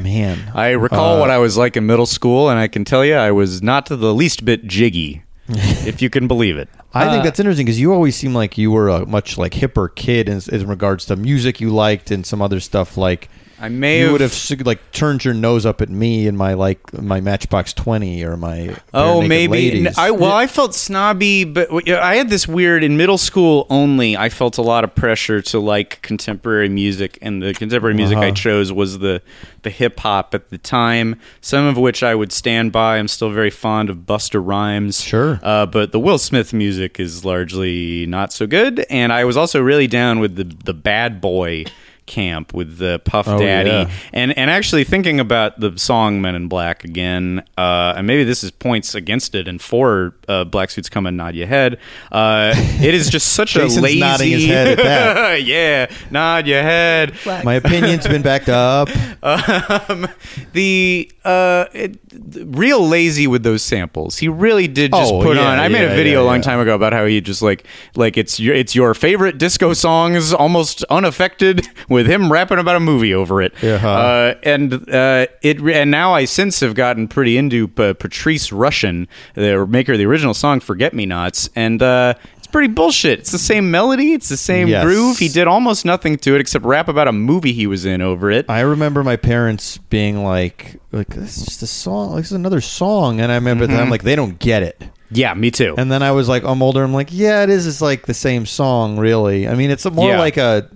man, 0.00 0.38
I 0.54 0.70
recall 0.70 1.20
what 1.20 1.30
I 1.30 1.38
was 1.38 1.56
like 1.56 1.76
in 1.76 1.86
middle 1.86 2.06
school, 2.06 2.48
and 2.48 2.58
I 2.58 2.68
can 2.68 2.84
tell 2.84 3.04
you 3.04 3.14
I 3.14 3.32
was 3.32 3.62
not 3.62 3.86
the 3.86 4.14
least 4.14 4.44
bit 4.44 4.66
jiggy, 4.66 5.22
if 5.48 6.00
you 6.00 6.08
can 6.10 6.28
believe 6.28 6.56
it. 6.56 6.68
I 6.96 7.06
Uh, 7.06 7.10
think 7.12 7.24
that's 7.24 7.38
interesting 7.38 7.66
because 7.66 7.78
you 7.80 7.92
always 7.92 8.16
seem 8.16 8.34
like 8.34 8.56
you 8.56 8.70
were 8.70 8.88
a 8.88 9.04
much 9.06 9.36
like 9.38 9.52
hipper 9.52 9.94
kid 9.94 10.28
in, 10.28 10.40
in 10.50 10.66
regards 10.66 11.04
to 11.06 11.16
music 11.16 11.60
you 11.60 11.70
liked 11.70 12.10
and 12.10 12.24
some 12.26 12.40
other 12.40 12.60
stuff. 12.60 12.96
Like 12.96 13.28
I 13.58 13.70
may 13.70 13.98
you 14.00 14.04
have 14.04 14.12
would 14.12 14.20
have 14.20 14.66
like 14.66 14.92
turned 14.92 15.24
your 15.24 15.32
nose 15.32 15.64
up 15.64 15.80
at 15.80 15.88
me 15.88 16.26
in 16.26 16.36
my 16.36 16.52
like 16.52 16.92
my 16.92 17.20
Matchbox 17.22 17.72
Twenty 17.72 18.22
or 18.22 18.36
my 18.36 18.76
Oh, 18.92 19.22
maybe. 19.22 19.88
I 19.96 20.10
well, 20.10 20.32
I 20.32 20.46
felt 20.46 20.74
snobby, 20.74 21.44
but 21.44 21.88
I 21.88 22.16
had 22.16 22.28
this 22.28 22.46
weird 22.46 22.84
in 22.84 22.96
middle 22.98 23.16
school 23.16 23.66
only. 23.70 24.14
I 24.16 24.28
felt 24.28 24.58
a 24.58 24.62
lot 24.62 24.84
of 24.84 24.94
pressure 24.94 25.40
to 25.42 25.58
like 25.58 26.02
contemporary 26.02 26.68
music, 26.68 27.18
and 27.22 27.42
the 27.42 27.54
contemporary 27.54 27.94
music 27.94 28.18
I 28.18 28.26
Uh-huh. 28.26 28.34
chose 28.34 28.72
was 28.72 28.98
the 28.98 29.22
the 29.62 29.70
hip 29.70 30.00
hop 30.00 30.34
at 30.34 30.50
the 30.50 30.58
time. 30.58 31.18
Some 31.40 31.64
of 31.64 31.78
which 31.78 32.02
I 32.02 32.14
would 32.14 32.32
stand 32.32 32.72
by. 32.72 32.98
I'm 32.98 33.08
still 33.08 33.30
very 33.30 33.50
fond 33.50 33.88
of 33.88 33.98
Busta 34.06 34.40
Rhymes. 34.44 35.00
Sure. 35.00 35.40
uh, 35.42 35.64
but 35.66 35.92
the 35.92 35.98
Will 35.98 36.18
Smith 36.18 36.52
music 36.52 37.00
is 37.00 37.24
largely 37.24 38.04
not 38.06 38.32
so 38.34 38.46
good. 38.46 38.84
And 38.90 39.12
I 39.14 39.24
was 39.24 39.36
also 39.36 39.62
really 39.62 39.86
down 39.86 40.18
with 40.20 40.36
the 40.36 40.44
the 40.44 40.74
bad 40.74 41.20
boy 41.22 41.64
camp 42.06 42.54
with 42.54 42.78
the 42.78 43.00
Puff 43.04 43.26
Oh, 43.28 43.38
Daddy 43.38 43.70
yeah. 43.70 43.90
and 44.12 44.36
and 44.38 44.50
actually 44.50 44.84
thinking 44.84 45.18
about 45.20 45.58
the 45.60 45.76
song 45.78 46.20
Men 46.20 46.34
in 46.34 46.48
Black 46.48 46.84
again, 46.84 47.42
uh, 47.58 47.94
and 47.96 48.06
maybe 48.06 48.24
this 48.24 48.42
is 48.44 48.50
points 48.50 48.94
against 48.94 49.34
it 49.34 49.48
and 49.48 49.60
for 49.60 50.14
uh, 50.28 50.44
Black 50.44 50.70
Suits 50.70 50.88
Come 50.88 51.06
and 51.06 51.16
Nod 51.16 51.34
Your 51.34 51.46
Head. 51.46 51.78
Uh, 52.12 52.52
it 52.56 52.94
is 52.94 53.10
just 53.10 53.32
such 53.32 53.56
a 53.56 53.66
lazy. 53.66 54.00
nodding 54.00 54.30
his 54.30 54.46
head 54.46 54.66
at 54.68 54.78
that. 54.78 55.42
yeah, 55.44 55.90
nod 56.10 56.46
your 56.46 56.62
head. 56.62 57.14
my 57.44 57.54
opinion's 57.54 58.06
been 58.06 58.22
backed 58.22 58.48
up. 58.48 58.88
Um, 59.26 60.06
the 60.52 61.10
uh, 61.24 61.66
it, 61.72 61.98
real 62.36 62.86
lazy 62.86 63.26
with 63.26 63.42
those 63.42 63.62
samples. 63.62 64.18
He 64.18 64.28
really 64.28 64.68
did 64.68 64.92
just 64.92 65.12
Oh, 65.12 65.22
put 65.22 65.36
yeah, 65.36 65.50
on. 65.50 65.58
I 65.58 65.68
made 65.68 65.84
a 65.84 65.94
video 65.94 66.20
yeah, 66.20 66.24
a 66.24 66.26
long 66.26 66.36
yeah. 66.36 66.42
time 66.42 66.60
ago 66.60 66.74
about 66.74 66.92
how 66.92 67.06
he 67.06 67.20
just 67.20 67.42
like 67.42 67.66
like 67.96 68.16
it's 68.16 68.38
your 68.38 68.54
it's 68.54 68.74
your 68.76 68.94
favorite 68.94 69.38
disco 69.38 69.72
songs, 69.72 70.32
almost 70.32 70.84
unaffected, 70.84 71.66
with 71.96 72.06
him 72.06 72.30
rapping 72.30 72.58
about 72.58 72.76
a 72.76 72.80
movie 72.80 73.12
over 73.12 73.42
it. 73.42 73.52
Uh-huh. 73.64 73.88
Uh, 73.88 74.34
and 74.44 74.72
uh, 74.90 75.26
it 75.42 75.60
and 75.60 75.90
now 75.90 76.14
I 76.14 76.24
since 76.26 76.60
have 76.60 76.74
gotten 76.74 77.08
pretty 77.08 77.36
into 77.36 77.64
uh, 77.78 77.94
Patrice 77.94 78.50
Rushen, 78.50 79.08
the 79.34 79.66
maker 79.66 79.92
of 79.92 79.98
the 79.98 80.06
original 80.06 80.34
song 80.34 80.60
"Forget 80.60 80.94
Me 80.94 81.06
Nots," 81.06 81.48
and. 81.56 81.82
Uh, 81.82 82.14
it's 82.36 82.52
pretty 82.52 82.72
bullshit. 82.72 83.18
It's 83.18 83.32
the 83.32 83.40
same 83.40 83.72
melody. 83.72 84.12
It's 84.12 84.28
the 84.28 84.36
same 84.36 84.68
Yes. 84.68 84.84
groove. 84.84 85.18
He 85.18 85.26
did 85.26 85.48
almost 85.48 85.84
nothing 85.84 86.16
to 86.18 86.36
it 86.36 86.40
except 86.40 86.64
rap 86.64 86.86
about 86.86 87.08
a 87.08 87.12
movie 87.12 87.52
he 87.52 87.66
was 87.66 87.84
in 87.84 88.00
over 88.00 88.30
it. 88.30 88.46
I 88.48 88.60
remember 88.60 89.02
my 89.02 89.16
parents 89.16 89.78
being 89.78 90.22
like, 90.22 90.76
"Like 90.92 91.08
this 91.08 91.38
is 91.38 91.44
just 91.46 91.62
a 91.62 91.66
song. 91.66 92.10
Like, 92.12 92.20
this 92.20 92.26
is 92.30 92.36
another 92.36 92.60
song." 92.60 93.18
And 93.20 93.32
I 93.32 93.34
remember 93.34 93.66
that 93.66 93.80
I'm 93.80 93.90
like, 93.90 94.04
"They 94.04 94.14
don't 94.14 94.38
get 94.38 94.62
it." 94.62 94.80
yeah, 95.10 95.34
me 95.34 95.50
too. 95.50 95.74
And 95.76 95.90
then 95.90 96.04
I 96.04 96.12
was 96.12 96.28
like, 96.28 96.44
I'm 96.44 96.62
older. 96.62 96.84
I'm 96.84 96.94
like, 96.94 97.08
yeah, 97.10 97.42
it 97.42 97.50
is. 97.50 97.66
It's 97.66 97.80
like 97.80 98.06
the 98.06 98.14
same 98.14 98.46
song, 98.46 98.96
really. 98.96 99.48
I 99.48 99.54
mean, 99.54 99.70
it's 99.72 99.84
more 99.90 100.10
Yeah. 100.10 100.18
like 100.20 100.36
a, 100.36 100.68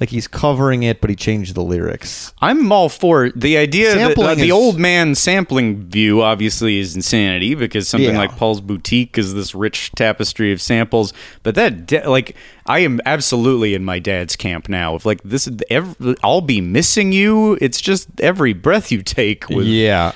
like 0.00 0.08
he's 0.08 0.26
covering 0.26 0.82
it, 0.82 1.00
but 1.02 1.10
he 1.10 1.14
changed 1.16 1.54
the 1.54 1.62
lyrics. 1.62 2.32
I'm 2.40 2.72
all 2.72 2.88
for 2.88 3.30
the 3.30 3.58
idea 3.58 3.94
that 3.94 3.98
Sampling 4.16 4.26
uh, 4.28 4.34
the 4.36 4.44
is- 4.46 4.50
old 4.50 4.78
man 4.78 5.14
sampling 5.14 5.84
view 5.84 6.22
obviously 6.22 6.78
is 6.78 6.96
insanity 6.96 7.54
because 7.54 7.86
something 7.86 8.14
Yeah. 8.14 8.18
like 8.18 8.34
Paul's 8.36 8.62
Boutique 8.62 9.18
is 9.18 9.34
this 9.34 9.54
rich 9.54 9.92
tapestry 9.92 10.52
of 10.52 10.62
samples. 10.62 11.12
But 11.42 11.54
that, 11.56 11.86
de- 11.86 12.08
like, 12.08 12.34
I 12.66 12.78
am 12.78 13.00
absolutely 13.04 13.74
in 13.74 13.84
my 13.84 13.98
dad's 13.98 14.36
camp 14.36 14.68
now. 14.70 14.94
Of 14.94 15.04
like 15.04 15.22
this, 15.22 15.50
every, 15.68 16.16
I'll 16.24 16.40
be 16.40 16.60
missing 16.62 17.12
you. 17.12 17.58
It's 17.60 17.80
just 17.80 18.08
every 18.20 18.54
breath 18.54 18.90
you 18.90 19.02
take. 19.02 19.48
With 19.50 19.66
Yeah. 19.66 20.12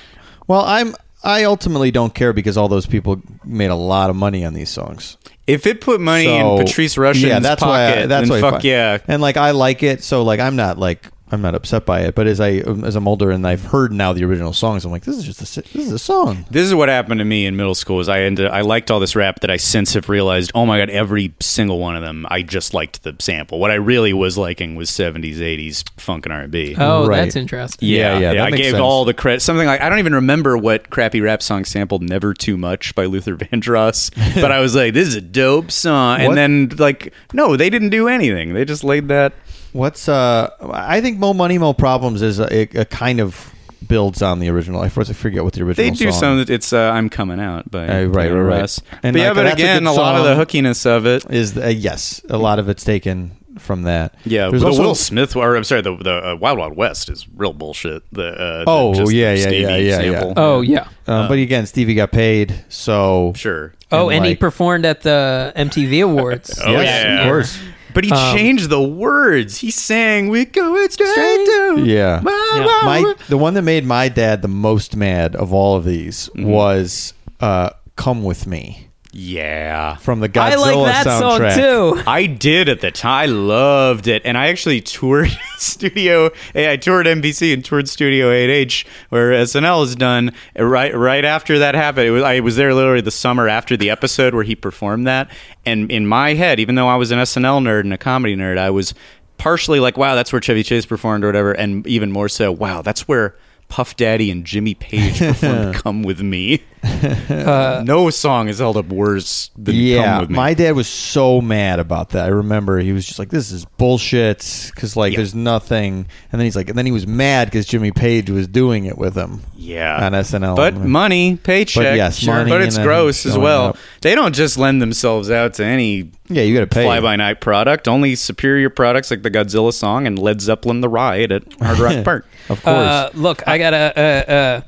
Well, 0.47 0.61
I'm 0.65 0.95
I 1.23 1.43
ultimately 1.43 1.89
don't 1.91 2.13
care 2.13 2.33
because 2.33 2.55
all 2.57 2.67
those 2.67 2.85
people 2.85 3.21
made 3.43 3.71
a 3.71 3.75
lot 3.75 4.09
of 4.09 4.15
money 4.15 4.43
on 4.45 4.53
these 4.53 4.69
songs. 4.69 5.17
If 5.47 5.67
it 5.67 5.79
put 5.81 6.01
money 6.01 6.25
So- 6.25 6.57
in 6.57 6.65
Patrice 6.65 6.95
Rushen's 6.95 7.23
yeah, 7.23 7.39
that's 7.39 7.61
pocket, 7.61 7.69
why. 7.69 8.03
I, 8.03 8.05
that's 8.07 8.29
then 8.29 8.41
why 8.41 8.51
fuck 8.51 8.63
yeah. 8.63 8.97
And 9.07 9.21
like 9.21 9.37
I 9.37 9.51
like 9.51 9.83
it, 9.83 10.03
so 10.03 10.23
like 10.23 10.39
I'm 10.39 10.55
not 10.55 10.77
like 10.79 11.05
I'm 11.35 11.41
not 11.41 11.53
upset 11.53 11.85
by 11.85 12.01
it. 12.01 12.15
But 12.15 12.25
as 12.27 12.39
I 12.39 12.59
um, 12.61 12.83
as 12.83 12.95
I'm 12.95 13.07
older 13.07 13.29
and 13.29 13.45
I've 13.45 13.65
heard 13.65 13.91
now 13.91 14.13
the 14.13 14.23
original 14.23 14.53
songs, 14.53 14.83
I'm 14.85 14.91
like, 14.91 15.03
this 15.03 15.17
is 15.17 15.23
just 15.23 15.41
a 15.41 15.61
this 15.61 15.75
is 15.87 15.91
a 15.91 15.99
song. 15.99 16.45
This 16.49 16.65
is 16.65 16.73
what 16.73 16.89
happened 16.89 17.19
to 17.19 17.25
me 17.25 17.45
in 17.45 17.55
middle 17.55 17.75
school. 17.75 17.99
Is 17.99 18.09
I 18.09 18.21
ended, 18.21 18.47
I 18.47 18.61
liked 18.61 18.89
all 18.89 18.99
this 18.99 19.15
rap 19.15 19.41
that 19.41 19.51
I 19.51 19.57
since 19.57 19.93
have 19.93 20.09
realized. 20.09 20.51
Oh 20.55 20.65
my 20.65 20.79
god, 20.79 20.89
every 20.89 21.33
single 21.39 21.77
one 21.79 21.95
of 21.95 22.01
them, 22.01 22.25
I 22.31 22.41
just 22.41 22.73
liked 22.73 23.03
the 23.03 23.15
sample. 23.19 23.59
What 23.59 23.69
I 23.71 23.75
really 23.75 24.13
was 24.13 24.37
liking 24.37 24.75
was 24.75 24.89
seventies, 24.89 25.41
eighties 25.41 25.83
funk 25.97 26.25
and 26.25 26.33
R 26.33 26.41
and 26.41 26.51
B. 26.51 26.75
Oh, 26.79 27.05
Right. 27.07 27.17
that's 27.21 27.35
interesting. 27.35 27.87
Yeah, 27.87 28.17
yeah, 28.17 28.33
that 28.33 28.47
I 28.47 28.51
gave 28.51 28.71
sense. 28.71 28.79
all 28.81 29.05
the 29.05 29.13
credit. 29.13 29.41
Something 29.41 29.67
like 29.67 29.81
I 29.81 29.89
don't 29.89 29.99
even 29.99 30.15
remember 30.15 30.57
what 30.57 30.89
crappy 30.89 31.21
rap 31.21 31.41
song 31.43 31.65
sampled 31.65 32.01
"Never 32.01 32.33
Too 32.33 32.57
Much" 32.57 32.95
by 32.95 33.05
Luther 33.05 33.35
Vandross, 33.37 34.09
but 34.41 34.51
I 34.51 34.59
was 34.59 34.75
like, 34.75 34.93
"This 34.93 35.07
is 35.09 35.15
a 35.15 35.21
dope 35.21 35.71
song." 35.71 36.19
What? 36.21 36.37
And 36.37 36.69
then 36.69 36.77
like, 36.77 37.13
no, 37.33 37.55
they 37.57 37.69
didn't 37.69 37.89
do 37.89 38.07
anything. 38.07 38.53
They 38.53 38.63
just 38.65 38.83
laid 38.83 39.07
that. 39.09 39.33
What's 39.75 40.07
uh? 40.07 40.49
I 40.71 41.01
think 41.01 41.19
Mo 41.19 41.33
Money 41.33 41.57
Mo 41.57 41.73
Problems 41.73 42.21
is 42.21 42.39
a, 42.39 42.77
a, 42.77 42.81
a 42.81 42.85
kind 42.85 43.19
of 43.19 43.53
builds 43.85 44.21
on 44.21 44.39
the 44.39 44.47
original. 44.47 44.79
I 44.79 44.87
first 44.87 45.09
I 45.09 45.13
forget 45.13 45.43
what 45.43 45.51
the 45.51 45.63
original. 45.63 45.91
Is. 45.91 45.99
They 45.99 46.05
do 46.05 46.11
song. 46.11 46.19
some. 46.21 46.37
that 46.37 46.49
It's 46.49 46.71
uh, 46.71 46.91
"I'm 46.91 47.09
Coming 47.09 47.41
Out" 47.41 47.69
by 47.69 47.85
Uh, 47.85 48.05
right, 48.05 48.31
right, 48.31 48.31
right. 48.31 48.59
Ross. 48.61 48.81
And, 49.03 49.13
but 49.13 49.19
yeah, 49.19 49.33
but 49.33 49.43
that's 49.43 49.59
a 49.59 49.63
again, 49.63 49.85
a, 49.85 49.91
lot 49.91 50.15
of 50.15 50.23
the 50.23 50.45
hookiness 50.45 50.85
of 50.85 51.05
it. 51.05 51.29
is 51.29 51.57
uh, 51.57 51.67
yes, 51.67 52.21
a 52.29 52.37
lot 52.37 52.57
of 52.57 52.69
it's 52.69 52.85
taken 52.85 53.35
from 53.59 53.83
that. 53.83 54.15
Yeah, 54.23 54.49
There's 54.49 54.61
the 54.61 54.67
also- 54.69 54.81
Will 54.81 54.95
Smith, 54.95 55.35
or 55.35 55.57
I'm 55.57 55.65
sorry, 55.65 55.81
the 55.81 55.97
the 55.97 56.31
uh, 56.31 56.35
Wild 56.37 56.57
Wild 56.57 56.77
West 56.77 57.09
is 57.09 57.27
real 57.35 57.51
bullshit. 57.51 58.03
The 58.13 58.29
uh, 58.29 58.63
Oh, 58.67 58.93
the, 58.93 58.99
just 58.99 59.11
the 59.11 59.17
yeah, 59.17 59.33
yeah, 59.33 59.49
yeah, 59.49 59.77
yeah, 59.77 60.01
yeah. 60.01 60.33
Oh 60.37 60.61
yeah. 60.61 60.87
Um, 61.05 61.27
but 61.27 61.37
again, 61.37 61.65
Stevie 61.65 61.95
got 61.95 62.13
paid, 62.13 62.63
so 62.69 63.33
sure. 63.35 63.73
Oh, 63.91 64.07
And, 64.07 64.19
and 64.19 64.25
he 64.25 64.35
performed 64.35 64.85
at 64.85 65.01
the 65.01 65.51
MTV 65.55 66.03
Awards. 66.05 66.59
Oh, 66.65 66.71
yes, 66.71 67.03
yeah. 67.03 67.21
of 67.23 67.27
course. 67.27 67.59
But 67.95 68.03
he 68.03 68.11
Um, 68.11 68.35
changed 68.37 68.69
the 68.69 68.81
words. 68.81 69.57
He 69.57 69.71
sang, 69.71 70.27
"We 70.29 70.45
going 70.45 70.89
straight, 70.91 71.09
Straight 71.09 71.45
to 71.47 71.83
Yeah. 71.85 72.19
my- 72.23 72.61
My 73.01 73.13
the 73.29 73.37
one 73.37 73.55
that 73.55 73.63
made 73.63 73.85
my 73.85 74.09
dad 74.09 74.41
the 74.43 74.47
most 74.47 74.95
mad 74.95 75.35
of 75.35 75.51
all 75.53 75.75
of 75.75 75.85
these 75.85 76.29
Mm-hmm. 76.35 76.47
was 76.49 77.13
uh, 77.41 77.69
"Come 77.95 78.23
with 78.23 78.45
Me" 78.45 78.87
Yeah." 79.15 79.95
from 79.97 80.19
the 80.19 80.29
Godzilla 80.29 80.51
I 80.51 80.55
like 80.55 80.93
that 80.93 81.07
soundtrack. 81.07 81.55
song 81.55 81.97
too. 81.97 82.03
I 82.07 82.25
did 82.25 82.69
at 82.69 82.81
the 82.81 82.91
time. 82.91 83.15
I 83.15 83.25
loved 83.27 84.07
it, 84.07 84.21
and 84.25 84.37
I 84.37 84.47
actually 84.47 84.81
toured 84.81 85.29
Studio. 85.57 86.31
Hey, 86.53 86.71
I 86.71 86.77
toured 86.77 87.05
NBC 87.05 87.53
and 87.53 87.63
toured 87.63 87.87
Studio 87.87 88.29
8H, 88.29 88.85
where 89.09 89.31
SNL 89.31 89.83
is 89.85 89.95
done. 89.95 90.31
Uh, 90.57 90.65
right, 90.65 90.93
right 90.95 91.23
after 91.25 91.59
that 91.59 91.75
happened, 91.75 92.07
it 92.07 92.11
was 92.11 92.23
I 92.23 92.39
was 92.41 92.55
there 92.55 92.73
literally 92.73 93.01
the 93.01 93.11
summer 93.11 93.47
after 93.47 93.77
the 93.77 93.89
episode 93.89 94.33
where 94.33 94.43
he 94.43 94.55
performed 94.55 95.07
that. 95.07 95.31
And 95.65 95.89
in 95.91 96.05
my 96.05 96.33
head, 96.33 96.59
even 96.59 96.75
though 96.75 96.87
I 96.87 96.95
was 96.95 97.11
an 97.11 97.19
SNL 97.19 97.61
nerd 97.63 97.81
and 97.81 97.93
a 97.93 97.97
comedy 97.97 98.35
nerd, 98.35 98.57
I 98.57 98.69
was 98.69 98.93
partially 99.37 99.79
like, 99.79 99.97
"Wow, 99.97 100.15
that's 100.15 100.31
where 100.33 100.41
Chevy 100.41 100.63
Chase 100.63 100.85
performed," 100.85 101.23
or 101.23 101.27
whatever, 101.27 101.53
and 101.53 101.85
even 101.87 102.11
more 102.11 102.29
so, 102.29 102.51
"Wow, 102.51 102.81
that's 102.81 103.07
where." 103.07 103.35
Puff 103.67 103.95
Daddy 103.95 104.29
and 104.29 104.45
Jimmy 104.45 104.75
Page 104.75 105.17
performed 105.19 105.73
"Come 105.73 106.03
with 106.03 106.21
Me." 106.21 106.61
Uh, 107.25 107.83
no 107.85 108.09
song 108.09 108.47
has 108.47 108.59
held 108.59 108.77
up 108.77 108.87
worse 108.87 109.49
than 109.55 109.65
"Come 109.65 109.75
Yeah, 109.75 110.19
with 110.21 110.29
Me." 110.29 110.35
my 110.35 110.53
dad 110.53 110.75
was 110.75 110.87
so 110.87 111.41
mad 111.41 111.79
about 111.79 112.09
that. 112.11 112.25
I 112.25 112.29
remember 112.29 112.79
he 112.79 112.91
was 112.91 113.05
just 113.05 113.19
like, 113.19 113.29
"This 113.29 113.51
is 113.51 113.65
bullshit," 113.77 114.71
because 114.73 114.95
like 114.95 115.13
Yeah. 115.13 115.17
there's 115.17 115.35
nothing. 115.35 116.05
And 116.31 116.39
then 116.39 116.45
he's 116.45 116.55
like, 116.55 116.69
and 116.69 116.77
then 116.77 116.85
he 116.85 116.91
was 116.91 117.05
mad 117.07 117.47
because 117.47 117.65
Jimmy 117.65 117.91
Page 117.91 118.29
was 118.29 118.47
doing 118.47 118.85
it 118.85 118.97
with 118.97 119.15
him. 119.15 119.41
Yeah. 119.57 120.05
on 120.05 120.11
SNL. 120.13 120.55
But 120.55 120.75
money, 120.75 121.37
paycheck. 121.37 121.83
But 121.83 121.95
yes, 121.95 122.23
money 122.25 122.49
But 122.49 122.61
it's 122.61 122.77
gross 122.77 123.25
as 123.25 123.37
well. 123.37 123.69
up. 123.69 123.77
They 124.01 124.13
don't 124.13 124.35
just 124.35 124.57
lend 124.57 124.81
themselves 124.81 125.31
out 125.31 125.55
to 125.55 125.65
any 125.65 126.11
yeah, 126.29 126.43
you 126.43 126.53
got 126.53 126.61
to 126.61 126.67
pay. 126.67 126.83
fly 126.83 126.99
by 126.99 127.15
night 127.15 127.41
product. 127.41 127.87
Only 127.87 128.15
superior 128.15 128.69
products 128.69 129.09
like 129.11 129.23
the 129.23 129.31
Godzilla 129.31 129.73
song 129.73 130.05
and 130.07 130.19
Led 130.19 130.41
Zeppelin 130.41 130.81
the 130.81 130.89
Ride 130.89 131.31
at 131.31 131.43
Hard 131.61 131.79
Rock 131.79 132.03
Park. 132.05 132.27
of 132.49 132.61
course. 132.63 132.75
Uh, 132.77 133.09
look, 133.15 133.47
I 133.47 133.57
got 133.57 133.73
a, 133.73 133.93
a, 133.95 134.01
uh, 134.01 134.23
a 134.27 134.33
uh, 134.33 134.61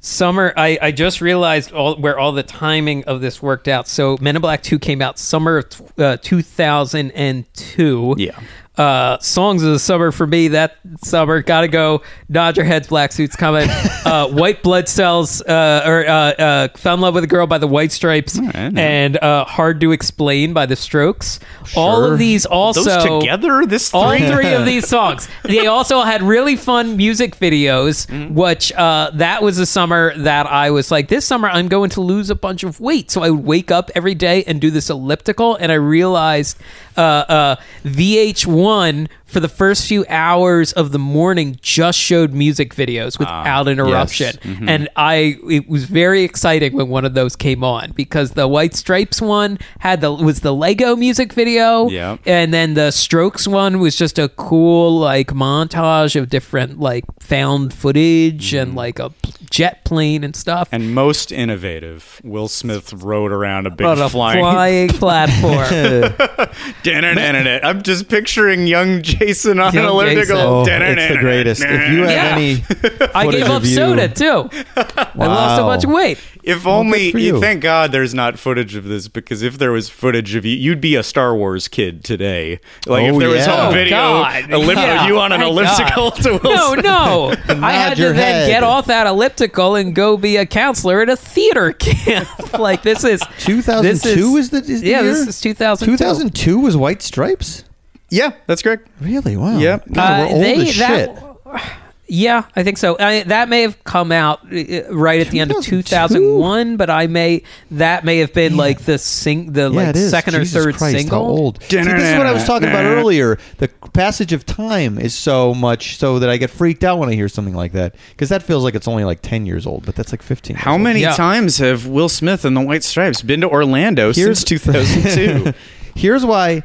summer. 0.00 0.52
I, 0.56 0.78
I 0.80 0.90
just 0.90 1.20
realized 1.20 1.72
all, 1.72 1.96
where 1.96 2.18
all 2.18 2.32
the 2.32 2.42
timing 2.42 3.04
of 3.04 3.20
this 3.20 3.40
worked 3.40 3.68
out. 3.68 3.86
So, 3.86 4.16
Men 4.20 4.36
in 4.36 4.42
Black 4.42 4.62
Two 4.62 4.78
came 4.78 5.00
out 5.00 5.18
summer 5.18 5.58
of 5.58 5.92
uh, 5.98 6.16
two 6.16 6.42
thousand 6.42 7.12
and 7.12 7.52
two. 7.54 8.14
Yeah. 8.18 8.38
Uh, 8.80 9.18
songs 9.20 9.62
of 9.62 9.72
the 9.72 9.78
summer 9.78 10.10
for 10.10 10.26
me 10.26 10.48
that 10.48 10.78
summer 11.04 11.42
gotta 11.42 11.68
go. 11.68 12.00
Nod 12.30 12.56
your 12.56 12.64
heads, 12.64 12.88
black 12.88 13.12
suits 13.12 13.36
coming. 13.36 13.68
uh, 14.06 14.28
white 14.28 14.62
blood 14.62 14.88
cells, 14.88 15.42
uh, 15.42 15.82
or 15.84 16.06
uh, 16.06 16.12
uh, 16.12 16.68
fell 16.76 16.94
in 16.94 17.00
love 17.02 17.12
with 17.14 17.24
a 17.24 17.26
girl 17.26 17.46
by 17.46 17.58
the 17.58 17.66
White 17.66 17.92
Stripes, 17.92 18.38
right. 18.38 18.56
and 18.78 19.18
uh, 19.18 19.44
hard 19.44 19.82
to 19.82 19.92
explain 19.92 20.54
by 20.54 20.64
the 20.64 20.76
Strokes. 20.76 21.40
All 21.76 22.02
of 22.04 22.18
these 22.18 22.46
also 22.46 22.82
Those 22.84 23.20
together, 23.20 23.66
this 23.66 23.92
all 23.92 24.08
three. 24.16 24.26
three 24.30 24.52
of 24.54 24.64
these 24.64 24.88
songs. 24.96 25.28
They 25.42 25.66
also 25.66 26.00
had 26.00 26.22
really 26.22 26.56
fun 26.56 26.96
music 26.96 27.36
videos, 27.36 28.06
Mm-hmm. 28.06 28.34
which 28.34 28.72
uh, 28.72 29.10
that 29.14 29.42
was 29.42 29.58
the 29.58 29.66
summer 29.66 30.16
that 30.16 30.46
I 30.46 30.70
was 30.70 30.90
like, 30.90 31.08
this 31.08 31.26
summer 31.26 31.48
I'm 31.50 31.68
going 31.68 31.90
to 31.90 32.00
lose 32.00 32.30
a 32.30 32.34
bunch 32.34 32.62
of 32.64 32.80
weight. 32.80 33.10
So 33.10 33.22
I 33.22 33.28
would 33.28 33.44
wake 33.44 33.70
up 33.70 33.90
every 33.94 34.14
day 34.14 34.42
and 34.44 34.58
do 34.58 34.70
this 34.70 34.88
elliptical, 34.88 35.56
and 35.56 35.70
I 35.70 35.74
realized 35.74 36.56
uh, 37.00 37.24
uh, 37.28 37.56
VH1 37.84 39.08
for 39.30 39.40
the 39.40 39.48
first 39.48 39.86
few 39.86 40.04
hours 40.08 40.72
of 40.72 40.92
the 40.92 40.98
morning 40.98 41.56
just 41.62 41.98
showed 41.98 42.32
music 42.32 42.74
videos 42.74 43.18
without 43.18 43.68
interruption, 43.68 44.36
Mm-hmm. 44.42 44.68
and 44.68 44.88
I 44.96 45.36
it 45.48 45.68
was 45.68 45.84
very 45.84 46.22
exciting 46.22 46.74
when 46.74 46.88
one 46.88 47.04
of 47.04 47.14
those 47.14 47.36
came 47.36 47.62
on 47.64 47.92
because 47.92 48.32
the 48.32 48.48
White 48.48 48.74
Stripes 48.74 49.20
one 49.20 49.58
had 49.78 50.00
the 50.00 50.12
was 50.12 50.40
the 50.40 50.52
Lego 50.54 50.96
music 50.96 51.32
video, 51.32 51.88
Yeah. 51.88 52.16
and 52.26 52.52
then 52.52 52.74
the 52.74 52.90
Strokes 52.90 53.46
one 53.46 53.78
was 53.78 53.96
just 53.96 54.18
a 54.18 54.28
cool 54.30 54.98
like 54.98 55.28
montage 55.28 56.16
of 56.20 56.28
different 56.28 56.80
like 56.80 57.04
found 57.20 57.72
footage 57.72 58.52
and 58.54 58.74
like 58.74 58.98
a 58.98 59.12
jet 59.50 59.84
plane 59.84 60.22
and 60.24 60.34
stuff. 60.36 60.68
Mm-hmm. 60.70 60.82
And 60.82 60.94
most 60.94 61.32
innovative, 61.32 62.20
Will 62.24 62.48
Smith 62.48 62.92
rode 62.92 63.32
around 63.32 63.66
a 63.66 63.70
big 63.70 63.86
on 63.86 63.98
a 64.00 64.08
flying. 64.08 64.40
flying 64.40 64.88
platform. 65.04 65.70
I'm 67.64 67.82
just 67.82 68.08
picturing 68.08 68.66
young 68.66 69.02
Jason 69.20 69.60
on 69.60 69.68
an 69.68 69.74
Young 69.74 69.84
elliptical. 69.86 70.36
oh, 70.38 70.64
it's 70.66 71.08
the 71.14 71.18
greatest. 71.20 71.62
If 71.64 71.90
you 71.92 72.02
have 72.04 72.10
Yeah. 72.10 72.36
any, 72.36 72.52
I 73.14 73.24
footage 73.26 73.40
gave 73.42 73.50
up 73.50 73.56
of 73.62 73.66
you- 73.66 73.74
soda 73.74 74.08
too. 74.08 74.48
I 74.76 75.26
lost 75.26 75.60
a 75.60 75.62
Wow. 75.62 75.66
bunch 75.68 75.84
of 75.84 75.90
weight. 75.90 76.18
If 76.42 76.66
only, 76.66 77.12
for 77.12 77.18
you. 77.18 77.34
you. 77.34 77.40
thank 77.40 77.60
God 77.60 77.92
there's 77.92 78.14
not 78.14 78.38
footage 78.38 78.74
of 78.74 78.84
this 78.84 79.08
because 79.08 79.42
if 79.42 79.58
there 79.58 79.72
was 79.72 79.90
footage 79.90 80.34
of 80.34 80.46
you, 80.46 80.56
you'd 80.56 80.80
be 80.80 80.96
a 80.96 81.02
Star 81.02 81.34
Wars 81.36 81.68
kid 81.68 82.02
today. 82.02 82.60
Like 82.86 83.04
if 83.04 83.14
Oh, 83.14 83.18
there 83.20 83.28
was 83.28 83.46
yeah. 83.46 83.56
home 83.56 83.68
Oh, 83.68 83.72
video, 83.72 83.90
God. 83.96 84.44
ellip- 84.44 84.74
Yeah. 84.76 85.06
you 85.06 85.18
on 85.20 85.32
an 85.32 85.40
Thank 85.40 85.50
elliptical 85.52 86.10
to 86.12 86.40
No, 86.42 86.72
Smith. 86.72 86.84
no. 86.84 87.34
I 87.62 87.72
had 87.72 87.96
to 87.96 88.02
your 88.02 88.12
then 88.14 88.46
head. 88.46 88.48
get 88.48 88.62
off 88.62 88.86
that 88.86 89.06
elliptical 89.06 89.76
and 89.76 89.94
go 89.94 90.16
be 90.16 90.38
a 90.38 90.46
counselor 90.46 91.02
at 91.02 91.10
a 91.10 91.16
theater 91.16 91.72
camp. 91.78 92.26
like 92.58 92.82
this 92.82 93.04
is 93.04 93.20
2002 93.40 93.82
this 93.82 94.04
is 94.06 94.50
the 94.50 94.72
is 94.72 94.80
the 94.80 94.86
yeah. 94.88 95.02
year? 95.02 95.12
This 95.12 95.26
is 95.28 95.40
2002. 95.42 95.98
2002 95.98 96.58
was 96.58 96.74
White 96.74 97.02
Stripes. 97.02 97.64
Yeah, 98.10 98.32
that's 98.46 98.62
correct. 98.62 98.88
Really? 99.00 99.36
Wow. 99.36 99.58
Yep. 99.58 99.84
God, 99.92 100.28
we're 100.28 100.34
old 100.34 100.42
they- 100.44 100.62
as 100.62 100.72
shit. 100.72 101.14
that- 101.14 101.72
Yeah, 102.12 102.42
I 102.56 102.64
think 102.64 102.76
so. 102.76 102.96
I, 102.98 103.22
that 103.22 103.48
may 103.48 103.62
have 103.62 103.84
come 103.84 104.10
out 104.10 104.40
uh, 104.52 104.92
right 104.92 105.20
at 105.20 105.28
the 105.30 105.38
end 105.38 105.52
of 105.52 105.62
2001, 105.62 106.76
but 106.76 106.90
I 106.90 107.06
may 107.06 107.42
that 107.70 108.04
may 108.04 108.18
have 108.18 108.32
been 108.32 108.56
like 108.56 108.80
the 108.80 108.98
sing 108.98 109.52
the 109.52 109.60
Yeah, 109.62 109.66
like 109.68 109.88
it 109.90 109.96
is. 109.96 110.10
second 110.10 110.34
or 110.34 110.44
third 110.44 110.74
Christ, 110.74 110.96
single. 110.98 111.18
How 111.24 111.24
old? 111.30 111.62
See, 111.62 111.76
this 111.76 111.86
is 111.86 112.18
what 112.18 112.26
I 112.26 112.32
was 112.32 112.42
talking 112.44 112.68
about 112.68 112.84
earlier. 112.84 113.38
The 113.58 113.68
passage 113.92 114.32
of 114.32 114.44
time 114.44 114.98
is 114.98 115.14
so 115.14 115.54
much 115.54 115.98
so 115.98 116.18
that 116.18 116.28
I 116.28 116.36
get 116.36 116.50
freaked 116.50 116.82
out 116.82 116.98
when 116.98 117.08
I 117.08 117.14
hear 117.14 117.28
something 117.28 117.54
like 117.54 117.72
that 117.74 117.94
because 118.10 118.28
that 118.30 118.42
feels 118.42 118.64
like 118.64 118.74
it's 118.74 118.88
only 118.88 119.04
like 119.04 119.20
10 119.22 119.46
years 119.46 119.64
old, 119.64 119.86
but 119.86 119.94
that's 119.94 120.12
like 120.12 120.22
15. 120.24 120.56
years 120.56 120.64
How 120.64 120.72
old. 120.72 120.80
many 120.80 121.02
Yeah. 121.02 121.14
times 121.14 121.58
have 121.58 121.86
Will 121.86 122.08
Smith 122.08 122.44
and 122.44 122.56
the 122.56 122.60
White 122.60 122.82
Stripes 122.82 123.22
been 123.22 123.40
to 123.42 123.48
Orlando 123.48 124.12
Here's- 124.12 124.40
since 124.40 124.44
2002? 124.44 125.52
Here's 125.94 126.24
why. 126.24 126.64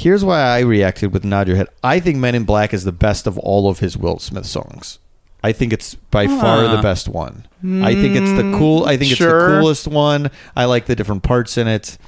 Here's 0.00 0.24
why 0.24 0.40
I 0.40 0.60
reacted 0.60 1.12
with 1.12 1.26
Nod 1.26 1.46
Your 1.46 1.58
Head. 1.58 1.68
I 1.84 2.00
think 2.00 2.16
Men 2.16 2.34
in 2.34 2.44
Black 2.44 2.72
is 2.72 2.84
the 2.84 2.90
best 2.90 3.26
of 3.26 3.38
all 3.38 3.68
of 3.68 3.80
his 3.80 3.98
Will 3.98 4.18
Smith 4.18 4.46
songs. 4.46 4.98
I 5.44 5.52
think 5.52 5.74
it's 5.74 5.94
by 5.94 6.26
far 6.26 6.62
the 6.62 6.78
ah. 6.78 6.82
best 6.82 7.06
one. 7.06 7.46
I 7.62 7.92
think 7.92 8.16
it's 8.16 8.32
the 8.32 8.56
cool. 8.56 8.86
I 8.86 8.96
think 8.96 9.10
it's 9.10 9.20
the 9.20 9.26
coolest 9.26 9.86
one. 9.86 10.30
I 10.56 10.64
like 10.64 10.86
the 10.86 10.96
different 10.96 11.22
parts 11.22 11.58
in 11.58 11.68
it, 11.68 11.98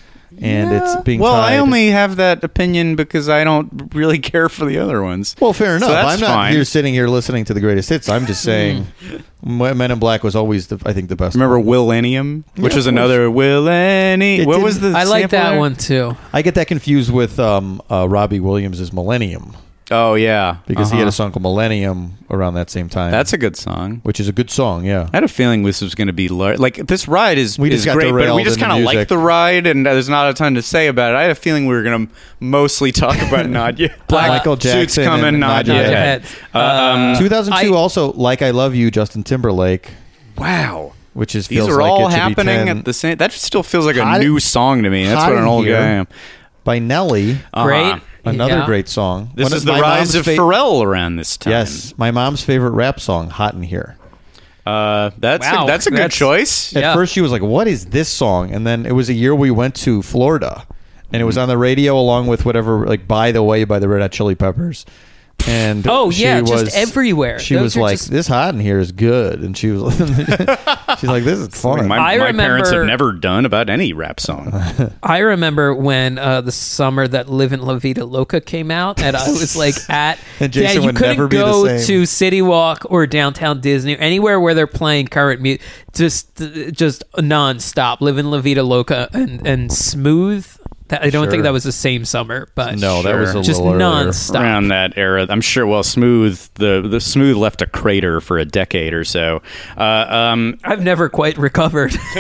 and 0.41 0.73
it's 0.73 0.97
being. 1.03 1.21
well, 1.21 1.35
I 1.35 1.59
only 1.59 1.89
have 1.89 2.17
that 2.17 2.43
opinion 2.45 2.97
because 2.97 3.29
I 3.29 3.45
don't 3.45 3.95
really 3.95 4.19
care 4.33 4.49
for 4.49 4.65
the 4.65 4.79
other 4.79 5.03
ones. 5.03 5.35
Well, 5.41 5.53
fair 5.53 5.79
So 5.79 5.87
enough. 5.87 5.91
that's 5.91 6.15
I'm 6.15 6.21
not 6.21 6.35
fine. 6.35 6.53
here 6.53 6.65
sitting 6.65 6.95
here 6.95 7.09
listening 7.09 7.45
to 7.47 7.55
the 7.55 7.61
greatest 7.61 7.89
hits. 7.89 8.09
I'm 8.09 8.27
just 8.27 8.43
saying, 8.51 8.87
Men 9.43 9.91
in 9.91 9.99
Black 9.99 10.23
was 10.23 10.37
always, 10.37 10.69
the, 10.69 10.81
I 10.87 10.93
think, 10.93 11.09
the 11.09 11.17
best. 11.17 11.35
Remember 11.35 11.59
one. 11.59 11.67
Willennium, 11.89 12.45
which 12.57 12.73
Yeah, 12.73 12.77
was 12.77 12.87
another 12.87 13.29
Willennium. 13.29 14.41
It 14.41 14.47
What 14.47 14.63
was 14.63 14.81
the? 14.81 14.91
I 14.97 15.05
like 15.05 15.31
that 15.31 15.51
there? 15.51 15.59
one 15.59 15.75
too. 15.77 16.17
I 16.33 16.43
get 16.43 16.55
that 16.55 16.67
confused 16.69 17.13
with 17.13 17.39
um, 17.41 17.83
uh, 17.91 18.09
Robbie 18.09 18.41
Williams' 18.41 18.93
Millennium. 18.93 19.57
Oh 19.93 20.15
yeah, 20.15 20.57
because 20.67 20.91
he 20.91 20.97
had 20.97 21.03
Uh-huh. 21.03 21.09
a 21.09 21.13
song 21.13 21.33
called 21.33 21.43
Millennium 21.43 22.15
around 22.31 22.55
that 22.55 22.71
same 22.71 22.89
time. 22.89 23.11
That's 23.11 23.33
a 23.33 23.39
good 23.39 23.57
song. 23.57 24.01
which 24.05 24.19
is 24.19 24.27
a 24.27 24.33
good 24.33 24.51
song. 24.51 24.85
Yeah. 24.85 25.09
I 25.13 25.17
had 25.19 25.25
a 25.25 25.29
feeling 25.29 25.63
this 25.65 25.81
was 25.83 25.95
going 25.95 26.07
to 26.07 26.13
be 26.13 26.29
lar- 26.29 26.57
like 26.57 26.87
this 26.87 27.07
ride 27.07 27.37
is 27.39 27.59
We 27.59 27.69
just 27.71 27.81
is 27.81 27.85
got 27.85 27.95
great, 27.95 28.07
but 28.11 28.15
we 28.15 28.23
derailed 28.23 28.45
just 28.45 28.57
in 28.57 28.61
the 28.61 28.67
kind 28.67 28.79
of 28.81 28.85
like 28.87 28.95
music. 28.97 29.09
the 29.09 29.19
ride, 29.19 29.67
and 29.67 29.85
there's 29.87 30.09
not 30.09 30.31
a 30.31 30.35
ton 30.35 30.55
to 30.55 30.63
say 30.63 30.87
about 30.89 31.13
it. 31.13 31.17
I 31.19 31.23
had 31.23 31.31
a 31.31 31.35
feeling 31.35 31.67
we 31.67 31.75
were 31.75 31.83
going 31.83 32.07
to 32.09 32.13
mostly 32.41 32.91
talk 32.91 33.21
about 33.23 33.49
Nadia. 33.51 33.95
Black 34.09 34.29
Michael 34.29 34.55
suits 34.59 34.73
Jackson 34.95 35.05
coming, 35.05 35.27
and 35.27 35.41
Nadia. 35.41 35.75
Nadia 35.75 35.97
Head. 35.97 36.23
Head. 36.23 36.39
Uh, 36.55 36.59
um, 37.15 37.19
2002 37.19 37.75
I- 37.75 37.77
also 37.77 38.13
like 38.15 38.41
I 38.43 38.51
Love 38.51 38.75
You 38.75 38.91
Justin 38.91 39.23
Timberlake, 39.23 39.91
wow. 40.39 40.93
which 41.15 41.35
is 41.35 41.49
These 41.49 41.59
feels 41.59 41.69
are 41.69 41.83
like 41.83 41.91
all 41.91 42.09
it 42.09 42.13
should 42.13 42.17
be 42.17 42.21
happening 42.21 42.67
10, 42.67 42.79
at 42.79 42.85
the 42.85 42.95
same. 42.95 43.17
That 43.19 43.33
still 43.33 43.63
feels 43.63 43.85
like 43.87 43.97
a 43.97 44.05
Hot- 44.05 44.21
new 44.21 44.41
song 44.41 44.83
to 44.85 44.91
me. 44.91 45.05
That's 45.07 45.21
Hot 45.21 45.31
what 45.31 45.37
an 45.39 45.43
in 45.45 45.49
old 45.49 45.67
Here. 45.67 45.77
guy 45.77 45.83
I 45.83 45.91
am. 45.93 46.07
by 46.65 46.79
Nelly. 46.79 47.33
Uh-huh. 47.53 47.65
Great. 47.65 48.01
Another 48.25 48.59
Yeah. 48.59 48.67
great 48.67 48.89
song. 48.89 49.31
This 49.35 49.45
One 49.51 49.57
is 49.57 49.65
the 49.65 49.73
rise 49.73 50.15
of 50.15 50.25
fa- 50.25 50.37
Pharrell 50.37 50.85
around 50.85 51.17
this 51.17 51.37
time. 51.37 51.51
Yes, 51.53 51.93
my 51.97 52.11
mom's 52.13 52.43
favorite 52.43 52.71
rap 52.71 53.01
song, 53.01 53.31
"Hot 53.31 53.55
in 53.55 53.63
Here." 53.63 53.97
Uh, 54.65 55.11
that's 55.19 55.45
Wow, 55.51 55.65
a, 55.65 55.67
that's 55.67 55.87
a 55.89 55.91
good 55.91 55.99
that's- 55.99 56.17
choice. 56.17 56.77
At 56.77 56.83
Yeah. 56.83 56.95
first, 56.95 57.13
she 57.13 57.21
was 57.21 57.33
like, 57.33 57.43
"What 57.43 57.67
is 57.67 57.87
this 57.87 58.09
song?" 58.09 58.53
And 58.53 58.65
then 58.65 58.87
it 58.87 58.93
was 58.93 59.09
a 59.09 59.13
year 59.15 59.35
we 59.35 59.51
went 59.51 59.75
to 59.77 60.03
Florida, 60.03 60.63
and 61.13 61.21
it 61.21 61.25
was 61.25 61.35
Mm-hmm. 61.35 61.43
on 61.43 61.49
the 61.49 61.59
radio 61.59 61.99
along 61.99 62.29
with 62.29 62.45
whatever, 62.45 62.87
like 62.87 63.09
"By 63.09 63.33
the 63.33 63.43
Way" 63.43 63.65
by 63.65 63.81
the 63.81 63.89
Red 63.89 64.03
Hot 64.03 64.13
Chili 64.13 64.37
Peppers. 64.37 64.87
And 65.49 65.87
Oh, 65.89 66.11
she 66.11 66.23
yeah, 66.23 66.41
just 66.41 66.65
was- 66.65 66.75
everywhere. 66.77 67.39
She 67.39 67.55
Those 67.55 67.63
was 67.65 67.77
like, 67.77 67.99
just- 67.99 68.11
"This 68.11 68.27
hot 68.29 68.55
in 68.55 68.61
here 68.61 68.79
is 68.79 68.93
good," 68.93 69.41
and 69.41 69.57
she 69.57 69.71
was, 69.73 69.97
she's 71.01 71.09
like, 71.09 71.25
"This 71.25 71.39
is 71.41 71.49
fun." 71.49 71.89
My, 71.89 71.99
I 71.99 72.17
my 72.19 72.33
parents 72.33 72.71
have 72.71 72.87
never 72.87 73.13
done 73.13 73.45
about 73.45 73.69
any 73.69 73.93
rap 73.93 74.21
song. 74.21 74.51
I 75.03 75.19
remember 75.19 75.75
when 75.75 76.19
uh, 76.19 76.43
the 76.43 76.53
summer 76.53 77.09
that 77.09 77.29
Livin' 77.29 77.61
La 77.63 77.75
Vida 77.79 78.05
Loca 78.05 78.41
came 78.41 78.71
out, 78.71 79.03
and 79.03 79.17
I 79.17 79.29
was 79.31 79.57
like 79.57 79.75
at 79.91 80.19
And 80.39 80.53
Jason 80.53 80.83
yeah, 80.83 80.89
you 80.89 80.95
couldn't 80.95 81.29
be 81.29 81.37
the 81.37 81.43
go 81.45 81.67
same. 81.67 81.87
to 81.87 82.07
City 82.07 82.41
Walk 82.43 82.85
or 82.91 83.07
downtown 83.07 83.61
Disney, 83.61 83.99
anywhere 83.99 84.39
where 84.41 84.55
they're 84.55 84.67
playing 84.69 85.09
current 85.09 85.41
music, 85.41 85.63
just 85.93 86.37
just 86.73 87.03
nonstop. 87.15 88.01
Livin' 88.01 88.31
La 88.31 88.39
Vida 88.41 88.63
Loca 88.63 89.09
and 89.13 89.45
and 89.47 89.73
Smooth. 89.73 90.47
That, 90.93 91.03
I 91.03 91.11
don't 91.11 91.25
Sure. 91.25 91.31
think 91.31 91.43
that 91.45 91.53
was 91.53 91.65
the 91.65 91.73
same 91.73 92.05
summer, 92.05 92.49
but 92.55 92.79
no, 92.79 93.03
that 93.03 93.15
was 93.19 93.35
a 93.35 93.43
just 93.43 93.61
little 93.61 93.75
earlier. 93.83 94.09
nonstop. 94.11 94.41
around 94.41 94.69
that 94.69 94.97
era. 94.97 95.27
I'm 95.29 95.41
sure. 95.41 95.67
Well, 95.67 95.83
smooth 95.83 96.39
the 96.55 96.87
the 96.89 97.01
smooth 97.01 97.37
left 97.37 97.63
a 97.63 97.67
crater 97.67 98.21
for 98.21 98.39
a 98.39 98.45
decade 98.45 98.93
or 98.95 99.05
so. 99.05 99.43
Uh, 99.77 99.83
um, 99.83 100.59
I've 100.65 100.83
never 100.83 101.09
quite 101.09 101.39
recovered. 101.39 101.95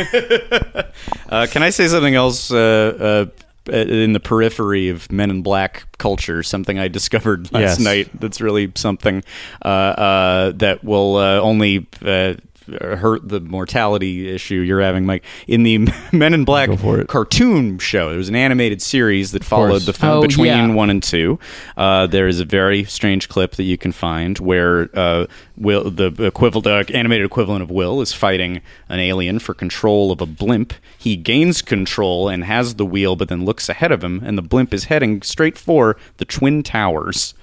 uh, 1.28 1.47
can 1.51 1.62
I 1.62 1.70
say 1.70 1.89
something 1.89 2.15
else? 2.15 2.51
Uh, 2.51 3.27
uh, 3.28 3.70
in 3.73 4.12
the 4.12 4.19
periphery 4.19 4.89
of 4.89 5.12
Men 5.12 5.31
in 5.31 5.43
Black 5.43 5.85
culture, 5.99 6.43
something 6.43 6.81
I 6.81 6.89
discovered 6.89 7.53
last 7.53 7.78
Yes. 7.78 7.81
night 7.81 8.20
that's 8.20 8.40
really 8.40 8.73
something 8.74 9.23
uh, 9.65 9.69
uh, 9.69 10.53
that 10.57 10.82
will 10.82 11.15
uh, 11.16 11.39
only 11.39 11.86
uh, 12.05 12.35
hurt 12.80 13.28
the 13.28 13.40
mortality 13.40 14.28
issue 14.32 14.56
you're 14.56 14.80
having, 14.80 15.05
Mike. 15.06 15.24
In 15.47 15.62
the 15.62 15.78
Men 16.12 16.34
in 16.34 16.44
Black 16.44 16.68
Go 16.68 16.76
for 16.76 17.01
it. 17.01 17.09
cartoon 17.09 17.78
show, 17.78 18.09
there 18.10 18.18
was 18.18 18.28
an 18.28 18.36
animated 18.36 18.80
series 18.82 19.32
that 19.32 19.44
followed 19.44 19.70
course. 19.70 19.86
the 19.86 19.93
film 19.93 20.18
Oh, 20.18 20.22
between 20.22 20.47
yeah. 20.47 20.72
one 20.74 20.90
and 20.90 21.02
two. 21.02 21.39
Uh, 21.76 22.06
there 22.06 22.28
is 22.28 22.40
a 22.40 22.44
very 22.44 22.84
strange 22.84 23.28
clip 23.28 23.52
that 23.56 23.64
you 23.64 23.76
can 23.78 23.93
find 23.93 24.39
where 24.39 24.89
uh, 24.94 25.26
Will, 25.56 25.90
the 25.90 26.06
equivalent, 26.26 26.66
uh, 26.66 26.93
animated 26.97 27.24
equivalent 27.26 27.62
of 27.62 27.70
Will, 27.70 28.01
is 28.01 28.12
fighting 28.12 28.60
an 28.89 28.98
alien 29.01 29.39
for 29.39 29.55
control 29.55 30.10
of 30.12 30.20
a 30.20 30.26
blimp. 30.26 30.72
He 30.98 31.16
gains 31.16 31.62
control 31.62 32.28
and 32.28 32.44
has 32.44 32.74
the 32.76 32.86
wheel, 32.86 33.16
but 33.16 33.28
then 33.28 33.44
looks 33.44 33.68
ahead 33.68 33.93
of 33.93 34.02
him, 34.05 34.20
and 34.24 34.36
the 34.39 34.43
blimp 34.43 34.72
is 34.74 34.84
heading 34.84 35.22
straight 35.22 35.56
for 35.59 35.97
the 36.18 36.24
twin 36.24 36.62
towers. 36.62 37.34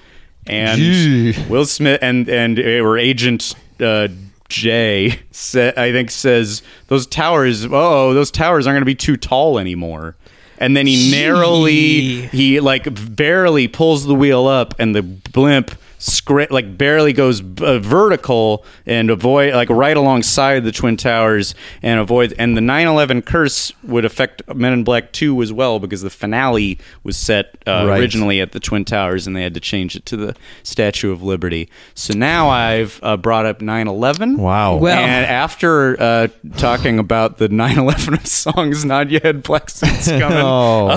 And 0.48 0.80
Gee. 0.82 1.36
Will 1.50 1.66
Smith 1.66 2.00
and 2.02 2.28
and 2.30 2.58
uh, 2.60 2.64
or 2.84 2.98
Agent. 2.98 3.54
Uh, 3.80 4.08
Jay, 4.50 5.20
sa- 5.32 5.72
I 5.78 5.92
think, 5.92 6.12
says 6.12 6.62
those 6.88 7.08
towers. 7.08 7.66
Oh, 7.70 8.14
those 8.14 8.32
towers 8.32 8.68
aren't 8.68 8.76
going 8.76 8.82
to 8.82 8.86
be 8.86 8.96
too 8.96 9.16
tall 9.16 9.58
anymore. 9.60 10.16
And 10.58 10.76
then 10.76 10.86
he 10.88 11.10
narrowly, 11.12 12.28
he 12.28 12.60
like 12.60 13.16
barely 13.16 13.68
pulls 13.70 14.06
the 14.06 14.16
wheel 14.16 14.46
up, 14.48 14.74
and 14.78 14.94
the 14.94 15.02
blimp 15.02 15.72
scra- 16.00 16.50
like 16.50 16.78
barely 16.78 17.14
goes 17.14 17.42
uh, 17.62 17.80
vertical 17.80 18.66
and 18.86 19.10
avoid 19.10 19.54
like 19.54 19.70
right 19.70 19.96
alongside 19.98 20.64
the 20.64 20.72
twin 20.72 20.98
towers 20.98 21.54
and 21.84 22.00
avoid. 22.00 22.34
And 22.40 22.56
the 22.58 22.62
9/11 22.62 23.26
curse 23.26 23.72
would 23.84 24.06
affect 24.06 24.42
Men 24.56 24.74
in 24.74 24.84
Black 24.84 25.12
2 25.12 25.42
as 25.42 25.54
well 25.54 25.80
because 25.80 26.02
the 26.02 26.10
finale 26.10 26.80
was 27.04 27.18
set 27.18 27.58
uh, 27.68 27.86
Right. 27.88 28.00
originally 28.00 28.42
at 28.42 28.52
the 28.54 28.60
twin 28.60 28.86
towers, 28.86 29.28
and 29.28 29.36
they 29.36 29.44
had 29.44 29.54
to 29.54 29.60
change 29.60 29.96
it 29.96 30.06
to 30.08 30.18
the 30.18 30.36
Statue 30.64 31.12
of 31.12 31.22
Liberty. 31.22 31.70
So 31.94 32.14
now 32.14 32.50
I've 32.50 33.00
uh, 33.04 33.18
brought 33.18 33.46
up 33.46 33.60
9/11. 33.60 34.38
Wow. 34.38 34.78
Well- 34.78 34.98
and 34.98 35.26
after 35.26 36.00
uh, 36.02 36.28
talking 36.58 37.00
about 37.00 37.38
the 37.38 37.48
9/11 37.50 38.26
songs, 38.28 38.86
Nadia 38.86 39.20
had 39.24 39.44
black 39.44 39.70
suits 39.70 40.08
coming. 40.10 40.32
oh, 40.32 40.96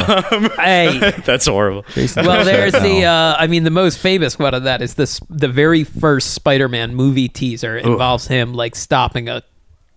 hey, 0.57 1.13
That's 1.25 1.47
horrible. 1.47 1.85
Jason 1.95 2.25
well, 2.27 2.45
there's 2.45 2.73
the. 2.73 3.05
Uh, 3.05 3.35
I 3.39 3.47
mean, 3.47 3.65
the 3.65 3.71
most 3.71 3.99
famous 3.99 4.39
one 4.39 4.55
of 4.55 4.63
that 4.65 4.81
is 4.83 4.92
this. 4.95 5.21
The 5.31 5.49
very 5.49 5.85
first 5.85 6.35
Spider-Man 6.35 6.95
movie 6.95 7.29
teaser 7.29 7.77
involves 7.77 8.27
him 8.29 8.55
like 8.55 8.75
stopping 8.75 9.29
a 9.29 9.43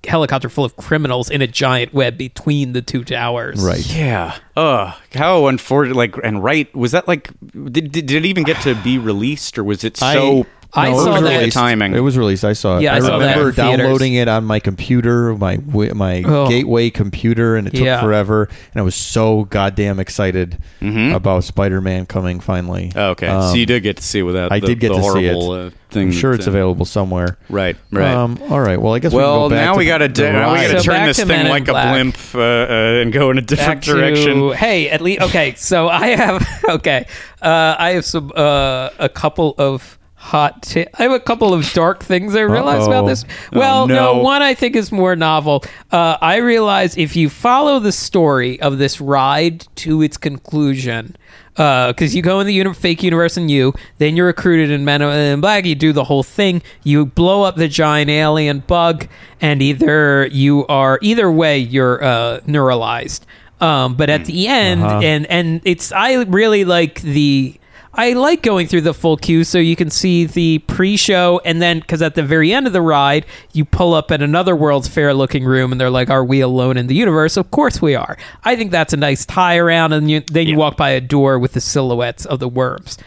helicopter 0.05 0.49
full 0.49 0.65
of 0.65 0.75
criminals 0.75 1.29
in 1.29 1.41
a 1.41 1.47
giant 1.47 1.93
web 1.93 2.17
between 2.17 2.73
the 2.73 2.81
two 2.81 3.03
towers. 3.03 3.63
right. 3.63 3.85
Yeah. 3.95 4.37
Ugh. 4.55 4.93
How 5.13 5.47
unfortunate. 5.47 5.95
Like, 5.95 6.15
and 6.23 6.43
right. 6.43 6.73
Was 6.75 6.91
that 6.91 7.07
like? 7.07 7.29
Did, 7.51 7.91
did, 7.91 8.05
did 8.05 8.11
it 8.11 8.25
even 8.25 8.43
get 8.43 8.61
to 8.61 8.75
be 8.75 8.97
released, 8.97 9.57
or 9.57 9.63
was 9.63 9.83
it 9.83 9.97
so? 9.97 10.05
I 10.05 10.45
No, 10.75 10.99
it 10.99 11.03
saw 11.03 11.11
was 11.13 11.21
that- 11.23 11.37
released. 11.39 11.53
timing. 11.57 11.93
It 11.95 11.99
was 11.99 12.17
released. 12.17 12.43
I 12.45 12.53
saw 12.53 12.77
it. 12.77 12.81
Yeah, 12.83 12.93
I 12.93 12.97
I, 12.97 12.99
saw 12.99 13.17
that 13.19 13.27
remember 13.37 13.49
in 13.49 13.55
theaters. 13.55 13.77
downloading 13.77 14.13
it 14.15 14.27
on 14.27 14.45
my 14.45 14.59
computer, 14.59 15.35
my 15.35 15.55
wi- 15.57 15.93
my 15.93 16.23
Oh. 16.25 16.47
gateway 16.49 16.89
computer, 16.89 17.55
and 17.55 17.67
it 17.67 17.71
took 17.71 17.85
Yeah. 17.85 18.01
forever. 18.01 18.49
And 18.73 18.79
I 18.79 18.83
was 18.83 18.95
so 18.95 19.45
goddamn 19.45 19.99
excited 19.99 20.57
about 20.81 21.43
Spider-Man 21.43 22.05
coming 22.05 22.39
finally. 22.39 22.91
Oh, 22.95 23.09
okay. 23.11 23.27
Um, 23.27 23.41
so 23.49 23.55
you 23.55 23.65
did 23.65 23.83
get 23.83 23.97
to 23.97 24.03
see 24.03 24.21
without. 24.21 24.51
I 24.51 24.59
the, 24.59 24.67
did 24.67 24.79
get 24.79 24.89
the 24.89 24.95
to 24.95 25.03
see 25.13 25.25
it. 25.25 25.33
horrible, 25.33 25.51
Uh, 25.67 25.69
thing. 25.91 26.07
I'm 26.07 26.11
sure 26.11 26.33
it's 26.33 26.45
that- 26.45 26.51
available 26.51 26.85
somewhere. 26.85 27.37
Right. 27.49 27.77
Right. 27.91 28.13
Um, 28.13 28.37
all 28.49 28.59
right. 28.59 28.79
Well, 28.81 28.93
I 28.93 28.99
guess 28.99 29.13
well, 29.13 29.43
we 29.43 29.49
can 29.49 29.49
go 29.49 29.55
back 29.55 29.65
now 29.65 29.71
to 29.73 29.77
we 29.77 29.85
got 29.85 29.97
to 29.99 30.07
the 30.09 30.31
now 30.31 30.51
we 30.53 30.59
got 30.59 30.67
to 30.71 30.77
So 30.79 30.83
turn 30.83 30.95
back 30.95 31.07
this 31.07 31.17
to 31.17 31.21
thing 31.25 31.29
Men 31.37 31.45
in 31.45 31.51
like 31.51 31.67
a 31.67 31.71
Black. 31.71 31.93
blimp 31.93 32.17
uh, 32.35 32.39
uh, 32.39 33.01
and 33.01 33.13
go 33.13 33.31
in 33.31 33.37
a 33.37 33.41
different 33.41 33.81
Back 33.81 33.81
to, 33.85 33.93
direction. 33.93 34.51
hey, 34.53 34.89
at 34.89 34.99
least 35.01 35.21
okay. 35.21 35.53
So 35.55 35.87
I 35.87 36.07
have 36.07 36.47
okay. 36.69 37.05
Uh, 37.41 37.75
I 37.79 37.91
have 37.91 38.03
some 38.05 38.31
uh, 38.35 38.89
a 38.99 39.07
couple 39.09 39.55
of 39.57 39.97
hot. 40.25 40.63
T- 40.63 40.87
I 40.97 41.03
have 41.03 41.11
a 41.11 41.19
couple 41.19 41.53
of 41.53 41.71
dark 41.73 42.03
things 42.03 42.35
I 42.35 42.41
realized 42.41 42.87
about 42.87 43.03
Uh-oh. 43.05 43.09
this. 43.09 43.25
Well, 43.53 43.83
Oh, 43.83 43.85
no. 43.85 44.13
no. 44.15 44.21
one 44.21 44.41
I 44.41 44.53
think 44.55 44.75
is 44.75 44.91
more 44.91 45.15
novel. 45.15 45.63
Uh, 45.91 46.17
I 46.21 46.37
realize 46.37 46.97
if 46.97 47.15
you 47.15 47.29
follow 47.29 47.79
the 47.79 47.91
story 47.91 48.59
of 48.61 48.77
this 48.77 48.99
ride 48.99 49.67
to 49.77 50.01
its 50.01 50.17
conclusion. 50.17 51.15
Because 51.55 52.13
you 52.13 52.21
go 52.21 52.41
in 52.41 52.47
the 52.47 52.53
uni- 52.53 52.73
fake 52.73 53.01
universe 53.01 53.37
and 53.37 53.49
you, 53.49 53.73
then 53.97 54.17
you're 54.17 54.25
recruited 54.25 54.71
in 54.71 54.83
Men 54.83 55.01
in 55.01 55.39
Black. 55.39 55.63
You 55.63 55.73
do 55.73 55.93
the 55.93 56.03
whole 56.03 56.21
thing. 56.23 56.61
You 56.83 57.05
blow 57.05 57.43
up 57.43 57.55
the 57.55 57.69
giant 57.69 58.09
alien 58.09 58.59
bug, 58.59 59.07
and 59.39 59.61
either 59.61 60.27
you 60.27 60.67
are 60.67 60.99
either 61.01 61.31
way 61.31 61.57
you're 61.59 62.03
uh, 62.03 62.39
neuralyzed. 62.41 63.21
Um, 63.61 63.95
but 63.95 64.09
at 64.09 64.25
the 64.25 64.49
end, 64.49 64.81
and 64.83 65.25
and 65.27 65.61
it's 65.63 65.93
I 65.93 66.15
really 66.23 66.65
like 66.65 67.01
the 67.01 67.57
I 67.97 68.13
like 68.13 68.41
going 68.41 68.67
through 68.67 68.81
the 68.81 68.93
full 68.93 69.15
queue 69.15 69.43
so 69.45 69.57
you 69.57 69.75
can 69.75 69.89
see 69.89 70.25
the 70.25 70.59
pre-show 70.59 71.39
and 71.45 71.61
then 71.61 71.79
because 71.79 72.01
at 72.01 72.15
the 72.15 72.23
very 72.23 72.51
end 72.51 72.67
of 72.67 72.73
the 72.73 72.81
ride 72.81 73.25
you 73.53 73.63
pull 73.63 73.93
up 73.93 74.11
at 74.11 74.21
another 74.21 74.55
World's 74.55 74.89
Fair 74.89 75.13
looking 75.13 75.45
room 75.45 75.71
and 75.71 75.79
they're 75.79 75.89
like, 75.89 76.09
"Are 76.09 76.25
we 76.25 76.41
alone 76.41 76.75
in 76.77 76.87
the 76.87 76.95
universe?" 76.95 77.37
Of 77.37 77.51
course 77.51 77.81
we 77.81 77.95
are. 77.95 78.17
I 78.43 78.55
think 78.55 78.71
that's 78.71 78.91
a 78.91 78.97
nice 78.97 79.25
tie 79.25 79.57
around, 79.57 79.93
and 79.93 80.11
you, 80.11 80.19
then 80.19 80.47
you 80.47 80.57
walk 80.57 80.75
by 80.75 80.89
a 80.91 81.01
door 81.01 81.39
with 81.39 81.53
the 81.53 81.61
silhouettes 81.61 82.25
of 82.25 82.39
the 82.39 82.49
worms. 82.49 82.97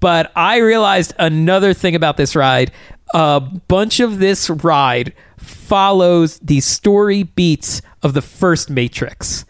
But 0.00 0.32
I 0.34 0.58
realized 0.58 1.14
another 1.18 1.74
thing 1.74 1.94
about 1.94 2.16
this 2.16 2.34
ride. 2.34 2.72
A 3.12 3.40
bunch 3.40 4.00
of 4.00 4.18
this 4.18 4.48
ride 4.50 5.12
follows 5.36 6.38
the 6.40 6.60
story 6.60 7.24
beats 7.24 7.82
of 8.02 8.14
the 8.14 8.22
first 8.22 8.70
Matrix. 8.70 9.44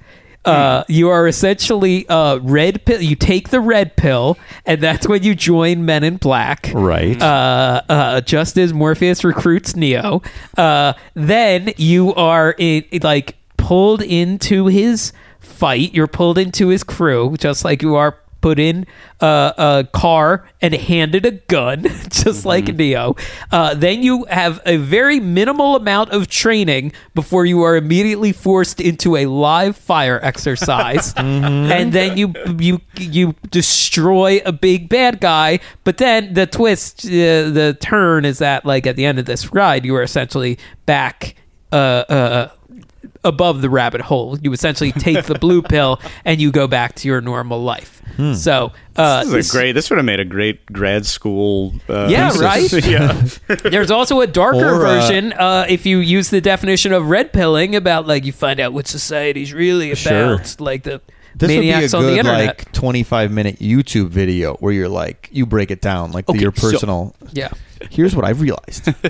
Uh, 0.44 0.84
you 0.88 1.08
are 1.08 1.26
essentially 1.26 2.08
uh, 2.08 2.38
red 2.38 2.84
pill. 2.84 3.00
You 3.00 3.16
take 3.16 3.48
the 3.48 3.60
red 3.60 3.96
pill, 3.96 4.36
and 4.66 4.80
that's 4.80 5.08
when 5.08 5.22
you 5.22 5.34
join 5.34 5.84
Men 5.84 6.04
in 6.04 6.16
Black. 6.16 6.70
Right. 6.74 7.20
Uh, 7.20 7.82
uh, 7.88 8.20
just 8.20 8.58
as 8.58 8.72
Morpheus 8.72 9.24
recruits 9.24 9.74
Neo, 9.74 10.22
uh, 10.56 10.94
then 11.14 11.72
you 11.76 12.14
are 12.14 12.54
in, 12.58 12.84
like 13.02 13.36
pulled 13.56 14.02
into 14.02 14.66
his 14.66 15.12
fight. 15.40 15.94
You're 15.94 16.06
pulled 16.06 16.38
into 16.38 16.68
his 16.68 16.84
crew, 16.84 17.36
just 17.38 17.64
like 17.64 17.82
you 17.82 17.94
are 17.94 18.18
put 18.44 18.58
in 18.58 18.86
uh, 19.22 19.54
a 19.56 19.88
car 19.90 20.46
and 20.60 20.74
handed 20.74 21.24
a 21.24 21.30
gun, 21.30 21.82
just 22.10 22.44
like 22.44 22.66
Neo. 22.66 23.16
Uh, 23.50 23.72
then 23.72 24.02
you 24.02 24.24
have 24.24 24.60
a 24.66 24.76
very 24.76 25.18
minimal 25.18 25.76
amount 25.76 26.10
of 26.10 26.28
training 26.28 26.92
before 27.14 27.46
you 27.46 27.62
are 27.62 27.74
immediately 27.74 28.32
forced 28.32 28.82
into 28.82 29.16
a 29.16 29.24
live 29.24 29.78
fire 29.78 30.20
exercise, 30.22 31.14
and 31.16 31.94
then 31.94 32.18
you 32.18 32.34
you 32.58 32.82
you 32.98 33.34
destroy 33.50 34.42
a 34.44 34.52
big 34.52 34.90
bad 34.90 35.20
guy. 35.20 35.58
But 35.84 35.96
then 35.96 36.34
the 36.34 36.46
twist, 36.46 37.06
uh, 37.06 37.48
the 37.48 37.78
turn 37.80 38.26
is 38.26 38.40
that 38.40 38.66
like 38.66 38.86
at 38.86 38.96
the 38.96 39.06
end 39.06 39.18
of 39.18 39.24
this 39.24 39.54
ride, 39.54 39.86
you 39.86 39.96
are 39.96 40.02
essentially 40.02 40.58
back. 40.84 41.34
Uh, 41.72 42.04
uh, 42.08 42.48
above 43.24 43.62
the 43.62 43.70
rabbit 43.70 44.00
hole. 44.02 44.38
You 44.40 44.52
essentially 44.52 44.92
take 44.92 45.24
the 45.26 45.38
blue 45.38 45.62
pill 45.74 46.00
and 46.24 46.40
you 46.40 46.50
go 46.52 46.66
back 46.66 46.94
to 46.96 47.08
your 47.08 47.20
normal 47.20 47.62
life. 47.62 48.02
So, 48.34 48.70
uh, 48.94 49.24
This 49.24 49.46
is 49.46 49.50
a 49.50 49.52
great. 49.52 49.72
This 49.72 49.90
would 49.90 49.96
have 49.96 50.04
made 50.04 50.20
a 50.20 50.24
great 50.24 50.66
grad 50.66 51.04
school. 51.04 51.74
Uh, 51.88 52.06
Yeah, 52.08 52.30
right? 52.38 52.70
yeah. 52.86 53.26
there's 53.64 53.90
also 53.90 54.20
a 54.20 54.26
darker 54.28 54.68
Or, 54.68 54.86
uh, 54.86 55.00
version. 55.00 55.32
Uh, 55.32 55.66
if 55.68 55.84
you 55.84 55.98
use 55.98 56.30
the 56.30 56.40
definition 56.40 56.92
of 56.92 57.08
red 57.10 57.32
pilling, 57.32 57.74
about 57.74 58.06
like 58.06 58.24
you 58.24 58.32
find 58.32 58.60
out 58.60 58.72
what 58.72 58.86
society's 58.86 59.52
really 59.52 59.88
about, 59.90 59.98
Sure. 59.98 60.40
like 60.60 60.84
the 60.84 61.00
This 61.34 61.48
maniacs 61.48 61.92
would 61.92 62.00
be 62.02 62.06
a 62.06 62.10
good 62.10 62.18
internet. 62.26 62.46
like 62.58 62.72
25 62.72 63.32
minute 63.32 63.58
YouTube 63.58 64.10
video 64.10 64.54
where 64.60 64.72
you're 64.72 64.88
like 64.88 65.28
you 65.32 65.44
break 65.46 65.72
it 65.72 65.80
down 65.80 66.12
like 66.12 66.28
Okay, 66.28 66.38
your 66.38 66.52
so- 66.54 66.70
personal. 66.70 67.16
yeah, 67.32 67.48
Here's 67.90 68.14
what 68.16 68.24
I've 68.24 68.40
realized, 68.40 68.88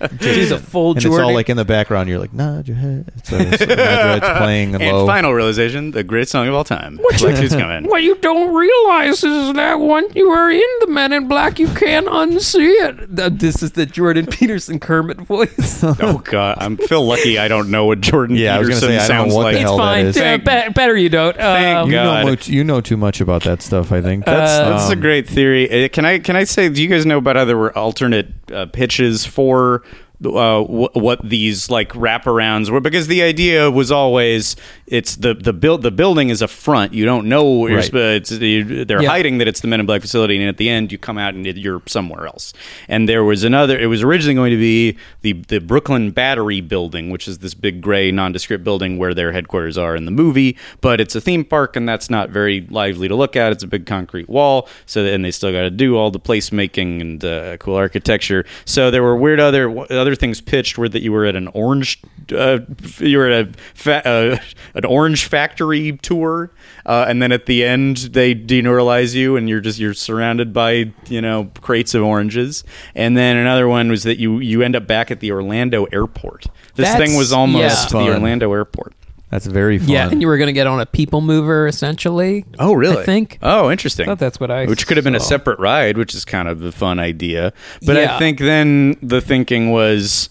and 0.00 0.22
she's 0.22 0.50
a 0.50 0.58
full 0.58 0.92
it's 0.96 1.02
Jordan. 1.04 1.26
all 1.28 1.34
like 1.34 1.48
in 1.48 1.56
the 1.56 1.64
background. 1.64 2.08
You're 2.08 2.18
like 2.18 2.32
nod 2.32 2.66
your 2.68 2.76
head. 2.76 3.10
It's, 3.16 3.28
so 3.30 3.38
nod 3.38 3.60
your 3.60 3.76
head's 3.76 4.38
playing 4.38 4.74
and, 4.74 4.82
And 4.82 4.96
low. 4.96 5.06
final 5.06 5.32
realization: 5.32 5.90
the 5.92 6.02
greatest 6.04 6.32
song 6.32 6.48
of 6.48 6.54
all 6.54 6.64
time. 6.64 6.98
Like 7.20 7.36
who's 7.36 7.52
coming? 7.54 7.84
what 7.88 8.02
you 8.02 8.16
don't 8.16 8.54
realize 8.54 9.22
is 9.24 9.52
that 9.54 9.74
once 9.78 10.14
you 10.14 10.28
are 10.30 10.50
in 10.50 10.60
the 10.80 10.86
Men 10.88 11.12
in 11.12 11.28
Black, 11.28 11.58
you 11.58 11.68
can't 11.68 12.06
unsee 12.06 12.74
it. 12.88 13.16
Th- 13.16 13.32
This 13.32 13.62
is 13.62 13.72
the 13.72 13.86
Jordan 13.86 14.26
Peterson 14.26 14.78
Kermit 14.80 15.18
voice. 15.18 15.82
Oh 16.00 16.18
God, 16.18 16.58
I'm 16.60 16.76
feel 16.76 17.04
lucky. 17.04 17.38
I 17.38 17.48
don't 17.48 17.70
know 17.70 17.84
what 17.86 18.00
Jordan 18.00 18.36
Yeah, 18.36 18.56
I 18.56 18.58
was 18.58 18.68
gonna 18.68 18.80
Peterson 18.80 18.98
say, 19.00 19.04
I 19.04 19.08
don't 19.08 19.16
know 19.16 19.22
sounds 19.32 19.34
what 19.34 19.42
like. 19.44 19.54
it's 19.54 19.62
hell 19.62 19.76
that 19.76 19.82
fine. 19.82 20.06
is. 20.06 20.16
Yeah, 20.16 20.22
Thank- 20.38 20.66
be- 20.68 20.72
better 20.72 20.96
you 20.96 21.08
don't. 21.08 21.36
Thank 21.36 21.76
Um, 21.78 21.90
you 21.90 21.96
know 21.96 22.04
God. 22.04 22.24
much. 22.26 22.48
You 22.48 22.64
know 22.64 22.80
too 22.80 22.96
much 22.96 23.20
about 23.20 23.42
that 23.44 23.62
stuff. 23.62 23.92
I 23.92 24.00
think 24.00 24.24
that's 24.24 24.50
Uh, 24.52 24.70
That's 24.70 24.90
a 24.90 24.94
um, 24.94 25.00
great 25.00 25.28
theory. 25.28 25.84
Uh, 25.84 25.88
Can 25.88 26.04
I 26.04 26.18
can 26.18 26.36
I 26.36 26.44
say? 26.44 26.68
Do 26.68 26.82
you 26.82 26.88
guys 26.88 27.04
know 27.06 27.18
about 27.18 27.36
other 27.36 27.76
alternate 27.76 28.11
uh, 28.52 28.66
pitches 28.66 29.24
for 29.24 29.82
uh, 30.24 30.62
wh- 30.62 30.94
what 30.96 31.20
these 31.28 31.70
like 31.70 31.90
wraparounds 31.94 32.70
were? 32.70 32.80
Because 32.80 33.06
the 33.06 33.22
idea 33.22 33.70
was 33.70 33.90
always 33.90 34.56
it's 34.86 35.16
the 35.16 35.34
the 35.34 35.52
build 35.52 35.82
the 35.82 35.90
building 35.90 36.28
is 36.30 36.42
a 36.42 36.48
front. 36.48 36.92
You 36.94 37.04
don't 37.04 37.26
know 37.26 37.66
Right. 37.68 37.84
sp- 37.84 38.40
you- 38.40 38.84
they're 38.84 39.02
Yeah. 39.02 39.08
hiding 39.08 39.38
that 39.38 39.48
it's 39.48 39.60
the 39.60 39.68
Men 39.68 39.80
in 39.80 39.86
Black 39.86 40.00
facility, 40.00 40.36
and 40.36 40.48
at 40.48 40.56
the 40.56 40.68
end 40.68 40.92
you 40.92 40.98
come 40.98 41.18
out 41.18 41.34
and 41.34 41.46
you're 41.46 41.82
somewhere 41.86 42.26
else. 42.26 42.52
And 42.88 43.08
there 43.08 43.24
was 43.24 43.44
another. 43.44 43.78
It 43.78 43.86
was 43.86 44.02
originally 44.02 44.34
going 44.34 44.50
to 44.52 44.58
be 44.58 44.96
the 45.22 45.32
the 45.48 45.58
Brooklyn 45.58 46.10
Battery 46.10 46.60
building, 46.60 47.10
which 47.10 47.26
is 47.28 47.38
this 47.38 47.54
big 47.54 47.80
gray 47.80 48.10
nondescript 48.10 48.64
building 48.64 48.98
where 48.98 49.14
their 49.14 49.32
headquarters 49.32 49.76
are 49.78 49.96
in 49.96 50.04
the 50.04 50.10
movie. 50.10 50.56
But 50.80 51.00
it's 51.00 51.14
a 51.14 51.20
theme 51.20 51.44
park, 51.44 51.76
and 51.76 51.88
that's 51.88 52.10
not 52.10 52.30
very 52.30 52.66
lively 52.70 53.08
to 53.08 53.14
look 53.14 53.36
at. 53.36 53.52
It's 53.52 53.62
a 53.64 53.66
big 53.66 53.86
concrete 53.86 54.28
wall. 54.28 54.68
So 54.86 55.04
and 55.04 55.24
they 55.24 55.30
still 55.30 55.52
got 55.52 55.62
to 55.62 55.70
do 55.70 55.96
all 55.96 56.10
the 56.10 56.20
placemaking 56.20 57.00
and 57.00 57.24
uh, 57.24 57.56
cool 57.58 57.74
architecture. 57.76 58.44
So 58.64 58.90
there 58.90 59.02
were 59.02 59.16
weird 59.16 59.40
other 59.40 59.70
other 59.92 60.11
things 60.14 60.40
pitched 60.40 60.78
were 60.78 60.88
that 60.88 61.02
you 61.02 61.12
were 61.12 61.24
at 61.24 61.36
an 61.36 61.48
orange 61.48 62.00
uh, 62.34 62.60
you 62.98 63.18
were 63.18 63.28
at 63.28 63.46
a 63.48 63.52
fa- 63.74 64.06
uh, 64.08 64.36
an 64.74 64.84
orange 64.84 65.26
factory 65.26 65.98
tour, 66.02 66.50
uh, 66.86 67.04
and 67.08 67.20
then 67.20 67.32
at 67.32 67.46
the 67.46 67.64
end 67.64 67.96
they 67.98 68.34
deneuralyze 68.34 69.14
you, 69.14 69.36
and 69.36 69.48
you're 69.48 69.60
just 69.60 69.78
you're 69.78 69.94
surrounded 69.94 70.52
by 70.52 70.92
you 71.08 71.20
know 71.20 71.50
crates 71.60 71.94
of 71.94 72.02
oranges. 72.02 72.64
And 72.94 73.16
then 73.16 73.36
another 73.36 73.68
one 73.68 73.90
was 73.90 74.04
that 74.04 74.18
you 74.18 74.38
you 74.38 74.62
end 74.62 74.76
up 74.76 74.86
back 74.86 75.10
at 75.10 75.20
the 75.20 75.32
Orlando 75.32 75.84
airport. 75.86 76.46
This 76.74 76.88
That's- 76.88 76.96
thing 76.98 77.16
was 77.18 77.32
almost 77.32 77.62
yeah. 77.62 77.84
the 77.86 78.04
Fun. 78.06 78.08
Orlando 78.08 78.52
airport. 78.52 78.94
That's 79.32 79.46
very 79.46 79.78
fun. 79.78 79.88
Yeah, 79.88 80.10
and 80.10 80.20
you 80.20 80.28
were 80.28 80.36
going 80.36 80.48
to 80.48 80.52
get 80.52 80.66
on 80.66 80.78
a 80.78 80.84
people 80.84 81.22
mover 81.22 81.66
essentially. 81.66 82.44
Oh, 82.58 82.74
really? 82.74 82.98
I 82.98 83.04
think. 83.06 83.38
Oh, 83.42 83.70
interesting. 83.70 84.04
I 84.06 84.12
thought 84.12 84.18
that's 84.18 84.38
what 84.38 84.50
I 84.50 84.66
Which 84.66 84.86
could 84.86 84.98
have 84.98 85.04
been 85.04 85.14
a 85.14 85.20
saw. 85.20 85.28
separate 85.30 85.58
ride, 85.58 85.96
which 85.96 86.14
is 86.14 86.26
kind 86.26 86.48
of 86.48 86.62
a 86.62 86.70
fun 86.70 86.98
idea. 87.00 87.54
But 87.86 87.96
Yeah. 87.96 88.14
I 88.14 88.18
think 88.18 88.38
then 88.38 88.96
the 89.02 89.20
thinking 89.22 89.70
was. 89.70 90.28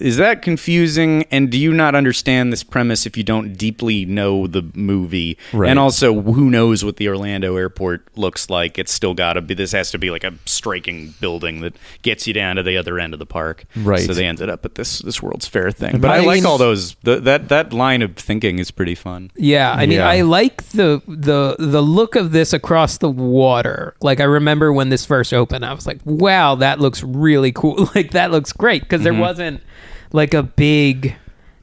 Is 0.00 0.16
that 0.16 0.42
confusing? 0.42 1.24
And 1.30 1.50
do 1.50 1.58
you 1.58 1.72
not 1.72 1.94
understand 1.94 2.52
this 2.52 2.62
premise 2.62 3.06
if 3.06 3.16
you 3.16 3.22
don't 3.22 3.54
deeply 3.54 4.04
know 4.04 4.46
the 4.46 4.62
movie? 4.74 5.36
Right. 5.52 5.68
And 5.70 5.78
also, 5.78 6.20
who 6.20 6.50
knows 6.50 6.84
what 6.84 6.96
the 6.96 7.08
Orlando 7.08 7.56
airport 7.56 8.06
looks 8.16 8.48
like? 8.48 8.78
It's 8.78 8.92
still 8.92 9.14
got 9.14 9.34
to 9.34 9.40
be. 9.42 9.54
This 9.54 9.72
has 9.72 9.90
to 9.90 9.98
be 9.98 10.10
like 10.10 10.24
a 10.24 10.34
striking 10.46 11.14
building 11.20 11.60
that 11.60 11.76
gets 12.02 12.26
you 12.26 12.32
down 12.32 12.56
to 12.56 12.62
the 12.62 12.76
other 12.76 12.98
end 12.98 13.12
of 13.12 13.18
the 13.18 13.26
park. 13.26 13.64
Right. 13.76 14.00
So 14.00 14.14
they 14.14 14.26
ended 14.26 14.48
up 14.48 14.64
at 14.64 14.76
this 14.76 15.00
this 15.00 15.22
World's 15.22 15.46
Fair 15.46 15.70
thing. 15.70 15.92
But 15.92 16.02
But 16.02 16.10
I, 16.10 16.16
I 16.16 16.20
like 16.20 16.36
mean- 16.36 16.46
all 16.46 16.58
those. 16.58 16.94
The, 17.02 17.20
that 17.20 17.48
that 17.48 17.72
line 17.72 18.02
of 18.02 18.16
thinking 18.16 18.58
is 18.58 18.70
pretty 18.70 18.94
fun. 18.94 19.30
Yeah, 19.36 19.72
I 19.72 19.86
mean, 19.86 19.98
Yeah. 19.98 20.08
I 20.08 20.22
like 20.22 20.62
the 20.68 21.02
the 21.06 21.56
the 21.58 21.82
look 21.82 22.16
of 22.16 22.32
this 22.32 22.52
across 22.52 22.98
the 22.98 23.10
water. 23.10 23.94
Like, 24.00 24.20
I 24.20 24.24
remember 24.24 24.72
when 24.72 24.88
this 24.88 25.04
first 25.04 25.34
opened, 25.34 25.64
I 25.64 25.72
was 25.72 25.86
like, 25.86 26.00
"Wow, 26.04 26.56
that 26.56 26.80
looks 26.80 27.02
really 27.02 27.52
cool! 27.52 27.90
Like, 27.94 28.12
that 28.12 28.30
looks 28.30 28.52
great." 28.52 28.82
Because 28.82 29.02
there 29.02 29.12
mm-hmm. 29.12 29.20
wasn't 29.20 29.62
like 30.12 30.34
a 30.34 30.42
big. 30.42 31.14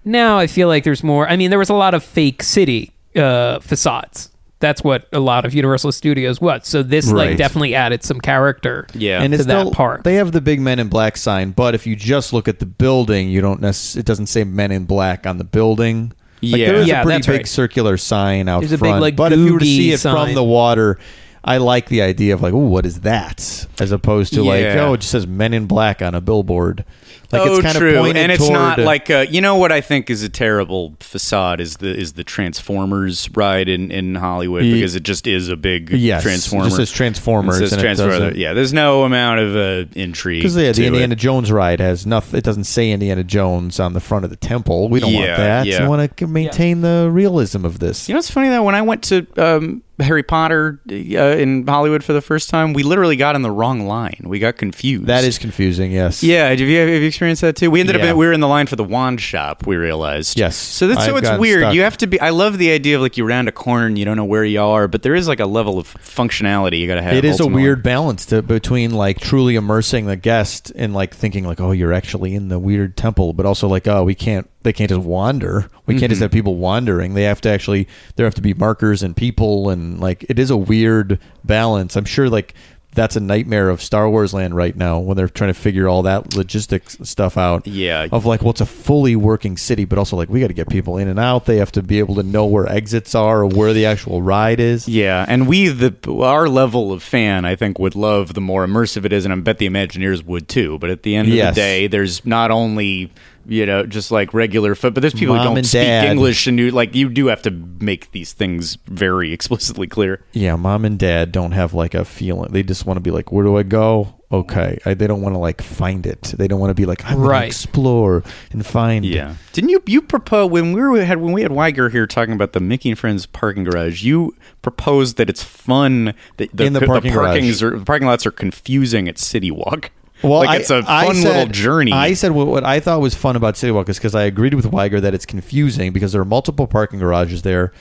Now 0.06 0.38
I 0.38 0.48
feel 0.48 0.68
like 0.68 0.84
there's 0.84 1.04
more. 1.04 1.28
I 1.28 1.36
mean, 1.36 1.50
there 1.50 1.60
was 1.60 1.70
a 1.70 1.74
lot 1.76 1.94
of 1.94 2.04
fake 2.04 2.42
city 2.44 2.92
uh, 3.16 3.60
facades. 3.60 4.30
That's 4.62 4.84
what 4.84 5.08
a 5.14 5.20
lot 5.22 5.46
of 5.46 5.54
Universal 5.54 5.94
Studios 5.94 6.42
was. 6.42 6.68
So 6.68 6.84
this 6.84 7.10
like 7.10 7.38
definitely 7.38 7.76
added 7.76 8.04
some 8.04 8.20
character. 8.20 8.88
Yeah. 8.94 9.22
and 9.22 9.32
to 9.32 9.36
it's 9.40 9.46
that 9.46 9.62
still, 9.62 9.72
part. 9.72 10.04
They 10.04 10.16
have 10.16 10.34
the 10.34 10.42
big 10.42 10.60
Men 10.60 10.80
in 10.80 10.90
Black 10.90 11.16
sign, 11.16 11.52
but 11.52 11.76
if 11.76 11.88
you 11.88 11.96
just 11.96 12.34
look 12.34 12.48
at 12.50 12.60
the 12.60 12.66
building, 12.66 13.30
you 13.30 13.40
don't 13.40 13.62
necessarily. 13.62 14.02
It 14.02 14.06
doesn't 14.06 14.28
say 14.28 14.44
Men 14.44 14.72
in 14.72 14.84
Black 14.86 15.26
on 15.26 15.38
the 15.38 15.46
building. 15.46 16.12
Like, 16.42 16.60
Yeah. 16.60 16.68
there 16.68 16.76
is 16.76 16.88
Yeah, 16.88 17.00
a 17.02 17.04
pretty 17.04 17.18
that's 17.20 17.28
big 17.28 17.36
right. 17.38 17.48
circular 17.48 17.96
sign 17.98 18.50
out 18.50 18.60
There's 18.62 18.72
a 18.74 18.76
big, 18.76 18.80
front. 18.80 19.02
like, 19.02 19.16
but 19.16 19.32
if 19.32 19.40
you 19.40 19.54
were 19.54 19.60
to 19.60 19.66
see 19.66 19.90
Googie 19.90 19.94
it 19.94 20.00
sign. 20.00 20.14
from 20.28 20.36
the 20.36 20.44
water, 20.44 20.98
I 21.44 21.58
like 21.58 21.88
the 21.88 22.02
idea 22.02 22.34
of 22.34 22.42
like, 22.42 22.54
oh, 22.54 22.58
what 22.58 22.86
is 22.86 23.02
that? 23.02 23.66
As 23.80 23.92
opposed 23.94 24.34
to 24.34 24.44
like, 24.44 24.62
Yeah. 24.64 24.88
oh, 24.88 24.94
it 24.94 24.98
just 25.00 25.12
says 25.12 25.26
Men 25.26 25.54
in 25.54 25.68
Black 25.68 26.02
on 26.02 26.16
a 26.16 26.22
billboard. 26.22 26.84
Like 27.32 27.44
oh, 27.44 27.54
it's 27.54 27.62
kind 27.62 27.78
true. 27.78 27.90
of 27.92 28.02
pointed 28.02 28.18
and 28.18 28.32
it's 28.32 28.42
toward, 28.42 28.54
not 28.54 28.80
like 28.80 29.10
uh, 29.12 29.26
you 29.30 29.40
know 29.40 29.56
what 29.56 29.72
I 29.72 29.82
think 29.82 30.10
is 30.10 30.24
a 30.24 30.30
terrible 30.30 30.96
facade 31.00 31.62
is 31.62 31.78
the 31.78 31.96
is 31.96 32.14
the 32.14 32.24
Transformers 32.24 33.30
ride 33.36 33.70
in, 33.70 33.92
in 33.92 34.16
Hollywood 34.16 34.64
because 34.64 34.96
it 34.96 35.04
just 35.04 35.28
is 35.28 35.48
a 35.48 35.56
big 35.56 35.92
Yes, 35.92 36.22
it 36.22 36.24
transformer. 36.24 36.66
just 36.66 36.78
says 36.78 36.92
Transformers 36.92 37.60
It 37.60 37.70
says 37.70 38.00
it 38.00 38.36
yeah, 38.36 38.54
there's 38.54 38.74
no 38.74 39.04
amount 39.04 39.40
of 39.42 39.56
uh, 39.56 39.90
intrigue 39.96 40.42
because 40.42 40.56
yeah, 40.58 40.72
the 40.72 40.84
it. 40.84 40.88
Indiana 40.88 41.16
Jones 41.16 41.52
ride 41.52 41.80
has 41.80 42.06
nothing. 42.06 42.38
It 42.38 42.44
doesn't 42.44 42.64
say 42.64 42.92
Indiana 42.92 43.24
Jones 43.24 43.80
on 43.80 43.94
the 43.94 44.00
front 44.00 44.24
of 44.24 44.32
the 44.32 44.36
temple. 44.38 44.90
We 44.90 45.00
don't 45.00 45.14
want 45.14 45.28
that. 45.28 45.68
yeah. 45.68 45.84
We 45.84 45.88
want 45.88 46.18
to 46.18 46.28
maintain 46.28 46.82
the 46.82 47.10
realism 47.12 47.64
of 47.66 47.80
this. 47.80 48.10
You 48.10 48.14
know 48.14 48.18
what's 48.20 48.32
funny 48.32 48.50
though? 48.50 48.64
When 48.64 48.76
I 48.76 48.82
went 48.82 49.04
to 49.06 49.28
um, 49.38 49.84
Harry 50.00 50.24
Potter 50.24 50.80
uh, 50.90 50.94
in 50.94 51.68
Hollywood 51.68 52.04
for 52.04 52.14
the 52.14 52.22
first 52.22 52.50
time, 52.50 52.74
we 52.74 52.84
literally 52.84 53.16
got 53.16 53.36
in 53.36 53.42
the 53.42 53.52
wrong 53.52 53.88
line. 53.88 54.22
We 54.24 54.40
got 54.40 54.58
confused. 54.58 55.08
that 55.08 55.24
is 55.24 55.38
confusing. 55.38 55.92
Yes. 55.92 56.24
Yeah, 56.24 56.50
have 56.50 56.60
you, 56.60 56.78
have 56.80 56.90
you 56.90 57.08
experienced 57.08 57.42
that 57.42 57.56
too? 57.56 57.70
We 57.70 57.80
ended 57.82 57.98
Yeah. 57.98 58.12
up 58.12 58.18
we 58.18 58.26
were 58.26 58.34
in 58.34 58.40
the 58.40 58.48
line 58.48 58.68
for 58.68 58.76
the 58.76 58.84
wand 58.84 59.22
shop. 59.22 59.68
We 59.68 59.76
realized. 59.76 60.38
Yes. 60.40 60.56
So 60.56 60.88
that's 60.88 61.06
so 61.06 61.18
it's 61.18 61.30
weird. 61.38 61.62
stuck. 61.62 61.74
You 61.74 61.82
have 61.82 61.98
to 61.98 62.08
be. 62.08 62.20
I 62.20 62.30
love 62.30 62.58
the 62.58 62.72
idea 62.72 62.96
of 62.96 63.02
like 63.02 63.18
you 63.18 63.26
round 63.26 63.48
a 63.48 63.52
corner 63.52 63.86
and 63.88 63.98
you 63.98 64.06
don't 64.06 64.18
know 64.18 64.26
where 64.26 64.46
you 64.46 64.62
are, 64.62 64.88
but 64.88 65.04
there 65.04 65.16
is 65.16 65.28
like 65.28 65.40
a 65.40 65.46
level 65.46 65.78
of 65.80 65.94
functionality 65.96 66.80
you 66.80 66.88
got 66.88 66.96
to 66.96 67.02
have. 67.02 67.14
It 67.14 67.26
is 67.26 67.40
a 67.40 67.48
weird 67.48 67.84
balance 67.84 68.26
to, 68.28 68.42
between 68.42 68.92
like 68.92 69.20
truly 69.20 69.56
immersing 69.56 70.06
the 70.06 70.16
guest 70.16 70.72
and 70.76 70.94
like 70.94 71.14
thinking 71.14 71.46
like, 71.46 71.60
oh, 71.60 71.72
you're 71.72 71.94
actually 71.94 72.36
in 72.36 72.48
the 72.50 72.60
weird 72.60 72.96
temple, 72.98 73.34
but 73.34 73.46
also 73.46 73.68
like, 73.68 73.88
oh, 73.88 74.04
we 74.04 74.16
can't. 74.16 74.50
They 74.70 74.74
can't 74.74 74.90
just 74.90 75.02
wander. 75.02 75.68
We 75.88 75.96
can't 75.96 76.04
Mm-hmm. 76.04 76.10
just 76.12 76.22
have 76.22 76.30
people 76.32 76.58
wandering. 76.58 77.16
They 77.16 77.24
have 77.24 77.42
to 77.42 77.50
actually. 77.50 77.88
There 78.18 78.28
have 78.28 78.36
to 78.36 78.42
be 78.44 78.54
markers 78.54 79.02
and 79.02 79.18
people, 79.18 79.72
and 79.72 80.00
like 80.00 80.24
it 80.30 80.38
is 80.38 80.52
a 80.52 80.58
weird 80.58 81.18
balance. 81.44 81.96
I'm 81.96 82.06
sure 82.06 82.30
like 82.30 82.54
that's 82.94 83.16
a 83.16 83.20
nightmare 83.20 83.70
of 83.70 83.82
Star 83.82 84.08
Wars 84.10 84.32
Land 84.34 84.56
right 84.56 84.76
now 84.76 84.98
when 85.00 85.16
they're 85.18 85.28
trying 85.30 85.52
to 85.54 85.60
figure 85.60 85.88
all 85.88 86.02
that 86.04 86.36
logistics 86.36 86.98
stuff 87.04 87.36
out. 87.38 87.66
Yeah. 87.68 88.08
Of 88.12 88.26
like, 88.26 88.42
well, 88.42 88.50
it's 88.52 88.62
a 88.62 88.66
fully 88.66 89.16
working 89.16 89.58
city, 89.58 89.86
but 89.86 89.98
also 89.98 90.16
like 90.18 90.30
we 90.30 90.40
got 90.40 90.48
to 90.48 90.54
get 90.54 90.70
people 90.70 90.98
in 90.98 91.08
and 91.08 91.20
out. 91.20 91.46
They 91.46 91.58
have 91.58 91.72
to 91.74 91.82
be 91.84 91.98
able 92.00 92.14
to 92.16 92.24
know 92.24 92.46
where 92.46 92.68
exits 92.68 93.16
are 93.16 93.40
or 93.42 93.48
where 93.48 93.74
the 93.74 93.86
actual 93.88 94.22
ride 94.22 94.60
is. 94.60 94.88
Yeah, 94.88 95.26
and 95.28 95.48
we 95.48 95.68
the 95.70 95.96
our 96.24 96.48
level 96.48 96.92
of 96.92 97.02
fan, 97.02 97.44
I 97.46 97.56
think, 97.56 97.80
would 97.80 97.96
love 97.96 98.36
the 98.36 98.42
more 98.42 98.66
immersive 98.68 99.04
it 99.06 99.14
is, 99.14 99.26
and 99.26 99.34
I 99.34 99.38
bet 99.38 99.58
the 99.58 99.68
Imagineers 99.68 100.24
would 100.26 100.48
too. 100.48 100.78
But 100.78 100.92
at 100.92 101.02
the 101.04 101.16
end 101.16 101.28
of 101.30 101.34
Yes. 101.34 101.56
the 101.56 101.62
day, 101.62 101.88
there's 101.88 102.24
not 102.26 102.50
only 102.52 103.12
you 103.50 103.66
know, 103.66 103.86
just 103.86 104.12
like 104.12 104.34
regular 104.34 104.76
foot. 104.76 104.94
But 104.94 105.02
there's 105.02 105.14
people 105.14 105.36
Mom 105.36 105.48
who 105.48 105.56
don't 105.56 105.64
speak 105.66 105.82
dad. 105.82 106.06
English, 106.12 106.48
and 106.48 106.58
you 106.60 106.72
like 106.72 106.96
you 106.96 107.10
do 107.10 107.28
have 107.28 107.42
to 107.42 107.52
make 107.52 108.12
these 108.12 108.32
things 108.34 108.78
very 108.86 109.34
explicitly 109.38 109.88
clear. 109.88 110.24
Yeah, 110.32 110.56
mom 110.56 110.86
and 110.86 110.98
dad 110.98 111.32
don't 111.32 111.52
have 111.52 111.74
like 111.74 111.94
a 111.94 112.06
feeling. 112.06 112.52
They 112.54 112.64
just 112.64 112.86
want 112.86 112.98
to 112.98 113.02
be 113.02 113.12
like, 113.12 113.32
where 113.32 113.44
do 113.44 113.58
I 113.58 113.64
go? 113.64 114.14
Okay. 114.32 114.78
I, 114.86 114.94
they 114.94 115.08
don't 115.08 115.24
want 115.24 115.34
to 115.34 115.40
like 115.40 115.60
find 115.60 116.06
it. 116.06 116.22
They 116.38 116.48
don't 116.48 116.60
want 116.60 116.70
to 116.70 116.76
be 116.76 116.86
like, 116.86 117.04
I'm 117.04 117.16
going 117.18 117.28
Right. 117.30 117.40
to 117.42 117.48
explore 117.48 118.24
and 118.52 118.64
find. 118.64 119.04
Yeah. 119.04 119.34
Didn't 119.54 119.72
you 119.72 119.82
you 119.88 120.04
propose 120.04 120.52
when 120.52 120.72
we 120.74 120.80
were 120.82 121.04
had 121.04 121.20
when 121.20 121.34
we 121.34 121.42
had 121.42 121.50
Weiger 121.50 121.92
here 121.92 122.06
talking 122.06 122.36
about 122.36 122.54
the 122.54 122.60
Mickey 122.60 122.90
and 122.92 123.00
Friends 123.00 123.26
parking 123.26 123.64
garage? 123.64 124.04
You 124.04 124.36
proposed 124.62 125.18
that 125.18 125.32
it's 125.32 125.44
fun 125.44 126.14
that 126.38 126.56
the, 126.56 126.66
In 126.66 126.74
the 126.74 126.82
parking 126.82 127.12
garage. 127.12 127.38
parkings 127.40 127.62
are, 127.64 127.80
the 127.80 127.86
parking 127.86 128.08
lots 128.08 128.28
are 128.28 128.32
confusing 128.32 129.08
at 129.10 129.18
City 129.18 129.50
Walk. 129.50 129.90
Well, 130.24 130.40
like 130.40 130.60
it's 130.62 130.70
a 130.70 130.84
I 130.88 131.06
fun 131.06 131.16
said- 131.16 131.24
little 131.24 131.46
journey. 131.48 131.92
I 131.92 132.14
said 132.14 132.32
what, 132.32 132.48
what 132.48 132.64
I 132.64 132.80
thought 132.80 133.00
was 133.02 133.16
fun 133.16 133.36
about 133.36 133.56
City 133.58 133.72
Walk 133.72 133.88
is 133.90 133.98
because 133.98 134.16
I 134.16 134.24
agreed 134.24 134.54
with 134.54 134.66
Weiger 134.66 135.02
that 135.02 135.14
it's 135.14 135.26
confusing 135.26 135.94
because 135.94 136.12
there 136.12 136.22
are 136.22 136.26
multiple 136.26 136.68
parking 136.68 137.00
garages 137.00 137.42
there. 137.44 137.72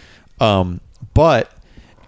Um, 0.41 0.81
but 1.15 1.51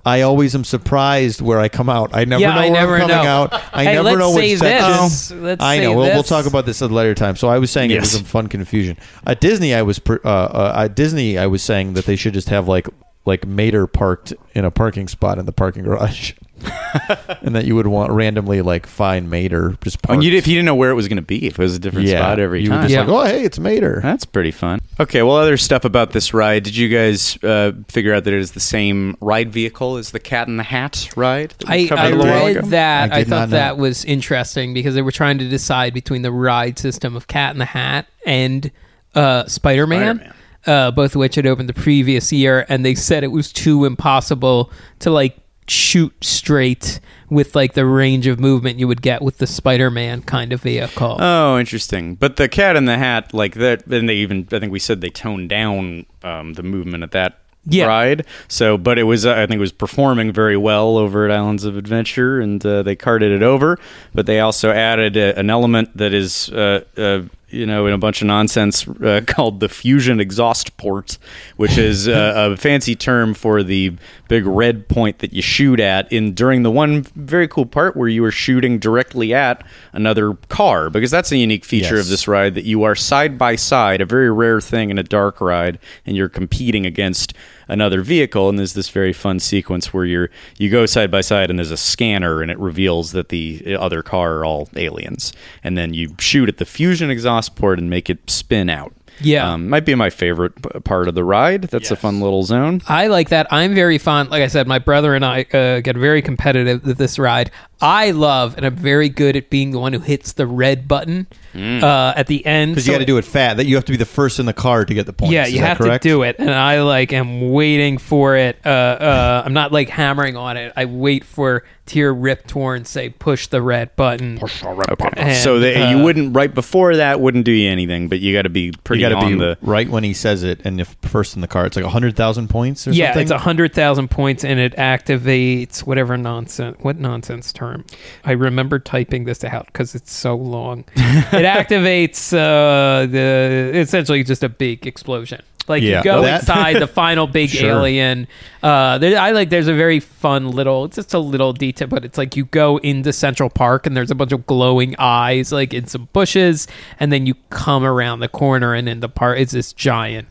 I 0.07 0.23
always 0.23 0.55
am 0.55 0.65
surprised 0.65 1.41
where 1.41 1.59
I 1.59 1.69
come 1.69 1.89
out. 1.91 2.11
I 2.15 2.25
never 2.25 2.41
Yeah, 2.41 2.55
know 2.55 2.61
I 2.61 2.65
where 2.71 2.73
never 2.81 2.95
I'm 2.95 3.01
coming 3.01 3.17
know. 3.17 3.23
out. 3.23 3.53
I 3.73 3.85
Hey, 3.85 3.93
never 3.95 4.03
let's 4.05 4.19
know 4.19 4.33
say 4.35 4.51
which 4.53 4.59
section. 4.61 4.91
this. 5.05 5.31
Let's 5.33 5.63
I 5.63 5.77
say 5.77 5.83
know. 5.85 5.91
We'll, 5.97 6.07
we'll 6.15 6.23
talk 6.23 6.47
about 6.47 6.65
this 6.65 6.81
at 6.81 6.91
a 6.91 6.95
later 6.95 7.15
time. 7.15 7.37
So 7.37 7.49
I 7.49 7.59
was 7.59 7.71
saying 7.71 7.91
it 7.91 8.01
was 8.01 8.11
Yes. 8.13 8.17
some 8.17 8.25
fun 8.25 8.47
confusion. 8.49 8.97
At 9.27 9.41
Disney, 9.41 9.75
I 9.75 9.83
was 9.83 9.99
per, 9.99 10.21
uh, 10.25 10.29
uh, 10.29 10.73
at 10.85 10.95
Disney. 10.97 11.37
I 11.39 11.49
was 11.49 11.63
saying 11.63 11.95
that 11.95 12.07
they 12.07 12.17
should 12.17 12.35
just 12.35 12.49
have 12.49 12.67
like 12.69 12.89
like 13.27 13.47
Mater 13.47 13.87
parked 13.87 14.33
in 14.55 14.65
a 14.65 14.71
parking 14.71 15.07
spot 15.07 15.39
in 15.39 15.45
the 15.45 15.53
parking 15.53 15.83
garage. 15.85 16.33
and 17.43 17.55
that 17.55 17.65
you 17.65 17.75
would 17.75 17.87
want 17.87 18.13
randomly 18.13 18.63
like 18.63 18.87
find 18.87 19.31
Mater 19.31 19.77
just 19.83 19.99
Oh, 19.99 20.01
parked. 20.09 20.15
and 20.15 20.25
you, 20.25 20.37
if 20.37 20.47
you 20.47 20.55
didn't 20.55 20.67
know 20.67 20.75
where 20.75 20.91
it 20.91 20.95
was 20.95 21.09
going 21.09 21.17
to 21.17 21.23
be, 21.23 21.47
if 21.47 21.59
it 21.59 21.63
was 21.63 21.75
a 21.77 21.79
different 21.79 22.09
spot 22.09 22.39
every 22.41 22.63
you 22.63 22.69
time. 22.69 22.79
Were 22.79 22.83
just 22.83 22.95
Yeah. 22.95 23.01
like, 23.03 23.09
oh, 23.09 23.25
hey, 23.25 23.45
it's 23.45 23.59
Mater. 23.59 24.01
That's 24.03 24.25
pretty 24.25 24.51
fun. 24.51 24.81
Okay, 24.99 25.23
well, 25.23 25.37
other 25.37 25.57
stuff 25.57 25.85
about 25.85 26.13
this 26.13 26.33
ride. 26.35 26.63
Did 26.65 26.77
you 26.77 26.89
guys 26.89 27.43
uh, 27.43 27.73
figure 27.89 28.15
out 28.15 28.25
that 28.25 28.35
it 28.35 28.41
is 28.41 28.53
the 28.53 28.61
same 28.61 29.17
ride 29.21 29.53
vehicle 29.53 29.97
as 29.97 30.11
the 30.11 30.21
Cat 30.21 30.49
in 30.49 30.57
the 30.57 30.63
Hat 30.63 31.09
ride? 31.17 31.55
that 31.59 31.69
we 31.69 31.85
I, 31.85 31.89
covered 31.89 32.01
I 32.03 32.07
a 32.09 32.15
little 32.15 32.27
while 32.33 32.47
read 32.47 32.57
ago? 32.59 32.67
that. 32.69 33.13
I 33.13 33.19
I, 33.19 33.25
thought 33.25 33.51
that 33.51 33.77
was 33.79 34.05
interesting 34.05 34.75
because 34.75 34.95
they 34.95 35.03
were 35.03 35.13
trying 35.13 35.39
to 35.39 35.49
decide 35.49 35.95
between 35.95 36.23
the 36.23 36.33
ride 36.33 36.79
system 36.79 37.17
of 37.17 37.27
Cat 37.27 37.53
in 37.53 37.59
the 37.59 37.65
Hat 37.65 38.07
and 38.27 38.71
uh, 39.15 39.45
Spider 39.47 39.87
Man, 39.87 40.17
Spider-Man. 40.19 40.35
uh, 40.67 40.91
both 40.93 41.13
of 41.15 41.19
which 41.21 41.35
had 41.35 41.47
opened 41.47 41.69
the 41.69 41.73
previous 41.75 42.33
year, 42.33 42.65
and 42.69 42.85
they 42.85 42.95
said 42.95 43.25
it 43.25 43.29
was 43.33 43.53
too 43.53 43.85
impossible 43.85 44.71
to 45.01 45.11
like 45.11 45.37
shoot 45.71 46.13
straight 46.23 47.01
with 47.29 47.55
like 47.55 47.75
the 47.75 47.87
range 47.87 48.27
of 48.27 48.41
movement 48.41 48.79
you 48.79 48.89
would 48.89 49.03
get 49.03 49.23
with 49.23 49.39
the 49.39 49.47
Spider 49.47 49.91
Man 49.91 50.23
kind 50.23 50.53
of 50.53 50.63
vehicle. 50.63 51.17
Oh, 51.21 51.59
interesting. 51.59 52.17
But 52.17 52.37
the 52.37 52.49
Cat 52.49 52.77
in 52.77 52.87
the 52.87 52.99
Hat, 52.99 53.33
like 53.33 53.55
that, 53.55 53.87
and 53.87 54.09
they 54.09 54.15
even, 54.17 54.49
I 54.53 54.59
think 54.59 54.73
we 54.73 54.79
said 54.81 55.01
they 55.01 55.11
toned 55.11 55.49
down 55.49 56.07
um, 56.25 56.55
the 56.55 56.63
movement 56.65 57.05
at 57.05 57.13
that 57.13 57.39
Yeah. 57.67 57.87
ride. 57.87 58.27
So, 58.49 58.77
but 58.79 58.99
it 58.99 59.05
was, 59.05 59.25
uh, 59.25 59.35
I 59.35 59.47
think, 59.47 59.59
it 59.59 59.61
was 59.61 59.71
performing 59.73 60.33
very 60.33 60.57
well 60.57 60.97
over 60.99 61.25
at 61.25 61.31
Islands 61.31 61.65
of 61.65 61.77
Adventure, 61.77 62.41
and 62.41 62.65
uh, 62.67 62.83
they 62.83 62.97
carted 62.97 63.31
it 63.31 63.43
over. 63.45 63.79
But 64.13 64.27
they 64.27 64.41
also 64.41 64.73
added 64.73 65.17
a, 65.17 65.39
an 65.39 65.51
element 65.51 65.97
that 65.97 66.13
is, 66.13 66.49
uh, 66.51 66.83
uh, 66.97 67.23
you 67.51 67.67
know, 67.67 67.87
in 67.87 67.93
a 67.93 67.99
bunch 67.99 68.21
of 68.23 68.27
nonsense 68.27 68.87
uh, 68.89 69.21
called 69.27 69.61
the 69.61 69.69
fusion 69.69 70.21
exhaust 70.21 70.77
port, 70.77 71.19
which 71.57 71.77
is 71.77 72.09
uh, 72.09 72.51
a 72.53 72.57
fancy 72.59 72.95
term 72.95 73.35
for 73.35 73.63
the 73.63 73.93
big 74.29 74.47
red 74.47 74.89
point 74.89 75.19
that 75.19 75.33
you 75.33 75.43
shoot 75.43 75.81
at 75.81 76.11
in 76.13 76.33
during 76.35 76.63
the 76.63 76.71
one 76.71 77.03
very 77.17 77.49
cool 77.49 77.67
part 77.67 77.97
where 77.97 78.09
you 78.09 78.25
are 78.25 78.31
shooting 78.31 78.79
directly 78.79 79.35
at 79.35 79.65
another 79.93 80.35
car 80.49 80.89
because 80.91 81.11
that's 81.11 81.33
a 81.33 81.37
unique 81.37 81.65
feature 81.65 81.97
Yes. 81.97 82.05
of 82.07 82.11
this 82.11 82.29
ride 82.29 82.55
that 82.55 82.65
you 82.65 82.83
are 82.85 82.95
side 82.95 83.37
by 83.37 83.57
side, 83.57 84.01
a 84.01 84.07
very 84.07 84.31
rare 84.31 84.61
thing 84.61 84.91
in 84.91 84.99
a 84.99 85.03
dark 85.03 85.41
ride, 85.41 85.79
and 86.07 86.17
you're 86.17 86.29
competing 86.29 86.87
against 86.87 87.35
another 87.71 88.03
vehicle. 88.03 88.49
And 88.49 88.59
there's 88.59 88.75
this 88.75 88.89
very 88.91 89.13
fun 89.13 89.41
sequence 89.41 89.95
where 89.95 90.05
you're 90.05 90.31
you 90.59 90.69
go 90.71 90.85
side 90.87 91.11
by 91.11 91.23
side, 91.23 91.49
and 91.51 91.59
there's 91.59 91.71
a 91.71 91.77
scanner, 91.77 92.43
and 92.43 92.51
it 92.51 92.59
reveals 92.59 93.13
that 93.13 93.31
the 93.31 93.77
other 93.79 94.03
car 94.03 94.39
are 94.39 94.45
all 94.45 94.69
aliens, 94.77 95.33
and 95.65 95.79
then 95.79 95.95
you 95.95 96.15
shoot 96.19 96.49
at 96.49 96.59
the 96.59 96.65
fusion 96.65 97.11
exhaust 97.11 97.57
port 97.57 97.79
and 97.79 97.89
make 97.89 98.11
it 98.11 98.29
spin 98.31 98.69
out. 98.69 98.93
Yeah. 99.23 99.53
um, 99.53 99.69
might 99.69 99.85
be 99.85 99.95
my 99.95 100.09
favorite 100.09 100.55
p- 100.63 100.81
part 100.81 101.07
of 101.07 101.15
the 101.15 101.25
ride. 101.25 101.65
That's 101.65 101.91
a 101.91 101.97
fun 101.97 102.21
little 102.23 102.43
zone. 102.43 102.81
I 102.89 103.09
like 103.09 103.29
that. 103.29 103.47
I'm 103.53 103.75
very 103.75 103.99
fond. 103.99 104.31
Like 104.31 104.43
I 104.43 104.47
said, 104.47 104.67
my 104.67 104.79
brother 104.79 105.15
and 105.15 105.25
I 105.27 105.43
uh, 105.53 105.81
get 105.81 105.95
very 105.97 106.23
competitive 106.23 106.85
with 106.87 106.97
this 106.97 107.19
ride. 107.19 107.51
I 107.83 108.13
love, 108.13 108.57
and 108.57 108.65
I'm 108.65 108.77
very 108.77 109.11
good 109.11 109.37
at 109.37 109.51
being 109.51 109.73
the 109.73 109.79
one 109.79 109.93
who 109.93 110.01
hits 110.01 110.33
the 110.33 110.47
red 110.47 110.89
button. 110.89 111.27
Uh, 111.55 112.13
at 112.17 112.27
the 112.27 112.45
end. 112.47 112.73
Because 112.73 112.87
you 112.87 112.93
So- 112.93 112.99
got 112.99 113.01
to 113.01 113.07
do 113.07 113.17
it 113.19 113.25
fat. 113.25 113.57
That 113.59 113.67
you 113.67 113.75
have 113.77 113.85
to 113.87 113.93
be 113.93 113.97
the 113.99 114.05
first 114.05 114.39
in 114.39 114.47
the 114.47 114.53
car 114.53 114.85
to 114.85 114.95
get 114.95 115.07
the 115.07 115.13
points. 115.13 115.33
Yeah, 115.33 115.47
Is 115.47 115.53
you 115.55 115.61
that 115.61 115.67
have 115.69 115.79
correct? 115.79 116.03
to 116.03 116.09
do 116.09 116.23
it, 116.23 116.37
and 116.39 116.51
I 116.51 116.83
like 116.83 117.13
am 117.13 117.51
waiting 117.53 117.99
for 117.99 118.37
it. 118.37 118.59
Uh, 118.65 118.69
uh, 118.69 119.43
I'm 119.45 119.53
not 119.55 119.73
like 119.73 119.89
hammering 119.89 120.37
on 120.37 120.57
it. 120.57 120.73
I 120.77 120.85
wait 120.87 121.25
for 121.25 121.65
Tear 121.87 122.13
hear 122.13 122.15
Rip 122.15 122.47
Torn 122.47 122.85
say, 122.85 123.09
"Push 123.09 123.49
the 123.49 123.61
red 123.61 123.97
button." 123.97 124.39
Okay, 124.41 125.09
And, 125.17 125.37
so 125.37 125.59
that 125.59 125.77
uh, 125.77 125.91
you 125.91 126.05
wouldn't 126.05 126.37
right 126.37 126.55
before 126.55 126.95
that 126.97 127.21
wouldn't 127.21 127.45
do 127.45 127.51
you 127.51 127.69
anything, 127.69 128.07
but 128.09 128.21
you 128.21 128.33
got 128.33 128.43
to 128.43 128.49
be 128.49 128.71
pretty 128.85 129.03
You 129.03 129.09
got 129.09 129.19
to 129.21 129.27
on 129.27 129.33
be 129.33 129.39
the. 129.39 129.59
right 129.61 129.89
when 129.89 130.05
he 130.05 130.13
says 130.13 130.45
it, 130.45 130.61
and 130.65 130.81
if 130.81 130.97
first 131.03 131.35
in 131.35 131.41
the 131.41 131.49
car, 131.49 131.67
it's 131.67 131.75
like 131.77 131.85
hundred 131.85 132.15
thousand 132.15 132.49
points 132.49 132.87
or 132.87 132.93
Yeah, 132.93 133.07
something. 133.09 133.23
it's 133.23 133.31
a 133.33 133.39
hundred 133.39 133.73
thousand 133.75 134.09
points, 134.09 134.45
and 134.45 134.61
it 134.61 134.77
activates 134.77 135.81
whatever 135.81 136.17
nonsense. 136.17 136.77
What 136.81 136.97
nonsense 136.99 137.53
term? 137.53 137.85
I 138.25 138.33
remember 138.33 138.79
typing 138.79 139.25
this 139.25 139.43
out 139.45 139.67
because 139.67 139.95
it's 139.97 140.13
so 140.13 140.37
long. 140.37 140.85
it 141.41 141.47
activates 141.47 142.33
uh, 142.33 143.07
the 143.07 143.71
essentially 143.75 144.23
just 144.25 144.43
a 144.45 144.49
big 144.49 144.87
explosion. 144.87 145.43
Like 145.69 145.83
Yeah. 145.83 145.99
you 145.99 146.05
go 146.05 146.23
That- 146.23 146.41
inside 146.41 146.81
the 146.81 146.87
final 147.03 147.27
big 147.27 147.51
Sure. 147.51 147.71
alien. 147.71 148.27
Uh, 148.63 148.99
there, 148.99 149.19
I 149.21 149.31
like. 149.31 149.51
There's 149.51 149.69
a 149.69 149.75
very 149.75 150.01
fun 150.01 150.51
little. 150.51 150.85
It's 150.87 150.97
just 150.97 151.15
a 151.15 151.19
little 151.19 151.53
detail, 151.53 151.87
but 151.87 152.05
it's 152.05 152.19
like 152.19 152.37
you 152.37 152.47
go 152.47 152.79
into 152.79 153.13
Central 153.13 153.49
Park 153.51 153.87
and 153.87 153.97
there's 153.97 154.11
a 154.11 154.15
bunch 154.17 154.33
of 154.33 154.47
glowing 154.47 154.97
eyes, 154.99 155.53
like 155.53 155.73
in 155.73 155.87
some 155.87 156.09
bushes, 156.13 156.67
and 156.99 157.13
then 157.13 157.25
you 157.27 157.35
come 157.51 157.85
around 157.85 158.19
the 158.21 158.29
corner 158.29 158.75
and 158.75 158.89
in 158.89 158.99
the 159.01 159.09
park 159.09 159.39
it's 159.39 159.53
this 159.53 159.73
giant 159.73 160.27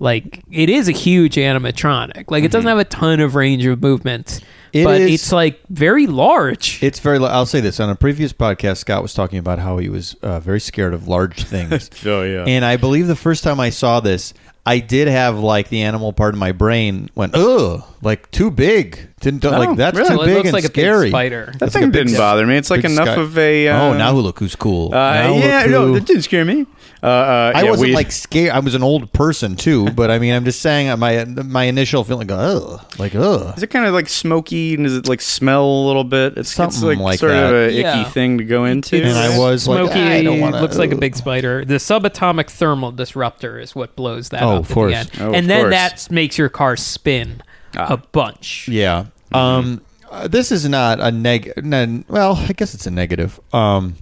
like 0.00 0.42
it 0.50 0.70
is 0.70 0.88
a 0.88 0.92
huge 0.92 1.34
animatronic 1.34 2.30
like 2.30 2.44
it 2.44 2.52
doesn't 2.52 2.68
have 2.68 2.78
a 2.78 2.84
ton 2.84 3.18
of 3.18 3.34
range 3.34 3.66
of 3.66 3.82
movement 3.82 4.40
It 4.72 4.84
but 4.84 5.00
is- 5.00 5.14
it's 5.14 5.32
like 5.32 5.60
very 5.68 6.06
large 6.06 6.82
It's 6.82 6.98
very. 6.98 7.18
I'll 7.24 7.46
say 7.46 7.60
this 7.60 7.80
on 7.80 7.90
a 7.90 7.94
previous 7.94 8.32
podcast. 8.32 8.78
Scott 8.78 9.02
was 9.02 9.14
talking 9.14 9.38
about 9.38 9.58
how 9.58 9.78
he 9.78 9.88
was 9.88 10.14
uh, 10.22 10.40
very 10.40 10.60
scared 10.60 10.94
of 10.94 11.08
large 11.08 11.44
things. 11.44 11.90
Oh, 12.06 12.22
yeah. 12.22 12.44
And 12.46 12.64
I 12.64 12.76
believe 12.76 13.06
the 13.06 13.16
first 13.16 13.42
time 13.44 13.60
I 13.60 13.70
saw 13.70 14.00
this, 14.00 14.32
I 14.64 14.78
did 14.80 15.08
have 15.08 15.38
like 15.38 15.68
the 15.68 15.82
animal 15.82 16.12
part 16.12 16.34
of 16.34 16.38
my 16.40 16.52
brain 16.52 17.10
went, 17.14 17.34
ugh, 17.34 17.82
like 18.02 18.30
too 18.30 18.50
big. 18.50 19.08
Didn't 19.20 19.44
Oh, 19.44 19.50
like 19.50 19.76
that's 19.76 19.96
really? 19.96 20.08
too 20.10 20.16
Well, 20.16 20.22
it 20.22 20.26
big 20.26 20.34
looks 20.36 20.46
and 20.48 20.54
like 20.54 20.64
a 20.64 20.68
scary. 20.68 21.04
big 21.06 21.10
spider 21.10 21.46
That 21.46 21.58
That's 21.58 21.72
thing 21.72 21.82
like 21.82 21.88
a 21.88 21.92
big 21.92 22.00
didn't 22.06 22.14
s- 22.14 22.18
bother 22.18 22.46
me. 22.46 22.56
It's 22.56 22.70
like 22.70 22.84
enough 22.84 23.08
sky- 23.08 23.20
of 23.20 23.36
a. 23.38 23.68
Uh, 23.68 23.82
oh, 23.82 23.92
now 23.98 24.12
who 24.12 24.20
look 24.20 24.38
who's 24.38 24.54
cool? 24.54 24.88
Uh, 24.94 24.96
Now 25.14 25.36
yeah, 25.36 25.60
look 25.62 25.70
no, 25.70 25.86
who- 25.88 25.94
that 25.94 26.06
didn't 26.06 26.22
scare 26.22 26.44
me. 26.44 26.66
Uh, 27.02 27.06
uh, 27.06 27.52
I 27.54 27.62
yeah, 27.62 27.70
wasn't 27.70 27.90
we- 27.90 27.94
like 27.94 28.10
scared. 28.10 28.50
I 28.52 28.58
was 28.58 28.74
an 28.74 28.82
old 28.82 29.12
person 29.12 29.54
too, 29.54 29.90
but 29.90 30.10
I 30.10 30.18
mean, 30.18 30.34
I'm 30.34 30.44
just 30.44 30.60
saying 30.60 30.88
uh, 30.88 30.96
my 30.96 31.24
my 31.24 31.64
initial 31.64 32.02
feeling, 32.04 32.30
ugh, 32.30 32.80
like 32.98 33.14
ugh. 33.14 33.56
Is 33.56 33.62
it 33.62 33.68
kind 33.68 33.86
of 33.86 33.94
like 33.94 34.08
smoky 34.08 34.74
and 34.74 34.84
does 34.84 34.96
it 34.96 35.06
like 35.08 35.20
smell 35.20 35.64
a 35.64 35.84
little 35.86 36.02
bit? 36.04 36.32
It's, 36.32 36.40
it's 36.40 36.50
Something 36.50 36.98
like, 36.98 36.98
like 36.98 37.18
sort 37.20 37.32
of 37.32 37.50
that. 37.52 37.54
a 37.54 37.78
icky 38.02 38.10
thing 38.10 38.38
to 38.38 38.44
go 38.44 38.64
into. 38.64 38.96
And 39.02 39.16
I 39.16 39.38
was 39.38 39.68
like, 39.68 39.78
smoky 39.86 40.00
I 40.00 40.22
don't 40.24 40.40
wanna- 40.40 40.60
looks 40.60 40.76
like 40.76 40.90
a 40.92 40.96
big 40.96 41.14
spider 41.14 41.64
the 41.64 41.74
subatomic 41.74 42.50
thermal 42.50 42.90
disruptor 42.92 43.58
is 43.60 43.74
what 43.74 43.94
blows 43.94 44.30
that 44.30 44.42
Oh, 44.42 44.56
up 44.56 44.58
of 44.64 44.70
at 44.70 44.74
course. 44.74 44.92
the 44.92 44.98
end 44.98 45.10
Oh, 45.20 45.28
of 45.28 45.34
and 45.34 45.48
then 45.50 45.60
course. 45.62 45.72
that 46.06 46.10
makes 46.10 46.36
your 46.38 46.48
car 46.48 46.76
spin 46.76 47.42
Ah. 47.76 47.92
a 47.94 47.96
bunch 47.98 48.66
Yeah. 48.68 49.06
Um, 49.30 49.82
uh, 50.10 50.26
this 50.26 50.50
is 50.50 50.66
not 50.68 51.00
a 51.00 51.10
neg. 51.12 51.52
n- 51.56 52.04
Well, 52.08 52.34
I 52.36 52.52
guess 52.54 52.74
it's 52.74 52.86
a 52.86 52.90
negative. 52.90 53.38
Um, 53.52 53.96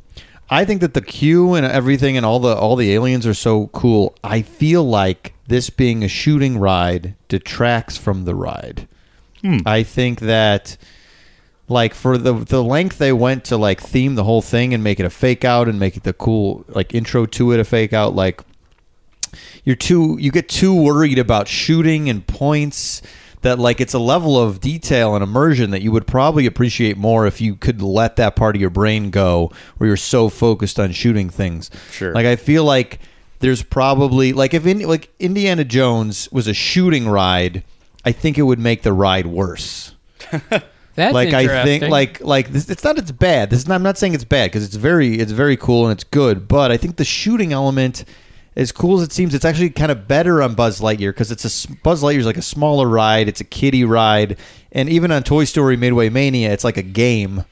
I 0.49 0.65
think 0.65 0.81
that 0.81 0.95
the 0.95 1.01
queue 1.01 1.55
and 1.55 1.67
everything 1.67 2.17
and 2.17 2.25
all 2.25 2.39
the 2.39 2.55
all 2.55 2.77
the 2.77 2.93
aliens 2.93 3.27
are 3.27 3.35
so 3.35 3.67
cool. 3.69 4.15
I 4.23 4.43
feel 4.43 4.85
like 4.85 5.35
this 5.49 5.71
being 5.71 6.05
a 6.05 6.09
shooting 6.09 6.59
ride 6.59 7.15
detracts 7.29 7.97
from 7.97 8.25
the 8.25 8.35
ride. 8.35 8.87
Hmm. 9.43 9.59
I 9.67 9.83
think 9.83 10.21
that 10.21 10.77
like 11.69 11.95
for 11.95 12.17
the 12.17 12.33
the 12.33 12.63
length 12.63 12.99
they 12.99 13.13
went 13.13 13.45
to 13.47 13.57
like 13.57 13.81
theme 13.81 14.15
the 14.15 14.25
whole 14.25 14.43
thing 14.43 14.73
and 14.73 14.85
make 14.85 15.01
it 15.01 15.07
a 15.07 15.11
fake 15.11 15.45
out 15.45 15.69
and 15.69 15.81
make 15.81 15.97
it 15.97 16.05
the 16.05 16.13
cool 16.13 16.65
like 16.69 16.95
intro 16.95 17.27
to 17.27 17.53
it 17.53 17.61
a 17.61 17.65
fake 17.65 17.93
out 17.93 18.15
like 18.15 18.41
you're 19.65 19.77
too 19.77 20.17
you 20.21 20.31
get 20.31 20.49
too 20.49 20.75
worried 20.75 21.19
about 21.19 21.49
shooting 21.49 22.09
and 22.09 22.27
points 22.27 23.03
that 23.47 23.61
like 23.61 23.81
it's 23.81 23.95
a 23.95 23.99
level 23.99 24.41
of 24.41 24.61
detail 24.61 25.15
and 25.15 25.23
immersion 25.23 25.71
that 25.71 25.81
you 25.81 25.93
would 25.93 26.07
probably 26.07 26.47
appreciate 26.47 26.97
more 26.97 27.27
if 27.27 27.41
you 27.41 27.55
could 27.55 27.81
let 27.81 28.17
that 28.17 28.35
part 28.35 28.57
of 28.57 28.61
your 28.61 28.71
brain 28.71 29.11
go 29.11 29.53
where 29.77 29.87
you're 29.87 29.97
so 29.97 30.29
focused 30.29 30.81
on 30.81 30.91
shooting 30.91 31.31
things. 31.31 31.71
Sure. 31.93 32.13
Like 32.13 32.27
I 32.27 32.37
feel 32.37 32.65
like 32.65 32.99
there's 33.39 33.63
probably 33.63 34.33
like 34.33 34.53
if 34.53 34.67
in, 34.67 34.81
like 34.81 35.13
Indiana 35.19 35.65
Jones 35.65 36.31
was 36.33 36.49
a 36.49 36.55
shooting 36.55 37.09
ride, 37.09 37.63
I 38.05 38.13
think 38.13 38.37
it 38.37 38.43
would 38.43 38.59
make 38.59 38.83
the 38.83 38.93
ride 38.93 39.27
worse 39.27 39.95
that's 40.97 41.15
like 41.15 41.33
I 41.33 41.65
think 41.65 41.85
like 41.85 42.21
like 42.23 42.49
this, 42.51 42.69
it's 42.69 42.83
not 42.83 42.99
it's 42.99 43.13
bad. 43.13 43.51
This 43.51 43.61
is 43.61 43.69
not, 43.69 43.77
I'm 43.77 43.83
not 43.83 43.99
saying 43.99 44.15
it's 44.15 44.25
bad 44.25 44.51
because 44.51 44.65
it's 44.65 44.77
very 44.77 45.21
it's 45.21 45.33
very 45.33 45.57
cool 45.57 45.85
and 45.85 45.93
it's 45.93 46.05
good. 46.05 46.49
But 46.49 46.73
I 46.73 46.77
think 46.77 46.97
the 46.97 47.05
shooting 47.05 47.53
element 47.53 48.05
as 48.57 48.73
cool 48.73 48.99
as 48.99 49.07
it 49.07 49.13
seems, 49.13 49.35
it's 49.35 49.45
actually 49.45 49.71
kind 49.71 49.93
of 49.93 50.09
better 50.09 50.43
on 50.43 50.55
Buzz 50.55 50.81
Lightyear 50.81 51.11
because 51.11 51.31
it's 51.31 51.45
a 51.45 51.73
Buzz 51.83 52.03
Lightyear 52.03 52.19
is 52.19 52.27
like 52.27 52.39
a 52.39 52.43
smaller 52.43 52.89
ride. 52.89 53.29
It's 53.29 53.41
a 53.41 53.45
kiddie 53.45 53.85
ride, 53.85 54.39
and 54.73 54.89
even 54.89 55.13
on 55.13 55.23
Toy 55.23 55.45
Story 55.45 55.77
Midway 55.77 56.09
Mania, 56.09 56.53
it's 56.53 56.65
like 56.65 56.79
a 56.79 56.83
game, 56.83 57.45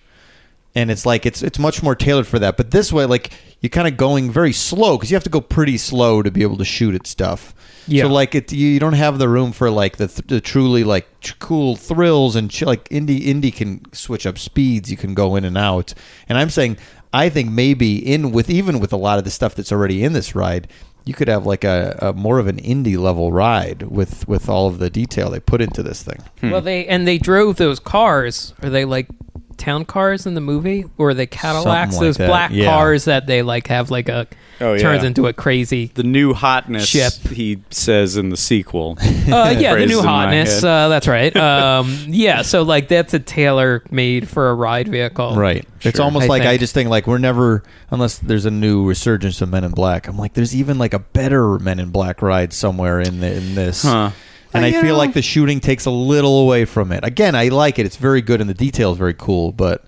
and 0.75 0.91
it's 0.91 1.05
like 1.05 1.27
it's 1.27 1.43
it's 1.43 1.59
much 1.59 1.83
more 1.83 1.95
tailored 1.95 2.27
for 2.27 2.39
that. 2.39 2.57
But 2.57 2.71
this 2.71 2.91
way, 2.91 3.05
like 3.05 3.33
you're 3.61 3.71
kind 3.71 3.87
of 3.87 3.99
going 3.99 4.31
very 4.31 4.53
slow 4.53 4.97
because 4.97 5.11
you 5.11 5.15
have 5.15 5.25
to 5.25 5.31
go 5.31 5.43
pretty 5.43 5.77
slow 5.77 6.23
to 6.23 6.31
be 6.31 6.43
able 6.43 6.57
to 6.57 6.65
shoot 6.65 6.95
at 6.95 7.07
stuff. 7.07 7.55
Yeah. 7.87 8.05
So 8.05 8.09
like 8.09 8.35
it, 8.35 8.51
you 8.51 8.81
don't 8.81 8.95
have 8.95 9.19
the 9.19 9.29
room 9.29 9.53
for 9.53 9.71
like 9.71 9.99
the, 9.99 10.07
the 10.27 10.41
truly 10.41 10.85
like 10.85 11.07
cool 11.39 11.77
thrills 11.77 12.35
and 12.35 12.51
ch- 12.51 12.63
like 12.63 12.89
indie 12.89 13.27
indie 13.27 13.55
can 13.55 13.93
switch 13.93 14.27
up 14.27 14.39
speeds. 14.39 14.91
You 14.91 14.97
can 14.97 15.13
go 15.13 15.37
in 15.37 15.45
and 15.45 15.59
out. 15.59 15.93
And 16.31 16.39
I'm 16.39 16.49
saying 16.49 16.79
I 17.13 17.29
think 17.29 17.51
maybe 17.51 17.99
in 17.99 18.33
with 18.33 18.49
even 18.49 18.81
with 18.81 18.93
a 18.93 18.97
lot 18.97 19.19
of 19.19 19.25
the 19.25 19.31
stuff 19.31 19.55
that's 19.55 19.71
already 19.71 20.03
in 20.03 20.15
this 20.15 20.35
ride, 20.35 20.67
you 21.05 21.15
could 21.15 21.29
have 21.29 21.45
like 21.45 21.65
a, 21.65 21.99
a 22.01 22.13
more 22.13 22.39
of 22.39 22.47
an 22.47 22.57
indie 22.57 22.99
level 22.99 23.33
ride 23.33 23.83
with 23.83 24.27
with 24.27 24.49
all 24.49 24.67
of 24.69 24.79
the 24.79 24.91
detail 24.91 25.31
they 25.31 25.41
put 25.41 25.61
into 25.61 25.83
this 25.83 26.03
thing. 26.03 26.23
Hmm. 26.41 26.51
Well, 26.51 26.61
they 26.61 26.87
and 26.87 27.07
they 27.07 27.19
drove 27.19 27.57
those 27.57 27.79
cars. 27.79 28.55
Are 28.63 28.71
they 28.71 28.85
like 28.85 29.09
town 29.55 29.85
cars 29.85 30.27
in 30.27 30.35
the 30.35 30.41
movie, 30.41 30.85
or 30.99 31.15
the 31.15 31.19
they 31.19 31.27
Cadillacs? 31.27 31.65
Something 31.65 31.99
like 31.99 32.01
those 32.01 32.17
that, 32.19 32.27
black 32.29 32.51
yeah. 32.53 32.67
cars 32.67 33.05
that 33.07 33.27
they 33.27 33.43
like 33.43 33.67
have 33.69 33.91
like 33.91 34.09
a 34.09 34.27
Oh, 34.61 34.79
turns 34.79 35.03
yeah. 35.03 35.09
into 35.09 35.27
a 35.27 35.33
crazy. 35.33 35.87
The 35.95 36.05
new 36.05 36.33
hotness, 36.33 36.87
Ship. 36.87 37.13
he 37.33 37.63
says 37.71 38.17
in 38.17 38.29
the 38.29 38.37
sequel. 38.37 38.97
Uh, 39.25 39.49
yeah, 39.59 39.71
the 39.73 39.79
Phrase 39.79 39.89
new 39.89 39.99
in 40.01 40.05
my 40.05 40.25
hotness. 40.27 40.61
head. 40.61 40.65
Uh, 40.69 40.89
that's 40.89 41.09
right. 41.09 41.35
Um, 41.35 41.97
yeah, 42.09 42.43
so 42.43 42.63
like 42.63 42.89
that's 42.89 43.15
a 43.15 43.19
tailor 43.19 43.83
made 43.91 44.29
for 44.29 44.51
a 44.51 44.55
ride 44.55 44.87
vehicle. 44.89 45.35
Right. 45.35 45.67
It's 45.81 45.97
Sure. 45.97 46.05
almost 46.05 46.25
I 46.25 46.29
like 46.29 46.43
I 46.43 46.51
think. 46.51 46.61
just 46.61 46.75
think 46.75 46.89
like 46.91 47.07
we're 47.07 47.19
never 47.19 47.63
unless 47.91 48.19
there's 48.19 48.45
a 48.45 48.51
new 48.51 48.87
resurgence 48.87 49.41
of 49.41 49.49
Men 49.51 49.65
in 49.65 49.73
Black. 49.73 50.07
I'm 50.09 50.19
like 50.19 50.35
there's 50.35 50.55
even 50.55 50.79
like 50.79 50.93
a 50.95 50.99
better 50.99 51.59
Men 51.59 51.81
in 51.81 51.91
Black 51.91 52.21
ride 52.23 52.53
somewhere 52.53 53.01
in 53.01 53.21
the, 53.21 53.35
in 53.35 53.55
this. 53.55 53.83
Huh. 53.83 54.11
And 54.55 54.65
Uh, 54.65 54.69
I 54.69 54.73
feel 54.73 54.83
know- 54.85 54.97
like 54.97 55.13
the 55.15 55.23
shooting 55.23 55.61
takes 55.61 55.85
a 55.85 55.91
little 55.91 56.41
away 56.41 56.65
from 56.65 56.93
it. 56.93 57.01
Again, 57.03 57.35
I 57.35 57.49
like 57.49 57.79
it. 57.79 57.87
It's 57.87 57.97
very 57.97 58.23
good 58.23 58.41
and 58.41 58.49
the 58.49 58.55
detail 58.55 58.93
is 58.93 58.99
very 58.99 59.15
cool, 59.15 59.51
but 59.53 59.85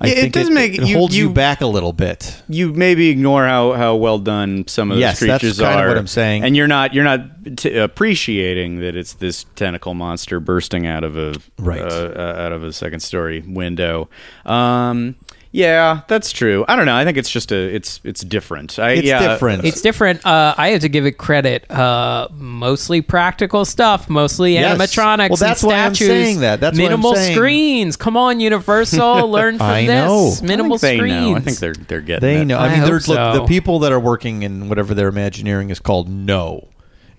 I 0.00 0.08
Yeah, 0.08 0.12
it 0.14 0.20
think 0.22 0.32
does 0.34 0.50
make- 0.50 0.74
it 0.74 0.84
you- 0.88 0.96
holds 0.96 1.16
you, 1.16 1.28
you- 1.28 1.32
back 1.32 1.60
a 1.60 1.66
little 1.68 1.92
bit. 1.92 2.42
you 2.48 2.72
maybe 2.72 3.10
ignore 3.10 3.46
how, 3.46 3.74
how 3.74 3.94
well 3.94 4.18
done 4.18 4.64
some 4.66 4.90
of 4.90 4.96
those 4.96 5.00
Yes, 5.02 5.20
that's 5.20 5.40
creatures 5.40 5.60
kind 5.60 5.78
of 5.78 5.84
are. 5.86 5.88
what 5.88 5.96
I'm 5.98 6.08
saying. 6.08 6.42
and 6.42 6.56
you're 6.56 6.66
not 6.66 6.92
you're 6.92 7.04
not 7.04 7.20
t- 7.56 7.76
appreciating 7.76 8.80
that 8.80 8.96
it's 8.96 9.12
this 9.12 9.46
tentacle 9.54 9.94
monster 9.94 10.40
bursting 10.40 10.84
out 10.84 11.04
of 11.04 11.16
a 11.16 11.34
Right. 11.60 11.80
uh, 11.80 11.84
uh, 12.16 12.34
out 12.38 12.50
of 12.50 12.64
a 12.64 12.72
second 12.72 13.00
story 13.00 13.44
window. 13.46 14.08
Um, 14.44 15.14
yeah, 15.56 16.00
that's 16.08 16.32
true. 16.32 16.64
I 16.66 16.74
don't 16.74 16.84
know. 16.84 16.96
I 16.96 17.04
think 17.04 17.16
it's 17.16 17.30
just 17.30 17.52
a 17.52 17.56
it's 17.72 18.00
it's 18.02 18.22
different. 18.22 18.76
I, 18.80 18.90
It's 18.94 19.06
yeah, 19.06 19.20
different. 19.28 19.64
It's 19.64 19.80
different. 19.80 20.26
Uh, 20.26 20.52
I 20.58 20.70
have 20.70 20.80
to 20.80 20.88
give 20.88 21.06
it 21.06 21.12
credit. 21.12 21.70
Uh, 21.70 22.26
mostly 22.32 23.00
practical 23.02 23.64
stuff, 23.64 24.10
mostly 24.10 24.54
Yes. 24.54 24.76
animatronics. 24.76 25.28
Well, 25.30 25.36
that's 25.36 25.62
and 25.62 25.70
why 25.70 25.78
I'm 25.78 25.94
saying 25.94 26.40
that. 26.40 26.58
That's 26.58 26.76
what 26.76 26.84
I'm 26.84 26.90
minimal 26.90 27.14
saying. 27.14 27.36
screens. 27.36 27.96
Come 27.96 28.16
on, 28.16 28.40
Universal, 28.40 29.30
learn 29.30 29.58
from 29.58 29.66
I 29.68 29.86
this. 29.86 29.88
know. 29.88 30.32
I 30.42 30.44
Minimal 30.44 30.74
I 30.74 30.78
think 30.78 30.80
they 30.80 30.96
screens. 30.98 31.30
know. 31.30 31.36
I 31.36 31.40
think 31.40 31.58
they're 31.58 31.74
they're 31.74 32.00
getting 32.00 32.20
They 32.28 32.40
it. 32.40 32.44
know. 32.46 32.58
I 32.58 32.66
I 32.66 32.68
mean, 32.70 32.80
hope 32.80 32.88
there's 32.88 33.06
look, 33.08 33.34
the 33.34 33.46
people 33.46 33.78
that 33.78 33.92
are 33.92 34.00
working 34.00 34.42
in 34.42 34.68
whatever 34.68 34.92
their 34.92 35.06
Imagineering 35.08 35.70
is 35.70 35.78
called 35.78 36.08
know. 36.08 36.66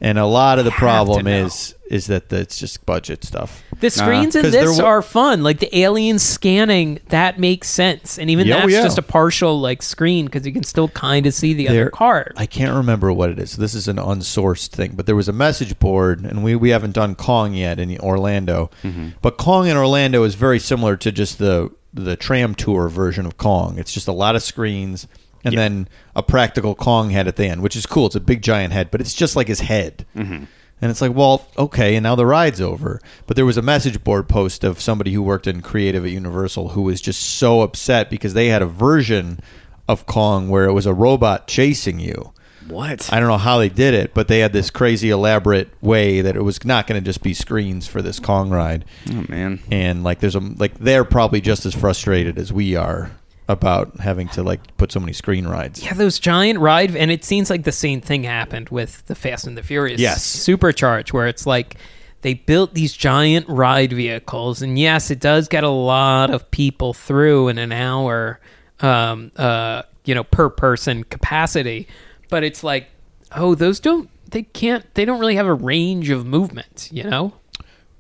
And 0.02 0.20
a 0.20 0.26
lot 0.26 0.60
of 0.60 0.66
the 0.66 0.72
problem 0.72 1.26
is 1.28 1.74
is 1.90 2.08
that 2.08 2.30
the, 2.30 2.38
it's 2.40 2.58
just 2.58 2.84
budget 2.88 3.24
stuff. 3.24 3.64
The 3.80 3.92
screens 3.92 4.36
in 4.36 4.42
'Cause 4.42 4.52
there 4.52 4.66
this 4.66 4.80
wa- 4.82 4.86
are 4.86 5.02
fun. 5.04 5.44
Like 5.44 5.60
the 5.60 5.78
alien 5.78 6.18
scanning, 6.18 7.00
that 7.10 7.40
makes 7.40 7.70
sense. 7.70 8.18
And 8.18 8.30
even 8.32 8.48
Yeah, 8.48 8.56
oh, 8.56 8.60
that's 8.62 8.72
yeah. 8.74 8.82
just 8.84 8.98
a 8.98 9.04
partial 9.04 9.62
like 9.62 9.84
screen 9.84 10.26
because 10.26 10.48
you 10.48 10.52
can 10.52 10.64
still 10.64 10.88
kind 10.90 11.28
of 11.28 11.34
see 11.36 11.54
the 11.54 11.68
There- 11.68 11.82
other 11.84 11.90
card. 11.92 12.34
I 12.38 12.48
can't 12.48 12.74
remember 12.76 13.14
what 13.14 13.30
it 13.30 13.38
is. 13.38 13.56
This 13.56 13.76
is 13.76 13.88
an 13.88 13.98
unsourced 13.98 14.70
thing, 14.70 14.94
but 14.96 15.06
there 15.06 15.16
was 15.16 15.30
a 15.30 15.34
message 15.34 15.78
board, 15.78 16.24
and 16.26 16.44
we, 16.44 16.56
we 16.56 16.72
haven't 16.72 16.94
done 16.94 17.14
Kong 17.14 17.54
yet 17.54 17.80
in 17.80 17.96
Orlando. 18.00 18.72
Mm-hmm. 18.84 19.10
But 19.22 19.38
Kong 19.38 19.68
in 19.68 19.78
Orlando 19.78 20.24
is 20.24 20.34
very 20.36 20.60
similar 20.60 20.98
to 20.98 21.12
just 21.12 21.38
the 21.38 21.70
the 21.94 22.16
tram 22.18 22.56
tour 22.56 22.90
version 22.90 23.26
of 23.26 23.38
Kong. 23.38 23.78
It's 23.78 23.94
just 23.94 24.08
a 24.08 24.12
lot 24.12 24.36
of 24.36 24.44
screens 24.44 25.08
and 25.46 25.58
then 25.58 25.88
a 26.16 26.24
practical 26.24 26.76
Kong 26.76 27.10
head 27.10 27.28
at 27.28 27.36
the 27.36 27.46
end, 27.46 27.62
which 27.62 27.76
is 27.76 27.86
cool. 27.86 28.08
It's 28.08 28.16
a 28.16 28.20
big 28.20 28.42
giant 28.42 28.74
head, 28.74 28.92
but 28.92 29.02
it's 29.02 29.14
just 29.14 29.36
like 29.36 29.48
his 29.48 29.62
head. 29.62 30.06
Mm-hmm. 30.16 30.46
And 30.82 30.92
it's 30.92 31.02
like, 31.02 31.16
well, 31.16 31.48
okay, 31.58 31.96
and 31.96 32.04
now 32.04 32.16
the 32.16 32.26
ride's 32.26 32.60
over. 32.60 33.00
But 33.28 33.38
there 33.38 33.46
was 33.46 33.58
a 33.58 33.62
message 33.62 34.04
board 34.04 34.28
post 34.28 34.64
of 34.64 34.82
somebody 34.82 35.14
who 35.14 35.24
worked 35.24 35.48
in 35.48 35.62
creative 35.62 36.04
at 36.04 36.12
Universal 36.12 36.70
who 36.70 36.82
was 36.82 37.00
just 37.00 37.22
so 37.22 37.62
upset 37.62 38.10
because 38.10 38.34
they 38.34 38.48
had 38.48 38.62
a 38.62 38.68
version 38.68 39.40
of 39.88 40.06
Kong 40.06 40.50
where 40.50 40.66
it 40.66 40.74
was 40.74 40.86
a 40.86 40.94
robot 40.94 41.48
chasing 41.48 42.00
you. 42.00 42.34
What? 42.68 43.14
I 43.14 43.20
don't 43.20 43.30
know 43.30 43.38
how 43.38 43.60
they 43.60 43.70
did 43.70 43.94
it, 43.94 44.14
but 44.14 44.28
they 44.28 44.40
had 44.40 44.52
this 44.52 44.70
crazy 44.72 45.12
elaborate 45.12 45.70
way 45.82 46.22
that 46.22 46.36
it 46.36 46.42
was 46.42 46.64
not 46.66 46.88
going 46.88 47.00
to 47.02 47.06
just 47.06 47.22
be 47.22 47.34
screens 47.34 47.88
for 47.88 48.02
this 48.02 48.20
Kong 48.20 48.50
ride. 48.50 48.86
oh 49.12 49.26
man. 49.30 49.60
And 49.72 50.04
like 50.04 50.20
there's 50.20 50.36
a 50.36 50.40
like 50.40 50.78
they're 50.80 51.04
probably 51.04 51.42
just 51.42 51.66
as 51.66 51.76
frustrated 51.76 52.40
as 52.40 52.52
we 52.52 52.76
are 52.76 53.12
about 53.48 54.00
having 54.00 54.28
to 54.30 54.44
like 54.44 54.76
put 54.78 54.92
so 54.92 55.00
many 55.00 55.14
screen 55.14 55.48
rides. 55.48 55.84
Yeah, 55.84 55.94
those 55.94 56.20
giant 56.20 56.60
ride, 56.60 56.96
and 56.96 57.12
it 57.12 57.24
seems 57.24 57.50
like 57.50 57.64
the 57.64 57.72
same 57.72 58.02
thing 58.02 58.24
happened 58.24 58.70
with 58.70 59.06
the 59.06 59.16
Fast 59.16 59.46
and 59.48 59.58
the 59.58 59.64
Furious. 59.64 60.02
Yes. 60.02 60.26
Supercharge, 60.26 61.14
where 61.14 61.28
it's 61.28 61.46
like 61.46 61.76
they 62.22 62.34
built 62.34 62.74
these 62.74 62.94
giant 62.94 63.48
ride 63.48 63.94
vehicles, 63.94 64.62
and 64.62 64.80
yes, 64.80 65.12
it 65.12 65.20
does 65.20 65.48
get 65.48 65.64
a 65.64 65.70
lot 65.70 66.32
of 66.32 66.50
people 66.50 66.94
through 66.94 67.50
in 67.50 67.58
an 67.60 67.72
hour, 67.72 68.40
um, 68.80 69.32
uh, 69.36 69.84
you 70.06 70.16
know, 70.16 70.24
per 70.24 70.50
person 70.50 71.04
capacity, 71.04 71.88
but 72.30 72.44
it's 72.44 72.64
like, 72.64 72.88
oh, 73.36 73.54
those 73.54 73.80
don't, 73.80 74.10
they 74.32 74.44
can't, 74.44 74.92
they 74.96 75.06
don't 75.06 75.20
really 75.20 75.36
have 75.36 75.46
a 75.46 75.54
range 75.54 76.10
of 76.10 76.26
movement, 76.26 76.90
you 76.92 77.04
know? 77.04 77.34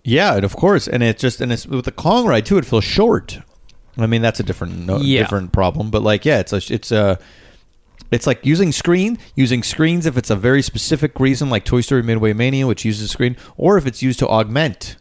Yeah, 0.03 0.35
and 0.35 0.43
of 0.43 0.55
course, 0.55 0.87
and 0.87 1.01
it 1.01 1.17
just 1.17 1.41
and 1.41 1.51
it's 1.51 1.65
with 1.65 1.85
the 1.85 1.91
Kong 1.91 2.27
ride 2.27 2.45
too. 2.45 2.59
It 2.59 2.65
feels 2.65 2.83
short. 2.83 3.39
I 3.97 4.07
mean, 4.07 4.21
that's 4.21 4.39
a 4.39 4.43
different 4.43 4.85
no, 4.85 4.97
Yeah. 4.97 5.21
different 5.21 5.51
problem, 5.51 5.89
but 5.89 6.01
like, 6.03 6.25
yeah, 6.25 6.39
it's 6.39 6.53
a 6.53 6.61
it's 6.73 6.91
a 6.91 7.17
it's 8.11 8.27
like 8.27 8.45
using 8.45 8.71
screen 8.71 9.17
using 9.35 9.63
screens 9.63 10.05
if 10.05 10.17
it's 10.17 10.29
a 10.29 10.35
very 10.35 10.61
specific 10.61 11.19
reason, 11.19 11.49
like 11.49 11.65
Toy 11.65 11.81
Story 11.81 12.03
Midway 12.03 12.33
Mania, 12.33 12.67
which 12.67 12.85
uses 12.85 13.09
screen, 13.11 13.35
or 13.57 13.77
if 13.77 13.85
it's 13.87 14.01
used 14.03 14.19
to 14.19 14.27
augment, 14.27 14.97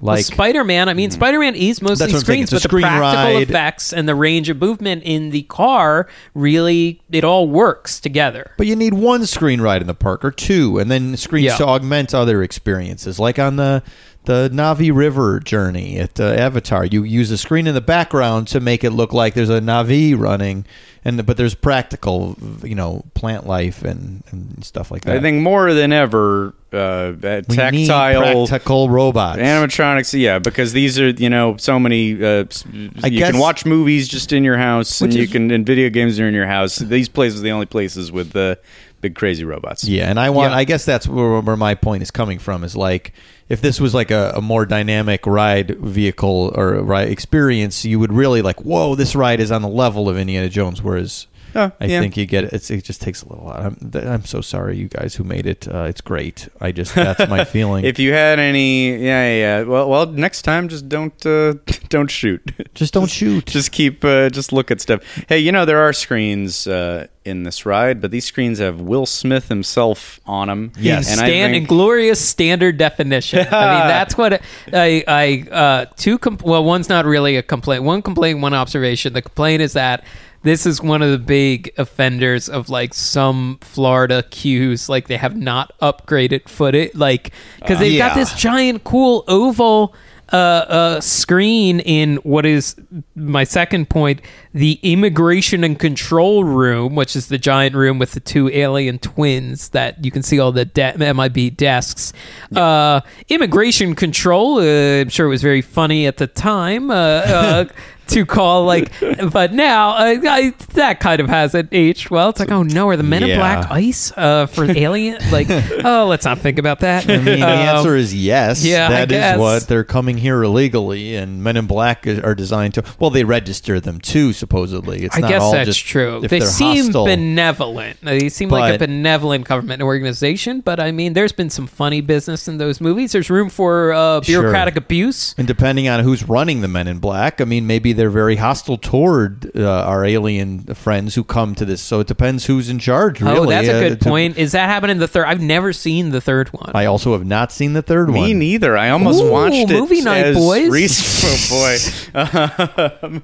Well, 0.00 0.14
like 0.16 0.24
Spider-Man. 0.24 0.88
I 0.88 0.94
mean, 0.94 1.10
mm. 1.10 1.14
Spider-Man 1.14 1.54
is 1.56 1.80
mostly 1.82 2.06
That's 2.06 2.12
what 2.12 2.18
I'm 2.20 2.24
saying. 2.26 2.46
screens, 2.46 2.50
but 2.50 2.62
the 2.62 2.68
screen 2.68 2.82
practical 2.82 3.34
ride. 3.38 3.42
effects 3.48 3.92
and 3.92 4.08
the 4.08 4.14
range 4.14 4.48
of 4.50 4.60
movement 4.60 5.02
in 5.04 5.30
the 5.30 5.42
car 5.42 6.06
really 6.34 7.00
it 7.10 7.24
all 7.24 7.48
works 7.48 7.98
together. 7.98 8.52
But 8.56 8.66
you 8.66 8.76
need 8.76 8.94
one 8.94 9.24
screen 9.26 9.60
ride 9.60 9.80
in 9.80 9.86
the 9.86 9.94
park 9.94 10.24
or 10.24 10.30
two, 10.30 10.78
and 10.78 10.90
then 10.90 11.16
screens 11.16 11.46
Yeah. 11.46 11.56
to 11.56 11.66
augment 11.66 12.14
other 12.14 12.42
experiences, 12.42 13.18
like 13.18 13.38
on 13.38 13.56
the 13.56 13.82
the 14.24 14.48
Na'vi 14.52 14.94
River 14.94 15.40
journey 15.40 15.98
at 15.98 16.18
uh, 16.18 16.24
Avatar. 16.24 16.84
You 16.84 17.02
use 17.02 17.30
a 17.30 17.38
screen 17.38 17.66
in 17.66 17.74
the 17.74 17.80
background 17.80 18.48
to 18.48 18.60
make 18.60 18.84
it 18.84 18.90
look 18.90 19.12
like 19.12 19.34
there's 19.34 19.50
a 19.50 19.60
Na'vi 19.60 20.18
running, 20.18 20.64
and 21.04 21.24
but 21.26 21.36
there's 21.36 21.54
practical, 21.54 22.36
you 22.62 22.74
know, 22.74 23.04
plant 23.14 23.46
life 23.46 23.82
and, 23.82 24.22
and 24.30 24.64
stuff 24.64 24.90
like 24.90 25.02
that. 25.02 25.16
I 25.16 25.20
think 25.20 25.42
more 25.42 25.74
than 25.74 25.92
ever, 25.92 26.54
uh, 26.72 27.12
that 27.18 27.46
we 27.48 27.56
need 27.56 27.86
tactile 27.86 28.46
practical 28.46 28.88
robots. 28.88 29.38
animatronics. 29.38 30.18
Yeah, 30.18 30.38
because 30.38 30.72
these 30.72 30.98
are 30.98 31.10
you 31.10 31.28
know 31.28 31.56
so 31.58 31.78
many. 31.78 32.12
Uh, 32.14 32.44
you 32.72 32.90
guess- 33.10 33.30
can 33.30 33.38
watch 33.38 33.66
movies 33.66 34.08
just 34.08 34.32
in 34.32 34.42
your 34.42 34.56
house, 34.56 35.00
and 35.00 35.12
Which 35.12 35.20
you 35.20 35.28
can 35.28 35.50
and 35.50 35.66
video 35.66 35.90
games 35.90 36.18
are 36.18 36.26
in 36.26 36.34
your 36.34 36.46
house. 36.46 36.76
These 36.76 37.10
places 37.10 37.40
are 37.40 37.42
the 37.44 37.52
only 37.52 37.66
places 37.66 38.10
with 38.10 38.32
the 38.32 38.58
big 39.04 39.14
crazy 39.14 39.44
robots. 39.44 39.84
Yeah, 39.84 40.08
and 40.08 40.18
I 40.18 40.30
want. 40.30 40.52
Yeah. 40.52 40.56
I 40.56 40.64
guess 40.64 40.86
that's 40.86 41.06
where, 41.06 41.40
where 41.40 41.56
my 41.58 41.74
point 41.74 42.02
is 42.02 42.10
coming 42.10 42.38
from. 42.38 42.64
Is 42.64 42.74
like 42.74 43.12
if 43.50 43.60
this 43.60 43.78
was 43.78 43.92
like 43.92 44.10
a, 44.10 44.32
a 44.36 44.40
more 44.40 44.64
dynamic 44.64 45.26
ride 45.26 45.78
vehicle 45.78 46.52
or 46.54 46.82
ride 46.82 47.08
experience, 47.08 47.84
you 47.84 48.00
would 48.00 48.12
really 48.12 48.40
like, 48.40 48.62
whoa, 48.62 48.94
this 48.94 49.14
ride 49.14 49.40
is 49.40 49.52
on 49.52 49.60
the 49.60 49.68
level 49.68 50.08
of 50.08 50.16
Indiana 50.16 50.48
Jones. 50.48 50.82
Whereas 50.82 51.26
Oh, 51.54 51.70
I 51.80 51.86
yeah. 51.86 52.00
think 52.00 52.16
you 52.16 52.26
get 52.26 52.44
it. 52.44 52.52
It's, 52.52 52.70
it 52.70 52.84
just 52.84 53.00
takes 53.00 53.22
a 53.22 53.28
little 53.28 53.44
while. 53.44 53.66
I'm, 53.66 53.76
th- 53.76 54.04
I'm 54.04 54.24
so 54.24 54.40
sorry, 54.40 54.76
you 54.76 54.88
guys 54.88 55.14
who 55.14 55.24
made 55.24 55.46
it. 55.46 55.68
Uh, 55.68 55.84
it's 55.84 56.00
great. 56.00 56.48
I 56.60 56.72
just 56.72 56.94
that's 56.94 57.28
my 57.28 57.44
feeling. 57.54 57.84
If 57.84 57.98
you 57.98 58.12
had 58.12 58.38
any, 58.38 58.90
yeah, 58.90 58.98
yeah. 58.98 59.36
yeah. 59.36 59.62
Well, 59.62 59.88
well, 59.88 60.06
next 60.06 60.42
time 60.42 60.68
just 60.68 60.88
don't 60.88 61.24
uh, 61.26 61.54
don't 61.88 62.10
shoot. 62.10 62.42
just 62.74 62.92
don't 62.94 63.10
shoot. 63.10 63.46
just 63.46 63.72
keep 63.72 64.04
uh, 64.04 64.30
just 64.30 64.52
look 64.52 64.70
at 64.70 64.80
stuff. 64.80 65.02
Hey, 65.28 65.38
you 65.38 65.52
know 65.52 65.64
there 65.64 65.80
are 65.80 65.92
screens 65.92 66.66
uh, 66.66 67.06
in 67.24 67.44
this 67.44 67.64
ride, 67.64 68.00
but 68.00 68.10
these 68.10 68.24
screens 68.24 68.58
have 68.58 68.80
Will 68.80 69.06
Smith 69.06 69.48
himself 69.48 70.20
on 70.26 70.48
them. 70.48 70.72
Yes. 70.78 71.10
and 71.10 71.20
I 71.20 71.28
Stand 71.28 71.54
in 71.54 71.64
glorious 71.64 72.26
standard 72.26 72.76
definition. 72.78 73.38
I 73.38 73.42
mean, 73.42 73.48
that's 73.88 74.16
what 74.16 74.42
I, 74.72 75.04
I 75.06 75.46
uh, 75.50 75.84
two. 75.96 76.18
Com- 76.18 76.38
well, 76.42 76.64
one's 76.64 76.88
not 76.88 77.04
really 77.06 77.36
a 77.36 77.42
complaint. 77.42 77.84
One 77.84 78.02
complaint, 78.02 78.40
one 78.40 78.54
observation. 78.54 79.12
The 79.12 79.22
complaint 79.22 79.62
is 79.62 79.72
that 79.74 80.04
this 80.44 80.66
is 80.66 80.80
one 80.80 81.02
of 81.02 81.10
the 81.10 81.18
big 81.18 81.72
offenders 81.76 82.48
of 82.48 82.68
like 82.68 82.94
some 82.94 83.58
Florida 83.60 84.22
queues. 84.30 84.88
Like 84.88 85.08
they 85.08 85.16
have 85.16 85.36
not 85.36 85.76
upgraded 85.80 86.48
footage, 86.48 86.94
like 86.94 87.32
because 87.58 87.78
they've 87.80 87.98
got 87.98 88.12
yeah. 88.12 88.14
this 88.14 88.34
giant 88.34 88.84
cool 88.84 89.24
oval. 89.26 89.94
uh, 90.32 90.36
uh, 90.36 91.00
screen 91.00 91.80
in 91.80 92.16
what 92.16 92.46
is 92.46 92.76
my 93.14 93.44
second 93.44 93.90
point 93.90 94.20
the 94.54 94.78
immigration 94.82 95.64
and 95.64 95.78
control 95.78 96.44
room, 96.44 96.94
which 96.94 97.14
is 97.14 97.28
the 97.28 97.38
giant 97.38 97.74
room 97.74 97.98
with 97.98 98.12
the 98.12 98.20
two 98.20 98.48
alien 98.50 98.98
twins 98.98 99.70
that 99.70 100.02
you 100.04 100.10
can 100.10 100.22
see 100.22 100.38
all 100.38 100.52
the 100.52 100.64
de- 100.64 100.96
MIB 100.96 101.56
desks. 101.56 102.12
Uh, 102.54 103.00
immigration 103.28 103.94
control, 103.94 104.58
uh, 104.58 105.00
I'm 105.00 105.08
sure 105.08 105.26
it 105.26 105.30
was 105.30 105.42
very 105.42 105.60
funny 105.60 106.06
at 106.06 106.16
the 106.16 106.28
time. 106.28 106.90
Uh, 106.90 106.94
uh, 106.94 107.64
to 108.08 108.26
call 108.26 108.64
like, 108.64 108.90
but 109.32 109.52
now 109.52 109.90
uh, 109.90 110.20
I, 110.28 110.54
that 110.74 111.00
kind 111.00 111.20
of 111.20 111.28
hasn't 111.28 111.68
aged 111.72 112.10
well. 112.10 112.30
It's 112.30 112.40
like, 112.40 112.50
oh 112.50 112.62
no, 112.62 112.88
are 112.88 112.96
the 112.96 113.02
Men 113.02 113.22
in 113.22 113.30
Yeah. 113.30 113.36
Black 113.38 113.70
ice 113.70 114.12
uh, 114.16 114.46
for 114.46 114.64
alien? 114.70 115.18
Like, 115.30 115.46
oh, 115.84 116.06
let's 116.08 116.24
not 116.24 116.38
think 116.38 116.58
about 116.58 116.80
that. 116.80 117.08
I 117.08 117.16
mean, 117.16 117.24
the 117.24 117.46
answer 117.46 117.96
is 117.96 118.14
yes. 118.14 118.64
yeah, 118.64 118.86
I 118.86 118.90
that 118.90 119.12
is 119.12 119.18
guess. 119.18 119.38
what 119.38 119.68
they're 119.68 119.84
coming 119.84 120.18
here 120.18 120.42
illegally, 120.42 121.16
and 121.16 121.42
Men 121.42 121.56
in 121.56 121.66
Black 121.66 122.06
is- 122.06 122.18
are 122.20 122.34
designed 122.34 122.74
to. 122.74 122.84
Well, 122.98 123.10
they 123.10 123.24
register 123.24 123.80
them 123.80 124.00
too, 124.00 124.32
supposedly. 124.32 125.04
It's 125.04 125.16
I 125.16 125.20
not 125.20 125.30
guess 125.30 125.42
all 125.42 125.52
that's 125.52 125.66
just 125.66 125.84
true. 125.84 126.22
If 126.24 126.30
They 126.30 126.40
seem 126.40 126.84
hostile. 126.86 127.06
benevolent. 127.06 127.98
They 128.02 128.28
seem 128.28 128.48
like 128.50 128.74
a 128.74 128.78
But- 128.78 128.88
benevolent 128.88 129.46
government 129.46 129.82
organization, 129.82 130.60
but 130.60 130.80
I 130.80 130.92
mean, 130.92 131.12
there's 131.14 131.32
been 131.32 131.50
some 131.50 131.66
funny 131.66 132.00
business 132.00 132.48
in 132.48 132.58
those 132.58 132.80
movies. 132.80 133.12
There's 133.12 133.30
room 133.30 133.48
for 133.48 133.92
uh, 133.92 134.20
bureaucratic 134.20 134.76
abuse. 134.76 135.34
And 135.38 135.46
depending 135.46 135.88
on 135.88 136.00
who's 136.04 136.28
running 136.28 136.60
the 136.60 136.68
Men 136.68 136.86
in 136.88 136.98
Black, 136.98 137.40
I 137.40 137.44
mean, 137.44 137.66
maybe 137.66 137.92
they're 137.94 138.10
very 138.10 138.36
hostile 138.36 138.76
toward 138.76 139.50
uh, 139.56 139.84
our 139.84 140.04
alien 140.04 140.64
friends 140.74 141.14
who 141.14 141.24
come 141.24 141.54
to 141.56 141.64
this. 141.64 141.80
So 141.82 142.00
it 142.00 142.06
depends 142.06 142.46
who's 142.46 142.68
in 142.68 142.78
charge. 142.78 143.20
Really. 143.20 143.38
oh, 143.38 143.46
that's 143.46 143.68
a 143.68 143.76
Uh, 143.76 143.80
good 143.88 144.00
to- 144.00 144.08
point. 144.08 144.36
Is 144.38 144.52
that 144.52 144.68
happening 144.68 144.92
in 144.96 145.00
the 145.00 145.08
third? 145.08 145.26
I've 145.26 145.40
never 145.40 145.72
seen 145.72 146.10
the 146.10 146.20
third 146.20 146.48
one. 146.48 146.72
I 146.74 146.84
also 146.86 147.12
have 147.12 147.24
not 147.24 147.52
seen 147.52 147.72
the 147.72 147.82
third 147.82 148.10
one. 148.10 148.24
Me 148.24 148.34
neither. 148.34 148.76
I 148.76 148.90
almost 148.90 149.22
Ooh, 149.22 149.30
watched 149.30 149.54
it. 149.54 149.70
movie 149.70 150.00
night, 150.02 150.26
as 150.26 150.36
boys. 150.36 150.70
rec- 150.70 151.24
oh 151.24 151.48
boy. 151.50 152.98
Um, 153.02 153.22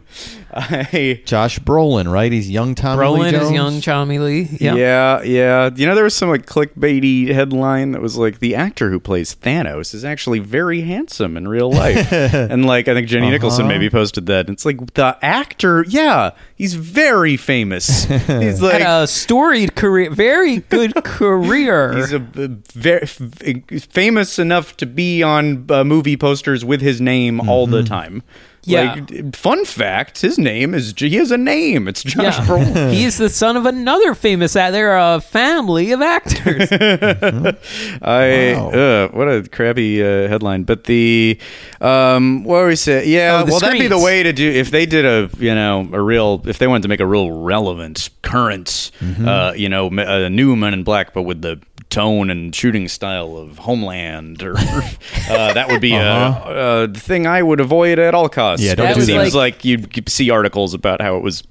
I, 0.52 1.22
Josh 1.24 1.58
Brolin, 1.60 2.10
right? 2.10 2.32
He's 2.32 2.50
young 2.50 2.74
Tommy 2.74 3.06
Lee 3.06 3.30
Brolin 3.30 3.40
is 3.40 3.50
young 3.52 3.80
Tommy 3.80 4.18
Lee. 4.18 4.48
Yeah. 4.60 4.74
yeah, 4.74 5.22
yeah. 5.22 5.70
You 5.74 5.86
know, 5.86 5.94
there 5.94 6.04
was 6.04 6.14
some 6.14 6.28
like 6.28 6.46
clickbaity 6.46 7.28
headline 7.28 7.92
that 7.92 8.02
was 8.02 8.16
like 8.16 8.40
the 8.40 8.54
actor 8.56 8.90
who 8.90 8.98
plays 8.98 9.34
Thanos 9.34 9.94
is 9.94 10.04
actually 10.04 10.40
very 10.40 10.80
handsome 10.82 11.36
in 11.36 11.46
real 11.46 11.70
life, 11.70 12.12
and 12.12 12.66
like 12.66 12.88
I 12.88 12.94
think 12.94 13.06
Jenny 13.08 13.30
Nicholson 13.30 13.62
Uh-huh. 13.66 13.68
maybe 13.72 13.90
posted 13.90 14.26
that. 14.26 14.48
It's 14.60 14.66
like 14.66 14.92
the 14.92 15.16
actor, 15.22 15.86
yeah, 15.88 16.32
he's 16.54 16.74
very 16.74 17.38
famous. 17.38 18.04
He's 18.26 18.60
like 18.60 18.82
Had 18.82 19.04
a 19.04 19.06
storied 19.06 19.74
career, 19.74 20.10
very 20.10 20.58
good 20.58 20.94
career. 21.02 21.96
He's 21.96 22.12
a, 22.12 22.18
a 22.18 22.48
very 22.74 23.00
f- 23.00 23.84
famous 23.84 24.38
enough 24.38 24.76
to 24.76 24.84
be 24.84 25.22
on 25.22 25.64
uh, 25.70 25.82
movie 25.82 26.18
posters 26.18 26.62
with 26.62 26.82
his 26.82 27.00
name 27.00 27.40
all 27.48 27.66
the 27.66 27.82
time. 27.82 28.22
Yeah. 28.64 28.94
Like, 29.08 29.34
fun 29.34 29.64
fact: 29.64 30.20
his 30.20 30.38
name 30.38 30.74
is 30.74 30.92
he 30.96 31.16
has 31.16 31.30
a 31.30 31.38
name. 31.38 31.88
It's 31.88 32.02
Josh 32.02 32.38
Yeah. 32.38 32.44
Brolin. 32.46 32.92
he 32.92 33.04
is 33.04 33.16
the 33.16 33.28
son 33.30 33.56
of 33.56 33.64
another 33.66 34.14
famous 34.14 34.54
actor. 34.54 34.72
They're 34.72 34.98
a 34.98 35.20
family 35.20 35.92
of 35.92 36.02
actors. 36.02 36.68
I 38.02 38.54
Wow. 38.56 38.70
uh, 38.70 39.08
what 39.08 39.28
a 39.28 39.48
crappy 39.48 40.02
uh, 40.02 40.28
headline. 40.28 40.64
But 40.64 40.84
the 40.84 41.38
um, 41.80 42.44
what 42.44 42.56
were 42.60 42.66
we 42.68 42.76
say? 42.76 43.06
Yeah, 43.06 43.40
Oh, 43.40 43.44
the 43.46 43.50
well, 43.52 43.60
that'd 43.60 43.78
be 43.80 43.86
the 43.86 43.98
way 43.98 44.22
to 44.22 44.32
do 44.32 44.48
if 44.50 44.70
they 44.70 44.86
did 44.86 45.04
a 45.04 45.30
you 45.38 45.54
know 45.54 45.88
a 45.92 46.00
real 46.00 46.42
if 46.46 46.58
they 46.58 46.66
wanted 46.66 46.82
to 46.82 46.88
make 46.88 47.00
a 47.00 47.06
real 47.06 47.30
relevant 47.32 48.10
current 48.22 48.90
Mm-hmm. 49.00 49.26
uh, 49.28 49.52
you 49.52 49.68
know 49.68 49.88
me- 49.90 50.04
a 50.06 50.28
new 50.28 50.54
Men 50.56 50.74
in 50.74 50.84
Black, 50.84 51.12
but 51.14 51.22
with 51.22 51.40
the 51.42 51.60
tone 51.90 52.30
and 52.30 52.54
shooting 52.54 52.88
style 52.88 53.36
of 53.36 53.58
Homeland, 53.58 54.42
or 54.42 54.56
uh, 54.58 55.52
that 55.52 55.68
would 55.68 55.80
be 55.80 55.94
a, 55.94 56.84
a 56.84 56.88
thing 56.88 57.26
I 57.26 57.42
would 57.42 57.60
avoid 57.60 57.98
at 57.98 58.14
all 58.14 58.28
costs. 58.28 58.64
Yeah, 58.64 58.74
don't 58.76 58.90
it 58.90 58.94
do 58.94 59.00
seems 59.02 59.32
that. 59.32 59.38
like 59.38 59.64
you'd 59.64 60.08
see 60.08 60.30
articles 60.30 60.72
about 60.72 61.00
how 61.00 61.16
it 61.16 61.22
was 61.22 61.42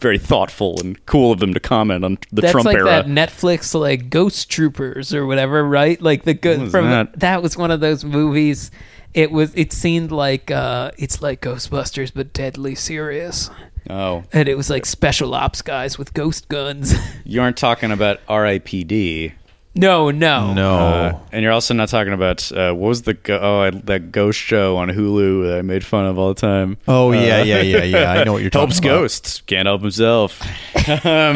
very 0.00 0.18
thoughtful 0.18 0.80
and 0.80 1.04
cool 1.06 1.30
of 1.30 1.38
them 1.38 1.54
to 1.54 1.60
comment 1.60 2.04
on 2.04 2.18
the 2.32 2.42
That's 2.42 2.52
Trump 2.52 2.66
like 2.66 2.76
era. 2.76 2.86
that 2.86 3.06
Netflix 3.06 3.78
like 3.78 4.10
Ghost 4.10 4.50
Troopers 4.50 5.14
or 5.14 5.24
whatever, 5.26 5.62
right? 5.62 6.00
Like 6.02 6.24
the 6.24 6.34
good 6.34 6.70
from 6.70 6.90
that? 6.90 7.20
that 7.20 7.42
was 7.42 7.56
one 7.56 7.70
of 7.70 7.80
those 7.80 8.04
movies. 8.04 8.70
It 9.14 9.30
was 9.30 9.52
it 9.54 9.72
seemed 9.72 10.10
like 10.10 10.50
uh 10.50 10.90
it's 10.98 11.22
like 11.22 11.40
Ghostbusters 11.42 12.12
but 12.14 12.32
deadly 12.32 12.74
serious. 12.74 13.50
oh, 13.88 14.24
And 14.32 14.48
it 14.48 14.56
was 14.56 14.68
like 14.68 14.84
special 14.84 15.32
ops 15.34 15.62
guys 15.62 15.96
with 15.96 16.12
ghost 16.12 16.48
guns. 16.48 16.94
you 17.24 17.40
aren't 17.40 17.56
talking 17.56 17.92
about 17.92 18.18
R.I.P.D. 18.28 19.32
no, 19.76 20.10
no. 20.10 20.52
No. 20.54 20.74
Uh, 20.74 21.18
and 21.32 21.42
you're 21.42 21.52
also 21.52 21.74
not 21.74 21.88
talking 21.88 22.12
about 22.12 22.50
uh, 22.52 22.72
what 22.72 22.88
was 22.88 23.02
the 23.02 23.14
go- 23.14 23.38
oh 23.40 23.60
I, 23.60 23.70
that 23.70 24.10
ghost 24.10 24.38
show 24.38 24.76
on 24.78 24.88
Hulu 24.88 25.46
that 25.48 25.58
I 25.58 25.62
made 25.62 25.84
fun 25.84 26.06
of 26.06 26.18
all 26.18 26.32
the 26.34 26.40
time. 26.40 26.78
Oh, 26.88 27.12
yeah, 27.12 27.42
yeah, 27.42 27.60
yeah, 27.60 27.82
yeah. 27.84 28.10
I 28.10 28.24
know 28.24 28.32
what 28.32 28.42
you're 28.42 28.50
talking 28.50 28.68
Helps 28.68 28.78
about. 28.78 28.88
Helps 28.90 29.20
ghosts 29.20 29.40
can't 29.42 29.66
help 29.66 29.82
himself. 29.82 30.40
um, 31.04 31.34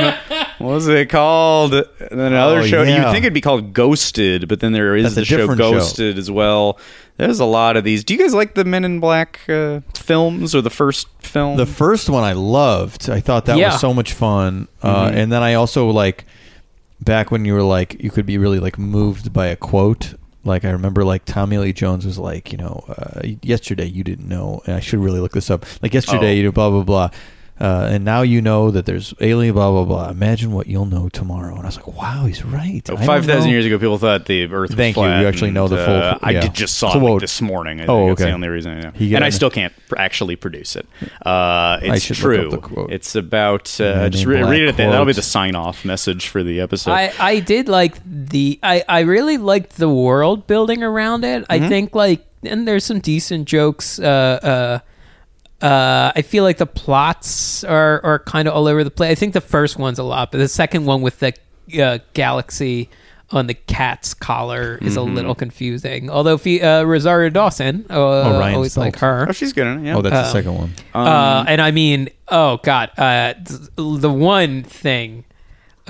what 0.59 0.75
was 0.75 0.89
it 0.89 1.11
called? 1.11 1.75
And 1.75 1.87
then 2.11 2.33
another 2.33 2.61
Oh, 2.61 2.67
show. 2.67 2.83
yeah. 2.83 2.97
You'd 3.05 3.13
think 3.13 3.25
it'd 3.25 3.35
be 3.35 3.41
called 3.41 3.73
Ghosted, 3.75 4.49
but 4.49 4.61
then 4.61 4.73
there 4.73 4.97
is 4.97 5.05
That's 5.05 5.15
the 5.17 5.25
show 5.25 5.37
different 5.37 5.61
show. 5.61 5.73
Ghosted 5.73 6.19
as 6.19 6.31
well. 6.31 6.79
There's 7.19 7.41
a 7.41 7.45
lot 7.45 7.77
of 7.77 7.85
these. 7.85 8.03
Do 8.05 8.15
you 8.15 8.21
guys 8.21 8.33
like 8.33 8.55
the 8.55 8.65
Men 8.65 8.83
in 8.85 8.99
Black 9.01 9.41
uh, 9.49 9.81
films 9.95 10.55
or 10.55 10.63
the 10.63 10.71
first 10.71 11.07
film? 11.21 11.59
The 11.59 11.67
first 11.67 12.09
one 12.09 12.25
I 12.25 12.33
loved. 12.33 13.11
I 13.11 13.21
thought 13.21 13.45
that 13.47 13.59
Yeah. 13.59 13.73
was 13.73 13.81
so 13.81 13.93
much 13.93 14.15
fun. 14.15 14.69
Uh, 14.83 15.05
Mm-hmm. 15.09 15.19
and 15.19 15.33
then 15.33 15.43
I 15.43 15.55
also 15.55 15.91
like 15.91 16.25
back 17.03 17.31
when 17.31 17.45
you 17.45 17.55
were 17.55 17.63
like 17.63 18.03
you 18.03 18.11
could 18.11 18.27
be 18.27 18.39
really 18.39 18.59
like 18.61 18.79
moved 18.79 19.33
by 19.33 19.47
a 19.47 19.57
quote. 19.57 20.15
Like 20.45 20.65
I 20.65 20.71
remember, 20.71 21.05
like 21.05 21.27
Tommy 21.27 21.59
Lee 21.59 21.73
Jones 21.75 22.07
was 22.07 22.19
like, 22.19 22.51
you 22.51 22.57
know, 22.57 22.85
uh, 22.89 23.21
yesterday 23.43 23.85
you 23.85 24.03
didn't 24.03 24.27
know, 24.27 24.63
and 24.67 24.75
I 24.75 24.81
should 24.81 24.99
really 24.99 25.21
look 25.21 25.33
this 25.33 25.51
up. 25.51 25.67
Like 25.83 25.93
yesterday, 25.93 26.31
Oh. 26.33 26.35
you 26.35 26.43
know, 26.45 26.53
blah 26.53 26.71
blah 26.71 26.83
blah, 26.83 27.11
uh, 27.61 27.89
and 27.91 28.05
now 28.05 28.23
you 28.23 28.41
know 28.41 28.71
that 28.71 28.87
there's 28.87 29.13
alien, 29.21 29.55
blah 29.55 29.71
blah 29.71 29.85
blah. 29.85 30.09
Imagine 30.11 30.53
what 30.53 30.67
you'll 30.67 30.87
know 30.87 31.09
tomorrow. 31.11 31.55
And 31.55 31.63
I 31.63 31.67
was 31.67 31.77
like, 31.77 31.87
wow, 31.89 32.25
he's 32.25 32.45
right. 32.45 32.83
Oh, 32.91 32.95
I 32.95 32.97
don't 32.97 33.07
5,000 33.07 33.51
years 33.51 33.67
ago, 33.67 33.79
people 33.79 33.99
thought 33.99 34.25
the 34.27 34.45
Earth 34.45 34.71
was 34.71 34.77
Thank 34.77 34.97
you. 34.97 35.03
flat. 35.03 35.21
You 35.21 35.29
actually 35.29 35.51
know 35.51 35.69
the 35.69 35.77
full- 35.85 35.95
uh, 35.95 36.19
I 36.23 36.31
yeah. 36.31 36.41
did 36.41 36.55
just 36.55 36.77
saw 36.77 36.93
it 36.93 36.95
like, 36.97 37.03
Quote. 37.03 37.21
this 37.21 37.41
morning. 37.43 37.81
I 37.81 37.87
Oh, 37.87 38.07
think 38.07 38.19
that's 38.19 38.29
the 38.29 38.35
only 38.35 38.49
reason. 38.49 38.73
I 38.73 38.81
know. 38.81 38.93
You 38.99 39.09
get 39.11 39.17
And 39.17 39.25
I 39.25 39.29
it. 39.29 39.33
still 39.33 39.51
can't 39.51 39.73
pr- 39.89 39.99
actually 39.99 40.37
produce 40.37 40.77
it. 40.77 40.87
Uh, 41.27 41.79
it's 41.83 42.05
should 42.05 42.17
true. 42.17 42.49
look 42.49 42.65
up 42.65 42.69
the 42.71 42.75
quote. 42.75 42.93
It's 42.93 43.15
about 43.15 43.79
uh, 43.81 44.09
just 44.09 44.25
re- 44.25 44.39
Black 44.41 44.51
read 44.51 44.63
it. 44.63 44.77
There. 44.77 44.91
That'll 44.91 45.05
be 45.05 45.09
quote. 45.13 45.17
the 45.17 45.23
sign 45.23 45.55
off 45.55 45.85
message 45.85 46.29
for 46.29 46.43
the 46.43 46.61
episode. 46.61 46.93
I, 46.93 47.13
I 47.19 47.41
did 47.41 47.69
like 47.69 47.97
the 48.07 48.59
I, 48.63 48.83
I 48.89 49.01
really 49.01 49.37
liked 49.37 49.77
the 49.77 49.89
world 49.89 50.47
building 50.47 50.83
around 50.83 51.25
it. 51.25 51.43
Mm-hmm. 51.43 51.65
I 51.65 51.69
think 51.69 51.95
like 51.95 52.27
and 52.43 52.67
there's 52.67 52.85
some 52.85 53.01
decent 53.01 53.47
jokes. 53.47 53.99
Uh, 53.99 54.05
uh, 54.43 54.79
uh, 55.63 56.13
I 56.17 56.23
feel 56.23 56.45
like 56.45 56.59
the 56.59 56.67
plots 56.67 57.65
are 57.65 58.01
are 58.05 58.19
kind 58.21 58.49
of 58.49 58.55
all 58.55 58.67
over 58.67 58.83
the 58.85 58.91
place. 58.91 59.11
I 59.13 59.15
think 59.15 59.35
the 59.35 59.41
first 59.41 59.79
one's 59.79 59.99
a 59.99 60.03
lot, 60.05 60.33
but 60.33 60.39
the 60.39 60.49
second 60.49 60.87
one 60.87 61.03
with 61.03 61.19
the 61.21 61.35
uh, 61.81 61.99
galaxy 62.15 62.89
on 63.33 63.47
the 63.47 63.55
cat's 63.55 64.13
collar 64.13 64.77
is 64.83 64.97
Mm-hmm. 64.97 64.99
a 64.99 65.15
little 65.15 65.35
confusing. 65.37 66.11
Although 66.11 66.35
uh, 66.35 66.83
Rosario 66.85 67.29
Dawson, 67.31 67.87
uh, 67.89 67.95
Ryan 68.41 68.55
always 68.57 68.77
like 68.77 68.97
her. 68.97 69.27
oh, 69.29 69.33
she's 69.33 69.53
good. 69.53 69.67
in 69.69 69.85
it, 69.85 69.87
Yeah. 69.89 69.97
Oh, 69.97 70.03
that's 70.03 70.29
the 70.29 70.33
second 70.33 70.55
one. 70.57 70.73
Uh, 70.93 71.45
and 71.47 71.61
I 71.61 71.71
mean, 71.71 72.09
oh 72.29 72.57
god, 72.65 72.91
uh, 72.99 73.35
th- 73.35 73.61
the 73.77 74.11
one 74.11 74.65
thing 74.65 75.25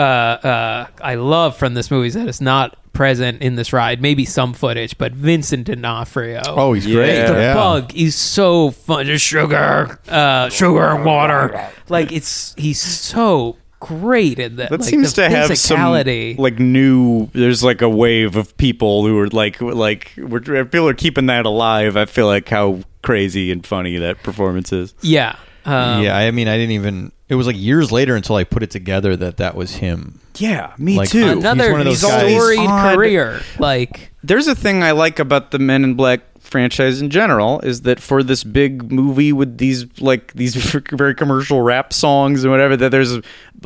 uh, 0.01 0.03
uh, 0.03 0.87
I 1.03 1.15
love 1.17 1.57
from 1.57 1.75
this 1.75 1.91
movie 1.91 2.09
is 2.09 2.15
that 2.15 2.29
it's 2.29 2.41
not 2.41 2.77
present 2.93 3.41
in 3.43 3.55
this 3.57 3.73
ride. 3.73 4.01
Maybe 4.03 4.25
some 4.25 4.53
footage, 4.53 4.97
but 4.99 5.13
Vincent 5.13 5.67
D'Onofrio. 5.67 6.43
Oh, 6.47 6.73
he's 6.73 6.87
Yeah. 6.87 6.95
great. 6.95 7.27
the 7.27 7.33
yeah. 7.41 7.55
bug 7.55 7.95
is 7.95 8.15
so 8.17 8.71
fun. 8.71 9.07
Just 9.07 9.25
sugar, 9.25 9.99
uh, 10.09 10.49
sugar 10.49 10.89
and 10.91 11.05
water. 11.05 11.69
Like 11.89 12.13
it's 12.13 12.55
he's 12.57 12.81
so 12.81 13.57
great 13.79 14.39
in 14.39 14.57
that. 14.57 14.71
that 14.71 14.81
like, 14.81 14.89
seems 14.91 15.13
to 15.15 15.29
have 15.29 15.57
some 15.57 15.79
physicality. 15.79 16.39
like 16.39 16.59
new. 16.59 17.29
There's 17.33 17.63
like 17.65 17.81
a 17.83 17.89
wave 17.89 18.37
of 18.37 18.57
people 18.57 19.07
who 19.07 19.19
are 19.19 19.29
like 19.29 19.61
like 19.61 20.13
we're, 20.19 20.41
people 20.41 20.89
are 20.89 20.95
keeping 20.95 21.27
that 21.27 21.47
alive. 21.47 21.97
I 21.97 22.05
feel 22.07 22.27
like 22.27 22.49
how 22.49 22.81
crazy 23.03 23.51
and 23.51 23.67
funny 23.67 23.97
that 23.99 24.23
performance 24.23 24.73
is. 24.73 24.95
yeah. 25.01 25.37
Um, 25.65 26.03
yeah, 26.03 26.16
I 26.16 26.31
mean, 26.31 26.49
I 26.49 26.57
didn't 26.57 26.73
even. 26.73 27.12
It 27.28 27.35
was 27.37 27.47
like 27.47 27.57
years 27.57 27.93
later 27.93 28.16
until 28.16 28.37
I 28.37 28.45
put 28.45 28.62
it 28.62 28.70
together 28.70 29.15
that 29.16 29.37
that 29.37 29.55
was 29.55 29.77
him. 29.77 30.19
Yeah, 30.37 30.73
me 30.78 30.97
Like, 30.97 31.11
too. 31.11 31.23
He's 31.23 31.32
Another 31.32 31.70
one 31.73 31.81
of 31.81 31.87
those 31.87 31.99
storied 32.01 32.59
Odd. 32.61 32.95
career. 32.97 33.41
Like 33.59 34.12
there's 34.24 34.49
a 34.49 34.55
thing 34.55 34.82
I 34.82 34.91
like 34.93 35.19
about 35.19 35.51
the 35.51 35.59
Men 35.59 35.85
in 35.85 35.95
Black 35.95 36.20
franchise 36.41 37.01
in 37.01 37.11
general 37.11 37.61
is 37.61 37.82
that 37.82 38.01
for 38.01 38.24
this 38.24 38.43
big 38.43 38.91
movie 38.91 39.32
with 39.32 39.59
these 39.59 39.87
like 40.01 40.32
these 40.32 40.57
very 40.91 41.15
commercial 41.15 41.62
rap 41.62 41.93
songs 41.93 42.43
and 42.43 42.51
whatever 42.51 42.77
that 42.77 42.89
there's 42.91 43.19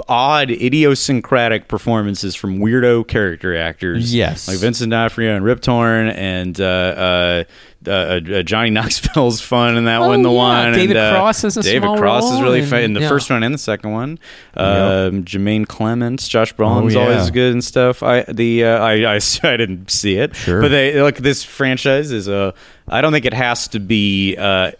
odd 0.08 0.50
idiosyncratic 0.50 1.66
performances 1.68 2.34
from 2.34 2.58
weirdo 2.58 3.06
character 3.06 3.56
actors 3.56 4.14
Yes. 4.14 4.48
like 4.48 4.58
Vincent 4.58 4.90
D'Onofrio 4.90 5.34
and 5.34 5.44
Rip 5.44 5.60
Torn 5.62 6.08
and 6.08 6.60
uh, 6.60 6.64
uh, 6.64 7.44
uh, 7.86 7.90
uh, 8.39 8.43
Johnny 8.43 8.70
Knoxville's 8.70 9.40
fun 9.40 9.77
in 9.77 9.85
that 9.85 10.01
Oh, 10.01 10.09
one. 10.09 10.23
The 10.23 10.31
yeah. 10.31 10.35
one 10.36 10.73
David 10.73 10.97
and, 10.97 11.06
uh, 11.06 11.19
Cross 11.19 11.43
has 11.43 11.56
a 11.56 11.62
David 11.62 11.82
small 11.82 11.98
Cross 11.98 12.32
is 12.32 12.40
really 12.40 12.61
and- 12.61 12.69
fun 12.69 12.81
in 12.82 12.93
the 12.94 13.01
yeah. 13.01 13.09
first 13.09 13.31
one 13.31 13.43
and 13.43 13.55
the 13.55 13.59
second 13.59 13.93
one. 13.93 14.19
Um, 14.56 15.24
Jemaine 15.24 15.66
Clements, 15.66 16.28
Josh 16.28 16.55
Brolin's 16.55 16.94
Oh, 16.97 17.01
yeah. 17.01 17.06
always 17.16 17.31
good 17.31 17.52
and 17.52 17.62
stuff. 17.65 18.02
I 18.02 18.23
the 18.23 18.65
uh, 18.65 18.78
I, 18.78 19.15
I 19.15 19.20
I 19.43 19.56
didn't 19.56 19.90
see 19.90 20.16
it, 20.16 20.35
Sure. 20.36 20.61
but 20.61 20.69
they 20.69 21.01
look 21.01 21.16
this 21.16 21.43
franchise 21.44 22.11
is 22.12 22.28
a. 22.28 22.55
I 22.86 23.01
don't 23.01 23.12
think 23.12 23.24
it 23.24 23.32
has 23.32 23.66
to 23.69 23.81
be. 23.81 24.36
Uh, 24.36 24.73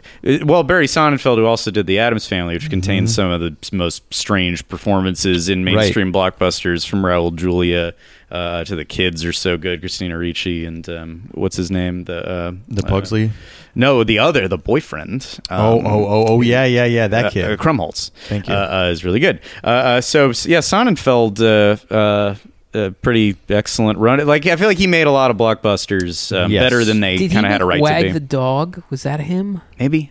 well, 0.45 0.63
Barry 0.63 0.87
Sonnenfeld, 0.87 1.37
who 1.37 1.47
also 1.47 1.71
did 1.71 1.87
The 1.87 1.99
Addams 1.99 2.27
Family, 2.27 2.53
which 2.55 2.69
contains 2.69 3.11
Mm-hmm. 3.11 3.15
some 3.15 3.31
of 3.31 3.41
the 3.41 3.57
most 3.75 4.03
strange 4.13 4.67
performances 4.69 5.49
in 5.49 5.65
mainstream 5.65 6.13
blockbusters, 6.13 6.87
from 6.87 7.03
Raul 7.03 7.35
Julia 7.35 7.95
uh, 8.35 8.65
to 8.65 8.74
the 8.77 8.85
kids 8.85 9.24
are 9.24 9.32
so 9.32 9.56
good. 9.56 9.81
Christina 9.81 10.19
Ricci 10.19 10.65
and 10.66 10.89
um, 10.89 11.28
what's 11.32 11.56
his 11.56 11.70
name? 11.70 12.05
The 12.05 12.19
uh, 12.28 12.52
The 12.69 12.85
uh, 12.85 12.89
Pugsley. 12.89 13.31
no, 13.74 14.05
the 14.05 14.19
other, 14.19 14.48
the 14.48 14.59
boyfriend. 14.59 15.39
oh, 15.51 15.78
Um, 15.78 15.86
oh, 15.86 16.06
oh, 16.06 16.24
oh, 16.28 16.40
yeah, 16.40 16.65
yeah, 16.65 16.85
yeah. 16.85 17.09
That 17.09 17.27
uh, 17.27 17.31
kid. 17.31 17.44
uh, 17.51 17.56
Krumholtz. 17.56 18.11
Thank 18.28 18.48
you. 18.48 18.55
Uh, 18.55 18.85
uh, 18.86 18.90
is 18.93 19.05
really 19.05 19.20
good. 19.20 19.40
Uh, 19.62 19.66
uh, 19.69 20.01
so 20.01 20.27
yeah, 20.47 20.59
Sonnenfeld, 20.61 21.40
uh, 21.40 21.94
uh, 21.94 22.35
uh, 22.77 22.90
pretty 23.02 23.36
excellent 23.48 23.98
run. 24.01 24.27
Like 24.27 24.47
I 24.47 24.56
feel 24.56 24.66
like 24.66 24.78
he 24.78 24.86
made 24.89 25.06
a 25.06 25.12
lot 25.12 25.31
of 25.31 25.36
blockbusters 25.36 26.36
um, 26.36 26.51
Yes. 26.51 26.62
better 26.65 26.85
than 26.85 26.98
they 27.01 27.28
kind 27.28 27.47
of 27.47 27.52
had 27.52 27.61
a 27.62 27.65
right 27.65 27.81
wag 27.81 27.94
to 27.97 28.02
be. 28.02 28.06
Wag 28.09 28.15
the 28.15 28.20
dog? 28.20 28.82
Was 28.90 29.05
that 29.05 29.20
him? 29.20 29.61
Maybe. 29.78 30.11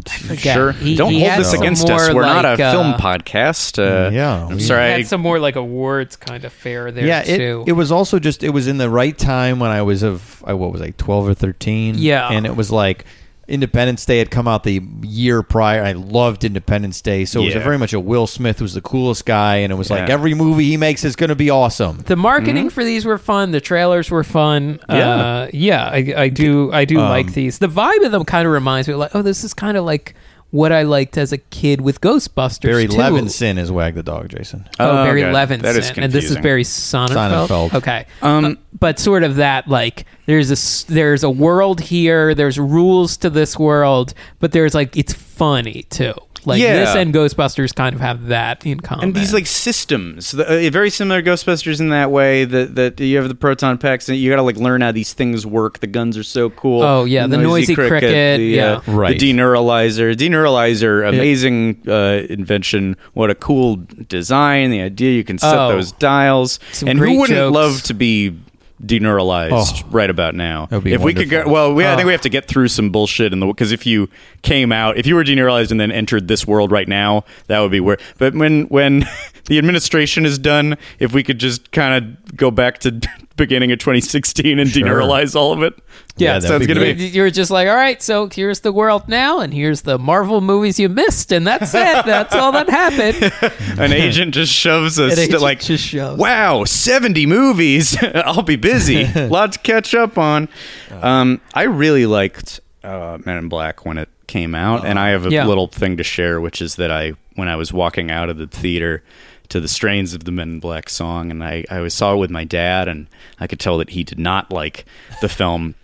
Forget. 0.00 0.54
Sure. 0.54 0.72
He- 0.72 0.96
Don't 0.96 1.12
he 1.12 1.24
hold 1.24 1.40
this 1.40 1.52
against 1.52 1.88
us. 1.88 2.12
We're 2.12 2.22
not 2.22 2.44
a 2.44 2.50
uh, 2.50 2.72
film 2.72 2.94
podcast. 2.94 3.78
Uh, 3.78 4.10
Yeah, 4.10 4.46
I'm 4.46 4.56
we- 4.56 4.60
sorry. 4.60 4.84
I- 4.84 4.88
had 4.98 5.06
some 5.06 5.20
more 5.20 5.38
like 5.38 5.56
awards 5.56 6.16
kind 6.16 6.44
of 6.44 6.52
fair 6.52 6.90
there 6.90 7.06
yeah, 7.06 7.22
it, 7.24 7.36
too. 7.36 7.64
it 7.66 7.72
was 7.72 7.92
also 7.92 8.18
just 8.18 8.42
it 8.42 8.50
was 8.50 8.66
in 8.66 8.78
the 8.78 8.88
right 8.90 9.16
time 9.16 9.58
when 9.58 9.70
I 9.70 9.82
was 9.82 10.02
of 10.02 10.42
I 10.46 10.54
what 10.54 10.72
was 10.72 10.80
I 10.82 10.90
twelve 10.96 11.28
or 11.28 11.34
thirteen. 11.34 11.96
Yeah. 11.98 12.28
and 12.30 12.46
it 12.46 12.56
was 12.56 12.70
like 12.70 13.04
Independence 13.48 14.04
Day 14.06 14.18
had 14.18 14.30
come 14.30 14.46
out 14.46 14.62
the 14.64 14.80
year 15.02 15.42
prior. 15.42 15.82
I 15.82 15.92
loved 15.92 16.44
Independence 16.44 17.00
Day, 17.00 17.24
so 17.24 17.42
it 17.42 17.46
was 17.46 17.54
a 17.54 17.58
Yeah. 17.58 17.64
very 17.64 17.76
much 17.78 17.92
a 17.92 18.00
Will 18.00 18.26
Smith 18.26 18.60
was 18.62 18.74
the 18.74 18.80
coolest 18.80 19.26
guy, 19.26 19.56
and 19.56 19.72
it 19.72 19.76
was 19.76 19.90
like 19.90 20.06
Yeah. 20.08 20.14
every 20.14 20.32
movie 20.34 20.64
he 20.64 20.76
makes 20.76 21.04
is 21.04 21.16
going 21.16 21.28
to 21.28 21.34
be 21.36 21.50
awesome. 21.50 21.98
the 22.06 22.16
marketing 22.16 22.70
for 22.70 22.84
these 22.84 23.04
were 23.04 23.18
fun. 23.18 23.50
The 23.50 23.60
trailers 23.60 24.10
were 24.10 24.24
fun. 24.24 24.78
Mm-hmm. 24.88 24.92
Yeah. 24.94 25.14
uh, 25.16 25.48
yeah. 25.52 25.84
I, 25.92 26.14
I 26.16 26.28
do. 26.28 26.72
I 26.72 26.84
do 26.84 26.98
Um, 27.00 27.08
like 27.08 27.34
these. 27.34 27.58
The 27.58 27.68
vibe 27.68 28.04
of 28.04 28.12
them 28.12 28.24
kind 28.24 28.46
of 28.46 28.52
reminds 28.52 28.86
me, 28.88 28.94
like, 28.94 29.10
oh, 29.14 29.22
this 29.22 29.42
is 29.44 29.52
kind 29.54 29.76
of 29.76 29.84
like 29.84 30.14
what 30.52 30.70
I 30.70 30.82
liked 30.82 31.18
as 31.18 31.32
a 31.32 31.38
kid 31.38 31.80
with 31.80 32.00
Ghostbusters. 32.00 32.60
Barry 32.62 32.86
too. 32.86 32.96
Levinson 32.96 33.58
is 33.58 33.72
Wag 33.72 33.94
the 33.96 34.02
Dog, 34.04 34.28
Jason. 34.28 34.68
Oh, 34.78 34.90
Oh, 35.00 35.04
Barry 35.04 35.24
okay. 35.24 35.32
Levinson, 35.32 35.62
That 35.62 35.76
is 35.76 35.90
and 35.96 36.12
this 36.12 36.24
is 36.26 36.36
confusing. 36.36 36.42
Barry 36.42 36.62
Sonnenfeld. 36.62 37.48
Sonnenfeld. 37.48 37.74
Okay, 37.74 38.06
Um, 38.22 38.44
Uh, 38.44 38.54
but 38.78 38.98
sort 39.00 39.24
of 39.24 39.36
that 39.36 39.66
like 39.66 40.04
there's 40.26 40.50
a 40.50 40.52
s- 40.52 40.84
there's 40.88 41.24
a 41.24 41.30
world 41.30 41.80
here. 41.80 42.34
There's 42.34 42.58
rules 42.58 43.16
to 43.18 43.30
this 43.30 43.58
world, 43.58 44.14
but 44.40 44.52
there's 44.52 44.74
like 44.74 44.96
it's 44.96 45.12
funny 45.36 45.84
too. 45.90 46.14
Like 46.44 46.60
Yeah. 46.60 46.74
this 46.74 46.96
and 46.96 47.14
Ghostbusters 47.14 47.72
kind 47.72 47.94
of 47.94 48.00
have 48.00 48.26
that 48.26 48.66
in 48.66 48.80
common. 48.80 49.04
and 49.04 49.14
these 49.14 49.32
like 49.32 49.46
systems, 49.46 50.32
the, 50.32 50.66
uh, 50.66 50.70
very 50.70 50.90
similar 50.90 51.22
to 51.22 51.30
Ghostbusters 51.30 51.78
in 51.78 51.90
that 51.90 52.10
way 52.10 52.44
that 52.44 52.74
that 52.74 52.98
you 52.98 53.16
have 53.18 53.28
the 53.28 53.36
proton 53.36 53.78
packs 53.78 54.08
and 54.08 54.18
you 54.18 54.28
got 54.28 54.36
to 54.36 54.42
like 54.42 54.56
learn 54.56 54.80
how 54.80 54.90
these 54.90 55.12
things 55.12 55.46
work. 55.46 55.78
The 55.78 55.86
guns 55.86 56.18
are 56.18 56.24
so 56.24 56.50
cool. 56.50 56.82
Oh, 56.82 57.04
yeah, 57.04 57.28
the 57.28 57.36
noisy 57.38 57.76
cricket, 57.76 58.38
the, 58.38 58.42
yeah. 58.44 58.80
uh, 58.86 58.92
Right. 58.92 59.18
The 59.20 59.32
deneuralyzer, 59.32 60.14
deneuralyzer, 60.16 61.08
amazing 61.08 61.80
uh, 61.86 62.26
invention. 62.28 62.96
What 63.14 63.30
a 63.30 63.36
cool 63.36 63.80
design! 64.08 64.70
The 64.70 64.80
idea 64.80 65.12
you 65.12 65.22
can 65.24 65.38
set 65.38 65.56
Oh. 65.56 65.68
those 65.68 65.92
dials, 65.92 66.58
Some 66.72 66.88
and 66.88 66.98
great 66.98 67.12
who 67.12 67.20
wouldn't 67.20 67.36
jokes. 67.38 67.54
love 67.54 67.82
to 67.84 67.94
be 67.94 68.36
deneuralyzed 68.84 69.84
Oh. 69.84 69.88
right 69.90 70.10
about 70.10 70.34
now? 70.34 70.66
That 70.66 70.76
would 70.76 70.84
be 70.84 70.92
if 70.92 71.00
we 71.00 71.12
could 71.12 71.26
wonderful. 71.30 71.44
get 71.44 71.52
well, 71.52 71.74
we, 71.74 71.84
I 71.84 71.92
Oh. 71.92 71.96
think 71.96 72.06
we 72.06 72.12
oh. 72.12 72.14
have 72.14 72.20
to 72.22 72.28
get 72.28 72.46
through 72.48 72.68
some 72.68 72.90
bullshit 72.90 73.32
in 73.32 73.40
the 73.40 73.46
because 73.46 73.72
if 73.72 73.86
you 73.86 74.08
came 74.42 74.72
out, 74.72 74.96
if 74.98 75.06
you 75.06 75.14
were 75.14 75.24
deneuralyzed 75.24 75.70
and 75.70 75.80
then 75.80 75.90
entered 75.92 76.28
this 76.28 76.46
world 76.46 76.70
right 76.72 76.88
now, 76.88 77.24
that 77.46 77.60
would 77.60 77.70
be 77.70 77.80
weird. 77.80 78.00
But 78.18 78.34
when 78.34 78.64
when 78.64 79.06
the 79.46 79.58
administration 79.58 80.24
is 80.26 80.38
done, 80.38 80.76
if 80.98 81.12
we 81.12 81.22
could 81.22 81.38
just 81.38 81.70
kind 81.72 82.04
of 82.26 82.36
go 82.36 82.50
back 82.50 82.78
to 82.78 83.00
beginning 83.36 83.72
of 83.72 83.78
2016 83.78 84.58
and 84.58 84.68
Sure. 84.70 84.82
deneuralyze 84.86 85.34
all 85.34 85.52
of 85.52 85.62
it, 85.62 85.74
yeah, 86.16 86.34
that'd 86.34 86.48
sounds 86.48 86.60
be 86.60 86.66
good 86.66 86.74
to 86.74 86.80
great. 86.80 86.98
me. 86.98 87.06
You're 87.06 87.30
just 87.30 87.50
like, 87.50 87.68
all 87.68 87.74
right, 87.74 88.00
so 88.02 88.28
here's 88.28 88.60
the 88.60 88.72
world 88.72 89.08
now, 89.08 89.40
and 89.40 89.52
here's 89.52 89.82
the 89.82 89.98
Marvel 89.98 90.40
movies 90.40 90.78
you 90.78 90.88
missed, 90.88 91.32
and 91.32 91.46
that's 91.46 91.72
it. 91.74 92.04
That's 92.04 92.34
all 92.34 92.52
that 92.52 92.68
happened. 92.68 93.32
An 93.80 93.92
agent 93.92 94.34
just 94.34 94.52
shoves 94.52 94.98
us, 95.00 95.14
st- 95.14 95.40
like, 95.40 95.60
just 95.60 95.84
shoves. 95.84 96.18
wow, 96.20 96.64
70 96.64 97.24
movies. 97.26 97.96
I'll 98.14 98.42
be 98.42 98.56
busy. 98.56 99.06
Lot 99.28 99.52
to 99.52 99.58
catch 99.60 99.94
up 99.94 100.18
on. 100.18 100.48
Um, 100.90 101.40
I 101.54 101.62
really 101.62 102.06
liked 102.06 102.60
uh, 102.84 103.18
Men 103.24 103.38
in 103.38 103.48
Black 103.48 103.84
when 103.86 103.96
it 103.98 104.08
came 104.26 104.54
out, 104.54 104.84
and 104.84 104.98
I 104.98 105.10
have 105.10 105.26
a 105.26 105.30
Yeah. 105.30 105.46
little 105.46 105.66
thing 105.68 105.96
to 105.96 106.04
share, 106.04 106.40
which 106.40 106.60
is 106.60 106.76
that 106.76 106.90
I, 106.90 107.12
when 107.36 107.48
I 107.48 107.56
was 107.56 107.72
walking 107.72 108.10
out 108.10 108.28
of 108.28 108.36
the 108.36 108.46
theater 108.46 109.02
to 109.48 109.60
the 109.60 109.68
strains 109.68 110.14
of 110.14 110.24
the 110.24 110.32
Men 110.32 110.48
in 110.50 110.60
Black 110.60 110.88
song, 110.88 111.30
and 111.30 111.42
I, 111.44 111.64
I 111.70 111.86
saw 111.88 112.14
it 112.14 112.18
with 112.18 112.30
my 112.30 112.44
dad, 112.44 112.88
and 112.88 113.06
I 113.40 113.46
could 113.46 113.60
tell 113.60 113.78
that 113.78 113.90
he 113.90 114.04
did 114.04 114.18
not 114.18 114.50
like 114.50 114.84
the 115.20 115.28
film. 115.28 115.74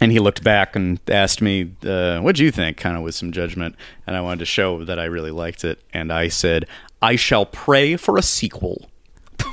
And 0.00 0.12
he 0.12 0.18
looked 0.18 0.44
back 0.44 0.76
and 0.76 1.00
asked 1.08 1.40
me, 1.40 1.72
uh, 1.84 2.20
"What'd 2.20 2.38
you 2.38 2.50
think?" 2.50 2.76
Kind 2.76 2.96
of 2.96 3.02
with 3.02 3.14
some 3.14 3.32
judgment, 3.32 3.76
and 4.06 4.14
I 4.16 4.20
wanted 4.20 4.40
to 4.40 4.44
show 4.44 4.84
that 4.84 4.98
I 4.98 5.04
really 5.04 5.30
liked 5.30 5.64
it. 5.64 5.80
And 5.92 6.12
I 6.12 6.28
said, 6.28 6.66
"I 7.00 7.16
shall 7.16 7.46
pray 7.46 7.96
for 7.96 8.18
a 8.18 8.22
sequel." 8.22 8.90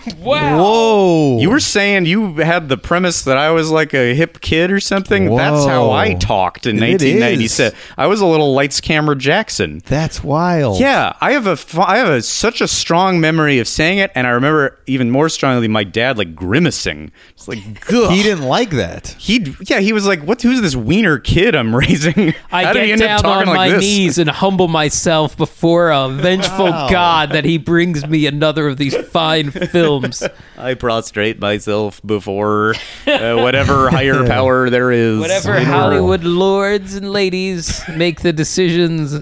Wow. 0.23 0.57
Whoa! 0.57 1.39
You 1.39 1.49
were 1.49 1.59
saying 1.59 2.05
you 2.05 2.35
had 2.35 2.69
the 2.69 2.77
premise 2.77 3.23
that 3.23 3.37
I 3.37 3.51
was 3.51 3.71
like 3.71 3.93
a 3.93 4.13
hip 4.15 4.39
kid 4.41 4.71
or 4.71 4.79
something. 4.79 5.35
That's 5.35 5.65
how 5.65 5.91
I 5.91 6.13
talked 6.13 6.65
in 6.65 6.77
It 6.77 6.81
1997. 6.81 7.77
I 7.97 8.07
was 8.07 8.21
a 8.21 8.25
little 8.25 8.53
lights, 8.53 8.79
camera 8.79 9.15
Jackson. 9.17 9.81
That's 9.85 10.23
wild. 10.23 10.79
Yeah, 10.79 11.13
I 11.19 11.33
have 11.33 11.47
a 11.47 11.57
fu- 11.57 11.81
I 11.81 11.97
have 11.97 12.07
a, 12.09 12.21
such 12.21 12.61
a 12.61 12.67
strong 12.67 13.19
memory 13.19 13.59
of 13.59 13.67
saying 13.67 13.97
it, 13.97 14.11
and 14.15 14.25
I 14.27 14.31
remember 14.31 14.79
even 14.87 15.09
more 15.11 15.27
strongly 15.29 15.67
my 15.67 15.83
dad 15.83 16.17
like 16.17 16.35
grimacing. 16.35 17.11
It's 17.31 17.47
like, 17.47 17.85
Gugh. 17.85 18.09
he 18.09 18.23
didn't 18.23 18.43
like 18.45 18.69
that. 18.71 19.15
He 19.19 19.53
yeah, 19.61 19.79
he 19.79 19.91
was 19.93 20.05
like, 20.07 20.21
"What? 20.23 20.41
Who's 20.41 20.61
this 20.61 20.75
wiener 20.75 21.17
kid 21.19 21.55
I'm 21.55 21.75
raising? 21.83 22.33
I 22.51 22.65
How 22.65 22.73
get 22.73 22.89
end 22.89 23.01
up 23.01 23.07
down 23.07 23.19
talking 23.21 23.49
on 23.49 23.55
like 23.55 23.71
my 23.71 23.75
this?" 23.77 23.81
knees 23.81 24.17
and 24.17 24.29
humble 24.29 24.67
myself 24.69 25.35
before 25.35 25.91
a 25.91 26.09
vengeful 26.09 26.65
Wow. 26.65 26.89
God 26.89 27.31
that 27.31 27.43
he 27.45 27.57
brings 27.57 28.05
me 28.07 28.25
another 28.25 28.67
of 28.67 28.77
these 28.77 28.95
fine 29.07 29.51
films. 29.51 29.92
I 30.57 30.73
prostrate 30.73 31.39
myself 31.39 32.01
before 32.05 32.75
uh, 33.07 33.35
whatever 33.35 33.89
higher 33.89 34.25
power 34.27 34.69
there 34.69 34.91
is. 34.91 35.19
Whatever 35.19 35.55
in 35.55 35.63
the 35.65 35.69
world. 35.69 35.81
Hollywood 35.81 36.23
lords 36.23 36.95
and 36.95 37.11
ladies 37.11 37.81
make 37.89 38.21
the 38.21 38.33
decisions. 38.33 39.19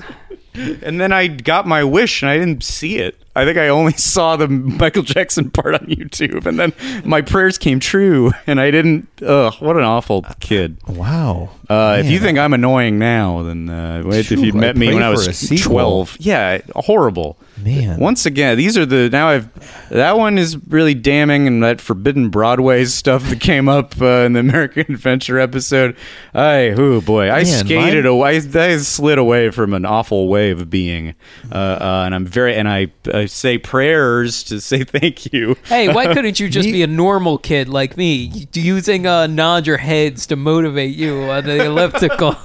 And 0.53 0.99
then 0.99 1.13
I 1.13 1.27
got 1.27 1.65
my 1.65 1.83
wish 1.83 2.21
and 2.21 2.29
I 2.29 2.37
didn't 2.37 2.63
see 2.63 2.97
it. 2.97 3.17
I 3.33 3.45
think 3.45 3.57
I 3.57 3.69
only 3.69 3.93
saw 3.97 4.35
the 4.35 4.49
Michael 4.49 5.03
Jackson 5.03 5.49
part 5.49 5.75
on 5.75 5.87
YouTube. 5.87 6.45
And 6.45 6.59
then 6.59 6.73
my 7.05 7.21
prayers 7.21 7.57
came 7.57 7.79
true 7.79 8.31
and 8.45 8.59
I 8.59 8.69
didn't. 8.71 9.07
Ugh, 9.21 9.53
what 9.59 9.77
an 9.77 9.83
awful 9.83 10.23
kid. 10.41 10.77
Wow. 10.87 11.51
Uh, 11.69 11.97
if 11.99 12.11
you 12.11 12.19
think 12.19 12.37
I'm 12.37 12.53
annoying 12.53 12.99
now, 12.99 13.43
then 13.43 13.69
uh, 13.69 14.03
wait, 14.05 14.19
if 14.19 14.27
Phew, 14.27 14.43
you'd 14.47 14.55
met 14.55 14.75
I 14.75 14.79
me 14.79 14.87
pray 14.87 14.95
when 14.95 15.03
I 15.03 15.15
for 15.15 15.21
a 15.21 15.27
was 15.27 15.37
sequel. 15.37 15.71
12. 15.71 16.17
Yeah, 16.19 16.61
horrible. 16.75 17.37
Man. 17.63 17.99
Once 17.99 18.25
again, 18.25 18.57
these 18.57 18.77
are 18.77 18.85
the. 18.85 19.09
Now 19.09 19.29
I've. 19.29 19.89
That 19.89 20.17
one 20.17 20.37
is 20.37 20.57
really 20.67 20.93
damning, 20.93 21.47
and 21.47 21.61
that 21.63 21.81
Forbidden 21.81 22.29
Broadway 22.29 22.85
stuff 22.85 23.27
that 23.29 23.39
came 23.41 23.67
up 23.69 23.99
uh, 24.01 24.05
in 24.25 24.33
the 24.33 24.39
American 24.39 24.81
Adventure 24.93 25.37
episode. 25.39 25.95
I, 26.33 26.69
oh 26.77 27.01
boy, 27.01 27.29
I 27.29 27.43
Man, 27.43 27.65
skated 27.65 28.05
mine- 28.05 28.11
away. 28.11 28.37
I 28.37 28.77
slid 28.77 29.17
away 29.17 29.51
from 29.51 29.73
an 29.73 29.85
awful 29.85 30.27
way 30.29 30.51
of 30.51 30.69
being. 30.69 31.13
Uh, 31.51 31.55
uh, 31.55 32.03
and 32.05 32.15
I'm 32.15 32.25
very. 32.25 32.55
And 32.55 32.67
I, 32.69 32.87
I 33.13 33.25
say 33.25 33.57
prayers 33.57 34.43
to 34.43 34.59
say 34.61 34.83
thank 34.85 35.31
you. 35.33 35.55
Hey, 35.65 35.93
why 35.93 36.13
couldn't 36.13 36.39
you 36.39 36.49
just 36.49 36.69
be 36.71 36.83
a 36.83 36.87
normal 36.87 37.37
kid 37.37 37.67
like 37.69 37.97
me, 37.97 38.47
using 38.53 39.05
uh, 39.07 39.27
nod 39.27 39.67
your 39.67 39.77
heads 39.77 40.25
to 40.27 40.35
motivate 40.35 40.95
you 40.95 41.23
on 41.23 41.43
the 41.45 41.65
elliptical? 41.65 42.35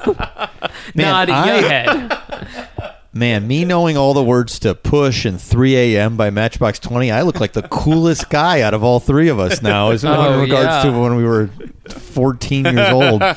nod 0.94 1.30
I- 1.30 1.47
your 1.60 1.68
head. 1.68 2.68
Man, 3.16 3.48
me 3.48 3.64
knowing 3.64 3.97
all 3.97 4.12
the 4.12 4.22
words 4.22 4.59
to 4.59 4.74
Push 4.74 5.24
and 5.24 5.40
3 5.40 5.74
a.m. 5.74 6.18
by 6.18 6.28
Matchbox 6.28 6.78
20, 6.80 7.10
I 7.10 7.22
look 7.22 7.40
like 7.40 7.55
the 7.55 7.62
coolest 7.62 8.28
guy 8.30 8.60
out 8.60 8.74
of 8.74 8.84
all 8.84 9.01
three 9.01 9.28
of 9.28 9.38
us 9.38 9.62
now, 9.62 9.90
as 9.90 10.05
Oh, 10.05 10.34
in 10.34 10.40
regards 10.43 10.84
yeah. 10.84 10.93
to 10.93 11.01
when 11.01 11.16
we 11.16 11.24
were 11.24 11.48
14 11.88 12.64
years 12.66 12.93
old. 12.93 13.22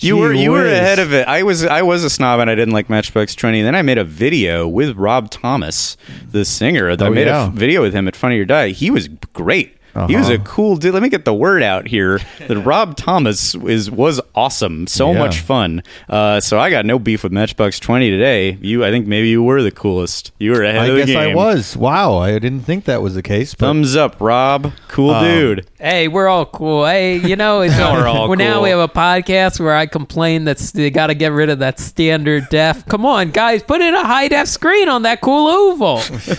You 0.00 0.18
were 0.18 0.34
Gee 0.34 0.42
you 0.42 0.50
were 0.50 0.66
ahead 0.66 0.98
of 0.98 1.14
it. 1.14 1.26
I 1.26 1.42
was 1.44 1.64
I 1.64 1.80
was 1.80 2.04
a 2.04 2.10
snob 2.10 2.40
and 2.40 2.50
I 2.50 2.54
didn't 2.54 2.74
like 2.74 2.90
Matchbox 2.90 3.34
Twenty. 3.34 3.62
Then 3.62 3.74
I 3.74 3.80
made 3.80 3.96
a 3.96 4.04
video 4.04 4.68
with 4.68 4.96
Rob 4.98 5.30
Thomas, 5.30 5.96
the 6.30 6.44
singer. 6.44 6.90
Oh, 6.90 6.92
I 7.00 7.06
Oh, 7.06 7.10
made 7.10 7.26
yeah. 7.26 7.44
a 7.44 7.46
f- 7.46 7.54
video 7.54 7.80
with 7.80 7.94
him 7.94 8.06
at 8.06 8.14
Funny 8.14 8.38
or 8.38 8.44
Die. 8.44 8.68
He 8.70 8.90
was 8.90 9.08
great. 9.32 9.78
He 10.08 10.16
was 10.16 10.26
Uh-huh. 10.26 10.34
a 10.34 10.38
cool 10.44 10.76
dude. 10.76 10.92
Let 10.92 11.02
me 11.02 11.08
get 11.08 11.24
the 11.24 11.32
word 11.34 11.62
out 11.62 11.86
here 11.86 12.20
that 12.48 12.56
Rob 12.58 12.96
Thomas 12.96 13.54
is 13.54 13.90
was 13.90 14.20
awesome. 14.34 14.86
So 14.86 15.12
Yeah. 15.12 15.18
much 15.18 15.40
fun. 15.40 15.82
Uh, 16.08 16.40
so 16.40 16.58
I 16.58 16.70
got 16.70 16.84
no 16.84 16.98
beef 16.98 17.22
with 17.22 17.32
Matchbox 17.32 17.78
Twenty 17.78 18.10
today. 18.10 18.58
You, 18.60 18.84
I 18.84 18.90
think 18.90 19.06
maybe 19.06 19.28
you 19.28 19.42
were 19.42 19.62
the 19.62 19.70
coolest. 19.70 20.32
You 20.38 20.52
were 20.52 20.62
ahead 20.62 20.80
I 20.82 20.86
of 20.86 20.96
the 20.96 21.04
guess. 21.06 21.16
I 21.16 21.34
was. 21.34 21.76
Wow, 21.76 22.18
I 22.18 22.32
didn't 22.38 22.62
think 22.62 22.84
that 22.86 23.02
was 23.02 23.14
the 23.14 23.22
case. 23.22 23.54
But 23.54 23.66
Thumbs 23.66 23.94
up, 23.96 24.16
Rob. 24.20 24.72
Cool 24.88 25.10
Um, 25.10 25.24
dude. 25.24 25.66
Hey, 25.84 26.08
we're 26.08 26.28
all 26.28 26.46
cool. 26.46 26.86
Hey, 26.86 27.18
you 27.18 27.36
know, 27.36 27.60
it's, 27.60 27.74
We're 27.78 28.06
all 28.06 28.30
well, 28.30 28.38
now 28.38 28.62
we 28.62 28.70
have 28.70 28.78
a 28.78 28.88
podcast 28.88 29.60
where 29.60 29.76
I 29.76 29.84
complain 29.84 30.44
that 30.44 30.56
they 30.56 30.88
got 30.88 31.08
to 31.08 31.14
get 31.14 31.30
rid 31.32 31.50
of 31.50 31.58
that 31.58 31.78
standard 31.78 32.48
def. 32.48 32.86
Come 32.86 33.04
on, 33.04 33.32
guys, 33.32 33.62
put 33.62 33.82
in 33.82 33.92
a 33.94 34.02
high 34.02 34.28
def 34.28 34.48
screen 34.48 34.88
on 34.88 35.02
that 35.02 35.20
cool 35.20 35.46
oval. 35.46 35.96
Lots 35.96 36.30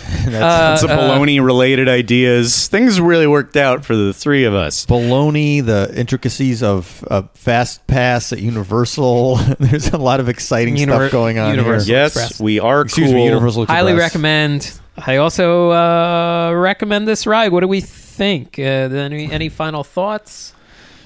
a 0.82 0.88
baloney 0.88 1.46
related 1.46 1.88
ideas. 1.88 2.68
Things 2.70 3.00
really 3.00 3.28
worked 3.28 3.56
out 3.56 3.86
for 3.86 3.96
the 3.96 4.14
three 4.14 4.46
of 4.46 4.56
us. 4.56 4.84
baloney, 4.88 5.64
the 5.64 5.94
intricacies 5.96 6.64
of 6.64 7.04
uh, 7.12 7.22
Fast 7.36 7.86
Pass 7.86 8.34
at 8.34 8.40
Universal. 8.40 9.36
There's 9.60 9.90
a 9.90 10.00
lot 10.00 10.20
of 10.20 10.28
exciting 10.28 10.76
Univer- 10.76 11.10
stuff 11.10 11.12
going 11.12 11.38
on 11.38 11.52
Universal. 11.52 11.86
here. 11.86 11.98
Yes, 11.98 12.16
Express. 12.16 12.42
we 12.42 12.60
are 12.60 12.82
Excuse 12.82 13.10
cool. 13.10 13.16
me, 13.16 13.26
Universal 13.26 13.68
Highly 13.68 13.94
recommend. 13.94 14.80
I 14.98 15.18
also 15.18 15.70
uh, 15.70 16.52
recommend 16.56 17.08
this 17.08 17.28
ride. 17.28 17.52
What 17.52 17.60
do 17.60 17.68
we 17.68 17.82
think? 18.16 18.58
Uh, 18.58 18.62
any 18.62 19.32
any 19.32 19.50
final 19.50 19.84
thoughts? 19.84 20.54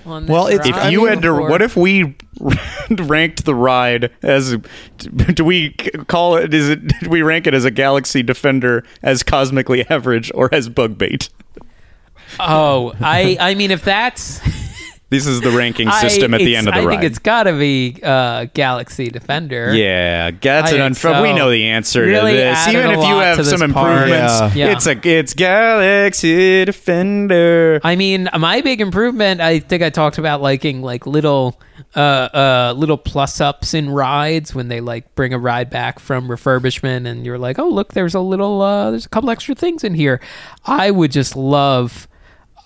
On 0.05 0.25
this 0.25 0.31
Well, 0.31 0.47
ride? 0.47 0.65
If 0.65 0.91
you 0.91 1.05
had 1.05 1.21
to, 1.23 1.29
Or- 1.29 1.49
what 1.49 1.61
if 1.61 1.75
we 1.75 2.15
ranked 2.89 3.43
the 3.45 3.53
ride 3.53 4.11
as? 4.23 4.55
Do 4.97 5.43
we 5.43 5.71
call 6.07 6.37
it? 6.37 6.53
Is 6.53 6.69
it? 6.69 6.87
Do 7.01 7.09
we 7.09 7.21
rank 7.21 7.47
it 7.47 7.53
as 7.53 7.65
a 7.65 7.71
Galaxy 7.71 8.23
Defender, 8.23 8.83
as 9.03 9.23
cosmically 9.23 9.85
average, 9.89 10.31
or 10.33 10.49
as 10.53 10.69
bug 10.69 10.97
bait? 10.97 11.29
Oh, 12.39 12.93
I 13.01 13.37
I 13.39 13.55
mean, 13.55 13.71
if 13.71 13.83
that's 13.83 14.39
This 15.11 15.25
is 15.25 15.41
the 15.41 15.49
ranking 15.49 15.87
I- 15.87 16.01
system 16.01 16.33
at 16.35 16.37
the 16.39 16.55
end 16.55 16.67
of 16.67 16.75
the 16.75 16.81
I 16.81 16.85
ride. 16.85 16.99
think 16.99 17.03
it's 17.11 17.17
got 17.19 17.43
to 17.43 17.53
be 17.53 17.99
uh, 18.03 18.45
Galaxy 18.53 19.09
Defender. 19.09 19.73
Yeah, 19.73 20.29
that's 20.39 20.71
I 20.71 20.75
an 20.75 20.93
think 20.93 21.03
unf- 21.15 21.21
We 21.23 21.33
know 21.33 21.49
the 21.49 21.65
answer 21.69 22.03
Really 22.03 22.33
to 22.33 22.37
this. 22.37 22.67
Even 22.67 22.91
if 22.91 22.97
you 22.99 23.15
have 23.15 23.43
some 23.45 23.63
improvements, 23.63 24.55
Yeah. 24.55 24.71
it's 24.73 24.85
a 24.85 24.95
it's 25.07 25.33
Galaxy 25.33 26.63
Defender. 26.65 27.79
I 27.83 27.95
mean, 27.95 28.29
my 28.37 28.61
big 28.61 28.81
improvement. 28.81 29.41
I 29.41 29.59
think 29.59 29.81
I 29.81 29.89
talked 29.89 30.17
about 30.19 30.41
liking 30.41 30.81
like 30.83 31.07
little, 31.07 31.59
uh, 31.95 31.99
uh, 31.99 32.73
little 32.77 32.97
plus 32.97 33.41
ups 33.41 33.73
in 33.73 33.89
rides 33.89 34.53
when 34.53 34.67
they 34.67 34.79
like 34.79 35.15
bring 35.15 35.33
a 35.33 35.39
ride 35.39 35.69
back 35.71 35.97
from 35.99 36.27
refurbishment, 36.27 37.07
and 37.07 37.25
you're 37.25 37.39
like, 37.39 37.57
oh 37.57 37.67
look, 37.69 37.93
there's 37.93 38.13
a 38.13 38.19
little, 38.19 38.61
uh, 38.61 38.91
there's 38.91 39.05
a 39.05 39.09
couple 39.09 39.29
extra 39.31 39.55
things 39.55 39.83
in 39.83 39.95
here. 39.95 40.19
I 40.65 40.91
would 40.91 41.11
just 41.11 41.35
love. 41.35 42.07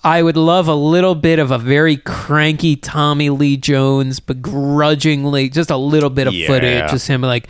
I 0.04 0.22
would 0.22 0.36
love 0.38 0.68
a 0.68 0.76
little 0.76 1.16
bit 1.16 1.40
of 1.40 1.52
a 1.52 1.58
very 1.58 1.96
cranky 1.98 2.76
Tommy 2.76 3.30
Lee 3.30 3.56
Jones, 3.58 4.20
begrudgingly, 4.20 5.50
just 5.50 5.70
a 5.72 5.78
little 5.78 6.10
bit 6.10 6.28
of 6.28 6.34
Yeah. 6.34 6.48
footage, 6.48 6.92
just 6.92 7.08
him 7.08 7.22
like, 7.22 7.48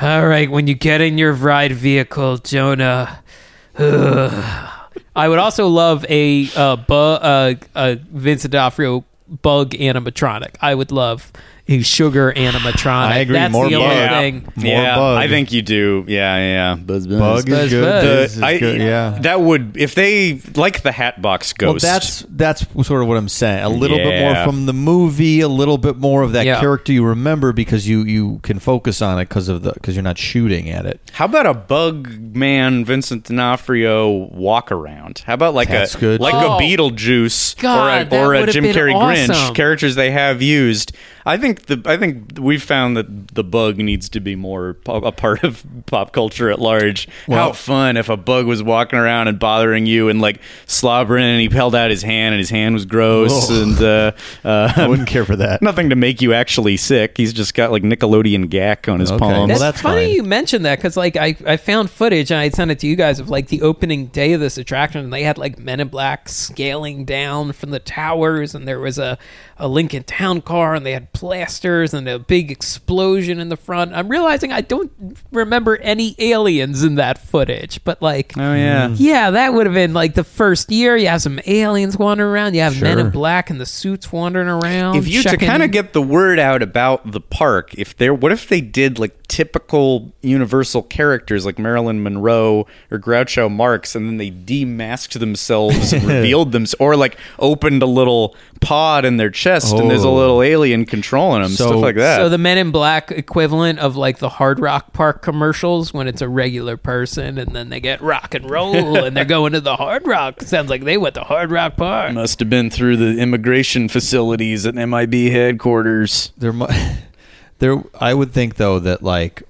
all 0.00 0.26
right, 0.26 0.50
when 0.50 0.66
you 0.66 0.74
get 0.74 1.00
in 1.02 1.18
your 1.18 1.32
ride 1.32 1.72
vehicle, 1.72 2.38
Jonah, 2.38 3.18
I 3.78 5.28
would 5.28 5.38
also 5.38 5.66
love 5.68 6.04
a 6.08 6.48
uh, 6.56 6.76
bu- 6.76 6.94
uh, 6.94 7.54
a 7.74 7.94
Vincent 7.96 8.52
D'Onofrio 8.52 9.04
bug 9.42 9.70
animatronic. 9.72 10.54
I 10.60 10.74
would 10.74 10.92
love 10.92 11.30
a 11.70 11.82
sugar 11.82 12.32
animatronic. 12.36 12.86
I 13.10 13.18
agree, 13.18 13.34
That's 13.34 13.52
more 13.52 13.68
the 13.68 13.76
only 13.76 13.94
bug. 13.94 14.10
thing. 14.10 14.52
More 14.56 14.66
yeah, 14.66 14.96
bug. 14.96 15.18
I 15.18 15.28
think 15.28 15.52
you 15.52 15.62
do. 15.62 16.04
Yeah, 16.08 16.36
yeah. 16.36 16.74
Buzz, 16.74 17.06
buzz. 17.06 17.18
Bug 17.18 17.46
Buzz, 17.48 17.64
is 17.66 17.72
good. 17.72 17.82
buzz. 17.84 18.02
This 18.04 18.36
is 18.36 18.42
I- 18.42 18.58
good, 18.58 18.80
Yeah. 18.80 19.18
That 19.20 19.40
would 19.40 19.76
if 19.76 19.94
they 19.94 20.40
like 20.56 20.82
the 20.82 20.92
Hatbox 20.92 21.54
Well, 21.60 21.74
Ghost. 21.74 21.82
that's 21.84 22.26
that's 22.30 22.66
sort 22.86 23.02
of 23.02 23.08
what 23.08 23.16
I'm 23.16 23.28
saying. 23.28 23.62
A 23.64 23.68
little 23.68 23.98
bit 23.98 24.20
more 24.20 24.44
from 24.44 24.66
the 24.66 24.72
movie, 24.72 25.40
a 25.40 25.48
little 25.48 25.78
bit 25.78 25.96
more 25.96 26.22
of 26.22 26.32
that 26.32 26.44
Yeah. 26.46 26.58
character 26.60 26.92
you 26.92 27.04
remember 27.04 27.52
because 27.52 27.88
you 27.88 28.02
you 28.02 28.40
can 28.42 28.58
focus 28.58 29.00
on 29.02 29.18
it 29.18 29.28
because 29.28 29.48
of 29.48 29.62
the 29.62 29.72
because 29.72 29.94
you're 29.94 30.02
not 30.02 30.18
shooting 30.18 30.68
at 30.70 30.86
it. 30.86 31.00
How 31.12 31.26
about 31.26 31.46
a 31.46 31.54
bug 31.54 32.08
man 32.34 32.84
Vincent 32.84 33.24
D'Onofrio 33.24 34.08
walk 34.32 34.72
around? 34.72 35.22
How 35.26 35.34
about 35.34 35.54
like 35.54 35.68
That's 35.68 35.94
a 35.94 35.98
good. 35.98 36.20
like 36.20 36.34
Oh. 36.34 36.56
a 36.56 36.60
Beetlejuice 36.60 37.56
God, 37.58 38.12
or 38.12 38.16
a, 38.16 38.26
or 38.26 38.34
a 38.34 38.46
Jim 38.52 38.64
Carrey 38.64 38.94
awesome. 38.94 39.34
Grinch 39.34 39.54
characters 39.54 39.94
they 39.94 40.10
have 40.10 40.42
used? 40.42 40.92
I 41.26 41.36
think 41.36 41.66
the 41.66 41.82
I 41.84 41.96
think 41.96 42.38
we've 42.40 42.62
found 42.62 42.96
that 42.96 43.34
the 43.34 43.44
bug 43.44 43.78
needs 43.78 44.08
to 44.10 44.20
be 44.20 44.36
more 44.36 44.76
a 44.86 45.12
part 45.12 45.44
of 45.44 45.64
pop 45.86 46.12
culture 46.12 46.50
at 46.50 46.58
large. 46.58 47.08
How 47.28 47.52
fun 47.52 47.96
if 47.96 48.08
a 48.08 48.16
bug 48.16 48.46
was 48.46 48.62
walking 48.62 48.98
around 48.98 49.28
and 49.28 49.38
bothering 49.38 49.86
you 49.86 50.08
and 50.08 50.20
like 50.20 50.40
slobbering 50.66 51.24
and 51.24 51.40
he 51.40 51.48
held 51.54 51.74
out 51.74 51.90
his 51.90 52.02
hand 52.02 52.34
and 52.34 52.38
his 52.38 52.50
hand 52.50 52.74
was 52.74 52.86
gross 52.86 53.50
Ugh. 53.50 53.62
and 53.68 53.82
uh, 53.82 54.12
uh, 54.44 54.72
I 54.76 54.86
wouldn't 54.88 55.08
care 55.08 55.24
for 55.24 55.36
that. 55.36 55.60
nothing 55.62 55.90
to 55.90 55.96
make 55.96 56.22
you 56.22 56.32
actually 56.32 56.76
sick. 56.76 57.16
He's 57.16 57.32
just 57.32 57.54
got 57.54 57.70
like 57.70 57.82
Nickelodeon 57.82 58.48
gack 58.48 58.88
on 58.88 59.00
his 59.00 59.10
Okay. 59.10 59.18
palms. 59.18 59.48
That's, 59.48 59.60
Well, 59.60 59.72
that's 59.72 59.82
funny 59.82 60.06
fine. 60.06 60.14
you 60.14 60.22
mentioned 60.22 60.64
that 60.64 60.76
because 60.78 60.96
like 60.96 61.16
I, 61.16 61.36
I 61.46 61.56
found 61.56 61.90
footage 61.90 62.30
and 62.30 62.40
I 62.40 62.48
sent 62.48 62.70
it 62.70 62.78
to 62.80 62.86
you 62.86 62.96
guys 62.96 63.18
of 63.18 63.28
like 63.28 63.48
the 63.48 63.62
opening 63.62 64.06
day 64.06 64.32
of 64.32 64.40
this 64.40 64.56
attraction 64.58 65.02
and 65.04 65.12
they 65.12 65.22
had 65.22 65.36
like 65.38 65.58
Men 65.58 65.80
in 65.80 65.88
Black 65.88 66.28
scaling 66.28 67.04
down 67.04 67.52
from 67.52 67.70
the 67.70 67.78
towers 67.78 68.54
and 68.54 68.66
there 68.66 68.80
was 68.80 68.98
a, 68.98 69.18
a 69.58 69.68
Lincoln 69.68 70.04
Town 70.04 70.40
car 70.40 70.74
and 70.74 70.86
they 70.86 70.92
had 70.92 71.12
plasters 71.20 71.92
and 71.92 72.08
a 72.08 72.18
big 72.18 72.50
explosion 72.50 73.40
in 73.40 73.50
the 73.50 73.56
front. 73.56 73.92
I'm 73.92 74.08
realizing 74.08 74.52
I 74.52 74.62
don't 74.62 74.90
remember 75.30 75.76
any 75.76 76.16
aliens 76.18 76.82
in 76.82 76.94
that 76.94 77.18
footage, 77.18 77.84
but 77.84 78.00
like 78.00 78.32
oh 78.38 78.54
yeah. 78.54 78.88
Hmm. 78.88 78.94
yeah, 78.96 79.30
that 79.30 79.52
would 79.52 79.66
have 79.66 79.74
been 79.74 79.92
like 79.92 80.14
the 80.14 80.24
first 80.24 80.70
year. 80.70 80.96
You 80.96 81.08
have 81.08 81.20
some 81.20 81.38
aliens 81.46 81.98
wandering 81.98 82.30
around. 82.30 82.54
You 82.54 82.62
have 82.62 82.80
Men 82.80 82.98
in 82.98 83.10
Black 83.10 83.50
in 83.50 83.58
the 83.58 83.66
suits 83.66 84.10
wandering 84.10 84.48
around. 84.48 84.96
if 84.96 85.06
you 85.06 85.22
to 85.22 85.36
kind 85.36 85.62
of 85.62 85.70
get 85.70 85.92
the 85.92 86.00
word 86.00 86.38
out 86.38 86.62
about 86.62 87.12
the 87.12 87.20
park, 87.20 87.74
if 87.74 87.94
there, 87.98 88.14
what 88.14 88.32
if 88.32 88.48
they 88.48 88.62
did 88.62 88.98
like 88.98 89.22
typical 89.28 90.12
Universal 90.22 90.84
characters 90.84 91.44
like 91.44 91.58
Marilyn 91.58 92.02
Monroe 92.02 92.66
or 92.90 92.98
Groucho 92.98 93.50
Marx, 93.50 93.94
and 93.94 94.08
then 94.08 94.16
they 94.16 94.30
demasked 94.30 95.18
themselves 95.18 95.92
and 95.92 96.02
revealed 96.06 96.52
them, 96.52 96.64
or 96.78 96.96
like 96.96 97.18
opened 97.38 97.82
a 97.82 97.86
little 97.86 98.34
pod 98.60 99.04
in 99.04 99.16
their 99.16 99.30
chest, 99.30 99.74
and 99.74 99.90
there's 99.90 100.04
a 100.04 100.08
Oh. 100.08 100.14
little 100.14 100.42
alien 100.42 100.84
controlling 100.86 101.42
them, 101.42 101.52
So- 101.52 101.66
stuff 101.68 101.80
like 101.80 101.96
that. 101.96 102.18
So 102.18 102.28
the 102.28 102.38
Men 102.38 102.58
in 102.58 102.70
Black 102.70 103.10
equivalent 103.10 103.78
of 103.78 103.96
like 103.96 104.18
the 104.18 104.28
Hard 104.28 104.60
Rock 104.60 104.92
Park 104.92 105.22
commercials 105.22 105.92
when 105.94 106.06
it's 106.06 106.20
a 106.22 106.28
regular 106.28 106.76
person 106.76 107.38
and 107.38 107.54
then 107.54 107.70
they 107.70 107.80
get 107.80 108.00
rock 108.02 108.34
and 108.34 108.48
roll 108.50 108.96
and 109.04 109.16
they're 109.16 109.24
going 109.24 109.52
to 109.54 109.60
the 109.60 109.76
Hard 109.76 110.06
Rock. 110.06 110.42
Sounds 110.42 110.68
like 110.70 110.84
they 110.84 110.96
went 110.98 111.14
to 111.14 111.22
Hard 111.22 111.50
Rock 111.50 111.76
Park. 111.76 112.12
must 112.12 112.38
have 112.40 112.50
been 112.50 112.68
through 112.70 112.96
the 112.98 113.18
immigration 113.20 113.88
facilities 113.88 114.66
at 114.66 114.74
MIB 114.74 115.30
headquarters. 115.30 116.32
There, 116.38 116.52
mu- 116.52 116.66
there. 117.60 117.82
I 118.00 118.14
would 118.14 118.32
think 118.32 118.56
though 118.56 118.78
that 118.78 119.02
like 119.02 119.42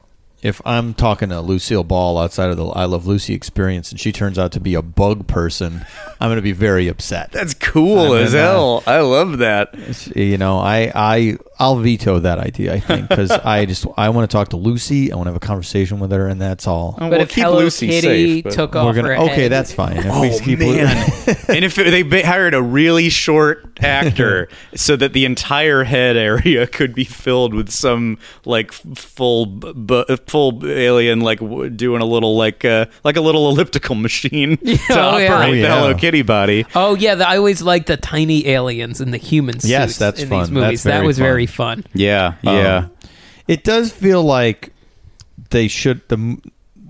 if 0.43 0.63
I'm 0.65 0.95
talking 0.95 1.29
to 1.31 1.41
Lucille 1.41 1.85
Ball 1.85 2.17
outside 2.19 2.49
of 2.51 2.57
the 2.57 2.67
I 2.69 2.85
Love 2.87 3.07
Lucy 3.07 3.35
experience 3.35 3.91
and 3.91 4.01
she 4.01 4.11
turns 4.13 4.39
out 4.39 4.53
to 4.53 4.61
be 4.61 4.75
a 4.75 4.83
bug 4.83 5.27
person, 5.27 5.85
I'm 6.21 6.29
going 6.29 6.37
to 6.37 6.43
be 6.43 6.53
very 6.53 6.89
upset. 6.89 7.33
That's 7.33 7.55
cool 7.55 8.13
I'm 8.13 8.23
as 8.23 8.35
in, 8.35 8.41
uh, 8.41 8.43
hell. 8.43 8.83
I 8.87 9.01
love 9.01 9.39
that. 9.39 9.75
You 10.15 10.37
know, 10.37 10.59
I 10.59 10.93
I 10.95 11.37
I'll 11.59 11.77
veto 11.77 12.19
that 12.21 12.39
idea. 12.39 12.75
I 12.75 12.81
think 12.81 13.09
because 13.09 13.31
I 13.45 13.65
just 13.65 13.87
I 13.97 14.11
want 14.11 14.31
to 14.31 14.35
talk 14.35 14.49
to 14.51 14.57
Lucy. 14.59 15.13
I 15.13 15.17
want 15.17 15.27
to 15.29 15.31
have 15.33 15.43
a 15.43 15.47
conversation 15.47 15.99
with 15.99 16.13
her, 16.13 16.27
and 16.29 16.41
that's 16.41 16.67
all. 16.67 16.95
Oh, 16.99 17.09
But 17.09 17.11
well, 17.11 17.21
if 17.23 17.31
keep 17.31 17.45
Hello 17.45 17.59
Lucy 17.61 17.89
Kitty 17.89 18.01
safe, 18.37 18.45
but- 18.45 18.53
took 18.53 18.75
We're 18.75 18.81
off 18.81 18.95
gonna 18.97 19.09
her 19.09 19.17
okay. 19.17 19.43
head- 19.45 19.53
That's 19.53 19.73
fine. 19.73 19.97
If 19.97 20.07
Oh 20.09 20.21
we 20.21 20.39
keep 20.41 20.59
man! 20.59 20.89
and 21.49 21.65
if 21.65 21.75
they 21.77 22.23
hired 22.23 22.53
a 22.55 22.63
really 22.63 23.09
short 23.09 23.79
actor 23.81 24.49
so 24.75 24.97
that 24.97 25.15
the 25.15 25.25
entire 25.25 25.85
head 25.85 26.17
area 26.19 26.67
could 26.67 26.95
be 26.95 27.05
filled 27.05 27.55
with 27.55 27.71
some 27.71 28.19
like 28.45 28.73
full 28.73 29.47
b- 29.47 29.73
b- 29.73 30.05
full 30.27 30.67
alien 30.67 31.21
like 31.21 31.39
doing 31.77 32.03
a 32.03 32.05
little 32.05 32.37
like 32.37 32.63
uh, 32.65 32.85
like 33.05 33.17
a 33.17 33.21
little 33.23 33.49
elliptical 33.49 33.95
machine 33.95 34.59
to 34.59 34.79
oh, 34.91 35.17
yeah. 35.17 35.33
operate 35.33 35.59
Oh, 35.59 35.63
the. 35.63 35.69
Hello 35.69 35.95
Kitty 35.95 36.10
body. 36.23 36.67
Oh 36.75 36.95
yeah, 36.95 37.15
the, 37.15 37.27
I 37.29 37.37
always 37.37 37.63
like 37.63 37.87
the 37.87 37.97
tiny 37.97 38.47
aliens 38.49 39.01
and 39.01 39.13
the 39.15 39.19
human 39.19 39.55
suits 39.61 39.71
Yes, 39.71 39.97
that's 39.99 40.21
in 40.23 40.29
fun. 40.29 40.39
these 40.41 40.51
movies. 40.51 40.83
That's 40.83 40.99
that 41.01 41.07
was 41.07 41.17
fun. 41.19 41.25
very 41.25 41.47
fun. 41.47 41.85
Yeah, 41.95 42.35
yeah. 42.43 42.77
Um, 42.79 42.91
it 43.49 43.65
does 43.65 43.91
feel 43.93 44.23
like 44.23 44.73
they 45.51 45.69
should 45.69 46.07
the 46.09 46.39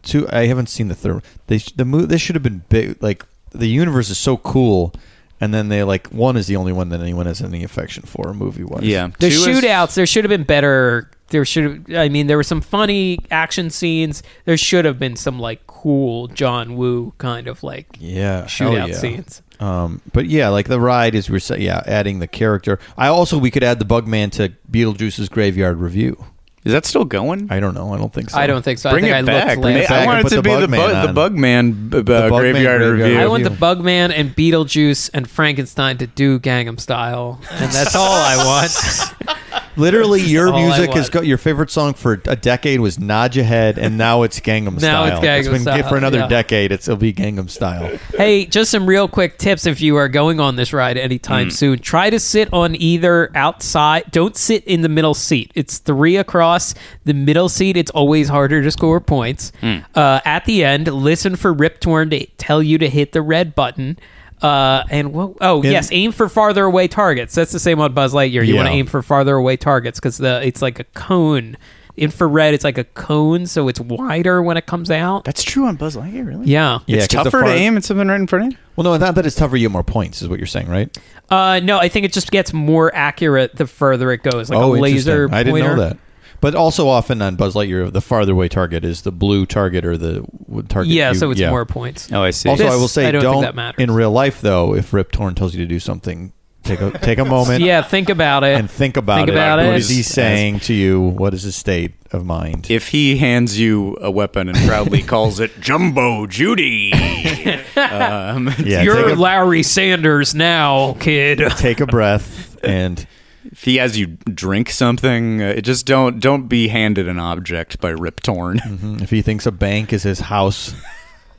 two. 0.02 0.28
I 0.30 0.46
haven't 0.46 0.68
seen 0.68 0.88
the 0.88 0.94
third. 0.94 1.22
They 1.46 1.58
the 1.76 1.84
mo- 1.84 2.06
This 2.06 2.20
should 2.20 2.34
have 2.36 2.42
been 2.42 2.62
big. 2.68 3.02
Like 3.02 3.24
the 3.52 3.66
universe 3.68 4.10
is 4.10 4.18
so 4.18 4.36
cool, 4.36 4.92
and 5.40 5.52
then 5.54 5.68
they 5.68 5.82
like 5.84 6.08
one 6.08 6.36
is 6.36 6.46
the 6.46 6.56
only 6.56 6.72
one 6.72 6.88
that 6.90 7.00
anyone 7.00 7.26
has 7.26 7.40
any 7.42 7.64
affection 7.64 8.02
for 8.04 8.32
movie 8.34 8.64
wise. 8.64 8.82
yeah. 8.82 9.08
The 9.18 9.30
Two 9.30 9.36
is- 9.36 9.46
shootouts, 9.46 9.94
there 9.94 10.06
should 10.06 10.24
have 10.24 10.30
been 10.30 10.44
better. 10.44 11.10
There 11.30 11.44
should 11.44 11.64
have. 11.88 11.96
I 11.96 12.08
mean, 12.08 12.26
there 12.26 12.36
were 12.36 12.42
some 12.42 12.60
funny 12.60 13.18
action 13.30 13.70
scenes. 13.70 14.22
There 14.44 14.56
should 14.56 14.84
have 14.84 14.98
been 14.98 15.16
some 15.16 15.38
like 15.40 15.66
cool 15.66 16.26
John 16.28 16.76
Woo 16.76 17.12
kind 17.18 17.46
of 17.48 17.62
like 17.62 17.86
Yeah, 17.98 18.40
hell 18.40 18.46
shootout 18.72 18.88
yeah. 18.88 18.94
scenes. 18.94 19.42
Um, 19.60 20.00
but 20.12 20.26
yeah, 20.26 20.48
like 20.48 20.68
the 20.68 20.80
ride 20.80 21.14
is 21.14 21.28
we're 21.30 21.38
sa- 21.38 21.54
yeah 21.54 21.82
adding 21.86 22.18
the 22.18 22.26
character. 22.26 22.78
I 22.96 23.08
also 23.08 23.38
we 23.38 23.50
could 23.50 23.62
add 23.62 23.78
the 23.78 23.84
Bugman 23.84 24.32
to 24.32 24.52
Beetlejuice's 24.70 25.28
Graveyard 25.28 25.78
Revue. 25.78 26.16
Is 26.62 26.72
that 26.72 26.84
still 26.84 27.06
going? 27.06 27.46
I 27.50 27.58
don't 27.58 27.72
know. 27.74 27.94
I 27.94 27.96
don't 27.96 28.12
think 28.12 28.28
so. 28.28 28.38
I 28.38 28.46
don't 28.46 28.62
think 28.62 28.78
so. 28.78 28.90
Bring 28.90 29.06
I 29.06 29.08
it 29.08 29.14
I 29.14 29.22
back. 29.22 29.48
looked 29.56 29.62
Bring 29.62 29.76
last 29.76 29.84
it 29.84 29.88
back 29.88 30.02
I 30.02 30.06
want 30.06 30.26
it 30.26 30.28
to 30.28 30.36
the 30.36 30.42
be 30.42 30.50
the 30.50 30.66
Bugman 30.66 30.76
bug, 30.76 31.14
the. 31.14 31.20
Bugman 31.20 31.90
b- 31.90 31.98
uh, 31.98 32.02
Bugman 32.02 32.38
graveyard 32.38 32.80
Graveyard 32.82 32.98
revue. 32.98 33.18
I 33.18 33.26
want 33.28 33.44
the 33.44 33.50
Review. 33.50 33.66
Bugman 33.66 34.12
and 34.14 34.36
Beetlejuice 34.36 35.10
and 35.14 35.28
Frankenstein 35.30 35.96
to 35.98 36.06
do 36.06 36.38
Gangnam 36.38 36.78
Style, 36.78 37.40
and 37.50 37.72
that's 37.72 37.94
all 37.96 38.12
I 38.12 38.36
want. 38.44 39.38
Literally, 39.76 40.20
your 40.20 40.48
all 40.48 40.56
I 40.56 40.62
music 40.66 40.90
has 40.94 41.04
want. 41.04 41.12
got 41.12 41.26
your 41.26 41.38
favorite 41.38 41.70
song 41.70 41.94
for 41.94 42.20
a 42.26 42.36
decade 42.36 42.80
was 42.80 42.98
Nod 42.98 43.34
Your 43.36 43.44
Head, 43.44 43.78
and 43.78 43.96
now 43.96 44.22
it's 44.22 44.40
Gangnam 44.40 44.80
Now 44.80 45.06
Style. 45.06 45.06
it's 45.24 45.26
Gangnam 45.48 45.52
been 45.52 45.60
Style, 45.62 45.88
for 45.88 45.96
another 45.96 46.18
yeah. 46.18 46.26
decade. 46.28 46.72
It's, 46.72 46.88
it'll 46.88 46.98
be 46.98 47.12
Gangnam 47.12 47.48
Style. 47.48 47.96
Hey, 48.16 48.46
just 48.46 48.70
some 48.70 48.86
real 48.86 49.08
quick 49.08 49.38
tips 49.38 49.66
if 49.66 49.80
you 49.80 49.96
are 49.96 50.08
going 50.08 50.40
on 50.40 50.56
this 50.56 50.72
ride 50.72 50.96
anytime 50.98 51.48
Mm. 51.48 51.52
soon. 51.52 51.78
Try 51.78 52.10
to 52.10 52.18
sit 52.18 52.52
on 52.52 52.74
either 52.74 53.30
outside. 53.34 54.10
Don't 54.10 54.36
sit 54.36 54.64
in 54.64 54.80
the 54.82 54.88
middle 54.88 55.14
seat. 55.14 55.52
It's 55.54 55.78
three 55.78 56.16
across. 56.16 56.74
The 57.04 57.14
middle 57.14 57.48
seat, 57.48 57.76
it's 57.76 57.90
always 57.92 58.28
harder 58.28 58.62
to 58.62 58.70
score 58.70 59.00
points. 59.00 59.52
Mm. 59.62 59.84
Uh, 59.94 60.20
at 60.24 60.44
the 60.44 60.64
end, 60.64 60.88
listen 60.88 61.36
for 61.36 61.52
Rip 61.52 61.80
Torn 61.80 62.10
to 62.10 62.26
tell 62.38 62.62
you 62.62 62.78
to 62.78 62.88
hit 62.88 63.12
the 63.12 63.22
red 63.22 63.54
button. 63.54 63.98
Uh, 64.42 64.84
and 64.90 65.12
what, 65.12 65.32
oh 65.40 65.62
In- 65.62 65.70
yes, 65.72 65.90
aim 65.92 66.12
for 66.12 66.28
farther 66.28 66.64
away 66.64 66.88
targets. 66.88 67.34
That's 67.34 67.52
the 67.52 67.58
same 67.58 67.80
on 67.80 67.92
Buzz 67.92 68.14
Lightyear. 68.14 68.46
You 68.46 68.56
want 68.56 68.68
to 68.68 68.72
aim 68.72 68.86
for 68.86 69.02
farther 69.02 69.36
away 69.36 69.56
targets 69.56 69.98
because 70.00 70.18
the 70.18 70.40
it's 70.46 70.62
like 70.62 70.78
a 70.78 70.84
cone. 70.84 71.56
Infrared, 71.96 72.54
it's 72.54 72.64
like 72.64 72.78
a 72.78 72.84
cone, 72.84 73.44
so 73.46 73.68
it's 73.68 73.78
wider 73.78 74.40
when 74.40 74.56
it 74.56 74.64
comes 74.64 74.90
out. 74.90 75.24
That's 75.24 75.42
true 75.42 75.66
on 75.66 75.76
Buzz 75.76 75.96
Lightyear, 75.96 76.26
really? 76.26 76.46
Yeah. 76.46 76.78
Yeah, 76.86 76.98
It's 76.98 77.08
'cause 77.08 77.24
the 77.24 77.30
tougher 77.30 77.40
far- 77.44 77.48
to 77.48 77.54
aim 77.54 77.76
at 77.76 77.84
something 77.84 78.08
right 78.08 78.18
in 78.18 78.26
front 78.26 78.46
of 78.46 78.52
you? 78.52 78.58
Well, 78.76 78.84
no, 78.84 78.96
not 78.96 79.16
that 79.16 79.26
it's 79.26 79.36
tougher. 79.36 79.56
You 79.56 79.68
get 79.68 79.72
more 79.72 79.82
points, 79.82 80.22
is 80.22 80.28
what 80.28 80.38
you're 80.38 80.46
saying, 80.46 80.68
right? 80.68 80.96
Uh, 81.28 81.60
no, 81.62 81.78
I 81.78 81.88
think 81.88 82.06
it 82.06 82.12
just 82.14 82.30
gets 82.30 82.54
more 82.54 82.90
accurate 82.94 83.56
the 83.56 83.66
further 83.66 84.12
it 84.12 84.22
goes, 84.22 84.48
like 84.48 84.58
a 84.58 84.62
oh, 84.62 84.70
laser. 84.70 85.24
interesting. 85.24 85.34
I 85.34 85.42
didn't 85.42 85.60
pointer. 85.60 85.76
know 85.76 85.82
that. 85.82 85.96
But 86.40 86.54
also, 86.54 86.88
often 86.88 87.20
on 87.20 87.36
Buzz 87.36 87.54
Lightyear, 87.54 87.92
the 87.92 88.00
farther 88.00 88.32
away 88.32 88.48
target 88.48 88.84
is 88.84 89.02
the 89.02 89.12
blue 89.12 89.44
target 89.44 89.84
or 89.84 89.96
the 89.98 90.24
target. 90.68 90.92
Yeah, 90.92 91.10
you- 91.10 91.14
so 91.18 91.30
it's 91.30 91.40
yeah. 91.40 91.50
more 91.50 91.66
points. 91.66 92.10
Oh, 92.12 92.22
I 92.22 92.30
see. 92.30 92.48
Also, 92.48 92.64
This, 92.64 92.72
I 92.72 92.76
will 92.76 92.88
say, 92.88 93.06
I 93.06 93.10
don't 93.10 93.22
don't, 93.22 93.32
think 93.34 93.44
that 93.44 93.54
matters. 93.54 93.82
in 93.82 93.90
real 93.90 94.10
life 94.10 94.40
though. 94.40 94.74
If 94.74 94.92
Rip 94.92 95.12
Torn 95.12 95.34
tells 95.34 95.54
you 95.54 95.60
to 95.62 95.66
do 95.68 95.78
something, 95.78 96.32
take 96.62 96.80
a 96.80 96.90
take 97.02 97.18
a 97.18 97.24
moment. 97.26 97.62
yeah, 97.62 97.82
think 97.82 98.08
about 98.08 98.42
it. 98.44 98.58
And 98.58 98.70
think 98.70 98.96
about 98.96 99.16
Think 99.16 99.28
it. 99.28 99.32
about 99.32 99.58
What 99.58 99.66
it. 99.74 99.74
is 99.76 99.90
he 99.90 100.02
saying 100.02 100.60
to 100.60 100.72
you? 100.74 101.00
What 101.00 101.34
is 101.34 101.42
his 101.42 101.56
state 101.56 101.92
of 102.12 102.24
mind? 102.24 102.70
if 102.70 102.88
he 102.88 103.18
hands 103.18 103.58
you 103.60 103.96
a 104.00 104.10
weapon 104.10 104.48
and 104.48 104.56
proudly 104.66 105.02
calls 105.12 105.40
it 105.40 105.60
Jumbo 105.60 106.26
Judy, 106.26 106.92
um, 107.76 108.50
yeah, 108.64 108.82
You're 108.82 108.96
take 109.04 109.16
a, 109.16 109.20
Larry 109.20 109.62
Sanders 109.62 110.34
now, 110.34 110.94
kid. 111.00 111.40
take 111.58 111.80
a 111.80 111.86
breath 111.86 112.58
and 112.64 113.06
if 113.44 113.64
he 113.64 113.76
has 113.76 113.98
you 113.98 114.06
drink 114.06 114.70
something, 114.70 115.42
uh, 115.42 115.60
just 115.60 115.86
don't 115.86 116.20
don't 116.20 116.48
be 116.48 116.68
handed 116.68 117.08
an 117.08 117.18
object 117.18 117.80
by 117.80 117.90
Rip 117.90 118.20
Torn. 118.20 118.60
if 119.02 119.10
he 119.10 119.22
thinks 119.22 119.46
a 119.46 119.52
bank 119.52 119.92
is 119.92 120.02
his 120.02 120.20
house, 120.20 120.74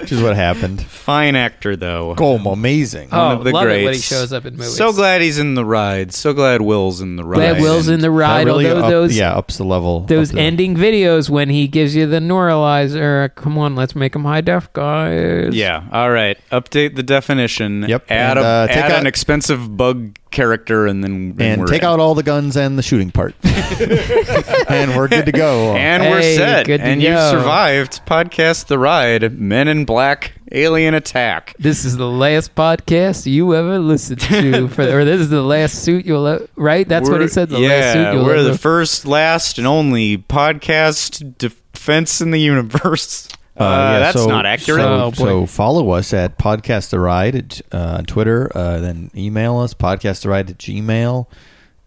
which 0.00 0.12
is 0.12 0.22
what 0.22 0.36
happened. 0.36 0.82
Fine 0.82 1.36
actor 1.36 1.76
though. 1.76 2.14
Oh, 2.18 2.36
amazing! 2.50 3.08
Oh, 3.12 3.18
One 3.28 3.36
of 3.38 3.44
the 3.44 3.50
love 3.52 3.64
greats. 3.64 3.80
it 3.80 3.84
when 3.84 3.94
he 3.94 4.00
shows 4.00 4.32
up 4.32 4.44
in 4.46 4.54
movies. 4.56 4.76
So 4.76 4.92
glad 4.92 5.20
he's 5.20 5.38
in 5.38 5.54
the 5.54 5.64
ride. 5.64 6.12
So 6.12 6.32
glad 6.32 6.60
Will's 6.62 7.00
in 7.00 7.16
the 7.16 7.24
ride. 7.24 7.36
Glad 7.36 7.60
Will's 7.62 7.88
in 7.88 8.00
the 8.00 8.08
That 8.08 8.10
ride. 8.10 8.46
really 8.46 8.68
although 8.68 8.84
up- 8.84 8.90
those 8.90 9.16
yeah 9.16 9.32
ups 9.34 9.56
the 9.58 9.64
level. 9.64 10.00
those 10.00 10.30
up 10.30 10.36
the- 10.36 10.40
ending 10.42 10.76
videos 10.76 11.28
when 11.30 11.48
he 11.50 11.66
gives 11.68 11.94
you 11.96 12.06
the 12.06 12.18
neuralyzer. 12.20 13.34
Come 13.34 13.58
on, 13.58 13.74
let's 13.76 13.94
make 13.94 14.12
them 14.12 14.24
high 14.24 14.40
def, 14.40 14.72
guys. 14.72 15.54
Yeah. 15.54 15.84
All 15.92 16.10
right. 16.10 16.38
Update 16.50 16.96
the 16.96 17.02
definition. 17.02 17.84
Yep, 17.88 18.10
Add, 18.10 18.30
and, 18.36 18.38
a, 18.38 18.42
uh, 18.48 18.66
take 18.68 18.76
add 18.76 18.92
out- 18.92 19.00
an 19.00 19.06
expensive 19.06 19.76
bug 19.76 20.16
character, 20.34 20.86
and 20.86 21.02
then 21.02 21.34
and 21.38 21.60
we're 21.60 21.66
take 21.66 21.82
in. 21.82 21.88
out 21.88 22.00
all 22.00 22.14
the 22.14 22.22
guns 22.22 22.56
and 22.56 22.76
the 22.76 22.82
shooting 22.82 23.10
part, 23.10 23.34
and 23.44 24.96
we're 24.96 25.08
good 25.08 25.26
to 25.26 25.32
go. 25.32 25.74
And 25.74 26.02
we're 26.02 26.22
set. 26.22 26.66
good 26.66 26.80
and 26.80 27.00
you've 27.00 27.18
survived. 27.18 28.04
Podcast 28.04 28.66
The 28.66 28.78
Ride. 28.78 29.38
Men 29.38 29.68
in 29.68 29.84
Black. 29.84 30.32
Alien 30.52 30.94
Attack. 30.94 31.56
This 31.58 31.84
is 31.84 31.96
the 31.96 32.06
last 32.06 32.54
podcast 32.54 33.26
you 33.26 33.54
ever 33.56 33.78
listened 33.78 34.20
to, 34.20 34.68
for, 34.74 34.82
or 34.82 35.04
this 35.04 35.20
is 35.20 35.28
the 35.30 35.42
last 35.42 35.82
suit 35.82 36.06
you'll 36.06 36.26
ever, 36.26 36.46
right? 36.54 36.86
That's 36.86 37.10
what 37.10 37.20
he 37.22 37.28
said. 37.28 37.48
The 37.48 37.58
yeah, 37.58 37.68
last 37.68 37.92
suit 37.94 38.12
you'll 38.12 38.24
we're 38.24 38.36
ever. 38.36 38.50
the 38.50 38.58
first, 38.58 39.04
last, 39.04 39.58
and 39.58 39.66
only 39.66 40.18
podcast 40.18 41.38
defense 41.38 42.20
in 42.20 42.30
the 42.30 42.40
universe. 42.40 43.28
Uh, 43.56 43.64
yeah, 43.64 43.98
that's 44.00 44.16
so- 44.18 44.26
not 44.26 44.46
accurate. 44.46 44.80
So, 44.82 45.04
Oh, 45.04 45.12
so 45.12 45.46
follow 45.46 45.90
us 45.90 46.12
at 46.12 46.38
Podcast 46.38 46.90
the 46.90 46.98
Ride 46.98 47.36
at, 47.36 47.60
uh, 47.72 47.96
on 47.98 48.04
Twitter. 48.04 48.50
Uh, 48.54 48.80
then 48.80 49.10
email 49.16 49.58
us 49.58 49.74
podcast 49.74 50.22
the 50.22 50.28
Ride 50.30 50.50
at 50.50 50.58
Gmail, 50.58 51.26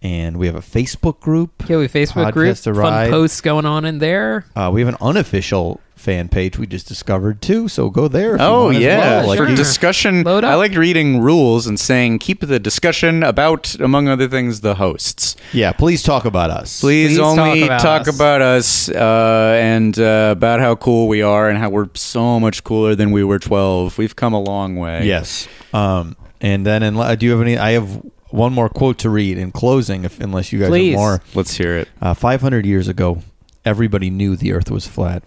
and 0.07 0.37
we 0.37 0.47
have 0.47 0.55
a 0.55 0.61
Facebook 0.61 1.19
group. 1.19 1.51
Yeah, 1.67 1.77
we 1.77 1.83
have 1.83 1.91
Facebook 1.91 2.27
Podcast 2.31 2.33
group. 2.33 2.57
the 2.57 2.73
Fun 2.73 2.93
Ride. 2.93 3.09
posts 3.09 3.41
going 3.41 3.65
on 3.65 3.83
in 3.83 3.99
there. 3.99 4.45
Uh, 4.55 4.69
we 4.73 4.79
have 4.81 4.87
an 4.87 4.95
unofficial 5.01 5.81
fan 5.95 6.29
page 6.29 6.57
we 6.59 6.67
just 6.67 6.87
discovered 6.87 7.41
too. 7.41 7.67
So 7.67 7.89
go 7.89 8.07
there. 8.07 8.35
If 8.35 8.39
you 8.41 8.45
Oh 8.47 8.65
want 8.65 8.77
as 8.77 8.83
yeah, 8.83 8.99
well. 8.99 9.27
Like 9.29 9.37
for 9.37 9.49
you- 9.49 9.55
discussion. 9.55 10.23
Load 10.23 10.43
up. 10.45 10.51
I 10.51 10.55
like 10.55 10.73
reading 10.75 11.19
rules 11.19 11.67
and 11.67 11.77
saying 11.79 12.19
keep 12.19 12.39
the 12.41 12.59
discussion 12.59 13.23
about, 13.23 13.75
among 13.81 14.07
other 14.07 14.27
things, 14.29 14.61
the 14.61 14.75
hosts. 14.75 15.35
yeah. 15.51 15.71
Please 15.73 16.03
talk 16.03 16.23
about 16.25 16.51
us. 16.51 16.79
Please, 16.79 17.17
Please 17.17 17.19
only 17.19 17.67
talk 17.67 17.81
talk 17.81 18.01
about 18.07 18.37
about 18.37 18.41
us. 18.41 18.89
us, 18.89 18.95
uh, 18.95 19.57
and 19.59 19.97
uh, 19.99 20.29
about 20.31 20.59
how 20.61 20.75
cool 20.75 21.07
we 21.09 21.21
are 21.21 21.49
and 21.49 21.57
how 21.57 21.69
we're 21.69 21.89
so 21.95 22.39
much 22.39 22.63
cooler 22.63 22.95
than 22.95 23.11
we 23.11 23.23
were 23.25 23.39
12. 23.39 23.97
We've 23.97 24.15
come 24.15 24.33
a 24.33 24.39
long 24.41 24.75
way. 24.77 25.05
Yes. 25.05 25.47
Um, 25.73 26.15
and 26.39 26.65
then, 26.65 26.83
in, 26.83 26.93
do 27.17 27.25
you 27.25 27.31
have 27.31 27.41
any? 27.41 27.57
I 27.57 27.71
have 27.71 28.01
one 28.29 28.53
more 28.53 28.69
quote 28.69 28.97
to 28.99 29.09
read 29.09 29.37
in 29.37 29.51
closing, 29.51 30.03
if 30.03 30.19
unless 30.19 30.51
you 30.51 30.59
guys 30.59 30.69
Please. 30.69 30.91
have 30.91 30.97
more. 30.99 31.21
Let's 31.33 31.55
hear 31.55 31.77
it. 31.77 31.89
Uh, 32.01 32.13
500 32.13 32.65
years 32.65 32.87
ago, 32.87 33.21
everybody 33.65 34.09
knew 34.09 34.35
the 34.35 34.53
Earth 34.53 34.71
was 34.71 34.87
flat. 34.87 35.23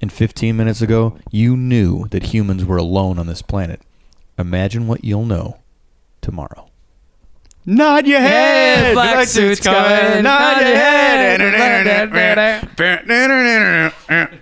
And 0.00 0.12
15 0.12 0.56
minutes 0.56 0.82
ago, 0.82 1.16
you 1.30 1.56
knew 1.56 2.08
that 2.08 2.24
humans 2.34 2.64
were 2.64 2.76
alone 2.76 3.18
on 3.18 3.26
this 3.28 3.40
planet. 3.40 3.80
Imagine 4.36 4.88
what 4.88 5.04
you'll 5.04 5.24
know 5.24 5.58
tomorrow. 6.20 6.68
Nod 7.64 8.08
your 8.08 8.18
head. 8.20 8.86
Hey, 8.86 8.92
black 8.94 9.28
suits 9.28 9.60
coming. 9.60 9.80
Nod 9.80 10.12
your 10.14 10.22
Nod 10.22 10.60
your 10.62 10.76
head. 10.76 12.10
head. 12.12 13.92
head. 14.08 14.40